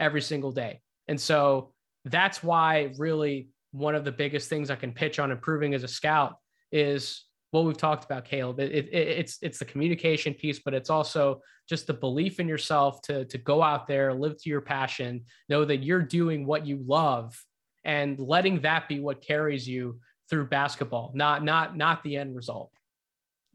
every 0.00 0.20
single 0.20 0.50
day. 0.50 0.80
And 1.08 1.20
so 1.20 1.72
that's 2.04 2.42
why 2.42 2.92
really 2.98 3.48
one 3.70 3.94
of 3.94 4.04
the 4.04 4.12
biggest 4.12 4.48
things 4.48 4.70
I 4.70 4.76
can 4.76 4.92
pitch 4.92 5.18
on 5.18 5.30
improving 5.30 5.72
as 5.72 5.84
a 5.84 5.88
scout 5.88 6.34
is 6.72 7.24
what 7.52 7.64
we've 7.64 7.76
talked 7.76 8.04
about, 8.04 8.24
Caleb. 8.24 8.58
It, 8.58 8.72
it, 8.72 8.88
it's 8.92 9.38
it's 9.40 9.58
the 9.58 9.64
communication 9.64 10.34
piece, 10.34 10.58
but 10.58 10.74
it's 10.74 10.90
also 10.90 11.40
just 11.68 11.86
the 11.86 11.94
belief 11.94 12.40
in 12.40 12.48
yourself 12.48 13.00
to 13.02 13.24
to 13.26 13.38
go 13.38 13.62
out 13.62 13.86
there, 13.86 14.12
live 14.12 14.36
to 14.42 14.50
your 14.50 14.60
passion, 14.60 15.24
know 15.48 15.64
that 15.64 15.78
you're 15.78 16.02
doing 16.02 16.44
what 16.44 16.66
you 16.66 16.82
love, 16.86 17.38
and 17.84 18.18
letting 18.18 18.60
that 18.62 18.88
be 18.88 18.98
what 18.98 19.22
carries 19.22 19.68
you 19.68 20.00
through 20.28 20.46
basketball, 20.46 21.12
not 21.14 21.44
not 21.44 21.76
not 21.76 22.02
the 22.02 22.16
end 22.16 22.34
result. 22.34 22.70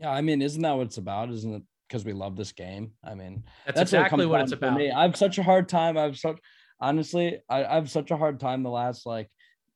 Yeah, 0.01 0.09
I 0.09 0.21
mean, 0.21 0.41
isn't 0.41 0.61
that 0.61 0.75
what 0.75 0.87
it's 0.87 0.97
about? 0.97 1.29
Isn't 1.29 1.53
it 1.53 1.63
because 1.87 2.03
we 2.03 2.13
love 2.13 2.35
this 2.35 2.51
game? 2.51 2.93
I 3.03 3.13
mean, 3.13 3.43
that's, 3.65 3.77
that's 3.77 3.93
exactly 3.93 4.25
what, 4.25 4.39
what 4.39 4.41
it's 4.41 4.51
about. 4.51 4.77
Me. 4.77 4.89
I 4.89 5.03
have 5.03 5.15
such 5.15 5.37
a 5.37 5.43
hard 5.43 5.69
time. 5.69 5.97
I've 5.97 6.17
such 6.17 6.37
honestly, 6.79 7.39
I, 7.47 7.63
I 7.63 7.75
have 7.75 7.89
such 7.89 8.09
a 8.09 8.17
hard 8.17 8.39
time 8.39 8.63
the 8.63 8.69
last 8.69 9.05
like 9.05 9.29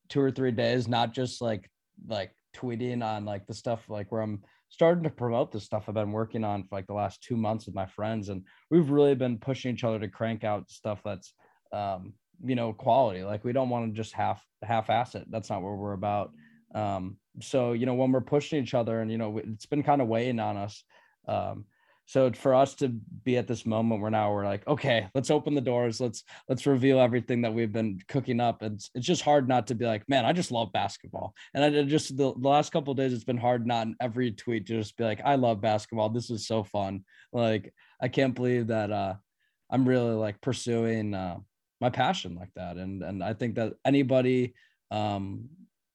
two 0.10 0.20
or 0.20 0.32
three 0.32 0.52
days, 0.52 0.88
not 0.88 1.14
just 1.14 1.42
like 1.42 1.70
like 2.08 2.32
tweeting 2.56 3.04
on 3.04 3.26
like 3.26 3.46
the 3.46 3.54
stuff 3.54 3.88
like 3.88 4.12
where 4.12 4.22
I'm 4.22 4.42
starting 4.70 5.04
to 5.04 5.10
promote 5.12 5.52
the 5.52 5.60
stuff 5.60 5.86
I've 5.88 5.94
been 5.94 6.12
working 6.12 6.44
on 6.44 6.64
for 6.64 6.76
like 6.76 6.88
the 6.88 6.94
last 6.94 7.22
two 7.22 7.38
months 7.38 7.68
with 7.68 7.76
my 7.76 7.86
friends, 7.86 8.30
and 8.30 8.44
we've 8.72 8.90
really 8.90 9.14
been 9.14 9.38
pushing 9.38 9.74
each 9.76 9.84
other 9.84 10.00
to 10.00 10.08
crank 10.08 10.44
out 10.44 10.72
stuff 10.72 11.02
that's 11.06 11.34
um, 11.72 12.14
you 12.44 12.56
know 12.56 12.74
quality. 12.74 13.24
Like 13.24 13.44
we 13.44 13.54
don't 13.54 13.70
want 13.70 13.94
to 13.94 13.96
just 13.96 14.14
half 14.14 14.44
half 14.64 14.90
ass 14.90 15.14
it. 15.14 15.26
That's 15.30 15.52
not 15.52 15.62
what 15.62 15.78
we're 15.78 15.94
about. 15.94 16.32
Um, 16.74 17.18
so 17.40 17.74
you 17.74 17.86
know 17.86 17.94
when 17.94 18.12
we're 18.12 18.22
pushing 18.22 18.62
each 18.62 18.74
other 18.74 19.02
and 19.02 19.12
you 19.12 19.18
know 19.18 19.38
it's 19.38 19.66
been 19.66 19.84
kind 19.84 20.02
of 20.02 20.08
weighing 20.08 20.40
on 20.40 20.58
us 20.58 20.84
um, 21.28 21.66
so 22.08 22.32
for 22.32 22.54
us 22.54 22.76
to 22.76 22.90
be 22.90 23.36
at 23.38 23.48
this 23.48 23.66
moment 23.66 24.02
where 24.02 24.12
now 24.12 24.32
we're 24.32 24.46
like 24.46 24.66
okay 24.68 25.08
let's 25.16 25.32
open 25.32 25.56
the 25.56 25.62
doors 25.62 26.00
let's 26.00 26.24
let's 26.48 26.66
reveal 26.66 27.00
everything 27.00 27.42
that 27.42 27.54
we've 27.54 27.72
been 27.72 28.00
cooking 28.08 28.40
up 28.40 28.62
and 28.62 28.76
it's, 28.76 28.90
it's 28.94 29.06
just 29.06 29.24
hard 29.24 29.48
not 29.48 29.68
to 29.68 29.76
be 29.76 29.86
like 29.86 30.08
man 30.08 30.26
i 30.26 30.32
just 30.32 30.52
love 30.52 30.72
basketball. 30.72 31.34
And 31.54 31.64
i 31.64 31.84
just 31.84 32.16
the, 32.16 32.34
the 32.34 32.48
last 32.48 32.72
couple 32.72 32.94
days 32.94 33.14
it's 33.14 33.24
been 33.24 33.38
hard 33.38 33.66
not 33.66 33.88
in 33.88 33.96
every 34.00 34.32
tweet 34.32 34.68
to 34.68 34.78
just 34.78 34.96
be 34.98 35.04
like 35.04 35.22
i 35.26 35.36
love 35.36 35.62
basketball 35.62 36.10
this 36.10 36.30
is 36.30 36.48
so 36.48 36.64
fun. 36.64 37.04
Like 37.34 37.74
i 38.02 38.08
can't 38.08 38.36
believe 38.36 38.68
that 38.68 38.92
uh 38.92 39.16
i'm 39.70 39.88
really 39.88 40.14
like 40.14 40.42
pursuing 40.42 41.14
uh 41.14 41.38
my 41.82 41.90
passion 41.90 42.36
like 42.36 42.54
that. 42.56 42.78
And 42.78 43.04
and 43.04 43.24
i 43.24 43.34
think 43.34 43.56
that 43.56 43.74
anybody 43.84 44.54
um 44.92 45.50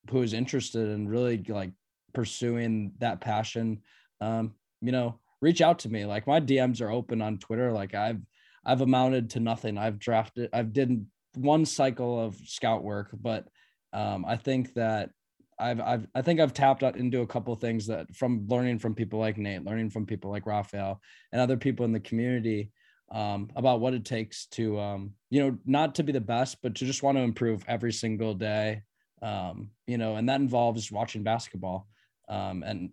who 0.08 0.22
is 0.22 0.32
interested 0.32 0.88
in 0.88 1.08
really 1.08 1.42
like 1.48 1.72
pursuing 2.14 2.92
that 2.98 3.20
passion, 3.20 3.80
um, 4.20 4.54
you 4.80 4.92
know, 4.92 5.18
reach 5.40 5.60
out 5.60 5.80
to 5.80 5.88
me. 5.88 6.04
Like 6.04 6.26
my 6.26 6.40
DMs 6.40 6.80
are 6.80 6.90
open 6.90 7.20
on 7.20 7.38
Twitter. 7.38 7.72
Like 7.72 7.94
I've 7.94 8.20
I've 8.64 8.80
amounted 8.80 9.30
to 9.30 9.40
nothing. 9.40 9.78
I've 9.78 9.98
drafted. 9.98 10.50
I've 10.52 10.72
did 10.72 11.06
one 11.34 11.64
cycle 11.64 12.20
of 12.20 12.36
scout 12.36 12.82
work, 12.82 13.10
but 13.12 13.48
um, 13.92 14.24
I 14.24 14.36
think 14.36 14.74
that 14.74 15.10
I've, 15.58 15.80
I've 15.80 16.06
I 16.14 16.22
think 16.22 16.40
I've 16.40 16.54
tapped 16.54 16.82
into 16.82 17.20
a 17.20 17.26
couple 17.26 17.54
things 17.54 17.86
that 17.86 18.14
from 18.14 18.46
learning 18.48 18.78
from 18.78 18.94
people 18.94 19.18
like 19.18 19.36
Nate, 19.36 19.64
learning 19.64 19.90
from 19.90 20.06
people 20.06 20.30
like 20.30 20.46
Rafael, 20.46 21.00
and 21.32 21.40
other 21.40 21.56
people 21.56 21.84
in 21.84 21.92
the 21.92 22.00
community 22.00 22.70
um, 23.12 23.50
about 23.56 23.80
what 23.80 23.94
it 23.94 24.04
takes 24.04 24.46
to 24.46 24.78
um, 24.78 25.12
you 25.30 25.40
know 25.40 25.58
not 25.66 25.94
to 25.96 26.02
be 26.02 26.12
the 26.12 26.20
best, 26.20 26.58
but 26.62 26.74
to 26.76 26.86
just 26.86 27.02
want 27.02 27.18
to 27.18 27.22
improve 27.22 27.64
every 27.68 27.92
single 27.92 28.34
day 28.34 28.82
um, 29.22 29.70
you 29.86 29.98
know, 29.98 30.16
and 30.16 30.28
that 30.28 30.40
involves 30.40 30.90
watching 30.90 31.22
basketball. 31.22 31.86
Um, 32.28 32.62
and 32.62 32.90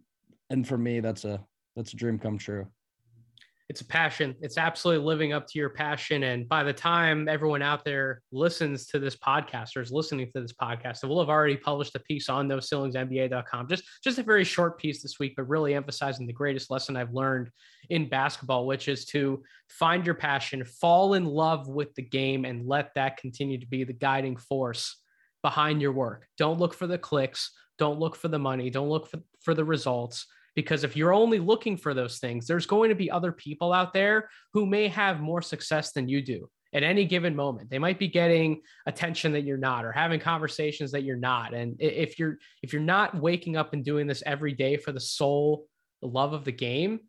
and 0.49 0.67
for 0.67 0.77
me, 0.77 0.99
that's 0.99 1.25
a 1.25 1.43
that's 1.75 1.93
a 1.93 1.95
dream 1.95 2.17
come 2.19 2.37
true. 2.37 2.67
it's 3.69 3.81
a 3.81 3.85
passion. 3.85 4.33
It's 4.41 4.57
absolutely 4.57 5.05
living 5.05 5.33
up 5.33 5.45
to 5.47 5.59
your 5.59 5.69
passion. 5.69 6.23
And 6.23 6.47
by 6.47 6.63
the 6.63 6.71
time 6.71 7.27
everyone 7.27 7.61
out 7.61 7.83
there 7.83 8.21
listens 8.31 8.87
to 8.87 8.99
this 8.99 9.15
podcast 9.15 9.75
or 9.75 9.81
is 9.81 9.91
listening 9.91 10.31
to 10.33 10.41
this 10.41 10.53
podcast, 10.53 11.03
we'll 11.03 11.19
have 11.19 11.29
already 11.29 11.57
published 11.57 11.93
a 11.95 11.99
piece 11.99 12.29
on 12.29 12.47
those 12.47 12.69
noceilingsnba.com. 12.69 13.67
Just, 13.67 13.83
just 14.01 14.19
a 14.19 14.23
very 14.23 14.45
short 14.45 14.79
piece 14.79 15.03
this 15.03 15.19
week, 15.19 15.33
but 15.35 15.49
really 15.49 15.73
emphasizing 15.73 16.25
the 16.27 16.33
greatest 16.33 16.71
lesson 16.71 16.95
I've 16.95 17.13
learned 17.13 17.49
in 17.89 18.07
basketball, 18.07 18.65
which 18.65 18.87
is 18.87 19.03
to 19.07 19.43
find 19.67 20.05
your 20.05 20.15
passion, 20.15 20.63
fall 20.63 21.15
in 21.15 21.25
love 21.25 21.67
with 21.67 21.93
the 21.95 22.03
game, 22.03 22.45
and 22.45 22.65
let 22.65 22.91
that 22.95 23.17
continue 23.17 23.59
to 23.59 23.67
be 23.67 23.83
the 23.83 23.93
guiding 23.93 24.37
force 24.37 24.95
behind 25.41 25.81
your 25.81 25.91
work. 25.91 26.27
Don't 26.37 26.59
look 26.59 26.73
for 26.73 26.87
the 26.87 26.97
clicks. 26.97 27.51
Don't 27.77 27.99
look 27.99 28.15
for 28.15 28.27
the 28.27 28.39
money. 28.39 28.69
Don't 28.69 28.89
look 28.89 29.07
for, 29.07 29.19
for 29.41 29.53
the 29.53 29.65
results 29.65 30.25
because 30.55 30.83
if 30.83 30.97
you're 30.97 31.13
only 31.13 31.37
looking 31.37 31.77
for 31.77 31.93
those 31.93 32.17
things, 32.17 32.47
there's 32.47 32.65
going 32.65 32.89
to 32.89 32.95
be 32.95 33.11
other 33.11 33.31
people 33.31 33.71
out 33.71 33.93
there 33.93 34.29
who 34.53 34.65
may 34.65 34.87
have 34.87 35.19
more 35.19 35.41
success 35.41 35.91
than 35.91 36.09
you 36.09 36.21
do 36.21 36.49
at 36.73 36.83
any 36.83 37.05
given 37.05 37.35
moment. 37.35 37.69
They 37.69 37.79
might 37.79 37.99
be 37.99 38.07
getting 38.07 38.61
attention 38.87 39.31
that 39.33 39.43
you're 39.43 39.57
not 39.57 39.85
or 39.85 39.91
having 39.91 40.19
conversations 40.19 40.91
that 40.91 41.03
you're 41.03 41.15
not. 41.15 41.53
And 41.53 41.75
if 41.79 42.17
you're 42.17 42.37
if 42.63 42.73
you're 42.73 42.81
not 42.81 43.21
waking 43.21 43.55
up 43.55 43.73
and 43.73 43.85
doing 43.85 44.07
this 44.07 44.23
every 44.25 44.53
day 44.53 44.77
for 44.77 44.91
the 44.91 44.99
sole 44.99 45.67
love 46.01 46.33
of 46.33 46.43
the 46.43 46.51
game, 46.51 47.01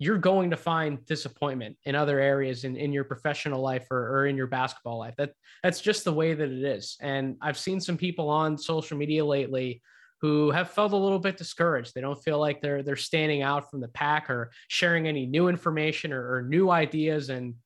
you're 0.00 0.18
going 0.18 0.48
to 0.50 0.56
find 0.56 1.04
disappointment 1.04 1.76
in 1.84 1.94
other 1.94 2.18
areas 2.18 2.64
in, 2.64 2.74
in 2.74 2.90
your 2.90 3.04
professional 3.04 3.60
life 3.60 3.86
or, 3.90 4.16
or 4.16 4.26
in 4.26 4.34
your 4.34 4.46
basketball 4.46 4.98
life. 4.98 5.14
That 5.18 5.32
that's 5.62 5.82
just 5.82 6.04
the 6.04 6.12
way 6.12 6.32
that 6.32 6.48
it 6.50 6.64
is. 6.64 6.96
And 7.02 7.36
I've 7.42 7.58
seen 7.58 7.80
some 7.80 7.98
people 7.98 8.30
on 8.30 8.56
social 8.56 8.96
media 8.96 9.22
lately 9.22 9.82
who 10.22 10.50
have 10.52 10.70
felt 10.70 10.92
a 10.92 10.96
little 10.96 11.18
bit 11.18 11.36
discouraged. 11.36 11.94
They 11.94 12.00
don't 12.00 12.20
feel 12.22 12.40
like 12.40 12.62
they're 12.62 12.82
they're 12.82 12.96
standing 12.96 13.42
out 13.42 13.70
from 13.70 13.82
the 13.82 13.88
pack 13.88 14.30
or 14.30 14.50
sharing 14.68 15.06
any 15.06 15.26
new 15.26 15.48
information 15.48 16.14
or, 16.14 16.34
or 16.34 16.42
new 16.42 16.70
ideas. 16.70 17.28
And 17.28 17.56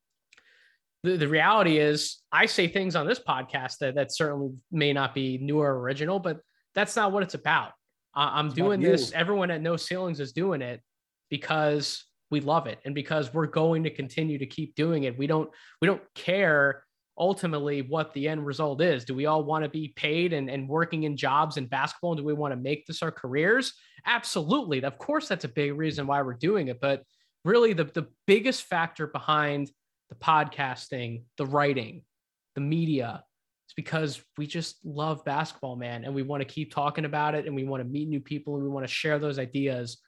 the, 1.04 1.16
the 1.16 1.28
reality 1.28 1.78
is, 1.78 2.18
I 2.32 2.46
say 2.46 2.66
things 2.66 2.96
on 2.96 3.06
this 3.06 3.20
podcast 3.20 3.78
that 3.78 3.94
that 3.94 4.12
certainly 4.12 4.54
may 4.72 4.92
not 4.92 5.14
be 5.14 5.38
new 5.38 5.60
or 5.60 5.78
original, 5.78 6.18
but 6.18 6.40
that's 6.74 6.96
not 6.96 7.12
what 7.12 7.22
it's 7.22 7.34
about. 7.34 7.68
Uh, 8.12 8.30
I'm 8.32 8.46
it's 8.46 8.56
doing 8.56 8.80
this. 8.80 9.12
Everyone 9.12 9.52
at 9.52 9.62
No 9.62 9.76
Ceilings 9.76 10.18
is 10.18 10.32
doing 10.32 10.62
it 10.62 10.80
because 11.30 12.04
we 12.30 12.40
love 12.40 12.66
it 12.66 12.78
and 12.84 12.94
because 12.94 13.32
we're 13.32 13.46
going 13.46 13.84
to 13.84 13.90
continue 13.90 14.38
to 14.38 14.46
keep 14.46 14.74
doing 14.74 15.04
it. 15.04 15.16
We 15.16 15.26
don't 15.26 15.50
we 15.80 15.86
don't 15.86 16.02
care 16.14 16.84
ultimately 17.18 17.82
what 17.82 18.12
the 18.12 18.28
end 18.28 18.44
result 18.44 18.80
is. 18.80 19.04
Do 19.04 19.14
we 19.14 19.26
all 19.26 19.44
want 19.44 19.64
to 19.64 19.70
be 19.70 19.92
paid 19.96 20.32
and, 20.32 20.50
and 20.50 20.68
working 20.68 21.04
in 21.04 21.16
jobs 21.16 21.56
in 21.56 21.66
basketball? 21.66 22.12
And 22.12 22.18
do 22.18 22.24
we 22.24 22.32
want 22.32 22.52
to 22.52 22.56
make 22.56 22.86
this 22.86 23.02
our 23.02 23.12
careers? 23.12 23.72
Absolutely. 24.06 24.82
Of 24.82 24.98
course, 24.98 25.28
that's 25.28 25.44
a 25.44 25.48
big 25.48 25.74
reason 25.76 26.06
why 26.06 26.22
we're 26.22 26.34
doing 26.34 26.68
it. 26.68 26.80
But 26.80 27.02
really, 27.44 27.72
the, 27.72 27.84
the 27.84 28.08
biggest 28.26 28.62
factor 28.62 29.06
behind 29.06 29.70
the 30.08 30.16
podcasting, 30.16 31.22
the 31.38 31.46
writing, 31.46 32.02
the 32.54 32.60
media, 32.60 33.22
is 33.68 33.74
because 33.74 34.20
we 34.36 34.46
just 34.46 34.84
love 34.84 35.24
basketball, 35.24 35.76
man. 35.76 36.04
And 36.04 36.14
we 36.14 36.22
want 36.22 36.40
to 36.40 36.52
keep 36.52 36.74
talking 36.74 37.04
about 37.04 37.34
it 37.34 37.46
and 37.46 37.54
we 37.54 37.64
want 37.64 37.82
to 37.82 37.88
meet 37.88 38.08
new 38.08 38.20
people 38.20 38.56
and 38.56 38.64
we 38.64 38.70
want 38.70 38.86
to 38.86 38.92
share 38.92 39.18
those 39.18 39.38
ideas 39.38 39.98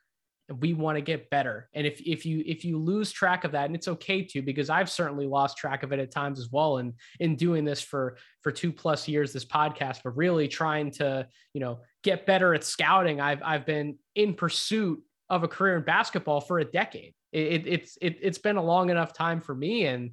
we 0.60 0.74
want 0.74 0.96
to 0.96 1.02
get 1.02 1.28
better 1.28 1.68
and 1.74 1.86
if 1.86 2.00
if 2.00 2.24
you 2.24 2.42
if 2.46 2.64
you 2.64 2.78
lose 2.78 3.10
track 3.10 3.42
of 3.44 3.52
that 3.52 3.66
and 3.66 3.74
it's 3.74 3.88
okay 3.88 4.22
to 4.22 4.40
because 4.40 4.70
i've 4.70 4.88
certainly 4.88 5.26
lost 5.26 5.56
track 5.56 5.82
of 5.82 5.92
it 5.92 5.98
at 5.98 6.12
times 6.12 6.38
as 6.38 6.50
well 6.52 6.78
and 6.78 6.92
in 7.18 7.34
doing 7.34 7.64
this 7.64 7.80
for 7.80 8.16
for 8.42 8.52
two 8.52 8.72
plus 8.72 9.08
years 9.08 9.32
this 9.32 9.44
podcast 9.44 10.00
but 10.04 10.16
really 10.16 10.46
trying 10.46 10.90
to 10.90 11.26
you 11.52 11.60
know 11.60 11.80
get 12.04 12.26
better 12.26 12.54
at 12.54 12.62
scouting 12.62 13.20
i've 13.20 13.42
i've 13.42 13.66
been 13.66 13.98
in 14.14 14.34
pursuit 14.34 15.02
of 15.30 15.42
a 15.42 15.48
career 15.48 15.78
in 15.78 15.82
basketball 15.82 16.40
for 16.40 16.60
a 16.60 16.64
decade 16.64 17.12
it, 17.32 17.66
it's 17.66 17.98
it, 18.00 18.16
it's 18.22 18.38
been 18.38 18.56
a 18.56 18.62
long 18.62 18.90
enough 18.90 19.12
time 19.12 19.40
for 19.40 19.54
me 19.54 19.86
and 19.86 20.10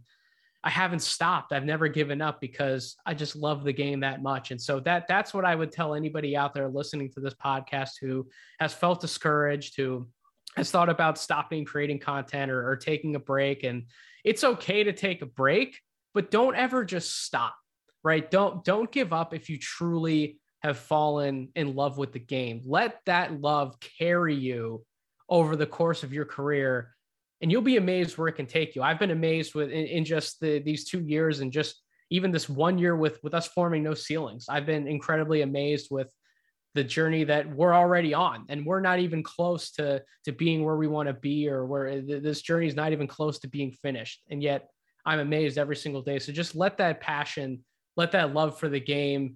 I 0.65 0.69
haven't 0.69 1.01
stopped. 1.01 1.51
I've 1.51 1.65
never 1.65 1.89
given 1.89 2.21
up 2.21 2.39
because 2.39 2.95
I 3.05 3.13
just 3.13 3.35
love 3.35 3.65
the 3.65 3.73
game 3.73 3.99
that 3.99 4.23
much. 4.23 4.51
And 4.51 4.61
so 4.61 4.79
that 4.81 5.07
that's 5.09 5.33
what 5.33 5.43
I 5.43 5.55
would 5.55 5.73
tell 5.73 5.93
anybody 5.93 6.37
out 6.37 6.53
there 6.53 6.69
listening 6.69 7.11
to 7.11 7.19
this 7.19 7.33
podcast 7.33 7.91
who 7.99 8.25
has 8.61 8.73
felt 8.73 9.01
discouraged, 9.01 9.75
who 9.75 10.07
has 10.55 10.71
thought 10.71 10.89
about 10.89 11.17
stopping 11.17 11.65
creating 11.65 11.99
content 11.99 12.51
or, 12.51 12.69
or 12.69 12.75
taking 12.75 13.15
a 13.15 13.19
break. 13.19 13.63
And 13.63 13.85
it's 14.23 14.43
okay 14.43 14.83
to 14.83 14.93
take 14.93 15.21
a 15.21 15.25
break, 15.25 15.79
but 16.13 16.31
don't 16.31 16.55
ever 16.55 16.85
just 16.85 17.23
stop, 17.23 17.55
right? 18.03 18.29
Don't 18.29 18.63
don't 18.63 18.91
give 18.91 19.13
up 19.13 19.33
if 19.33 19.49
you 19.49 19.57
truly 19.57 20.39
have 20.61 20.77
fallen 20.77 21.49
in 21.55 21.75
love 21.75 21.97
with 21.97 22.13
the 22.13 22.19
game. 22.19 22.61
Let 22.65 22.99
that 23.05 23.41
love 23.41 23.77
carry 23.99 24.35
you 24.35 24.85
over 25.27 25.55
the 25.55 25.65
course 25.65 26.03
of 26.03 26.13
your 26.13 26.25
career 26.25 26.93
and 27.43 27.51
you'll 27.51 27.61
be 27.61 27.75
amazed 27.75 28.17
where 28.17 28.29
it 28.29 28.33
can 28.37 28.45
take 28.45 28.73
you. 28.73 28.81
I've 28.81 28.99
been 28.99 29.11
amazed 29.11 29.53
with 29.53 29.69
in, 29.69 29.85
in 29.85 30.05
just 30.05 30.39
the, 30.39 30.59
these 30.59 30.85
two 30.85 31.01
years 31.01 31.41
and 31.41 31.51
just 31.51 31.81
even 32.09 32.31
this 32.31 32.47
one 32.47 32.77
year 32.77 32.95
with 32.95 33.21
with 33.21 33.33
us 33.33 33.47
forming 33.47 33.83
no 33.83 33.93
ceilings. 33.93 34.45
I've 34.47 34.65
been 34.65 34.87
incredibly 34.87 35.41
amazed 35.41 35.89
with 35.91 36.09
the 36.75 36.83
journey 36.83 37.23
that 37.23 37.49
we're 37.55 37.73
already 37.73 38.13
on 38.13 38.45
and 38.49 38.65
we're 38.65 38.81
not 38.81 38.99
even 38.99 39.21
close 39.21 39.71
to 39.71 40.01
to 40.25 40.31
being 40.31 40.63
where 40.63 40.75
we 40.75 40.87
want 40.87 41.07
to 41.07 41.13
be 41.13 41.47
or 41.47 41.65
where 41.65 41.87
uh, 41.87 42.01
this 42.05 42.41
journey 42.41 42.67
is 42.67 42.75
not 42.75 42.91
even 42.91 43.07
close 43.07 43.39
to 43.39 43.47
being 43.47 43.71
finished. 43.71 44.21
And 44.29 44.41
yet 44.41 44.69
i'm 45.05 45.19
amazed 45.19 45.57
every 45.57 45.75
single 45.75 46.01
day. 46.01 46.19
So 46.19 46.31
just 46.31 46.55
let 46.55 46.77
that 46.77 47.01
passion 47.01 47.63
let 47.95 48.11
that 48.13 48.33
love 48.33 48.57
for 48.57 48.69
the 48.69 48.79
game 48.79 49.35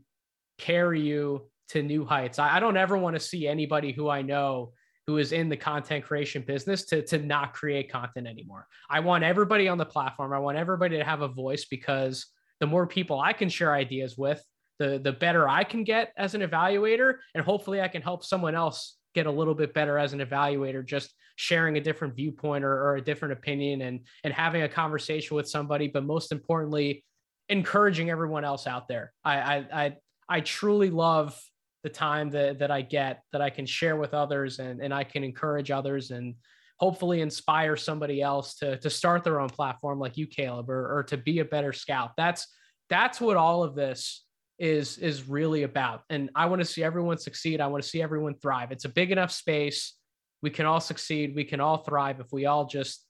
carry 0.57 1.01
you 1.01 1.49
to 1.69 1.83
new 1.83 2.05
heights. 2.05 2.39
I, 2.39 2.55
I 2.55 2.59
don't 2.59 2.77
ever 2.77 2.97
want 2.97 3.15
to 3.15 3.19
see 3.19 3.47
anybody 3.47 3.91
who 3.91 4.09
i 4.09 4.21
know 4.21 4.73
who 5.05 5.17
is 5.17 5.31
in 5.31 5.47
the 5.47 5.55
content 5.55 6.03
creation 6.03 6.43
business 6.45 6.83
to, 6.83 7.01
to 7.01 7.17
not 7.17 7.53
create 7.53 7.89
content 7.89 8.27
anymore. 8.27 8.67
I 8.89 8.99
want 8.99 9.23
everybody 9.23 9.69
on 9.69 9.77
the 9.77 9.85
platform. 9.85 10.33
I 10.33 10.39
want 10.39 10.57
everybody 10.57 10.97
to 10.97 11.03
have 11.05 11.21
a 11.21 11.29
voice 11.29 11.63
because 11.63 12.25
the 12.59 12.67
more 12.67 12.87
people 12.87 13.19
i 13.19 13.33
can 13.33 13.49
share 13.49 13.73
ideas 13.73 14.17
with 14.17 14.43
the 14.79 14.99
the 14.99 15.11
better 15.11 15.47
I 15.47 15.63
can 15.63 15.83
get 15.83 16.13
as 16.17 16.35
an 16.35 16.41
evaluator, 16.41 17.15
and 17.33 17.43
hopefully 17.43 17.81
I 17.81 17.87
can 17.87 18.01
help 18.01 18.23
someone 18.23 18.55
else 18.55 18.97
get 19.13 19.25
a 19.25 19.31
little 19.31 19.55
bit 19.55 19.73
better 19.73 19.97
as 19.97 20.13
an 20.13 20.19
evaluator, 20.19 20.85
just 20.85 21.13
sharing 21.37 21.77
a 21.77 21.81
different 21.81 22.15
viewpoint 22.15 22.63
or, 22.63 22.71
or 22.71 22.95
a 22.95 23.01
different 23.01 23.33
opinion 23.33 23.81
and 23.81 24.01
and 24.23 24.33
having 24.33 24.63
a 24.63 24.69
conversation 24.69 25.35
with 25.35 25.47
somebody, 25.47 25.87
but 25.87 26.03
most 26.03 26.31
importantly, 26.31 27.03
encouraging 27.49 28.09
everyone 28.09 28.45
else 28.45 28.67
out 28.67 28.87
there. 28.87 29.13
I 29.23 29.37
I 29.37 29.55
I, 29.73 29.95
I 30.29 30.39
truly 30.41 30.89
love 30.89 31.39
the 31.83 31.89
time 31.89 32.29
that, 32.31 32.59
that 32.59 32.71
I 32.71 32.81
get 32.81 33.23
that 33.31 33.41
I 33.41 33.49
can 33.49 33.65
share 33.65 33.95
with 33.95 34.13
others 34.13 34.59
and, 34.59 34.81
and 34.81 34.93
I 34.93 35.03
can 35.03 35.23
encourage 35.23 35.71
others 35.71 36.11
and 36.11 36.35
hopefully 36.79 37.21
inspire 37.21 37.75
somebody 37.75 38.21
else 38.21 38.55
to, 38.55 38.77
to 38.77 38.89
start 38.89 39.23
their 39.23 39.39
own 39.39 39.49
platform 39.49 39.99
like 39.99 40.17
you, 40.17 40.27
Caleb, 40.27 40.69
or, 40.69 40.97
or 40.97 41.03
to 41.03 41.17
be 41.17 41.39
a 41.39 41.45
better 41.45 41.73
scout. 41.73 42.11
That's 42.17 42.47
that's 42.89 43.19
what 43.19 43.37
all 43.37 43.63
of 43.63 43.75
this 43.75 44.25
is 44.59 44.97
is 44.97 45.27
really 45.29 45.63
about 45.63 46.01
and 46.09 46.29
i 46.33 46.47
want 46.47 46.59
to 46.59 46.65
see 46.65 46.83
everyone 46.83 47.17
succeed 47.17 47.61
i 47.61 47.67
want 47.67 47.83
to 47.83 47.87
see 47.87 48.01
everyone 48.01 48.33
thrive. 48.33 48.71
It's 48.71 48.85
a 48.85 48.89
big 48.89 49.11
enough 49.11 49.31
space 49.31 49.93
we 50.41 50.49
can 50.49 50.65
all 50.65 50.79
succeed 50.79 51.35
we 51.35 51.43
can 51.43 51.59
all 51.59 51.77
thrive 51.77 52.19
if 52.19 52.31
we 52.31 52.45
all 52.45 52.65
just 52.65 53.05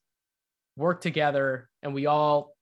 work 0.75 1.01
together 1.01 1.69
and 1.83 1.93
we 1.93 2.05
all 2.05 2.53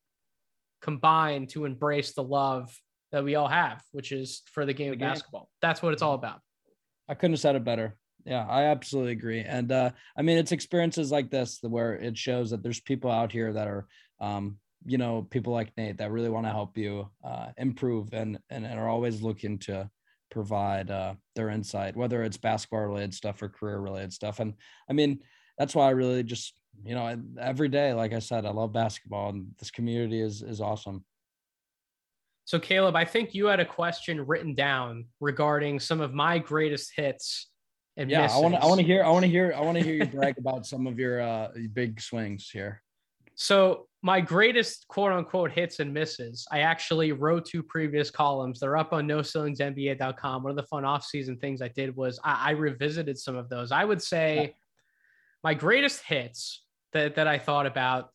combine 0.82 1.48
to 1.48 1.66
embrace 1.66 2.14
the 2.14 2.24
love 2.24 2.76
that 3.12 3.24
we 3.24 3.36
all 3.36 3.48
have 3.48 3.82
which 3.92 4.12
is 4.12 4.44
for 4.52 4.66
the 4.66 4.74
game 4.74 4.90
the 4.90 4.94
of 4.94 5.00
game. 5.00 5.10
basketball. 5.10 5.50
That's 5.62 5.82
what 5.82 5.94
it's 5.94 6.02
all 6.02 6.14
about. 6.14 6.42
I 7.10 7.16
couldn't 7.16 7.34
have 7.34 7.40
said 7.40 7.56
it 7.56 7.64
better. 7.64 7.96
Yeah 8.24 8.46
i 8.48 8.66
absolutely 8.66 9.14
agree 9.14 9.42
and 9.42 9.72
uh, 9.72 9.92
i 10.18 10.22
mean 10.22 10.38
it's 10.38 10.52
experiences 10.52 11.12
like 11.12 11.30
this 11.30 11.60
where 11.62 11.94
it 11.94 12.18
shows 12.18 12.52
that 12.52 12.64
there's 12.64 12.80
people 12.80 13.12
out 13.12 13.32
here 13.32 13.54
that 13.54 13.68
are 13.68 13.88
um, 14.20 14.58
you 14.86 14.98
know 14.98 15.28
people 15.30 15.52
like 15.52 15.72
Nate 15.78 15.98
that 15.98 16.12
really 16.12 16.30
want 16.30 16.46
to 16.46 16.52
help 16.52 16.78
you 16.78 17.10
uh, 17.24 17.48
improve 17.58 18.14
and, 18.14 18.40
and 18.50 18.66
and 18.66 18.80
are 18.80 18.90
always 18.90 19.22
looking 19.22 19.58
to 19.60 19.90
provide 20.32 20.92
uh, 20.92 21.14
their 21.36 21.50
insight, 21.50 21.96
whether 21.96 22.24
it's 22.24 22.38
basketball 22.38 22.82
related 22.82 23.14
stuff 23.14 23.42
or 23.42 23.50
career 23.50 23.80
related 23.80 24.14
stuff. 24.14 24.40
And 24.40 24.54
I 24.90 24.94
mean, 24.94 25.20
that's 25.58 25.76
why 25.76 25.88
I 25.88 25.92
really 25.92 26.24
just 26.24 26.54
you 26.84 26.94
know 26.94 27.22
every 27.40 27.70
day, 27.70 27.94
like 27.94 28.14
I 28.14 28.20
said, 28.20 28.46
I 28.46 28.52
love 28.52 28.74
basketball, 28.74 29.30
and 29.30 29.48
this 29.60 29.72
community 29.72 30.22
is 30.22 30.42
is 30.42 30.62
awesome. 30.62 31.04
So 32.46 32.60
Caleb, 32.60 32.96
I 32.96 33.06
think 33.06 33.34
you 33.34 33.48
had 33.48 33.60
a 33.60 33.66
question 33.66 34.24
written 34.26 34.54
down 34.54 35.06
regarding 35.20 35.80
some 35.80 36.00
of 36.00 36.14
my 36.14 36.38
greatest 36.38 36.92
hits. 36.96 37.50
And 37.98 38.12
yeah, 38.12 38.24
misses. 38.24 38.38
I 38.38 38.40
want 38.42 38.54
to 38.54 38.62
I 38.62 38.66
want 38.66 38.80
to 38.82 38.86
hear 38.86 39.04
I 39.04 39.10
want 39.10 39.24
to 39.24 39.32
hear 39.32 39.54
I 39.56 39.62
want 39.62 39.78
to 39.78 39.84
hear 39.84 39.96
you 39.96 40.06
brag 40.18 40.38
about 40.38 40.66
some 40.66 40.86
of 40.86 41.00
your 41.00 41.22
uh, 41.22 41.50
big 41.74 42.00
swings 42.00 42.50
here. 42.52 42.84
So 43.36 43.88
my 44.02 44.22
greatest 44.22 44.88
quote 44.88 45.12
unquote 45.12 45.52
hits 45.52 45.80
and 45.80 45.94
misses, 45.94 46.48
I 46.52 46.60
actually 46.60 47.12
wrote 47.12 47.46
two 47.46 47.62
previous 47.64 48.10
columns. 48.10 48.60
They're 48.60 48.78
up 48.78 48.94
on 48.94 49.08
noceilingsnba.com. 49.08 50.44
One 50.44 50.50
of 50.50 50.56
the 50.56 50.64
fun 50.64 50.86
off-season 50.86 51.38
things 51.38 51.62
I 51.62 51.68
did 51.70 51.96
was 51.96 52.20
I, 52.24 52.50
I 52.50 52.52
revisited 52.52 53.18
some 53.18 53.36
of 53.36 53.50
those. 53.50 53.72
I 53.72 53.84
would 53.84 54.02
say 54.02 54.56
my 55.44 55.54
greatest 55.54 56.02
hits 56.04 56.64
that, 56.94 57.16
that 57.16 57.28
I 57.28 57.38
thought 57.38 57.66
about 57.66 58.10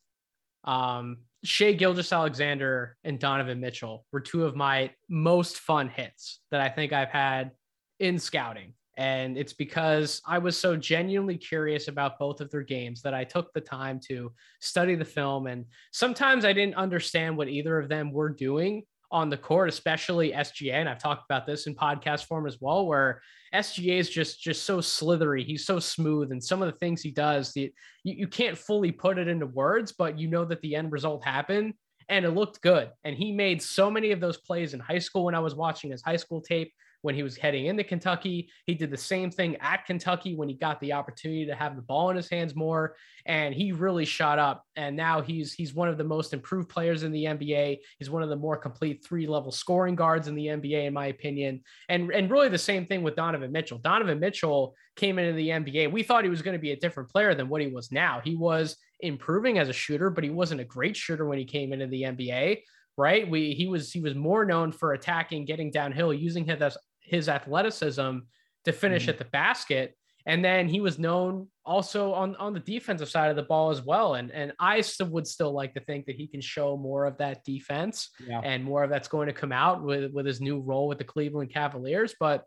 um, 0.64 1.18
Shai 1.45 1.73
Gilgeous-Alexander 1.73 2.97
and 3.05 3.18
Donovan 3.18 3.61
Mitchell 3.61 4.07
were 4.12 4.21
two 4.21 4.45
of 4.45 4.57
my 4.57 4.91
most 5.09 5.59
fun 5.59 5.89
hits 5.89 6.41
that 6.51 6.61
I 6.61 6.68
think 6.68 6.93
I've 6.93 7.11
had 7.11 7.53
in 7.99 8.18
scouting. 8.18 8.75
And 9.01 9.38
it's 9.38 9.55
because 9.55 10.20
I 10.26 10.36
was 10.36 10.59
so 10.59 10.76
genuinely 10.76 11.38
curious 11.38 11.88
about 11.88 12.18
both 12.18 12.42
of 12.42 12.51
their 12.51 12.61
games 12.61 13.01
that 13.01 13.14
I 13.14 13.24
took 13.24 13.51
the 13.55 13.61
time 13.62 13.98
to 14.09 14.30
study 14.61 14.94
the 14.94 15.07
film. 15.07 15.46
And 15.46 15.64
sometimes 15.90 16.44
I 16.44 16.53
didn't 16.53 16.74
understand 16.74 17.34
what 17.34 17.48
either 17.48 17.78
of 17.78 17.88
them 17.88 18.12
were 18.12 18.28
doing 18.28 18.82
on 19.11 19.30
the 19.30 19.38
court, 19.38 19.70
especially 19.70 20.32
SGA. 20.32 20.74
And 20.74 20.86
I've 20.86 21.03
talked 21.03 21.24
about 21.24 21.46
this 21.46 21.66
in 21.66 21.74
podcast 21.74 22.26
form 22.26 22.46
as 22.46 22.59
well, 22.61 22.84
where 22.84 23.22
SGA 23.55 23.98
is 23.98 24.11
just 24.11 24.38
just 24.38 24.64
so 24.64 24.82
slithery. 24.82 25.44
He's 25.44 25.64
so 25.64 25.78
smooth, 25.78 26.30
and 26.30 26.44
some 26.44 26.61
of 26.61 26.70
the 26.70 26.78
things 26.78 27.01
he 27.01 27.11
does, 27.11 27.55
the, 27.55 27.72
you, 28.05 28.14
you 28.18 28.28
can't 28.28 28.57
fully 28.57 28.92
put 28.92 29.16
it 29.16 29.28
into 29.28 29.46
words, 29.46 29.92
but 29.92 30.18
you 30.18 30.28
know 30.28 30.44
that 30.44 30.61
the 30.61 30.76
end 30.76 30.92
result 30.92 31.24
happened 31.24 31.72
and 32.11 32.26
it 32.26 32.32
looked 32.32 32.61
good. 32.61 32.90
And 33.05 33.16
he 33.16 33.32
made 33.32 33.62
so 33.62 33.90
many 33.90 34.11
of 34.11 34.20
those 34.20 34.36
plays 34.36 34.74
in 34.74 34.80
high 34.80 34.98
school 34.98 35.24
when 35.24 35.34
I 35.34 35.40
was 35.40 35.55
watching 35.55 35.90
his 35.90 36.03
high 36.03 36.16
school 36.16 36.42
tape 36.42 36.74
when 37.03 37.14
he 37.14 37.22
was 37.22 37.36
heading 37.36 37.66
into 37.66 37.84
Kentucky. 37.84 38.51
He 38.66 38.74
did 38.74 38.90
the 38.90 38.96
same 38.96 39.30
thing 39.30 39.57
at 39.57 39.86
Kentucky 39.86 40.34
when 40.34 40.48
he 40.48 40.55
got 40.55 40.80
the 40.80 40.92
opportunity 40.92 41.46
to 41.46 41.55
have 41.55 41.76
the 41.76 41.82
ball 41.82 42.11
in 42.11 42.16
his 42.16 42.28
hands 42.28 42.55
more, 42.55 42.96
and 43.26 43.55
he 43.55 43.72
really 43.72 44.05
shot 44.05 44.38
up. 44.38 44.64
And 44.76 44.96
now 44.96 45.20
he's 45.20 45.53
he's 45.53 45.74
one 45.74 45.88
of 45.88 45.98
the 45.98 46.05
most 46.05 46.32
improved 46.32 46.68
players 46.68 47.03
in 47.03 47.12
the 47.12 47.24
NBA. 47.24 47.78
He's 47.98 48.11
one 48.11 48.22
of 48.22 48.28
the 48.28 48.36
more 48.36 48.57
complete 48.57 49.05
three 49.05 49.26
level 49.26 49.53
scoring 49.53 49.94
guards 49.94 50.28
in 50.28 50.34
the 50.34 50.46
NBA, 50.46 50.86
in 50.86 50.94
my 50.94 51.07
opinion. 51.07 51.62
And 51.88 52.11
and 52.11 52.30
really 52.30 52.48
the 52.48 52.59
same 52.59 52.86
thing 52.86 53.03
with 53.03 53.16
Donovan 53.16 53.53
Mitchell. 53.53 53.78
Donovan 53.78 54.20
Mitchell 54.20 54.74
came 54.96 55.18
into 55.18 55.32
the 55.32 55.48
NBA. 55.48 55.90
We 55.92 56.03
thought 56.03 56.24
he 56.24 56.30
was 56.30 56.42
going 56.42 56.57
to 56.57 56.62
be 56.62 56.72
a 56.72 56.76
different 56.76 57.11
player 57.11 57.34
than 57.34 57.48
what 57.48 57.62
he 57.62 57.68
was 57.68 57.90
now. 57.90 58.20
He 58.22 58.36
was 58.36 58.76
improving 59.01 59.59
as 59.59 59.68
a 59.68 59.72
shooter, 59.72 60.11
but 60.11 60.24
he 60.24 60.30
wasn't 60.30 60.61
a 60.61 60.64
great 60.64 60.96
shooter 60.96 61.26
when 61.26 61.38
he 61.38 61.44
came 61.44 61.72
into 61.72 61.86
the 61.86 62.03
NBA 62.03 62.59
right? 62.96 63.28
We 63.28 63.55
he 63.55 63.66
was 63.66 63.90
he 63.90 64.01
was 64.01 64.14
more 64.14 64.44
known 64.44 64.72
for 64.72 64.92
attacking, 64.92 65.46
getting 65.46 65.70
downhill, 65.70 66.12
using 66.12 66.44
his 66.44 66.76
his 67.01 67.28
athleticism 67.28 68.18
to 68.64 68.72
finish 68.72 69.03
mm-hmm. 69.03 69.11
at 69.11 69.18
the 69.18 69.24
basket. 69.26 69.96
And 70.26 70.44
then 70.44 70.68
he 70.68 70.80
was 70.80 70.98
known 70.98 71.48
also 71.64 72.12
on, 72.12 72.36
on 72.36 72.53
the 72.53 72.61
defensive 72.61 73.09
side 73.09 73.30
of 73.30 73.36
the 73.36 73.42
ball 73.42 73.70
as 73.70 73.82
well. 73.82 74.14
And, 74.14 74.30
and 74.30 74.53
I 74.61 74.82
still 74.82 75.09
would 75.09 75.26
still 75.26 75.53
like 75.53 75.72
to 75.74 75.80
think 75.80 76.07
that 76.07 76.16
he 76.16 76.26
can 76.26 76.42
show 76.42 76.76
more 76.76 77.07
of 77.07 77.16
that 77.18 77.42
defense 77.44 78.11
yeah. 78.26 78.40
and 78.44 78.62
more 78.62 78.84
of 78.84 78.90
that's 78.90 79.09
going 79.09 79.28
to 79.28 79.32
come 79.32 79.53
out 79.53 79.82
with, 79.82 80.12
with 80.12 80.26
his 80.26 80.40
new 80.40 80.61
role 80.61 80.88
with 80.88 80.98
the 80.98 81.05
Cleveland 81.05 81.53
Cavaliers. 81.53 82.14
But 82.20 82.44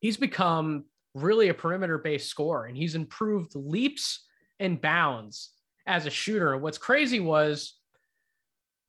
he's 0.00 0.16
become 0.16 0.84
really 1.14 1.50
a 1.50 1.54
perimeter 1.54 1.98
based 1.98 2.28
scorer 2.28 2.64
and 2.64 2.76
he's 2.76 2.94
improved 2.94 3.54
leaps 3.54 4.24
and 4.58 4.80
bounds 4.80 5.50
as 5.86 6.06
a 6.06 6.10
shooter. 6.10 6.56
What's 6.56 6.78
crazy 6.78 7.20
was 7.20 7.74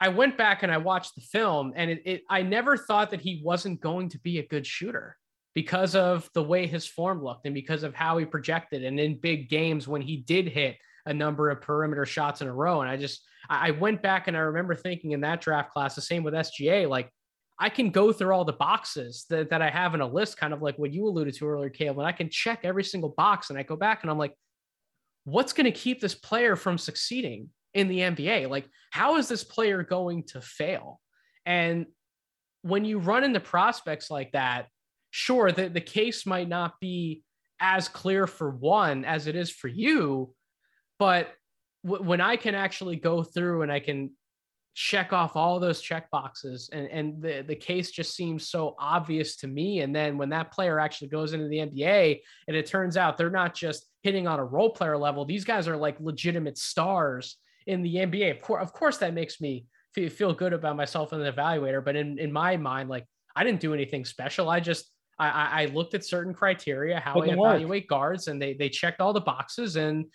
I 0.04 0.10
went 0.10 0.38
back 0.38 0.64
and 0.64 0.72
I 0.72 0.80
watched 0.80 1.16
the 1.16 1.22
film, 1.22 1.72
and 1.78 1.90
it, 1.90 2.02
it, 2.04 2.24
I 2.30 2.42
never 2.42 2.76
thought 2.76 3.12
that 3.12 3.22
he 3.22 3.42
wasn't 3.42 3.80
going 3.80 4.10
to 4.10 4.20
be 4.20 4.40
a 4.40 4.46
good 4.46 4.68
shooter 4.68 5.16
because 5.56 5.96
of 5.96 6.30
the 6.34 6.44
way 6.44 6.68
his 6.68 6.86
form 6.86 7.24
looked 7.24 7.46
and 7.46 7.56
because 7.56 7.84
of 7.84 7.96
how 7.96 8.18
he 8.18 8.26
projected. 8.26 8.84
And 8.84 9.00
in 9.00 9.18
big 9.18 9.50
games 9.50 9.88
when 9.88 10.02
he 10.02 10.18
did 10.18 10.50
hit 10.50 10.76
a 11.06 11.14
number 11.14 11.50
of 11.50 11.62
perimeter 11.62 12.06
shots 12.06 12.42
in 12.42 12.50
a 12.50 12.54
row, 12.54 12.82
and 12.82 12.90
I 12.90 12.98
just 12.98 13.22
I 13.50 13.72
went 13.72 14.02
back 14.02 14.28
and 14.28 14.36
I 14.36 14.42
remember 14.42 14.76
thinking 14.76 15.12
in 15.12 15.22
that 15.22 15.40
draft 15.40 15.72
class, 15.72 15.96
the 15.96 16.02
same 16.02 16.24
with 16.24 16.34
SGA, 16.34 16.90
like 16.90 17.10
I 17.58 17.70
can 17.70 17.90
go 17.90 18.12
through 18.12 18.34
all 18.34 18.44
the 18.44 18.52
boxes 18.52 19.26
that, 19.30 19.52
that 19.52 19.62
I 19.62 19.70
have 19.70 19.96
in 19.96 20.02
a 20.02 20.08
list, 20.08 20.36
kind 20.36 20.54
of 20.54 20.62
like 20.62 20.78
what 20.78 20.92
you 20.92 21.08
alluded 21.08 21.34
to 21.36 21.48
earlier, 21.48 21.70
Caleb, 21.70 22.00
and 22.00 22.08
I 22.08 22.12
can 22.12 22.30
check 22.30 22.60
every 22.66 22.84
single 22.84 23.14
box. 23.16 23.50
And 23.50 23.58
I 23.58 23.64
go 23.64 23.78
back 23.78 24.02
and 24.02 24.12
I'm 24.12 24.18
like, 24.18 24.34
what's 25.24 25.54
going 25.54 25.64
to 25.66 25.72
keep 25.72 26.02
this 26.02 26.14
player 26.14 26.58
from 26.58 26.78
succeeding? 26.78 27.52
In 27.74 27.88
the 27.88 28.00
NBA. 28.00 28.50
Like, 28.50 28.68
how 28.92 29.18
is 29.18 29.28
this 29.28 29.44
player 29.44 29.84
going 29.84 30.24
to 30.28 30.42
fail? 30.42 31.00
And 31.46 31.88
when 32.62 32.86
you 32.86 33.00
run 33.00 33.24
into 33.24 33.40
prospects 33.40 34.10
like 34.10 34.32
that, 34.32 34.68
sure, 35.12 35.52
the, 35.52 35.70
the 35.70 35.82
case 35.82 36.26
might 36.26 36.48
not 36.48 36.80
be 36.80 37.24
as 37.60 37.88
clear 37.88 38.28
for 38.28 38.50
one 38.50 39.06
as 39.06 39.28
it 39.28 39.36
is 39.36 39.50
for 39.50 39.68
you. 39.68 40.34
But 41.00 41.30
w- 41.86 42.04
when 42.04 42.22
I 42.22 42.36
can 42.36 42.56
actually 42.56 42.98
go 42.98 43.24
through 43.24 43.64
and 43.64 43.72
I 43.72 43.80
can 43.80 44.12
check 44.76 45.14
off 45.14 45.36
all 45.36 45.60
those 45.60 45.82
check 45.82 46.10
boxes 46.10 46.70
and, 46.74 46.88
and 46.88 47.22
the, 47.22 47.44
the 47.48 47.56
case 47.56 47.92
just 47.92 48.16
seems 48.16 48.50
so 48.50 48.76
obvious 48.80 49.36
to 49.38 49.48
me. 49.48 49.82
And 49.82 49.96
then 49.96 50.18
when 50.18 50.30
that 50.30 50.52
player 50.52 50.80
actually 50.80 51.10
goes 51.10 51.34
into 51.34 51.48
the 51.48 51.58
NBA 51.58 52.22
and 52.48 52.58
it 52.58 52.66
turns 52.66 52.98
out 52.98 53.18
they're 53.18 53.30
not 53.30 53.54
just 53.54 53.88
hitting 54.02 54.28
on 54.28 54.40
a 54.40 54.46
role 54.46 54.72
player 54.72 54.98
level, 54.98 55.26
these 55.26 55.46
guys 55.46 55.68
are 55.68 55.78
like 55.78 56.00
legitimate 56.00 56.58
stars 56.58 57.38
in 57.68 57.82
the 57.82 57.96
NBA. 57.96 58.32
Of 58.32 58.42
course, 58.42 58.62
of 58.62 58.74
course, 58.74 58.98
that 58.98 59.14
makes 59.14 59.42
me 59.42 59.66
feel 59.94 60.34
good 60.34 60.54
about 60.54 60.76
myself 60.76 61.14
as 61.14 61.20
an 61.20 61.32
evaluator. 61.32 61.84
But 61.84 61.96
in, 61.96 62.18
in 62.18 62.32
my 62.32 62.58
mind, 62.58 62.90
like 62.90 63.06
I 63.36 63.44
didn't 63.44 63.60
do 63.60 63.74
anything 63.74 64.06
special. 64.06 64.50
I 64.50 64.60
just 64.60 64.90
I, 65.20 65.64
I 65.64 65.66
looked 65.68 65.94
at 65.94 66.04
certain 66.04 66.34
criteria, 66.34 67.00
how 67.00 67.20
I 67.22 67.28
evaluate 67.28 67.84
work. 67.84 67.88
guards, 67.88 68.28
and 68.28 68.42
they 68.42 68.54
they 68.54 68.70
checked 68.70 69.00
all 69.00 69.14
the 69.14 69.22
boxes. 69.22 69.76
And 69.76 70.06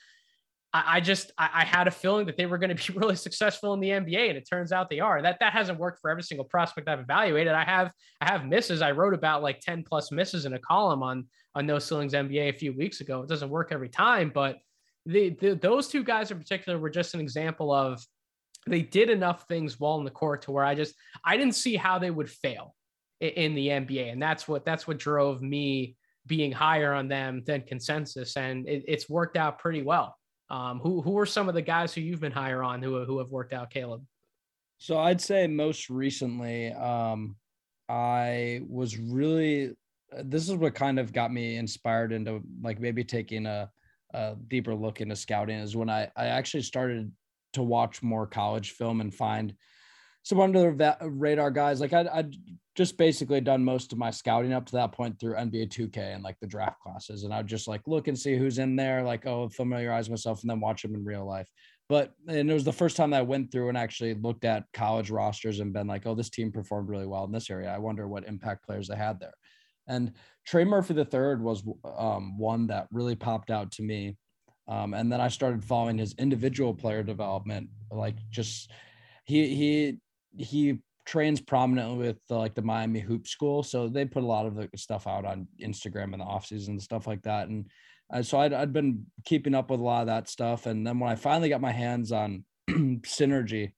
I, 0.73 0.97
I 0.97 1.01
just 1.01 1.31
I, 1.39 1.51
I, 1.55 1.65
had 1.65 1.87
a 1.87 1.91
feeling 1.91 2.27
that 2.27 2.37
they 2.37 2.47
were 2.47 2.59
going 2.59 2.75
to 2.77 2.93
be 2.93 2.99
really 2.99 3.17
successful 3.17 3.75
in 3.75 3.81
the 3.81 3.91
NBA, 3.91 4.29
and 4.29 4.37
it 4.37 4.47
turns 4.49 4.73
out 4.73 4.91
they 4.91 5.01
are. 5.01 5.23
That 5.23 5.39
that 5.41 5.53
hasn't 5.53 5.79
worked 5.79 6.01
for 6.01 6.11
every 6.11 6.23
single 6.23 6.45
prospect 6.45 6.89
I've 6.89 7.01
evaluated. 7.01 7.53
I 7.53 7.65
have 7.65 7.93
I 8.21 8.31
have 8.31 8.45
misses. 8.45 8.83
I 8.83 8.91
wrote 8.91 9.15
about 9.15 9.43
like 9.43 9.61
ten 9.61 9.85
plus 9.85 10.11
misses 10.11 10.45
in 10.47 10.55
a 10.55 10.59
column 10.59 11.03
on 11.03 11.27
on 11.55 11.67
No 11.67 11.79
Ceilings 11.79 12.13
NBA 12.13 12.51
a 12.51 12.53
few 12.53 12.73
weeks 12.73 13.01
ago. 13.01 13.23
It 13.23 13.29
doesn't 13.29 13.51
work 13.51 13.71
every 13.73 13.89
time, 13.89 14.31
but 14.35 14.59
the, 15.09 15.31
the, 15.31 15.55
those 15.55 15.89
two 15.89 16.05
guys 16.05 16.31
in 16.31 16.39
particular 16.39 16.79
were 16.79 16.91
just 16.91 17.15
an 17.15 17.21
example 17.21 17.73
of 17.73 18.05
they 18.67 18.83
did 18.83 19.09
enough 19.09 19.47
things 19.49 19.81
well 19.81 19.99
in 19.99 20.05
the 20.05 20.11
court 20.11 20.43
to 20.43 20.51
where 20.51 20.65
I 20.65 20.75
just 20.75 20.95
I 21.25 21.39
didn't 21.39 21.55
see 21.55 21.77
how 21.77 21.99
they 21.99 22.11
would 22.11 22.31
fail 22.31 22.75
in, 23.21 23.31
in 23.31 23.55
the 23.55 23.69
NBA, 23.69 24.13
and 24.13 24.23
that's 24.23 24.47
what 24.47 24.67
that's 24.67 24.87
what 24.87 24.99
drove 24.99 25.41
me 25.41 25.97
being 26.27 26.53
higher 26.53 26.93
on 26.93 27.09
them 27.09 27.43
than 27.47 27.63
consensus, 27.63 28.37
and 28.37 28.69
it, 28.69 28.85
it's 28.87 29.09
worked 29.09 29.39
out 29.39 29.59
pretty 29.59 29.83
well. 29.83 30.15
Um, 30.51 30.79
who 30.79 31.01
who 31.01 31.19
are 31.19 31.27
some 31.27 31.49
of 31.49 31.55
the 31.55 31.63
guys 31.63 31.95
who 31.95 32.03
you've 32.03 32.21
been 32.21 32.31
higher 32.31 32.63
on 32.63 32.83
who 32.83 33.03
who 33.07 33.19
have 33.19 33.31
worked 33.31 33.55
out, 33.55 33.71
Caleb? 33.71 34.05
So 34.77 34.99
I'd 34.99 35.23
say 35.23 35.47
most 35.47 35.89
recently, 35.89 36.73
um, 36.73 37.37
I 37.89 38.61
was 38.69 38.99
really. 38.99 39.75
This 40.23 40.49
is 40.49 40.55
what 40.55 40.75
kind 40.75 40.99
of 40.99 41.13
got 41.13 41.33
me 41.33 41.57
inspired 41.57 42.13
into 42.13 42.43
like 42.63 42.81
maybe 42.81 43.05
taking 43.05 43.45
a 43.45 43.71
a 44.15 44.35
deeper 44.49 44.75
look 44.75 45.01
into 45.01 45.17
scouting 45.17 45.59
is 45.59 45.77
when 45.77 45.91
I, 45.91 46.11
I 46.17 46.27
actually 46.27 46.63
started 46.63 47.13
to 47.55 47.63
watch 47.63 48.03
more 48.03 48.27
college 48.27 48.73
film 48.73 49.01
and 49.01 49.15
find 49.15 49.55
some 50.23 50.41
under 50.41 50.75
the 50.75 50.97
radar 51.09 51.51
guys. 51.51 51.81
Like 51.81 51.93
I, 51.93 52.07
I'd 52.13 52.35
just 52.77 52.99
basically 52.99 53.41
done 53.41 53.65
most 53.65 53.93
of 53.93 53.99
my 53.99 54.11
scouting 54.11 54.53
up 54.53 54.67
to 54.67 54.73
that 54.77 54.93
point 54.93 55.19
through 55.19 55.35
NBA 55.35 55.71
2K 55.71 56.15
and 56.15 56.23
like 56.23 56.39
the 56.41 56.47
draft 56.47 56.81
classes. 56.81 57.25
And 57.25 57.33
I'd 57.33 57.47
just 57.47 57.67
like 57.67 57.81
look 57.87 58.09
and 58.09 58.19
see 58.19 58.37
who's 58.37 58.59
in 58.59 58.77
there, 58.77 59.03
like, 59.03 59.27
oh, 59.27 59.49
familiarize 59.49 60.11
myself 60.11 60.43
and 60.43 60.51
then 60.51 60.61
watch 60.61 60.83
them 60.83 60.95
in 60.95 61.05
real 61.05 61.27
life. 61.27 61.49
But, 61.89 62.13
and 62.27 62.51
it 62.51 62.55
was 62.55 62.65
the 62.65 62.73
first 62.73 62.97
time 62.97 63.11
that 63.11 63.21
I 63.21 63.23
went 63.23 63.51
through 63.51 63.71
and 63.71 63.79
actually 63.79 64.13
looked 64.15 64.45
at 64.45 64.65
college 64.75 65.11
rosters 65.11 65.61
and 65.61 65.73
been 65.73 65.87
like, 65.87 66.07
oh, 66.07 66.15
this 66.15 66.29
team 66.29 66.53
performed 66.53 66.91
really 66.91 67.07
well 67.07 67.25
in 67.25 67.33
this 67.33 67.49
area. 67.49 67.71
I 67.71 67.79
wonder 67.79 68.07
what 68.07 68.27
impact 68.27 68.67
players 68.67 68.89
they 68.89 68.97
had 68.97 69.19
there. 69.21 69.33
And 69.89 70.13
Trey 70.47 70.65
Murphy 70.65 70.95
III 70.95 71.37
was 71.37 71.63
um, 71.85 72.39
one 72.39 72.67
that 72.69 72.87
really 72.93 73.17
popped 73.17 73.51
out 73.51 73.73
to 73.73 73.83
me. 73.83 74.17
Um, 74.69 74.95
and 74.95 75.11
then 75.11 75.21
I 75.21 75.29
started 75.29 75.65
following 75.65 75.99
his 75.99 76.15
individual 76.19 76.75
player 76.75 77.03
development, 77.03 77.71
like 77.91 78.17
just 78.31 78.71
he 79.25 79.55
he 79.55 79.99
he 80.37 80.79
trains 81.07 81.41
prominently 81.41 81.97
with 82.07 82.19
the, 82.29 82.37
like 82.37 82.55
the 82.55 82.63
Miami 82.63 83.01
Hoop 83.01 83.27
School, 83.27 83.63
so 83.63 83.89
they 83.89 84.05
put 84.05 84.23
a 84.23 84.27
lot 84.27 84.45
of 84.45 84.55
the 84.55 84.69
stuff 84.77 85.07
out 85.07 85.25
on 85.25 85.49
Instagram 85.59 86.13
in 86.13 86.19
the 86.19 86.25
off 86.25 86.47
season 86.47 86.75
and 86.75 86.83
stuff 86.83 87.07
like 87.07 87.23
that. 87.23 87.49
And 87.49 87.67
uh, 88.13 88.23
so 88.23 88.39
I'd 88.39 88.53
I'd 88.53 88.73
been 88.75 89.07
keeping 89.25 89.55
up 89.55 89.71
with 89.71 89.81
a 89.81 89.83
lot 89.83 90.03
of 90.03 90.07
that 90.09 90.29
stuff. 90.29 90.67
And 90.67 90.87
then 90.87 90.99
when 90.99 91.11
I 91.11 91.15
finally 91.15 91.49
got 91.49 91.63
my 91.63 91.73
hands 91.73 92.13
on 92.13 92.45
Synergy, 92.71 93.73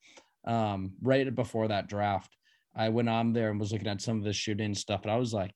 um, 0.44 0.92
right 1.00 1.32
before 1.32 1.68
that 1.68 1.88
draft, 1.88 2.36
I 2.74 2.88
went 2.88 3.08
on 3.08 3.32
there 3.32 3.50
and 3.50 3.60
was 3.60 3.72
looking 3.72 3.88
at 3.88 4.00
some 4.00 4.18
of 4.18 4.24
the 4.24 4.32
shooting 4.32 4.74
stuff, 4.74 5.02
and 5.02 5.12
I 5.12 5.16
was 5.16 5.32
like, 5.32 5.52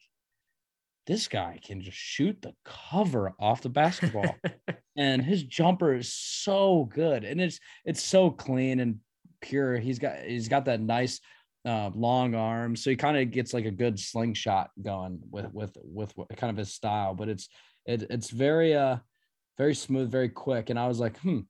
this 1.06 1.28
guy 1.28 1.60
can 1.62 1.80
just 1.82 1.96
shoot 1.96 2.40
the 2.40 2.54
cover 2.64 3.32
off 3.38 3.62
the 3.62 3.68
basketball. 3.68 4.36
And 4.96 5.22
his 5.22 5.42
jumper 5.42 5.92
is 5.92 6.12
so 6.14 6.88
good 6.94 7.24
and 7.24 7.40
it's 7.40 7.58
it's 7.84 8.00
so 8.00 8.30
clean 8.30 8.78
and 8.78 9.00
pure. 9.40 9.76
He's 9.76 9.98
got 9.98 10.18
he's 10.18 10.46
got 10.46 10.66
that 10.66 10.80
nice 10.80 11.20
uh, 11.66 11.90
long 11.96 12.36
arm 12.36 12.76
so 12.76 12.90
he 12.90 12.94
kind 12.96 13.16
of 13.16 13.32
gets 13.32 13.52
like 13.52 13.64
a 13.64 13.72
good 13.72 13.98
slingshot 13.98 14.70
going 14.80 15.18
with 15.32 15.48
with 15.52 15.76
with 15.82 16.14
kind 16.36 16.52
of 16.52 16.56
his 16.56 16.72
style 16.72 17.12
but 17.12 17.28
it's 17.28 17.48
it, 17.86 18.04
it's 18.08 18.30
very 18.30 18.76
uh 18.76 18.98
very 19.58 19.74
smooth 19.74 20.12
very 20.12 20.28
quick 20.28 20.68
and 20.70 20.78
i 20.78 20.86
was 20.86 21.00
like 21.00 21.18
hmm 21.20 21.40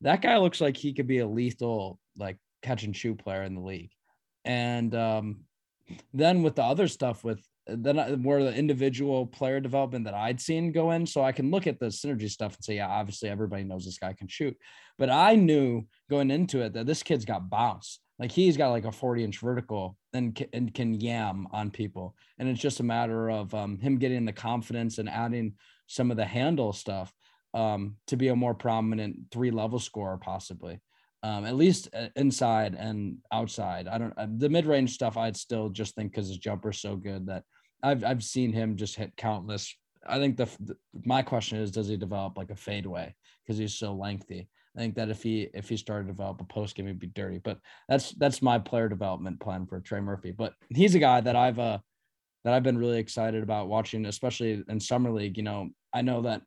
that 0.00 0.22
guy 0.22 0.36
looks 0.38 0.60
like 0.60 0.76
he 0.76 0.92
could 0.92 1.06
be 1.06 1.18
a 1.18 1.26
lethal 1.26 1.98
like 2.16 2.38
catch 2.62 2.82
and 2.82 2.96
shoot 2.96 3.18
player 3.18 3.42
in 3.42 3.54
the 3.54 3.60
league. 3.60 3.90
And 4.44 4.94
um 4.94 5.44
then 6.12 6.42
with 6.42 6.56
the 6.56 6.62
other 6.62 6.88
stuff 6.88 7.24
with 7.24 7.40
then 7.66 8.22
where 8.22 8.44
the 8.44 8.54
individual 8.54 9.26
player 9.26 9.58
development 9.58 10.04
that 10.04 10.14
I'd 10.14 10.40
seen 10.40 10.72
go 10.72 10.90
in. 10.90 11.06
So 11.06 11.22
I 11.22 11.32
can 11.32 11.50
look 11.50 11.66
at 11.66 11.78
the 11.78 11.86
synergy 11.86 12.28
stuff 12.28 12.54
and 12.56 12.64
say, 12.64 12.76
yeah, 12.76 12.88
obviously 12.88 13.30
everybody 13.30 13.64
knows 13.64 13.84
this 13.84 13.98
guy 13.98 14.12
can 14.12 14.28
shoot. 14.28 14.56
But 14.98 15.10
I 15.10 15.34
knew 15.34 15.86
going 16.10 16.30
into 16.30 16.60
it 16.60 16.74
that 16.74 16.86
this 16.86 17.02
kid's 17.02 17.24
got 17.24 17.48
bounce. 17.48 18.00
Like 18.18 18.30
he's 18.30 18.56
got 18.56 18.70
like 18.70 18.84
a 18.84 18.92
40 18.92 19.24
inch 19.24 19.40
vertical 19.40 19.96
and 20.12 20.34
can, 20.34 20.46
and 20.52 20.74
can 20.74 20.94
yam 20.94 21.48
on 21.52 21.70
people. 21.70 22.14
And 22.38 22.48
it's 22.48 22.60
just 22.60 22.80
a 22.80 22.84
matter 22.84 23.30
of 23.30 23.54
um, 23.54 23.78
him 23.78 23.98
getting 23.98 24.24
the 24.24 24.32
confidence 24.32 24.98
and 24.98 25.08
adding 25.08 25.54
some 25.86 26.10
of 26.10 26.16
the 26.16 26.24
handle 26.24 26.72
stuff 26.72 27.12
um, 27.54 27.96
to 28.08 28.16
be 28.16 28.28
a 28.28 28.36
more 28.36 28.54
prominent 28.54 29.16
three 29.32 29.50
level 29.50 29.78
scorer, 29.78 30.18
possibly. 30.18 30.80
Um, 31.24 31.46
at 31.46 31.56
least 31.56 31.88
uh, 31.94 32.08
inside 32.16 32.74
and 32.74 33.16
outside. 33.32 33.88
I 33.88 33.96
don't 33.96 34.12
uh, 34.18 34.26
the 34.36 34.50
mid 34.50 34.66
range 34.66 34.92
stuff. 34.92 35.16
I'd 35.16 35.38
still 35.38 35.70
just 35.70 35.94
think 35.94 36.12
because 36.12 36.28
his 36.28 36.36
jumper's 36.36 36.80
so 36.80 36.96
good 36.96 37.26
that 37.28 37.44
I've 37.82 38.04
I've 38.04 38.22
seen 38.22 38.52
him 38.52 38.76
just 38.76 38.94
hit 38.94 39.16
countless. 39.16 39.74
I 40.06 40.18
think 40.18 40.36
the, 40.36 40.48
the 40.60 40.76
my 41.04 41.22
question 41.22 41.56
is, 41.58 41.70
does 41.70 41.88
he 41.88 41.96
develop 41.96 42.36
like 42.36 42.50
a 42.50 42.56
fadeaway 42.56 43.14
because 43.40 43.56
he's 43.56 43.74
so 43.74 43.94
lengthy? 43.94 44.50
I 44.76 44.80
think 44.80 44.96
that 44.96 45.08
if 45.08 45.22
he 45.22 45.48
if 45.54 45.68
he 45.68 45.78
started 45.78 46.08
to 46.08 46.12
develop 46.12 46.42
a 46.42 46.44
post 46.44 46.74
game, 46.74 46.88
he'd 46.88 46.98
be 46.98 47.06
dirty. 47.06 47.38
But 47.38 47.58
that's 47.88 48.10
that's 48.12 48.42
my 48.42 48.58
player 48.58 48.90
development 48.90 49.40
plan 49.40 49.66
for 49.66 49.80
Trey 49.80 50.00
Murphy. 50.00 50.30
But 50.30 50.52
he's 50.68 50.94
a 50.94 50.98
guy 50.98 51.22
that 51.22 51.36
I've 51.36 51.58
uh 51.58 51.78
that 52.44 52.52
I've 52.52 52.62
been 52.62 52.76
really 52.76 52.98
excited 52.98 53.42
about 53.42 53.68
watching, 53.68 54.04
especially 54.04 54.62
in 54.68 54.78
summer 54.78 55.10
league. 55.10 55.38
You 55.38 55.44
know, 55.44 55.70
I 55.94 56.02
know 56.02 56.20
that 56.22 56.42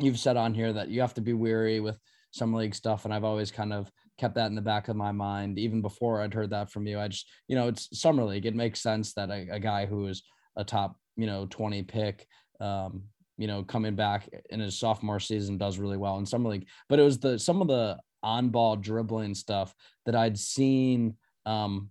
you've 0.00 0.20
said 0.20 0.36
on 0.36 0.54
here 0.54 0.72
that 0.72 0.88
you 0.88 1.00
have 1.00 1.14
to 1.14 1.20
be 1.20 1.32
weary 1.32 1.80
with 1.80 1.98
summer 2.30 2.58
league 2.58 2.74
stuff, 2.74 3.04
and 3.04 3.12
I've 3.12 3.24
always 3.24 3.50
kind 3.50 3.72
of 3.72 3.90
kept 4.18 4.34
that 4.36 4.46
in 4.46 4.54
the 4.54 4.62
back 4.62 4.88
of 4.88 4.96
my 4.96 5.12
mind 5.12 5.58
even 5.58 5.82
before 5.82 6.20
I'd 6.20 6.34
heard 6.34 6.50
that 6.50 6.70
from 6.70 6.86
you. 6.86 6.98
I 7.00 7.08
just 7.08 7.28
you 7.48 7.56
know 7.56 7.68
it's 7.68 7.88
summer 7.98 8.24
league. 8.24 8.46
It 8.46 8.54
makes 8.54 8.80
sense 8.80 9.14
that 9.14 9.30
a, 9.30 9.48
a 9.50 9.60
guy 9.60 9.86
who 9.86 10.06
is 10.06 10.22
a 10.56 10.64
top 10.64 10.96
you 11.16 11.26
know 11.26 11.46
20 11.50 11.82
pick 11.84 12.26
um, 12.60 13.04
you 13.36 13.46
know, 13.46 13.62
coming 13.64 13.96
back 13.96 14.28
in 14.50 14.60
his 14.60 14.78
sophomore 14.78 15.20
season 15.20 15.58
does 15.58 15.78
really 15.78 15.96
well 15.96 16.18
in 16.18 16.26
summer 16.26 16.50
league. 16.50 16.68
But 16.88 16.98
it 16.98 17.02
was 17.02 17.18
the 17.18 17.38
some 17.38 17.60
of 17.60 17.68
the 17.68 17.98
on 18.22 18.48
ball 18.48 18.76
dribbling 18.76 19.34
stuff 19.34 19.74
that 20.06 20.16
I'd 20.16 20.38
seen 20.38 21.16
um 21.46 21.90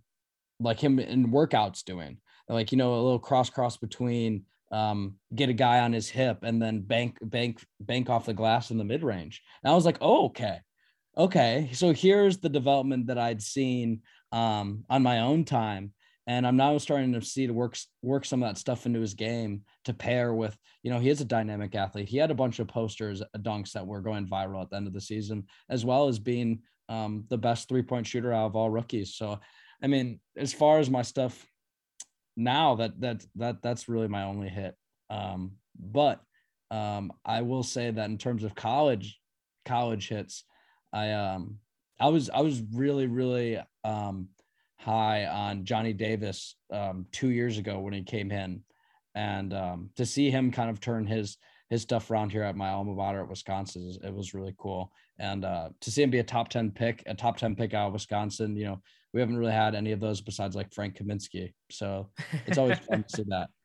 like 0.59 0.79
him 0.79 0.99
in 0.99 1.31
workouts 1.31 1.83
doing. 1.83 2.17
Like, 2.49 2.71
you 2.71 2.77
know, 2.77 2.93
a 2.93 3.01
little 3.01 3.19
cross 3.19 3.49
cross 3.49 3.77
between 3.77 4.45
um, 4.71 5.15
get 5.33 5.49
a 5.49 5.53
guy 5.53 5.79
on 5.79 5.93
his 5.93 6.09
hip 6.09 6.39
and 6.43 6.61
then 6.61 6.81
bank 6.81 7.17
bank 7.21 7.63
bank 7.79 8.09
off 8.09 8.25
the 8.25 8.33
glass 8.33 8.71
in 8.71 8.77
the 8.77 8.83
mid 8.83 9.03
range. 9.03 9.41
And 9.63 9.71
I 9.71 9.75
was 9.75 9.85
like, 9.85 9.97
oh, 10.01 10.25
okay. 10.25 10.59
Okay. 11.17 11.69
So 11.73 11.93
here's 11.93 12.37
the 12.39 12.49
development 12.49 13.07
that 13.07 13.17
I'd 13.17 13.41
seen 13.41 14.01
um, 14.31 14.83
on 14.89 15.03
my 15.03 15.19
own 15.19 15.45
time 15.45 15.93
and 16.25 16.47
I'm 16.47 16.55
now 16.55 16.77
starting 16.77 17.13
to 17.13 17.21
see 17.21 17.47
to 17.47 17.53
work 17.53 17.77
work 18.01 18.25
some 18.25 18.41
of 18.41 18.49
that 18.49 18.57
stuff 18.57 18.85
into 18.85 19.01
his 19.01 19.13
game 19.13 19.63
to 19.85 19.93
pair 19.93 20.33
with, 20.33 20.57
you 20.81 20.89
know, 20.89 20.99
he 20.99 21.09
is 21.09 21.21
a 21.21 21.25
dynamic 21.25 21.75
athlete. 21.75 22.07
He 22.07 22.17
had 22.17 22.31
a 22.31 22.35
bunch 22.35 22.59
of 22.59 22.67
posters, 22.67 23.21
uh, 23.21 23.25
dunks 23.39 23.73
that 23.73 23.85
were 23.85 24.01
going 24.01 24.27
viral 24.27 24.61
at 24.63 24.69
the 24.69 24.77
end 24.77 24.87
of 24.87 24.93
the 24.93 25.01
season, 25.01 25.45
as 25.69 25.83
well 25.83 26.07
as 26.07 26.19
being 26.19 26.61
um, 26.87 27.25
the 27.29 27.37
best 27.37 27.67
three 27.67 27.81
point 27.81 28.07
shooter 28.07 28.31
out 28.31 28.45
of 28.45 28.55
all 28.55 28.69
rookies. 28.69 29.15
So, 29.15 29.39
I 29.81 29.87
mean, 29.87 30.19
as 30.37 30.53
far 30.53 30.79
as 30.79 30.89
my 30.89 31.01
stuff 31.01 31.45
now, 32.37 32.75
that 32.75 32.99
that 33.01 33.25
that 33.35 33.61
that's 33.61 33.89
really 33.89 34.07
my 34.07 34.23
only 34.23 34.49
hit. 34.49 34.75
Um, 35.09 35.53
but 35.77 36.21
um, 36.71 37.11
I 37.25 37.41
will 37.41 37.63
say 37.63 37.91
that 37.91 38.09
in 38.09 38.17
terms 38.17 38.45
of 38.45 38.55
college 38.55 39.19
college 39.65 40.07
hits, 40.07 40.45
I 40.93 41.11
um 41.11 41.57
I 41.99 42.07
was 42.07 42.29
I 42.29 42.41
was 42.41 42.61
really 42.73 43.07
really 43.07 43.59
um 43.83 44.29
high 44.83 45.25
on 45.25 45.63
Johnny 45.65 45.93
Davis 45.93 46.55
um, 46.71 47.05
two 47.11 47.29
years 47.29 47.57
ago 47.57 47.79
when 47.79 47.93
he 47.93 48.03
came 48.03 48.31
in, 48.31 48.61
and 49.15 49.53
um, 49.53 49.89
to 49.95 50.05
see 50.05 50.29
him 50.29 50.51
kind 50.51 50.69
of 50.69 50.79
turn 50.79 51.07
his 51.07 51.37
his 51.69 51.81
stuff 51.81 52.11
around 52.11 52.31
here 52.31 52.43
at 52.43 52.55
my 52.55 52.69
alma 52.69 52.93
mater 52.93 53.21
at 53.21 53.29
Wisconsin, 53.29 53.91
it 54.03 54.13
was 54.13 54.33
really 54.33 54.53
cool. 54.59 54.91
And 55.17 55.43
uh, 55.45 55.69
to 55.81 55.91
see 55.91 56.03
him 56.03 56.11
be 56.11 56.19
a 56.19 56.23
top 56.23 56.49
ten 56.49 56.69
pick, 56.69 57.01
a 57.07 57.15
top 57.15 57.37
ten 57.37 57.55
pick 57.55 57.73
out 57.73 57.87
of 57.87 57.93
Wisconsin, 57.93 58.55
you 58.55 58.65
know, 58.65 58.81
we 59.13 59.21
haven't 59.21 59.37
really 59.37 59.53
had 59.53 59.73
any 59.73 59.91
of 59.91 59.99
those 59.99 60.21
besides 60.21 60.55
like 60.55 60.73
Frank 60.73 60.97
Kaminsky, 60.97 61.53
so 61.71 62.09
it's 62.45 62.57
always 62.57 62.79
fun 62.79 63.03
to 63.03 63.17
see 63.17 63.23
that. 63.29 63.49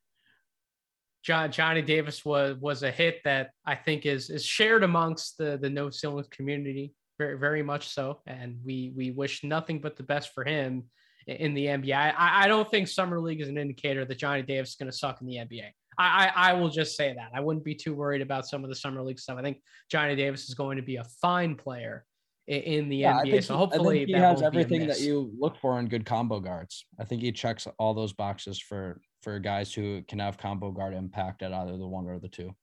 John 1.24 1.50
Johnny 1.50 1.82
Davis 1.82 2.24
was 2.24 2.56
was 2.60 2.84
a 2.84 2.90
hit 2.90 3.20
that 3.24 3.50
I 3.66 3.74
think 3.74 4.06
is 4.06 4.30
is 4.30 4.46
shared 4.46 4.84
amongst 4.84 5.36
the 5.36 5.58
the 5.60 5.68
no 5.68 5.90
ceilings 5.90 6.28
community 6.28 6.94
very 7.18 7.38
very 7.38 7.62
much 7.62 7.88
so, 7.88 8.20
and 8.26 8.58
we 8.64 8.92
we 8.96 9.10
wish 9.10 9.44
nothing 9.44 9.80
but 9.80 9.96
the 9.96 10.02
best 10.02 10.32
for 10.34 10.44
him 10.44 10.84
in 11.26 11.54
the 11.54 11.66
NBA. 11.66 11.94
I, 11.94 12.44
I 12.44 12.48
don't 12.48 12.70
think 12.70 12.88
summer 12.88 13.20
league 13.20 13.40
is 13.40 13.48
an 13.48 13.58
indicator 13.58 14.04
that 14.04 14.18
Johnny 14.18 14.42
Davis 14.42 14.70
is 14.70 14.76
going 14.76 14.90
to 14.90 14.96
suck 14.96 15.20
in 15.20 15.26
the 15.26 15.36
NBA. 15.36 15.70
I, 15.98 16.26
I, 16.26 16.50
I 16.50 16.52
will 16.54 16.70
just 16.70 16.96
say 16.96 17.12
that 17.14 17.30
I 17.34 17.40
wouldn't 17.40 17.64
be 17.64 17.74
too 17.74 17.94
worried 17.94 18.22
about 18.22 18.46
some 18.46 18.64
of 18.64 18.70
the 18.70 18.76
summer 18.76 19.02
league 19.02 19.18
stuff. 19.18 19.36
I 19.38 19.42
think 19.42 19.60
Johnny 19.90 20.16
Davis 20.16 20.48
is 20.48 20.54
going 20.54 20.76
to 20.76 20.82
be 20.82 20.96
a 20.96 21.04
fine 21.20 21.54
player 21.54 22.06
in, 22.46 22.62
in 22.62 22.88
the 22.88 22.96
yeah, 22.96 23.20
NBA. 23.20 23.44
So 23.44 23.56
hopefully 23.56 24.06
he 24.06 24.12
has 24.12 24.42
everything 24.42 24.86
that 24.86 25.00
you 25.00 25.30
look 25.38 25.56
for 25.58 25.78
in 25.78 25.86
good 25.86 26.06
combo 26.06 26.40
guards. 26.40 26.86
I 26.98 27.04
think 27.04 27.22
he 27.22 27.32
checks 27.32 27.66
all 27.78 27.94
those 27.94 28.12
boxes 28.12 28.58
for 28.58 29.00
for 29.22 29.38
guys 29.40 29.74
who 29.74 30.02
can 30.08 30.20
have 30.20 30.38
combo 30.38 30.70
guard 30.70 30.94
impact 30.94 31.42
at 31.42 31.52
either 31.52 31.76
the 31.76 31.86
one 31.86 32.06
or 32.06 32.18
the 32.20 32.28
two. 32.28 32.54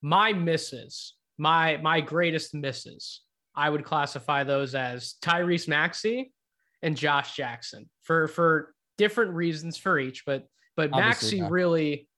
My 0.00 0.32
misses, 0.32 1.14
my 1.36 1.76
my 1.78 2.00
greatest 2.00 2.54
misses, 2.54 3.22
I 3.58 3.68
would 3.68 3.84
classify 3.84 4.44
those 4.44 4.76
as 4.76 5.16
Tyrese 5.20 5.66
Maxey 5.66 6.32
and 6.82 6.96
Josh 6.96 7.34
Jackson 7.34 7.90
for 8.02 8.28
for 8.28 8.72
different 8.96 9.32
reasons 9.32 9.76
for 9.76 9.98
each, 9.98 10.24
but 10.24 10.46
but 10.76 10.90
Obviously, 10.92 11.40
Maxey 11.40 11.52
really 11.52 12.08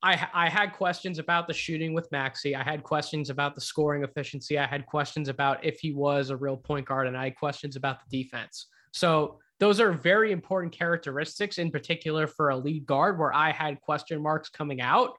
I 0.00 0.28
I 0.32 0.48
had 0.48 0.72
questions 0.72 1.18
about 1.18 1.48
the 1.48 1.54
shooting 1.54 1.92
with 1.92 2.10
Maxey. 2.12 2.54
I 2.54 2.62
had 2.62 2.84
questions 2.84 3.30
about 3.30 3.56
the 3.56 3.60
scoring 3.60 4.04
efficiency. 4.04 4.60
I 4.60 4.66
had 4.66 4.86
questions 4.86 5.28
about 5.28 5.64
if 5.64 5.80
he 5.80 5.92
was 5.92 6.30
a 6.30 6.36
real 6.36 6.56
point 6.56 6.86
guard, 6.86 7.08
and 7.08 7.16
I 7.16 7.24
had 7.24 7.36
questions 7.36 7.74
about 7.74 7.98
the 8.00 8.22
defense. 8.22 8.66
So 8.92 9.40
those 9.58 9.80
are 9.80 9.90
very 9.90 10.30
important 10.30 10.72
characteristics, 10.72 11.58
in 11.58 11.72
particular 11.72 12.28
for 12.28 12.50
a 12.50 12.56
lead 12.56 12.86
guard, 12.86 13.18
where 13.18 13.34
I 13.34 13.50
had 13.50 13.80
question 13.80 14.22
marks 14.22 14.50
coming 14.50 14.80
out. 14.80 15.18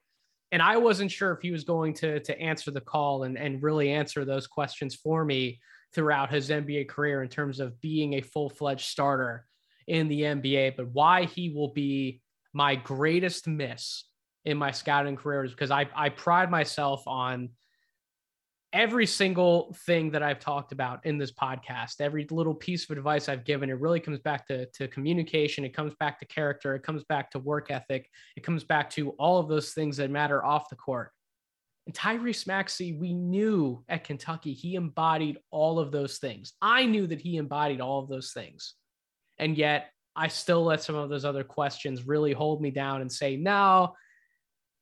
And 0.52 0.61
I 0.61 0.78
wasn't 0.78 1.11
sure 1.11 1.34
if 1.34 1.41
he 1.41 1.52
was 1.52 1.64
going 1.64 1.94
to, 1.95 2.19
to 2.22 2.40
answer 2.40 2.72
the 2.72 2.82
call 2.82 3.24
and, 3.24 3.38
and 3.38 3.61
really 3.61 3.91
answer 3.91 4.24
those 4.24 4.48
questions 4.48 4.95
for 4.95 5.26
me 5.26 5.60
throughout 5.94 6.32
his 6.32 6.49
NBA 6.49 6.88
career 6.88 7.22
in 7.22 7.30
terms 7.30 7.60
of 7.60 7.80
being 7.82 8.14
a 8.14 8.22
full 8.22 8.49
fledged 8.49 8.86
starter 8.86 9.45
in 9.88 10.07
the 10.07 10.22
NBA. 10.22 10.76
But 10.78 10.90
why 10.90 11.26
he 11.26 11.49
will 11.49 11.74
be 11.74 12.22
my 12.53 12.76
greatest 12.76 13.48
miss 13.48 14.06
in 14.45 14.57
my 14.57 14.72
scouting 14.72 15.15
career 15.15 15.44
is 15.44 15.52
because 15.52 15.72
I, 15.72 15.88
I 15.95 16.10
pride 16.10 16.49
myself 16.49 17.03
on 17.07 17.49
every 18.73 19.06
single 19.06 19.76
thing 19.85 20.11
that 20.11 20.23
I've 20.23 20.39
talked 20.39 20.72
about 20.72 21.06
in 21.06 21.18
this 21.18 21.31
podcast, 21.31 22.02
every 22.02 22.27
little 22.30 22.53
piece 22.53 22.89
of 22.89 22.98
advice 22.98 23.30
I've 23.30 23.45
given, 23.45 23.69
it 23.69 23.80
really 23.80 23.99
comes 23.99 24.19
back 24.19 24.48
to, 24.48 24.65
to 24.65 24.88
communication. 24.88 25.64
It 25.64 25.73
comes 25.73 25.94
back 25.99 26.19
to 26.19 26.26
character. 26.26 26.76
It 26.76 26.84
comes 26.84 27.03
back 27.06 27.31
to 27.31 27.39
work 27.39 27.72
ethic. 27.72 28.10
It 28.35 28.44
comes 28.44 28.64
back 28.64 28.89
to 28.91 29.11
all 29.11 29.39
of 29.39 29.48
those 29.48 29.73
things 29.73 29.98
that 29.98 30.11
matter 30.11 30.44
off 30.44 30.69
the 30.69 30.76
court. 30.76 31.11
And 31.85 31.95
Tyrese 31.95 32.45
Maxey, 32.48 32.94
we 32.94 33.14
knew 33.14 33.84
at 33.88 34.03
Kentucky, 34.03 34.53
he 34.53 34.76
embodied 34.76 35.38
all 35.52 35.80
of 35.80 35.91
those 35.91 36.18
things. 36.18 36.53
I 36.61 36.85
knew 36.85 37.07
that 37.07 37.22
he 37.22 37.38
embodied 37.38 37.80
all 37.80 37.99
of 37.99 38.10
those 38.10 38.34
things. 38.34 38.73
And 39.39 39.57
yet 39.57 39.91
I 40.14 40.27
still 40.27 40.65
let 40.65 40.84
some 40.84 40.95
of 40.95 41.10
those 41.10 41.23
other 41.23 41.45
questions 41.45 42.06
really 42.06 42.34
hold 42.34 42.61
me 42.61 42.72
down 42.72 42.99
and 42.99 43.11
say, 43.11 43.38
no, 43.38 43.94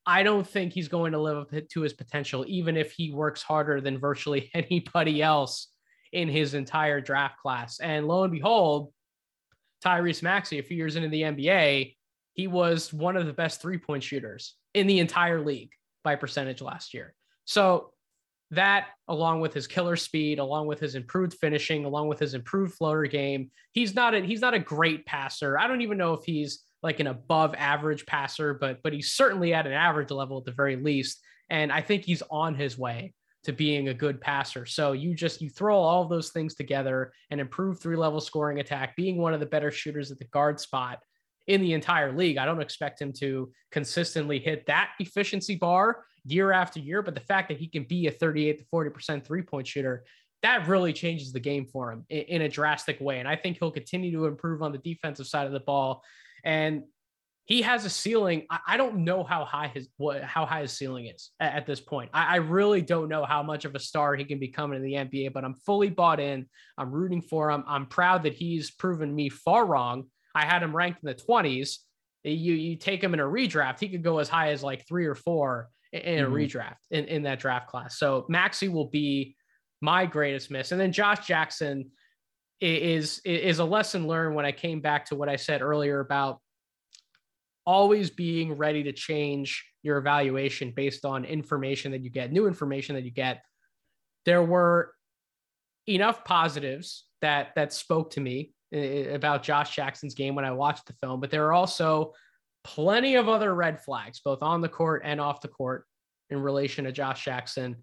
I 0.06 0.24
don't 0.24 0.48
think 0.48 0.74
he's 0.74 0.88
going 0.88 1.14
to 1.14 1.20
live 1.20 1.38
up 1.38 1.68
to 1.70 1.82
his 1.82 1.94
potential, 1.94 2.46
even 2.48 2.78
if 2.78 2.92
he 2.92 3.12
works 3.12 3.42
harder 3.42 3.82
than 3.82 4.00
virtually 4.00 4.52
anybody 4.54 5.22
else 5.22 5.70
in 6.12 6.30
his 6.30 6.54
entire 6.54 7.02
draft 7.02 7.40
class. 7.40 7.80
And 7.80 8.08
lo 8.08 8.24
and 8.24 8.32
behold, 8.32 8.94
Tyrese 9.84 10.24
Maxey, 10.24 10.60
a 10.60 10.64
few 10.64 10.78
years 10.78 10.96
into 10.96 11.10
the 11.10 11.24
NBA, 11.24 11.96
he 12.34 12.48
was 12.48 12.94
one 12.94 13.18
of 13.18 13.26
the 13.26 13.34
best 13.34 13.62
three 13.62 13.78
point 13.78 14.04
shooters 14.04 14.56
in 14.74 14.88
the 14.88 15.00
entire 15.00 15.42
league 15.42 15.72
by 16.04 16.16
percentage 16.16 16.62
last 16.62 16.94
year. 16.94 17.14
So 17.46 17.92
that 18.52 18.88
along 19.08 19.42
with 19.42 19.54
his 19.54 19.68
killer 19.68 19.96
speed, 19.96 20.40
along 20.40 20.68
with 20.68 20.80
his 20.80 20.96
improved 20.96 21.34
finishing, 21.34 21.86
along 21.86 22.08
with 22.08 22.20
his 22.20 22.34
improved 22.34 22.76
floater 22.76 23.06
game, 23.06 23.52
he's 23.72 23.96
not 23.96 24.14
a 24.14 24.22
he's 24.22 24.42
not 24.42 24.54
a 24.54 24.60
great 24.60 25.06
passer. 25.06 25.58
I 25.58 25.68
don't 25.68 25.82
even 25.82 25.98
know 25.98 26.14
if 26.14 26.24
he's 26.24 26.64
like 26.86 27.00
an 27.00 27.08
above 27.08 27.56
average 27.58 28.06
passer, 28.06 28.54
but 28.54 28.82
but 28.84 28.94
he's 28.94 29.14
certainly 29.14 29.56
at 29.56 29.66
an 29.66 29.74
average 29.74 30.12
level 30.12 30.38
at 30.38 30.46
the 30.46 30.52
very 30.52 30.76
least. 30.76 31.20
And 31.50 31.72
I 31.72 31.82
think 31.82 32.06
he's 32.06 32.22
on 32.30 32.54
his 32.54 32.78
way 32.78 33.14
to 33.44 33.52
being 33.52 33.90
a 33.90 33.94
good 33.94 34.22
passer. 34.22 34.68
So 34.68 34.92
you 34.92 35.16
just 35.16 35.42
you 35.42 35.50
throw 35.50 35.78
all 35.78 36.04
of 36.04 36.10
those 36.10 36.30
things 36.30 36.54
together 36.54 37.12
and 37.32 37.42
improve 37.42 37.80
three 37.80 37.96
level 37.96 38.22
scoring 38.22 38.60
attack, 38.60 38.96
being 38.96 39.18
one 39.18 39.34
of 39.34 39.40
the 39.40 39.48
better 39.48 39.72
shooters 39.72 40.12
at 40.12 40.20
the 40.20 40.26
guard 40.26 40.60
spot 40.60 41.00
in 41.48 41.60
the 41.60 41.74
entire 41.74 42.16
league. 42.16 42.38
I 42.38 42.46
don't 42.46 42.62
expect 42.62 43.02
him 43.02 43.12
to 43.14 43.52
consistently 43.72 44.38
hit 44.38 44.68
that 44.68 44.92
efficiency 45.00 45.56
bar 45.56 46.06
year 46.24 46.52
after 46.52 46.80
year, 46.80 47.02
but 47.02 47.16
the 47.16 47.22
fact 47.22 47.50
that 47.50 47.58
he 47.58 47.68
can 47.68 47.84
be 47.84 48.06
a 48.06 48.12
38 48.12 48.60
to 48.60 48.66
40% 48.66 49.26
three 49.26 49.42
point 49.42 49.66
shooter, 49.66 50.04
that 50.44 50.68
really 50.68 50.94
changes 50.94 51.34
the 51.34 51.40
game 51.40 51.66
for 51.66 51.92
him 51.92 52.06
in, 52.10 52.22
in, 52.22 52.42
a 52.44 52.50
drastic 52.50 53.00
way. 53.02 53.20
And 53.20 53.28
I 53.28 53.36
think 53.36 53.58
he'll 53.58 53.72
continue 53.72 54.12
to 54.12 54.26
improve 54.26 54.62
on 54.62 54.72
the 54.72 54.78
defensive 54.78 55.26
side 55.26 55.48
of 55.48 55.54
the 55.54 55.60
ball. 55.60 56.04
And 56.46 56.84
he 57.46 57.62
has 57.62 57.86
a 57.86 57.90
ceiling. 57.90 58.46
I, 58.50 58.60
I 58.68 58.78
don't 58.78 59.04
know 59.04 59.24
how 59.24 59.46
high 59.46 59.68
his 59.68 59.88
what 59.98 60.24
how 60.24 60.46
high 60.46 60.62
his 60.62 60.72
ceiling 60.72 61.08
is 61.08 61.32
at, 61.40 61.54
at 61.54 61.66
this 61.66 61.80
point. 61.80 62.10
I, 62.14 62.34
I, 62.34 62.36
really 62.38 62.82
don't 62.82 63.10
know 63.10 63.26
how 63.26 63.44
much 63.44 63.66
of 63.66 63.76
a 63.76 63.80
star 63.80 64.16
he 64.16 64.26
can 64.26 64.40
become 64.40 64.74
in 64.74 64.82
the 64.82 64.94
NBA, 64.94 65.34
but 65.34 65.44
I'm 65.44 65.54
fully 65.54 65.90
bought 65.90 66.20
in. 66.20 66.48
I'm 66.78 66.92
rooting 66.92 67.22
for 67.22 67.52
him. 67.52 67.64
I'm 67.68 67.86
proud 67.86 68.24
that 68.24 68.34
he's 68.34 68.72
proven 68.72 69.14
me 69.14 69.30
far 69.30 69.66
wrong. 69.66 70.06
I 70.34 70.46
had 70.46 70.64
him 70.64 70.76
ranked 70.76 71.04
in 71.04 71.08
the 71.08 71.16
20s. 71.16 71.78
You 72.24 72.54
you 72.54 72.76
take 72.76 73.04
him 73.04 73.14
in 73.14 73.20
a 73.20 73.24
redraft, 73.24 73.80
he 73.80 73.90
could 73.90 74.04
go 74.04 74.18
as 74.18 74.30
high 74.30 74.52
as 74.52 74.64
like 74.64 74.88
three 74.88 75.06
or 75.06 75.16
four 75.16 75.70
in, 75.94 76.02
in 76.02 76.26
mm-hmm. 76.26 76.34
a 76.34 76.38
redraft 76.38 76.78
in, 76.90 77.06
in 77.06 77.24
that 77.24 77.40
draft 77.40 77.68
class. 77.68 78.00
So 78.00 78.26
Maxey 78.28 78.70
will 78.70 78.90
be 78.90 79.36
my 79.82 80.08
greatest 80.08 80.50
miss. 80.50 80.72
And 80.72 80.82
then 80.82 80.92
Josh 80.92 81.28
Jackson 81.28 81.92
is 82.62 83.20
is 83.26 83.60
a 83.60 83.66
lesson 83.66 84.08
learned 84.08 84.36
when 84.36 84.46
I 84.46 84.52
came 84.52 84.82
back 84.82 85.06
to 85.08 85.16
what 85.16 85.30
I 85.30 85.36
said 85.36 85.62
earlier 85.62 86.00
about 86.00 86.40
always 87.66 88.10
being 88.10 88.54
ready 88.54 88.84
to 88.84 88.94
change 88.94 89.66
your 89.84 89.98
evaluation 89.98 90.72
based 90.72 91.06
on 91.06 91.26
information 91.26 91.92
that 91.92 92.02
you 92.02 92.10
get, 92.10 92.32
new 92.32 92.48
information 92.48 92.96
that 92.96 93.04
you 93.04 93.12
get. 93.12 93.42
There 94.26 94.44
were 94.44 94.94
enough 95.88 96.24
positives 96.24 97.06
that 97.22 97.50
that 97.56 97.74
spoke 97.74 98.12
to 98.12 98.22
me 98.22 98.54
about 98.72 99.44
Josh 99.44 99.76
Jackson's 99.76 100.16
game 100.16 100.36
when 100.36 100.46
I 100.46 100.52
watched 100.52 100.88
the 100.88 100.94
film, 100.94 101.20
but 101.20 101.32
there 101.32 101.46
are 101.46 101.54
also 101.54 102.14
plenty 102.64 103.16
of 103.16 103.30
other 103.30 103.54
red 103.54 103.82
flags, 103.82 104.20
both 104.24 104.42
on 104.42 104.62
the 104.62 104.70
court 104.70 105.04
and 105.06 105.22
off 105.22 105.42
the 105.42 105.48
court, 105.48 105.86
in 106.30 106.40
relation 106.40 106.86
to 106.86 106.92
Josh 106.92 107.24
Jackson. 107.24 107.76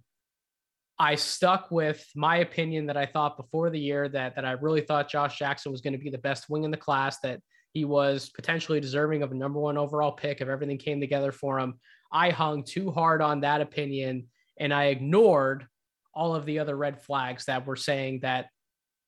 I 0.98 1.14
stuck 1.14 1.70
with 1.70 2.05
my 2.14 2.39
opinion 2.39 2.86
that 2.86 2.97
I 2.97 3.06
thought 3.06 3.36
before 3.36 3.70
the 3.70 3.81
year 3.81 4.09
that 4.09 4.36
that 4.36 4.44
I 4.44 4.52
really 4.52 4.82
thought 4.82 5.10
Josh 5.10 5.39
Jackson 5.39 5.73
was 5.73 5.81
going 5.81 5.94
to 5.94 5.98
be 5.98 6.10
the 6.10 6.19
best 6.19 6.48
wing 6.48 6.64
in 6.64 6.70
the 6.70 6.77
class, 6.77 7.19
that 7.20 7.40
he 7.73 7.85
was 7.85 8.28
potentially 8.28 8.81
deserving 8.81 9.23
of 9.23 9.32
a 9.32 9.35
number 9.35 9.59
one 9.59 9.78
overall 9.78 10.12
pick 10.12 10.40
if 10.40 10.48
everything 10.48 10.78
came 10.78 11.01
together 11.01 11.32
for 11.32 11.59
him. 11.59 11.74
I 12.12 12.31
hung 12.31 12.64
too 12.64 12.90
hard 12.90 13.23
on 13.23 13.40
that 13.40 13.62
opinion 13.62 14.28
and 14.59 14.73
I 14.73 14.86
ignored 14.86 15.66
all 16.14 16.35
of 16.35 16.44
the 16.44 16.59
other 16.59 16.77
red 16.77 17.01
flags 17.01 17.47
that 17.47 17.66
were 17.66 17.77
saying 17.77 18.20
that 18.20 18.48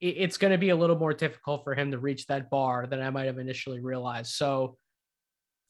it's 0.00 0.38
going 0.38 0.50
to 0.52 0.58
be 0.58 0.70
a 0.70 0.76
little 0.76 0.98
more 0.98 1.12
difficult 1.12 1.64
for 1.64 1.74
him 1.74 1.90
to 1.90 1.98
reach 1.98 2.26
that 2.26 2.50
bar 2.50 2.86
than 2.86 3.00
I 3.00 3.10
might 3.10 3.26
have 3.26 3.38
initially 3.38 3.80
realized. 3.80 4.32
So, 4.32 4.76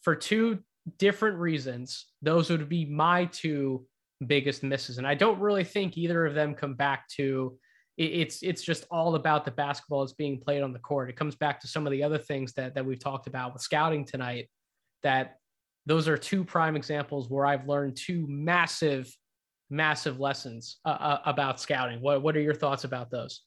for 0.03 0.15
two 0.15 0.61
different 0.99 1.39
reasons, 1.39 2.07
those 2.23 2.51
would 2.51 2.69
be 2.69 2.85
my 2.85 3.27
two 3.27 3.87
biggest 4.27 4.63
misses. 4.63 4.99
And 4.99 5.07
I 5.07 5.15
don't 5.15 5.41
really 5.41 5.65
think 5.65 5.97
either 5.97 6.27
of 6.27 6.35
them 6.35 6.55
come 6.55 6.75
back 6.75 7.09
to 7.17 7.59
it's 7.97 8.43
it's 8.43 8.63
just 8.63 8.87
all 8.91 9.15
about 9.15 9.45
the 9.45 9.53
basketball 9.53 10.01
that's 10.01 10.15
being 10.15 10.41
played 10.41 10.63
on 10.63 10.73
the 10.73 10.81
court. 10.81 11.11
It 11.11 11.17
comes 11.17 11.37
back 11.37 11.61
to 11.61 11.69
some 11.69 11.87
of 11.87 11.93
the 11.93 12.03
other 12.03 12.19
things 12.19 12.53
that 12.55 12.75
that 12.75 12.85
we've 12.85 12.99
talked 12.99 13.29
about 13.29 13.53
with 13.53 13.63
scouting 13.63 14.05
tonight. 14.05 14.49
That 15.05 15.37
those 15.87 16.09
are 16.09 16.17
two 16.17 16.45
prime 16.45 16.77
examples 16.77 17.31
where 17.31 17.47
I've 17.47 17.69
learned 17.69 17.97
two 17.97 18.27
massive, 18.29 19.15
massive 19.71 20.19
lessons 20.19 20.79
uh, 20.85 20.89
uh, 20.89 21.19
about 21.25 21.61
scouting. 21.61 22.01
What 22.01 22.23
what 22.23 22.37
are 22.37 22.41
your 22.41 22.55
thoughts 22.55 22.83
about 22.83 23.11
those? 23.11 23.43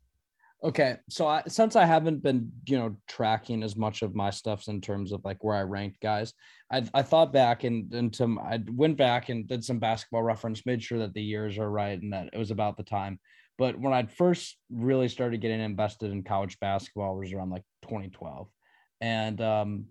Okay, 0.63 0.95
so 1.07 1.27
I, 1.27 1.43
since 1.47 1.75
I 1.75 1.85
haven't 1.85 2.23
been, 2.23 2.51
you 2.65 2.79
know, 2.79 2.95
tracking 3.07 3.61
as 3.61 3.75
much 3.75 4.01
of 4.01 4.15
my 4.15 4.31
stuffs 4.31 4.69
in 4.69 4.81
terms 4.81 5.11
of 5.11 5.23
like 5.23 5.43
where 5.43 5.55
I 5.55 5.61
ranked 5.61 6.01
guys, 6.01 6.33
I, 6.71 6.83
I 6.95 7.03
thought 7.03 7.31
back 7.31 7.63
and 7.63 7.93
into 7.93 8.37
I 8.39 8.59
went 8.71 8.97
back 8.97 9.29
and 9.29 9.47
did 9.47 9.63
some 9.63 9.77
basketball 9.77 10.23
reference, 10.23 10.65
made 10.65 10.81
sure 10.81 10.97
that 10.99 11.13
the 11.13 11.21
years 11.21 11.59
are 11.59 11.69
right 11.69 12.01
and 12.01 12.11
that 12.11 12.29
it 12.33 12.39
was 12.39 12.49
about 12.49 12.75
the 12.75 12.83
time. 12.83 13.19
But 13.59 13.79
when 13.79 13.93
I 13.93 14.07
first 14.07 14.57
really 14.71 15.07
started 15.09 15.41
getting 15.41 15.59
invested 15.59 16.11
in 16.11 16.23
college 16.23 16.59
basketball 16.59 17.17
was 17.17 17.33
around 17.33 17.51
like 17.51 17.63
2012, 17.83 18.47
and 18.99 19.39
um, 19.41 19.85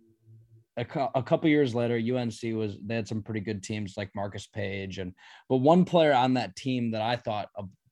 a, 0.76 0.84
a 1.14 1.22
couple 1.22 1.48
years 1.48 1.76
later, 1.76 1.94
UNC 1.96 2.40
was 2.56 2.76
they 2.84 2.96
had 2.96 3.08
some 3.08 3.22
pretty 3.22 3.40
good 3.40 3.62
teams 3.62 3.94
like 3.96 4.10
Marcus 4.16 4.48
Paige, 4.48 4.98
and 4.98 5.14
but 5.48 5.58
one 5.58 5.84
player 5.84 6.12
on 6.12 6.34
that 6.34 6.56
team 6.56 6.90
that 6.90 7.02
I 7.02 7.16
thought 7.16 7.48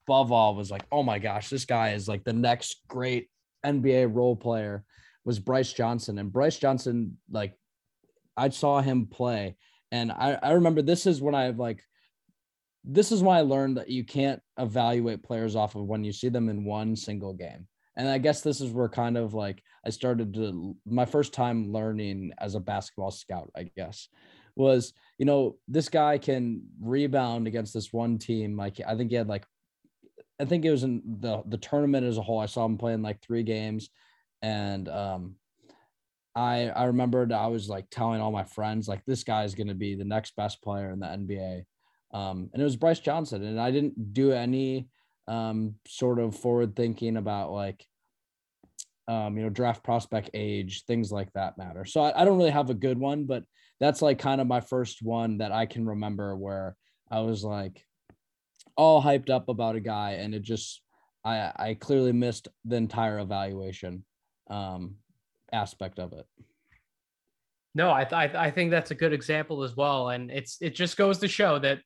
above 0.06 0.32
all 0.32 0.54
was 0.54 0.70
like, 0.70 0.84
oh 0.92 1.02
my 1.02 1.18
gosh, 1.18 1.48
this 1.48 1.64
guy 1.64 1.92
is 1.92 2.08
like 2.08 2.24
the 2.24 2.32
next 2.32 2.82
great 2.88 3.28
NBA 3.64 4.14
role 4.14 4.36
player 4.36 4.84
was 5.24 5.38
Brice 5.38 5.72
Johnson, 5.72 6.18
and 6.18 6.32
Brice 6.32 6.58
Johnson 6.58 7.16
like 7.30 7.54
I 8.36 8.50
saw 8.50 8.80
him 8.80 9.06
play, 9.06 9.56
and 9.90 10.12
I 10.12 10.38
I 10.42 10.52
remember 10.52 10.82
this 10.82 11.06
is 11.06 11.22
when 11.22 11.34
I 11.34 11.50
like 11.50 11.82
this 12.84 13.12
is 13.12 13.22
why 13.22 13.38
I 13.38 13.42
learned 13.42 13.78
that 13.78 13.88
you 13.88 14.04
can't 14.04 14.42
evaluate 14.58 15.22
players 15.22 15.56
off 15.56 15.74
of 15.74 15.86
when 15.86 16.04
you 16.04 16.12
see 16.12 16.28
them 16.28 16.50
in 16.50 16.64
one 16.64 16.94
single 16.94 17.32
game. 17.32 17.66
And 17.96 18.08
I 18.08 18.18
guess 18.18 18.42
this 18.42 18.60
is 18.60 18.72
where 18.72 18.88
kind 18.88 19.16
of 19.16 19.32
like 19.32 19.62
I 19.86 19.90
started 19.90 20.34
to 20.34 20.76
my 20.84 21.06
first 21.06 21.32
time 21.32 21.72
learning 21.72 22.32
as 22.38 22.54
a 22.54 22.60
basketball 22.60 23.10
scout, 23.10 23.50
I 23.56 23.70
guess, 23.76 24.08
was, 24.56 24.92
you 25.16 25.24
know, 25.24 25.56
this 25.68 25.88
guy 25.88 26.18
can 26.18 26.62
rebound 26.80 27.46
against 27.46 27.72
this 27.72 27.92
one 27.92 28.18
team. 28.18 28.56
Like 28.56 28.80
I 28.86 28.96
think 28.96 29.10
he 29.10 29.16
had 29.16 29.28
like 29.28 29.46
I 30.40 30.44
think 30.44 30.64
it 30.64 30.70
was 30.70 30.82
in 30.82 31.02
the 31.20 31.42
the 31.46 31.58
tournament 31.58 32.06
as 32.06 32.18
a 32.18 32.22
whole. 32.22 32.40
I 32.40 32.46
saw 32.46 32.64
him 32.64 32.78
playing 32.78 33.02
like 33.02 33.22
three 33.22 33.42
games 33.42 33.90
and 34.42 34.88
um 34.88 35.36
I 36.34 36.68
I 36.68 36.84
remembered 36.84 37.32
I 37.32 37.46
was 37.46 37.68
like 37.68 37.86
telling 37.90 38.20
all 38.20 38.32
my 38.32 38.44
friends 38.44 38.88
like 38.88 39.04
this 39.06 39.24
guy 39.24 39.44
is 39.44 39.54
going 39.54 39.68
to 39.68 39.74
be 39.74 39.94
the 39.94 40.04
next 40.04 40.34
best 40.36 40.62
player 40.62 40.90
in 40.90 41.00
the 41.00 41.06
NBA 41.06 41.64
um, 42.14 42.48
and 42.52 42.62
it 42.62 42.64
was 42.64 42.76
Brice 42.76 43.00
Johnson. 43.00 43.42
And 43.44 43.60
I 43.60 43.72
didn't 43.72 44.14
do 44.14 44.30
any 44.30 44.88
um, 45.26 45.74
sort 45.86 46.20
of 46.20 46.36
forward 46.36 46.76
thinking 46.76 47.16
about 47.16 47.50
like, 47.50 47.84
um, 49.08 49.36
you 49.36 49.42
know, 49.42 49.50
draft 49.50 49.82
prospect 49.82 50.30
age, 50.32 50.84
things 50.84 51.10
like 51.10 51.30
that 51.32 51.58
matter. 51.58 51.84
So 51.84 52.00
I, 52.00 52.22
I 52.22 52.24
don't 52.24 52.38
really 52.38 52.50
have 52.50 52.70
a 52.70 52.74
good 52.74 52.98
one, 52.98 53.24
but 53.24 53.42
that's 53.80 54.00
like 54.00 54.20
kind 54.20 54.40
of 54.40 54.46
my 54.46 54.60
first 54.60 55.02
one 55.02 55.38
that 55.38 55.50
I 55.50 55.66
can 55.66 55.86
remember 55.86 56.36
where 56.36 56.76
I 57.10 57.20
was 57.20 57.42
like 57.42 57.84
all 58.76 59.02
hyped 59.02 59.30
up 59.30 59.48
about 59.48 59.76
a 59.76 59.80
guy 59.80 60.12
and 60.12 60.34
it 60.34 60.42
just, 60.42 60.82
I, 61.24 61.52
I 61.56 61.74
clearly 61.74 62.12
missed 62.12 62.48
the 62.64 62.76
entire 62.76 63.18
evaluation 63.18 64.04
um, 64.50 64.96
aspect 65.52 65.98
of 65.98 66.12
it. 66.12 66.26
No, 67.74 67.90
I, 67.90 68.04
th- 68.04 68.34
I 68.34 68.50
think 68.50 68.70
that's 68.70 68.92
a 68.92 68.94
good 68.94 69.12
example 69.12 69.64
as 69.64 69.76
well, 69.76 70.10
and 70.10 70.30
it's 70.30 70.58
it 70.60 70.76
just 70.76 70.96
goes 70.96 71.18
to 71.18 71.28
show 71.28 71.58
that 71.58 71.80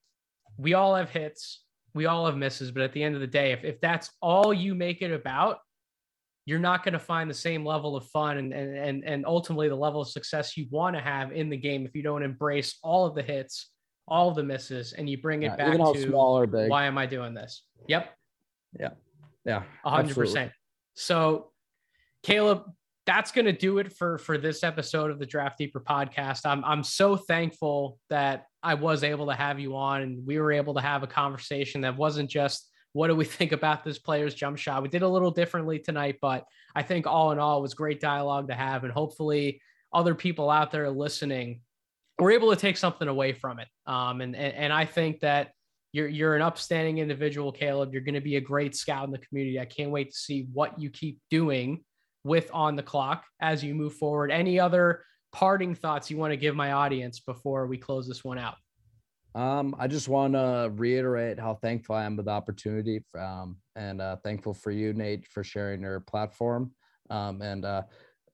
we 0.59 0.74
all 0.74 0.94
have 0.94 1.09
hits, 1.09 1.62
we 1.94 2.05
all 2.05 2.27
have 2.27 2.36
misses, 2.36 2.70
but 2.70 2.82
at 2.82 2.93
the 2.93 3.02
end 3.02 3.15
of 3.15 3.23
the 3.23 3.27
day, 3.27 3.52
if, 3.52 3.65
if 3.65 3.81
that's 3.81 4.10
all 4.20 4.52
you 4.52 4.74
make 4.74 5.01
it 5.01 5.12
about, 5.12 5.60
you're 6.44 6.59
not 6.59 6.85
going 6.85 6.93
to 6.93 6.98
find 6.98 7.31
the 7.31 7.35
same 7.35 7.65
level 7.65 7.97
of 7.97 8.06
fun 8.06 8.39
and, 8.39 8.52
and, 8.52 9.05
and 9.05 9.27
ultimately 9.27 9.69
the 9.69 9.74
level 9.74 10.01
of 10.01 10.09
success 10.09 10.56
you 10.56 10.66
want 10.70 10.97
to 10.97 11.01
have 11.01 11.32
in 11.32 11.48
the 11.48 11.56
game 11.56 11.86
if 11.86 11.94
you 11.94 12.02
don't 12.02 12.23
embrace 12.23 12.78
all 12.82 13.06
of 13.06 13.15
the 13.15 13.23
hits, 13.23 13.70
all 14.09 14.32
the 14.32 14.43
misses, 14.43 14.93
and 14.93 15.09
you 15.09 15.18
bring 15.18 15.43
it 15.43 15.52
yeah, 15.59 15.76
back 15.76 15.76
to 15.76 16.02
small 16.02 16.39
or 16.39 16.47
big. 16.47 16.70
why 16.70 16.85
am 16.85 16.98
I 16.98 17.06
doing 17.06 17.35
this? 17.35 17.62
Yep. 17.86 18.10
Yeah. 18.78 18.90
Yeah. 19.44 19.62
hundred 19.85 20.14
percent. 20.14 20.52
So 20.94 21.52
Caleb, 22.22 22.64
that's 23.06 23.32
going 23.32 23.47
to 23.47 23.52
do 23.52 23.78
it 23.78 23.93
for 23.93 24.18
for 24.18 24.36
this 24.36 24.62
episode 24.62 25.10
of 25.10 25.18
the 25.18 25.26
Draft 25.26 25.59
Deeper 25.59 25.80
podcast. 25.80 26.40
I'm 26.44 26.64
I'm 26.64 26.82
so 26.82 27.16
thankful 27.16 27.98
that 28.10 28.44
I 28.62 28.74
was 28.74 29.05
able 29.05 29.26
to 29.28 29.35
have 29.35 29.59
you 29.59 29.76
on 29.76 30.02
and 30.02 30.26
we 30.26 30.39
were 30.39 30.52
able 30.52 30.74
to 30.74 30.80
have 30.80 31.02
a 31.02 31.06
conversation 31.06 31.80
that 31.82 31.97
wasn't 31.97 32.28
just 32.28 32.68
what 32.93 33.09
do 33.09 33.16
we 33.16 33.24
think 33.39 33.52
about 33.52 33.85
this 33.85 33.98
player's 33.98 34.35
jump 34.35 34.59
shot. 34.59 34.82
We 34.82 34.89
did 34.89 35.02
a 35.02 35.09
little 35.09 35.30
differently 35.30 35.78
tonight, 35.78 36.16
but 36.20 36.44
I 36.74 36.82
think 36.82 37.06
all 37.06 37.32
in 37.32 37.39
all 37.39 37.59
it 37.59 37.62
was 37.62 37.74
great 37.74 38.01
dialogue 38.01 38.48
to 38.48 38.55
have 38.55 38.85
and 38.85 38.93
hopefully 38.93 39.62
other 39.93 40.14
people 40.14 40.51
out 40.51 40.70
there 40.70 40.90
listening 40.90 41.62
were 42.19 42.31
able 42.31 42.51
to 42.51 42.57
take 42.57 42.77
something 42.77 43.09
away 43.09 43.32
from 43.32 43.59
it. 43.59 43.69
Um, 43.86 44.20
and, 44.20 44.35
and 44.35 44.55
and 44.55 44.73
I 44.73 44.85
think 44.85 45.20
that 45.20 45.53
you're 45.93 46.09
you're 46.09 46.36
an 46.36 46.43
upstanding 46.43 46.99
individual, 46.99 47.53
Caleb. 47.53 47.93
You're 47.93 48.03
going 48.03 48.15
to 48.15 48.20
be 48.20 48.36
a 48.36 48.40
great 48.40 48.74
scout 48.74 49.05
in 49.05 49.11
the 49.11 49.19
community. 49.19 49.61
I 49.61 49.65
can't 49.65 49.90
wait 49.90 50.11
to 50.11 50.16
see 50.16 50.49
what 50.53 50.78
you 50.78 50.90
keep 50.90 51.19
doing 51.31 51.85
with 52.24 52.51
on 52.53 52.77
the 52.77 52.82
clock 52.82 53.24
as 53.40 53.65
you 53.65 53.74
move 53.74 53.95
forward. 53.95 54.31
Any 54.31 54.61
other 54.61 55.05
parting 55.32 55.74
thoughts 55.74 56.11
you 56.11 56.16
want 56.16 56.32
to 56.32 56.36
give 56.36 56.55
my 56.55 56.73
audience 56.73 57.20
before 57.20 57.66
we 57.66 57.78
close 57.78 58.07
this 58.07 58.24
one 58.24 58.39
out? 58.39 58.57
Um, 59.35 59.77
I 59.78 59.86
just 59.86 60.09
want 60.09 60.35
to 60.35 60.73
reiterate 60.74 61.39
how 61.39 61.55
thankful 61.55 61.95
I 61.95 62.05
am 62.05 62.16
with 62.16 62.27
the 62.27 62.32
opportunity, 62.32 63.05
um, 63.16 63.57
and 63.77 64.01
uh, 64.01 64.16
thankful 64.24 64.55
for 64.55 64.70
you, 64.70 64.93
Nate, 64.95 65.27
for 65.28 65.45
sharing 65.45 65.82
your 65.82 66.01
platform, 66.01 66.73
um, 67.11 67.40
and 67.40 67.65
uh, 67.65 67.82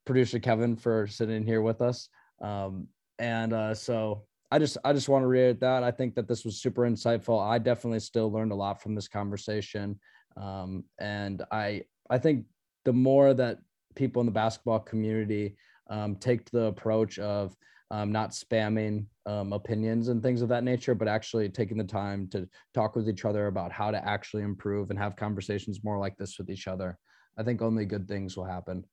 producer 0.06 0.39
Kevin 0.39 0.77
for 0.77 1.06
sitting 1.06 1.44
here 1.44 1.62
with 1.62 1.82
us. 1.82 2.09
Um, 2.40 2.89
and 3.19 3.53
uh, 3.53 3.74
so 3.74 4.24
I 4.51 4.59
just 4.59 4.78
I 4.85 4.93
just 4.93 5.09
want 5.09 5.23
to 5.23 5.27
reiterate 5.27 5.61
that 5.61 5.82
I 5.82 5.91
think 5.91 6.15
that 6.15 6.28
this 6.28 6.45
was 6.45 6.61
super 6.61 6.82
insightful. 6.82 7.43
I 7.43 7.59
definitely 7.59 8.01
still 8.01 8.31
learned 8.31 8.53
a 8.53 8.57
lot 8.57 8.82
from 8.82 8.95
this 8.95 9.09
conversation, 9.09 9.99
um, 10.36 10.85
and 10.99 11.43
I 11.51 11.82
I 12.11 12.19
think 12.19 12.47
the 12.85 12.93
more 12.93 13.35
that 13.35 13.59
people 13.95 14.20
in 14.20 14.27
the 14.27 14.32
basketball 14.32 14.81
community 14.81 15.57
um, 15.91 16.16
take 16.16 16.51
the 16.51 16.66
approach 16.66 17.19
of 17.19 17.57
um, 17.91 18.11
not 18.11 18.31
spamming 18.31 19.07
um, 19.27 19.53
opinions 19.53 20.09
and 20.09 20.23
things 20.23 20.43
of 20.43 20.49
that 20.49 20.65
nature, 20.65 20.95
but 20.95 21.09
actually 21.09 21.49
taking 21.49 21.77
the 21.77 21.85
time 21.85 22.28
to 22.28 22.49
talk 22.74 22.97
with 22.97 23.09
each 23.09 23.24
other 23.24 23.47
about 23.47 23.73
how 23.73 23.91
to 23.91 24.09
actually 24.09 24.43
improve 24.43 24.91
and 24.91 24.99
have 24.99 25.16
conversations 25.16 25.85
more 25.85 25.99
like 25.99 26.16
this 26.16 26.39
with 26.39 26.51
each 26.51 26.66
other. 26.66 26.99
I 27.39 27.43
think 27.43 27.62
only 27.62 27.85
good 27.85 28.09
things 28.09 28.36
will 28.36 28.45
happen. 28.45 28.85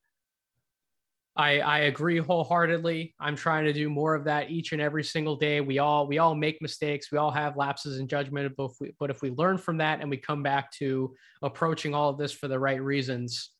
I, 1.36 1.60
I 1.60 1.80
agree 1.80 2.18
wholeheartedly. 2.18 3.16
I'm 3.20 3.38
trying 3.38 3.64
to 3.66 3.74
do 3.74 3.90
more 3.90 4.16
of 4.16 4.26
that 4.26 4.52
each 4.52 4.74
and 4.74 4.82
every 4.82 5.04
single 5.04 5.38
day. 5.38 5.62
We 5.62 5.80
all 5.80 6.06
we 6.06 6.18
all 6.18 6.36
make 6.36 6.62
mistakes. 6.62 7.12
We 7.12 7.18
all 7.18 7.32
have 7.32 7.56
lapses 7.56 8.00
in 8.00 8.08
judgment, 8.08 8.54
but 8.58 8.66
if 8.66 8.72
we, 8.82 8.94
but 9.00 9.10
if 9.10 9.22
we 9.22 9.32
learn 9.32 9.58
from 9.58 9.78
that 9.78 10.02
and 10.02 10.10
we 10.10 10.18
come 10.18 10.44
back 10.44 10.72
to 10.74 11.16
approaching 11.42 11.96
all 11.96 12.10
of 12.10 12.18
this 12.18 12.34
for 12.34 12.50
the 12.50 12.60
right 12.60 12.82
reasons, 12.82 13.52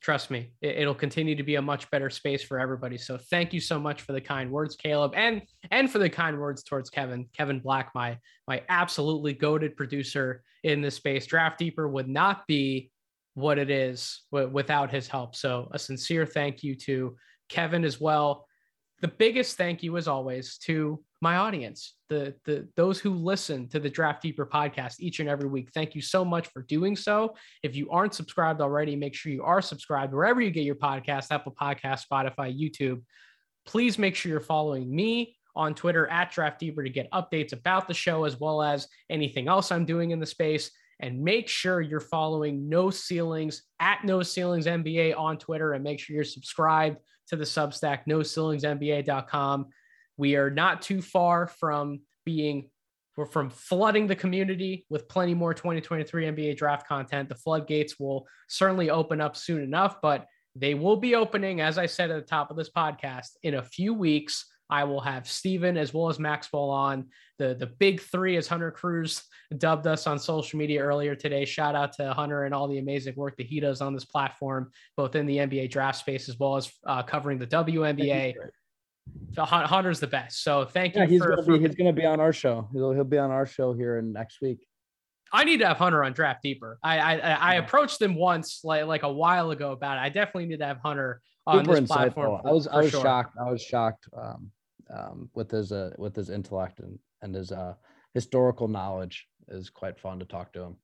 trust 0.00 0.30
me, 0.30 0.52
it, 0.62 0.86
will 0.86 0.94
continue 0.94 1.34
to 1.34 1.42
be 1.42 1.56
a 1.56 1.62
much 1.62 1.90
better 1.90 2.10
space 2.10 2.44
for 2.44 2.60
everybody. 2.60 2.96
So 2.96 3.18
thank 3.18 3.52
you 3.52 3.60
so 3.60 3.78
much 3.78 4.02
for 4.02 4.12
the 4.12 4.20
kind 4.20 4.50
words, 4.50 4.76
Caleb, 4.76 5.12
and 5.16 5.42
and 5.72 5.90
for 5.90 5.98
the 5.98 6.08
kind 6.08 6.38
words 6.38 6.62
towards 6.62 6.90
Kevin. 6.90 7.26
Kevin 7.36 7.58
Black, 7.58 7.90
my 7.92 8.18
my 8.46 8.62
absolutely 8.68 9.32
goaded 9.32 9.76
producer 9.76 10.44
in 10.62 10.80
this 10.80 10.94
space. 10.94 11.26
Draft 11.26 11.58
Deeper 11.58 11.88
would 11.88 12.08
not 12.08 12.46
be 12.46 12.92
what 13.34 13.58
it 13.58 13.70
is 13.70 14.22
w- 14.32 14.50
without 14.50 14.90
his 14.90 15.08
help. 15.08 15.34
So 15.36 15.68
a 15.72 15.78
sincere 15.78 16.26
thank 16.26 16.62
you 16.62 16.74
to 16.76 17.16
Kevin 17.48 17.84
as 17.84 18.00
well. 18.00 18.46
The 19.00 19.08
biggest 19.08 19.56
thank 19.56 19.82
you, 19.82 19.96
as 19.96 20.08
always, 20.08 20.58
to 20.58 21.02
my 21.22 21.36
audience, 21.36 21.96
the 22.08 22.34
the 22.44 22.68
those 22.76 22.98
who 22.98 23.14
listen 23.14 23.68
to 23.68 23.80
the 23.80 23.88
Draft 23.88 24.22
Deeper 24.22 24.46
podcast 24.46 24.96
each 25.00 25.20
and 25.20 25.28
every 25.28 25.48
week. 25.48 25.70
Thank 25.72 25.94
you 25.94 26.02
so 26.02 26.24
much 26.24 26.48
for 26.48 26.62
doing 26.62 26.96
so. 26.96 27.34
If 27.62 27.74
you 27.74 27.90
aren't 27.90 28.14
subscribed 28.14 28.60
already, 28.60 28.96
make 28.96 29.14
sure 29.14 29.32
you 29.32 29.42
are 29.42 29.62
subscribed 29.62 30.12
wherever 30.12 30.40
you 30.40 30.50
get 30.50 30.64
your 30.64 30.74
podcast, 30.74 31.30
Apple 31.30 31.54
Podcast, 31.58 32.04
Spotify, 32.10 32.58
YouTube. 32.58 33.02
Please 33.66 33.98
make 33.98 34.14
sure 34.14 34.30
you're 34.30 34.40
following 34.40 34.94
me 34.94 35.36
on 35.56 35.74
Twitter 35.74 36.06
at 36.08 36.30
Draft 36.30 36.60
Deeper 36.60 36.82
to 36.82 36.90
get 36.90 37.10
updates 37.10 37.52
about 37.52 37.88
the 37.88 37.94
show 37.94 38.24
as 38.24 38.38
well 38.38 38.62
as 38.62 38.86
anything 39.08 39.48
else 39.48 39.72
I'm 39.72 39.84
doing 39.84 40.10
in 40.10 40.20
the 40.20 40.26
space 40.26 40.70
and 41.00 41.22
make 41.22 41.48
sure 41.48 41.80
you're 41.80 42.00
following 42.00 42.68
No 42.68 42.90
Ceilings 42.90 43.62
at 43.80 44.04
No 44.04 44.22
Ceilings 44.22 44.66
NBA 44.66 45.18
on 45.18 45.38
Twitter 45.38 45.72
and 45.72 45.82
make 45.82 45.98
sure 45.98 46.14
you're 46.14 46.24
subscribed 46.24 46.98
to 47.28 47.36
the 47.36 47.44
Substack, 47.44 48.00
NoCeilingsNBA.com. 48.08 49.66
We 50.16 50.36
are 50.36 50.50
not 50.50 50.82
too 50.82 51.00
far 51.02 51.46
from 51.46 52.00
being 52.24 52.70
we're 53.16 53.26
from 53.26 53.50
flooding 53.50 54.06
the 54.06 54.16
community 54.16 54.86
with 54.88 55.08
plenty 55.08 55.34
more 55.34 55.52
2023 55.52 56.24
NBA 56.26 56.56
draft 56.56 56.86
content. 56.86 57.28
The 57.28 57.34
floodgates 57.34 57.98
will 57.98 58.26
certainly 58.48 58.88
open 58.88 59.20
up 59.20 59.36
soon 59.36 59.62
enough, 59.62 60.00
but 60.00 60.26
they 60.54 60.74
will 60.74 60.96
be 60.96 61.14
opening, 61.14 61.60
as 61.60 61.76
I 61.76 61.86
said 61.86 62.10
at 62.10 62.14
the 62.14 62.26
top 62.26 62.50
of 62.50 62.56
this 62.56 62.70
podcast, 62.70 63.30
in 63.42 63.54
a 63.54 63.62
few 63.62 63.92
weeks. 63.92 64.46
I 64.70 64.84
will 64.84 65.00
have 65.00 65.28
Steven 65.28 65.76
as 65.76 65.92
well 65.92 66.08
as 66.08 66.18
Maxwell 66.18 66.70
on 66.70 67.06
the 67.38 67.54
the 67.54 67.66
big 67.66 68.00
three, 68.00 68.36
as 68.36 68.46
Hunter 68.46 68.70
Cruz 68.70 69.22
dubbed 69.58 69.86
us 69.86 70.06
on 70.06 70.18
social 70.18 70.58
media 70.58 70.80
earlier 70.80 71.14
today. 71.14 71.44
Shout 71.44 71.74
out 71.74 71.92
to 71.94 72.12
Hunter 72.12 72.44
and 72.44 72.54
all 72.54 72.68
the 72.68 72.78
amazing 72.78 73.14
work 73.16 73.36
that 73.36 73.46
he 73.46 73.60
does 73.60 73.80
on 73.80 73.94
this 73.94 74.04
platform, 74.04 74.70
both 74.96 75.16
in 75.16 75.26
the 75.26 75.38
NBA 75.38 75.70
draft 75.70 75.98
space 75.98 76.28
as 76.28 76.38
well 76.38 76.56
as 76.56 76.72
uh, 76.86 77.02
covering 77.02 77.38
the 77.38 77.46
WNBA. 77.46 78.34
Hunter's 79.36 80.00
the 80.00 80.06
best. 80.06 80.42
So 80.44 80.64
thank 80.64 80.94
yeah, 80.94 81.04
you. 81.04 81.10
He's 81.10 81.22
gonna 81.22 81.42
be 81.42 81.58
he's 81.58 81.74
gonna 81.74 81.92
be 81.92 82.06
on 82.06 82.20
our 82.20 82.32
show. 82.32 82.68
He'll 82.72 82.92
he'll 82.92 83.04
be 83.04 83.18
on 83.18 83.30
our 83.30 83.46
show 83.46 83.72
here 83.72 83.98
in 83.98 84.12
next 84.12 84.40
week. 84.40 84.66
I 85.32 85.44
need 85.44 85.58
to 85.58 85.66
have 85.66 85.78
Hunter 85.78 86.04
on 86.04 86.12
Draft 86.12 86.42
Deeper. 86.42 86.78
I 86.82 86.98
I, 86.98 87.14
I 87.16 87.54
approached 87.54 88.00
him 88.00 88.14
once 88.14 88.60
like 88.64 88.84
like 88.86 89.02
a 89.02 89.12
while 89.12 89.50
ago 89.50 89.72
about 89.72 89.96
it. 89.96 90.00
I 90.00 90.08
definitely 90.08 90.46
need 90.46 90.58
to 90.58 90.66
have 90.66 90.78
Hunter 90.78 91.20
on 91.46 91.64
Super 91.64 91.80
this 91.80 91.90
insightful. 91.90 91.94
platform. 91.94 92.42
For, 92.42 92.48
I 92.48 92.52
was 92.52 92.66
I 92.68 92.76
was 92.78 92.90
sure. 92.90 93.02
shocked. 93.02 93.36
I 93.40 93.50
was 93.50 93.62
shocked. 93.62 94.08
Um, 94.16 94.50
um, 94.92 95.30
with 95.34 95.50
his 95.50 95.72
uh, 95.72 95.90
with 95.98 96.14
his 96.14 96.30
intellect 96.30 96.80
and 96.80 96.98
and 97.22 97.34
his 97.34 97.52
uh, 97.52 97.74
historical 98.14 98.68
knowledge 98.68 99.26
is 99.48 99.70
quite 99.70 99.98
fun 99.98 100.18
to 100.18 100.24
talk 100.24 100.52
to 100.52 100.62
him. 100.62 100.76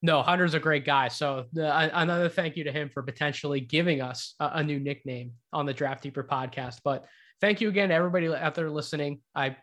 No, 0.00 0.22
Hunter's 0.22 0.54
a 0.54 0.60
great 0.60 0.84
guy. 0.84 1.08
So 1.08 1.46
the, 1.52 1.98
another 1.98 2.28
thank 2.28 2.56
you 2.56 2.64
to 2.64 2.72
him 2.72 2.88
for 2.88 3.02
potentially 3.02 3.60
giving 3.60 4.00
us 4.00 4.34
a, 4.38 4.50
a, 4.54 4.64
new 4.64 4.78
nickname 4.78 5.32
on 5.52 5.66
the 5.66 5.74
Draft 5.74 6.04
Deeper 6.04 6.22
podcast. 6.22 6.78
But 6.84 7.04
thank 7.40 7.60
you 7.60 7.68
again, 7.68 7.90
everybody 7.90 8.28
out 8.28 8.54
there 8.54 8.70
listening. 8.70 9.20
I 9.34 9.56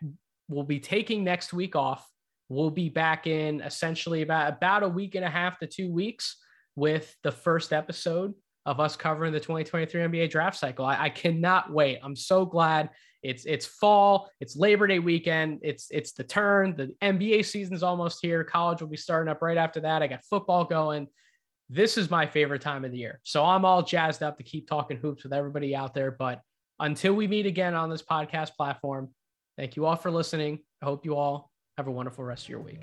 will 0.48 0.64
be 0.64 0.78
taking 0.78 1.24
next 1.24 1.54
week 1.54 1.74
off. 1.74 2.06
We'll 2.50 2.70
be 2.70 2.90
back 2.90 3.26
in 3.26 3.62
essentially 3.62 4.22
about 4.22 4.52
about 4.52 4.82
a 4.82 4.88
week 4.88 5.14
and 5.14 5.24
a 5.24 5.30
half 5.30 5.58
to 5.60 5.66
two 5.66 5.90
weeks 5.90 6.36
with 6.76 7.16
the 7.22 7.32
first 7.32 7.72
episode 7.72 8.34
of 8.66 8.78
us 8.78 8.96
covering 8.96 9.32
the 9.32 9.40
2023 9.40 10.02
NBA 10.02 10.30
draft 10.30 10.58
cycle. 10.58 10.84
I, 10.84 11.04
I 11.04 11.08
cannot 11.08 11.72
wait. 11.72 11.98
I'm 12.02 12.16
so 12.16 12.44
glad 12.44 12.90
it's 13.26 13.44
it's 13.44 13.66
fall, 13.66 14.30
it's 14.40 14.56
Labor 14.56 14.86
Day 14.86 14.98
weekend, 14.98 15.60
it's 15.62 15.88
it's 15.90 16.12
the 16.12 16.24
turn. 16.24 16.76
The 16.76 16.94
NBA 17.02 17.44
season's 17.44 17.82
almost 17.82 18.20
here. 18.22 18.44
College 18.44 18.80
will 18.80 18.88
be 18.88 18.96
starting 18.96 19.30
up 19.30 19.42
right 19.42 19.56
after 19.56 19.80
that. 19.80 20.02
I 20.02 20.06
got 20.06 20.24
football 20.24 20.64
going. 20.64 21.08
This 21.68 21.98
is 21.98 22.10
my 22.10 22.26
favorite 22.26 22.62
time 22.62 22.84
of 22.84 22.92
the 22.92 22.98
year. 22.98 23.20
So 23.24 23.44
I'm 23.44 23.64
all 23.64 23.82
jazzed 23.82 24.22
up 24.22 24.38
to 24.38 24.44
keep 24.44 24.68
talking 24.68 24.96
hoops 24.96 25.24
with 25.24 25.32
everybody 25.32 25.74
out 25.74 25.94
there. 25.94 26.12
But 26.12 26.40
until 26.78 27.14
we 27.14 27.26
meet 27.26 27.46
again 27.46 27.74
on 27.74 27.90
this 27.90 28.02
podcast 28.02 28.54
platform, 28.54 29.10
thank 29.56 29.74
you 29.74 29.84
all 29.86 29.96
for 29.96 30.10
listening. 30.12 30.60
I 30.80 30.84
hope 30.84 31.04
you 31.04 31.16
all 31.16 31.50
have 31.76 31.88
a 31.88 31.90
wonderful 31.90 32.24
rest 32.24 32.44
of 32.44 32.50
your 32.50 32.60
week. 32.60 32.80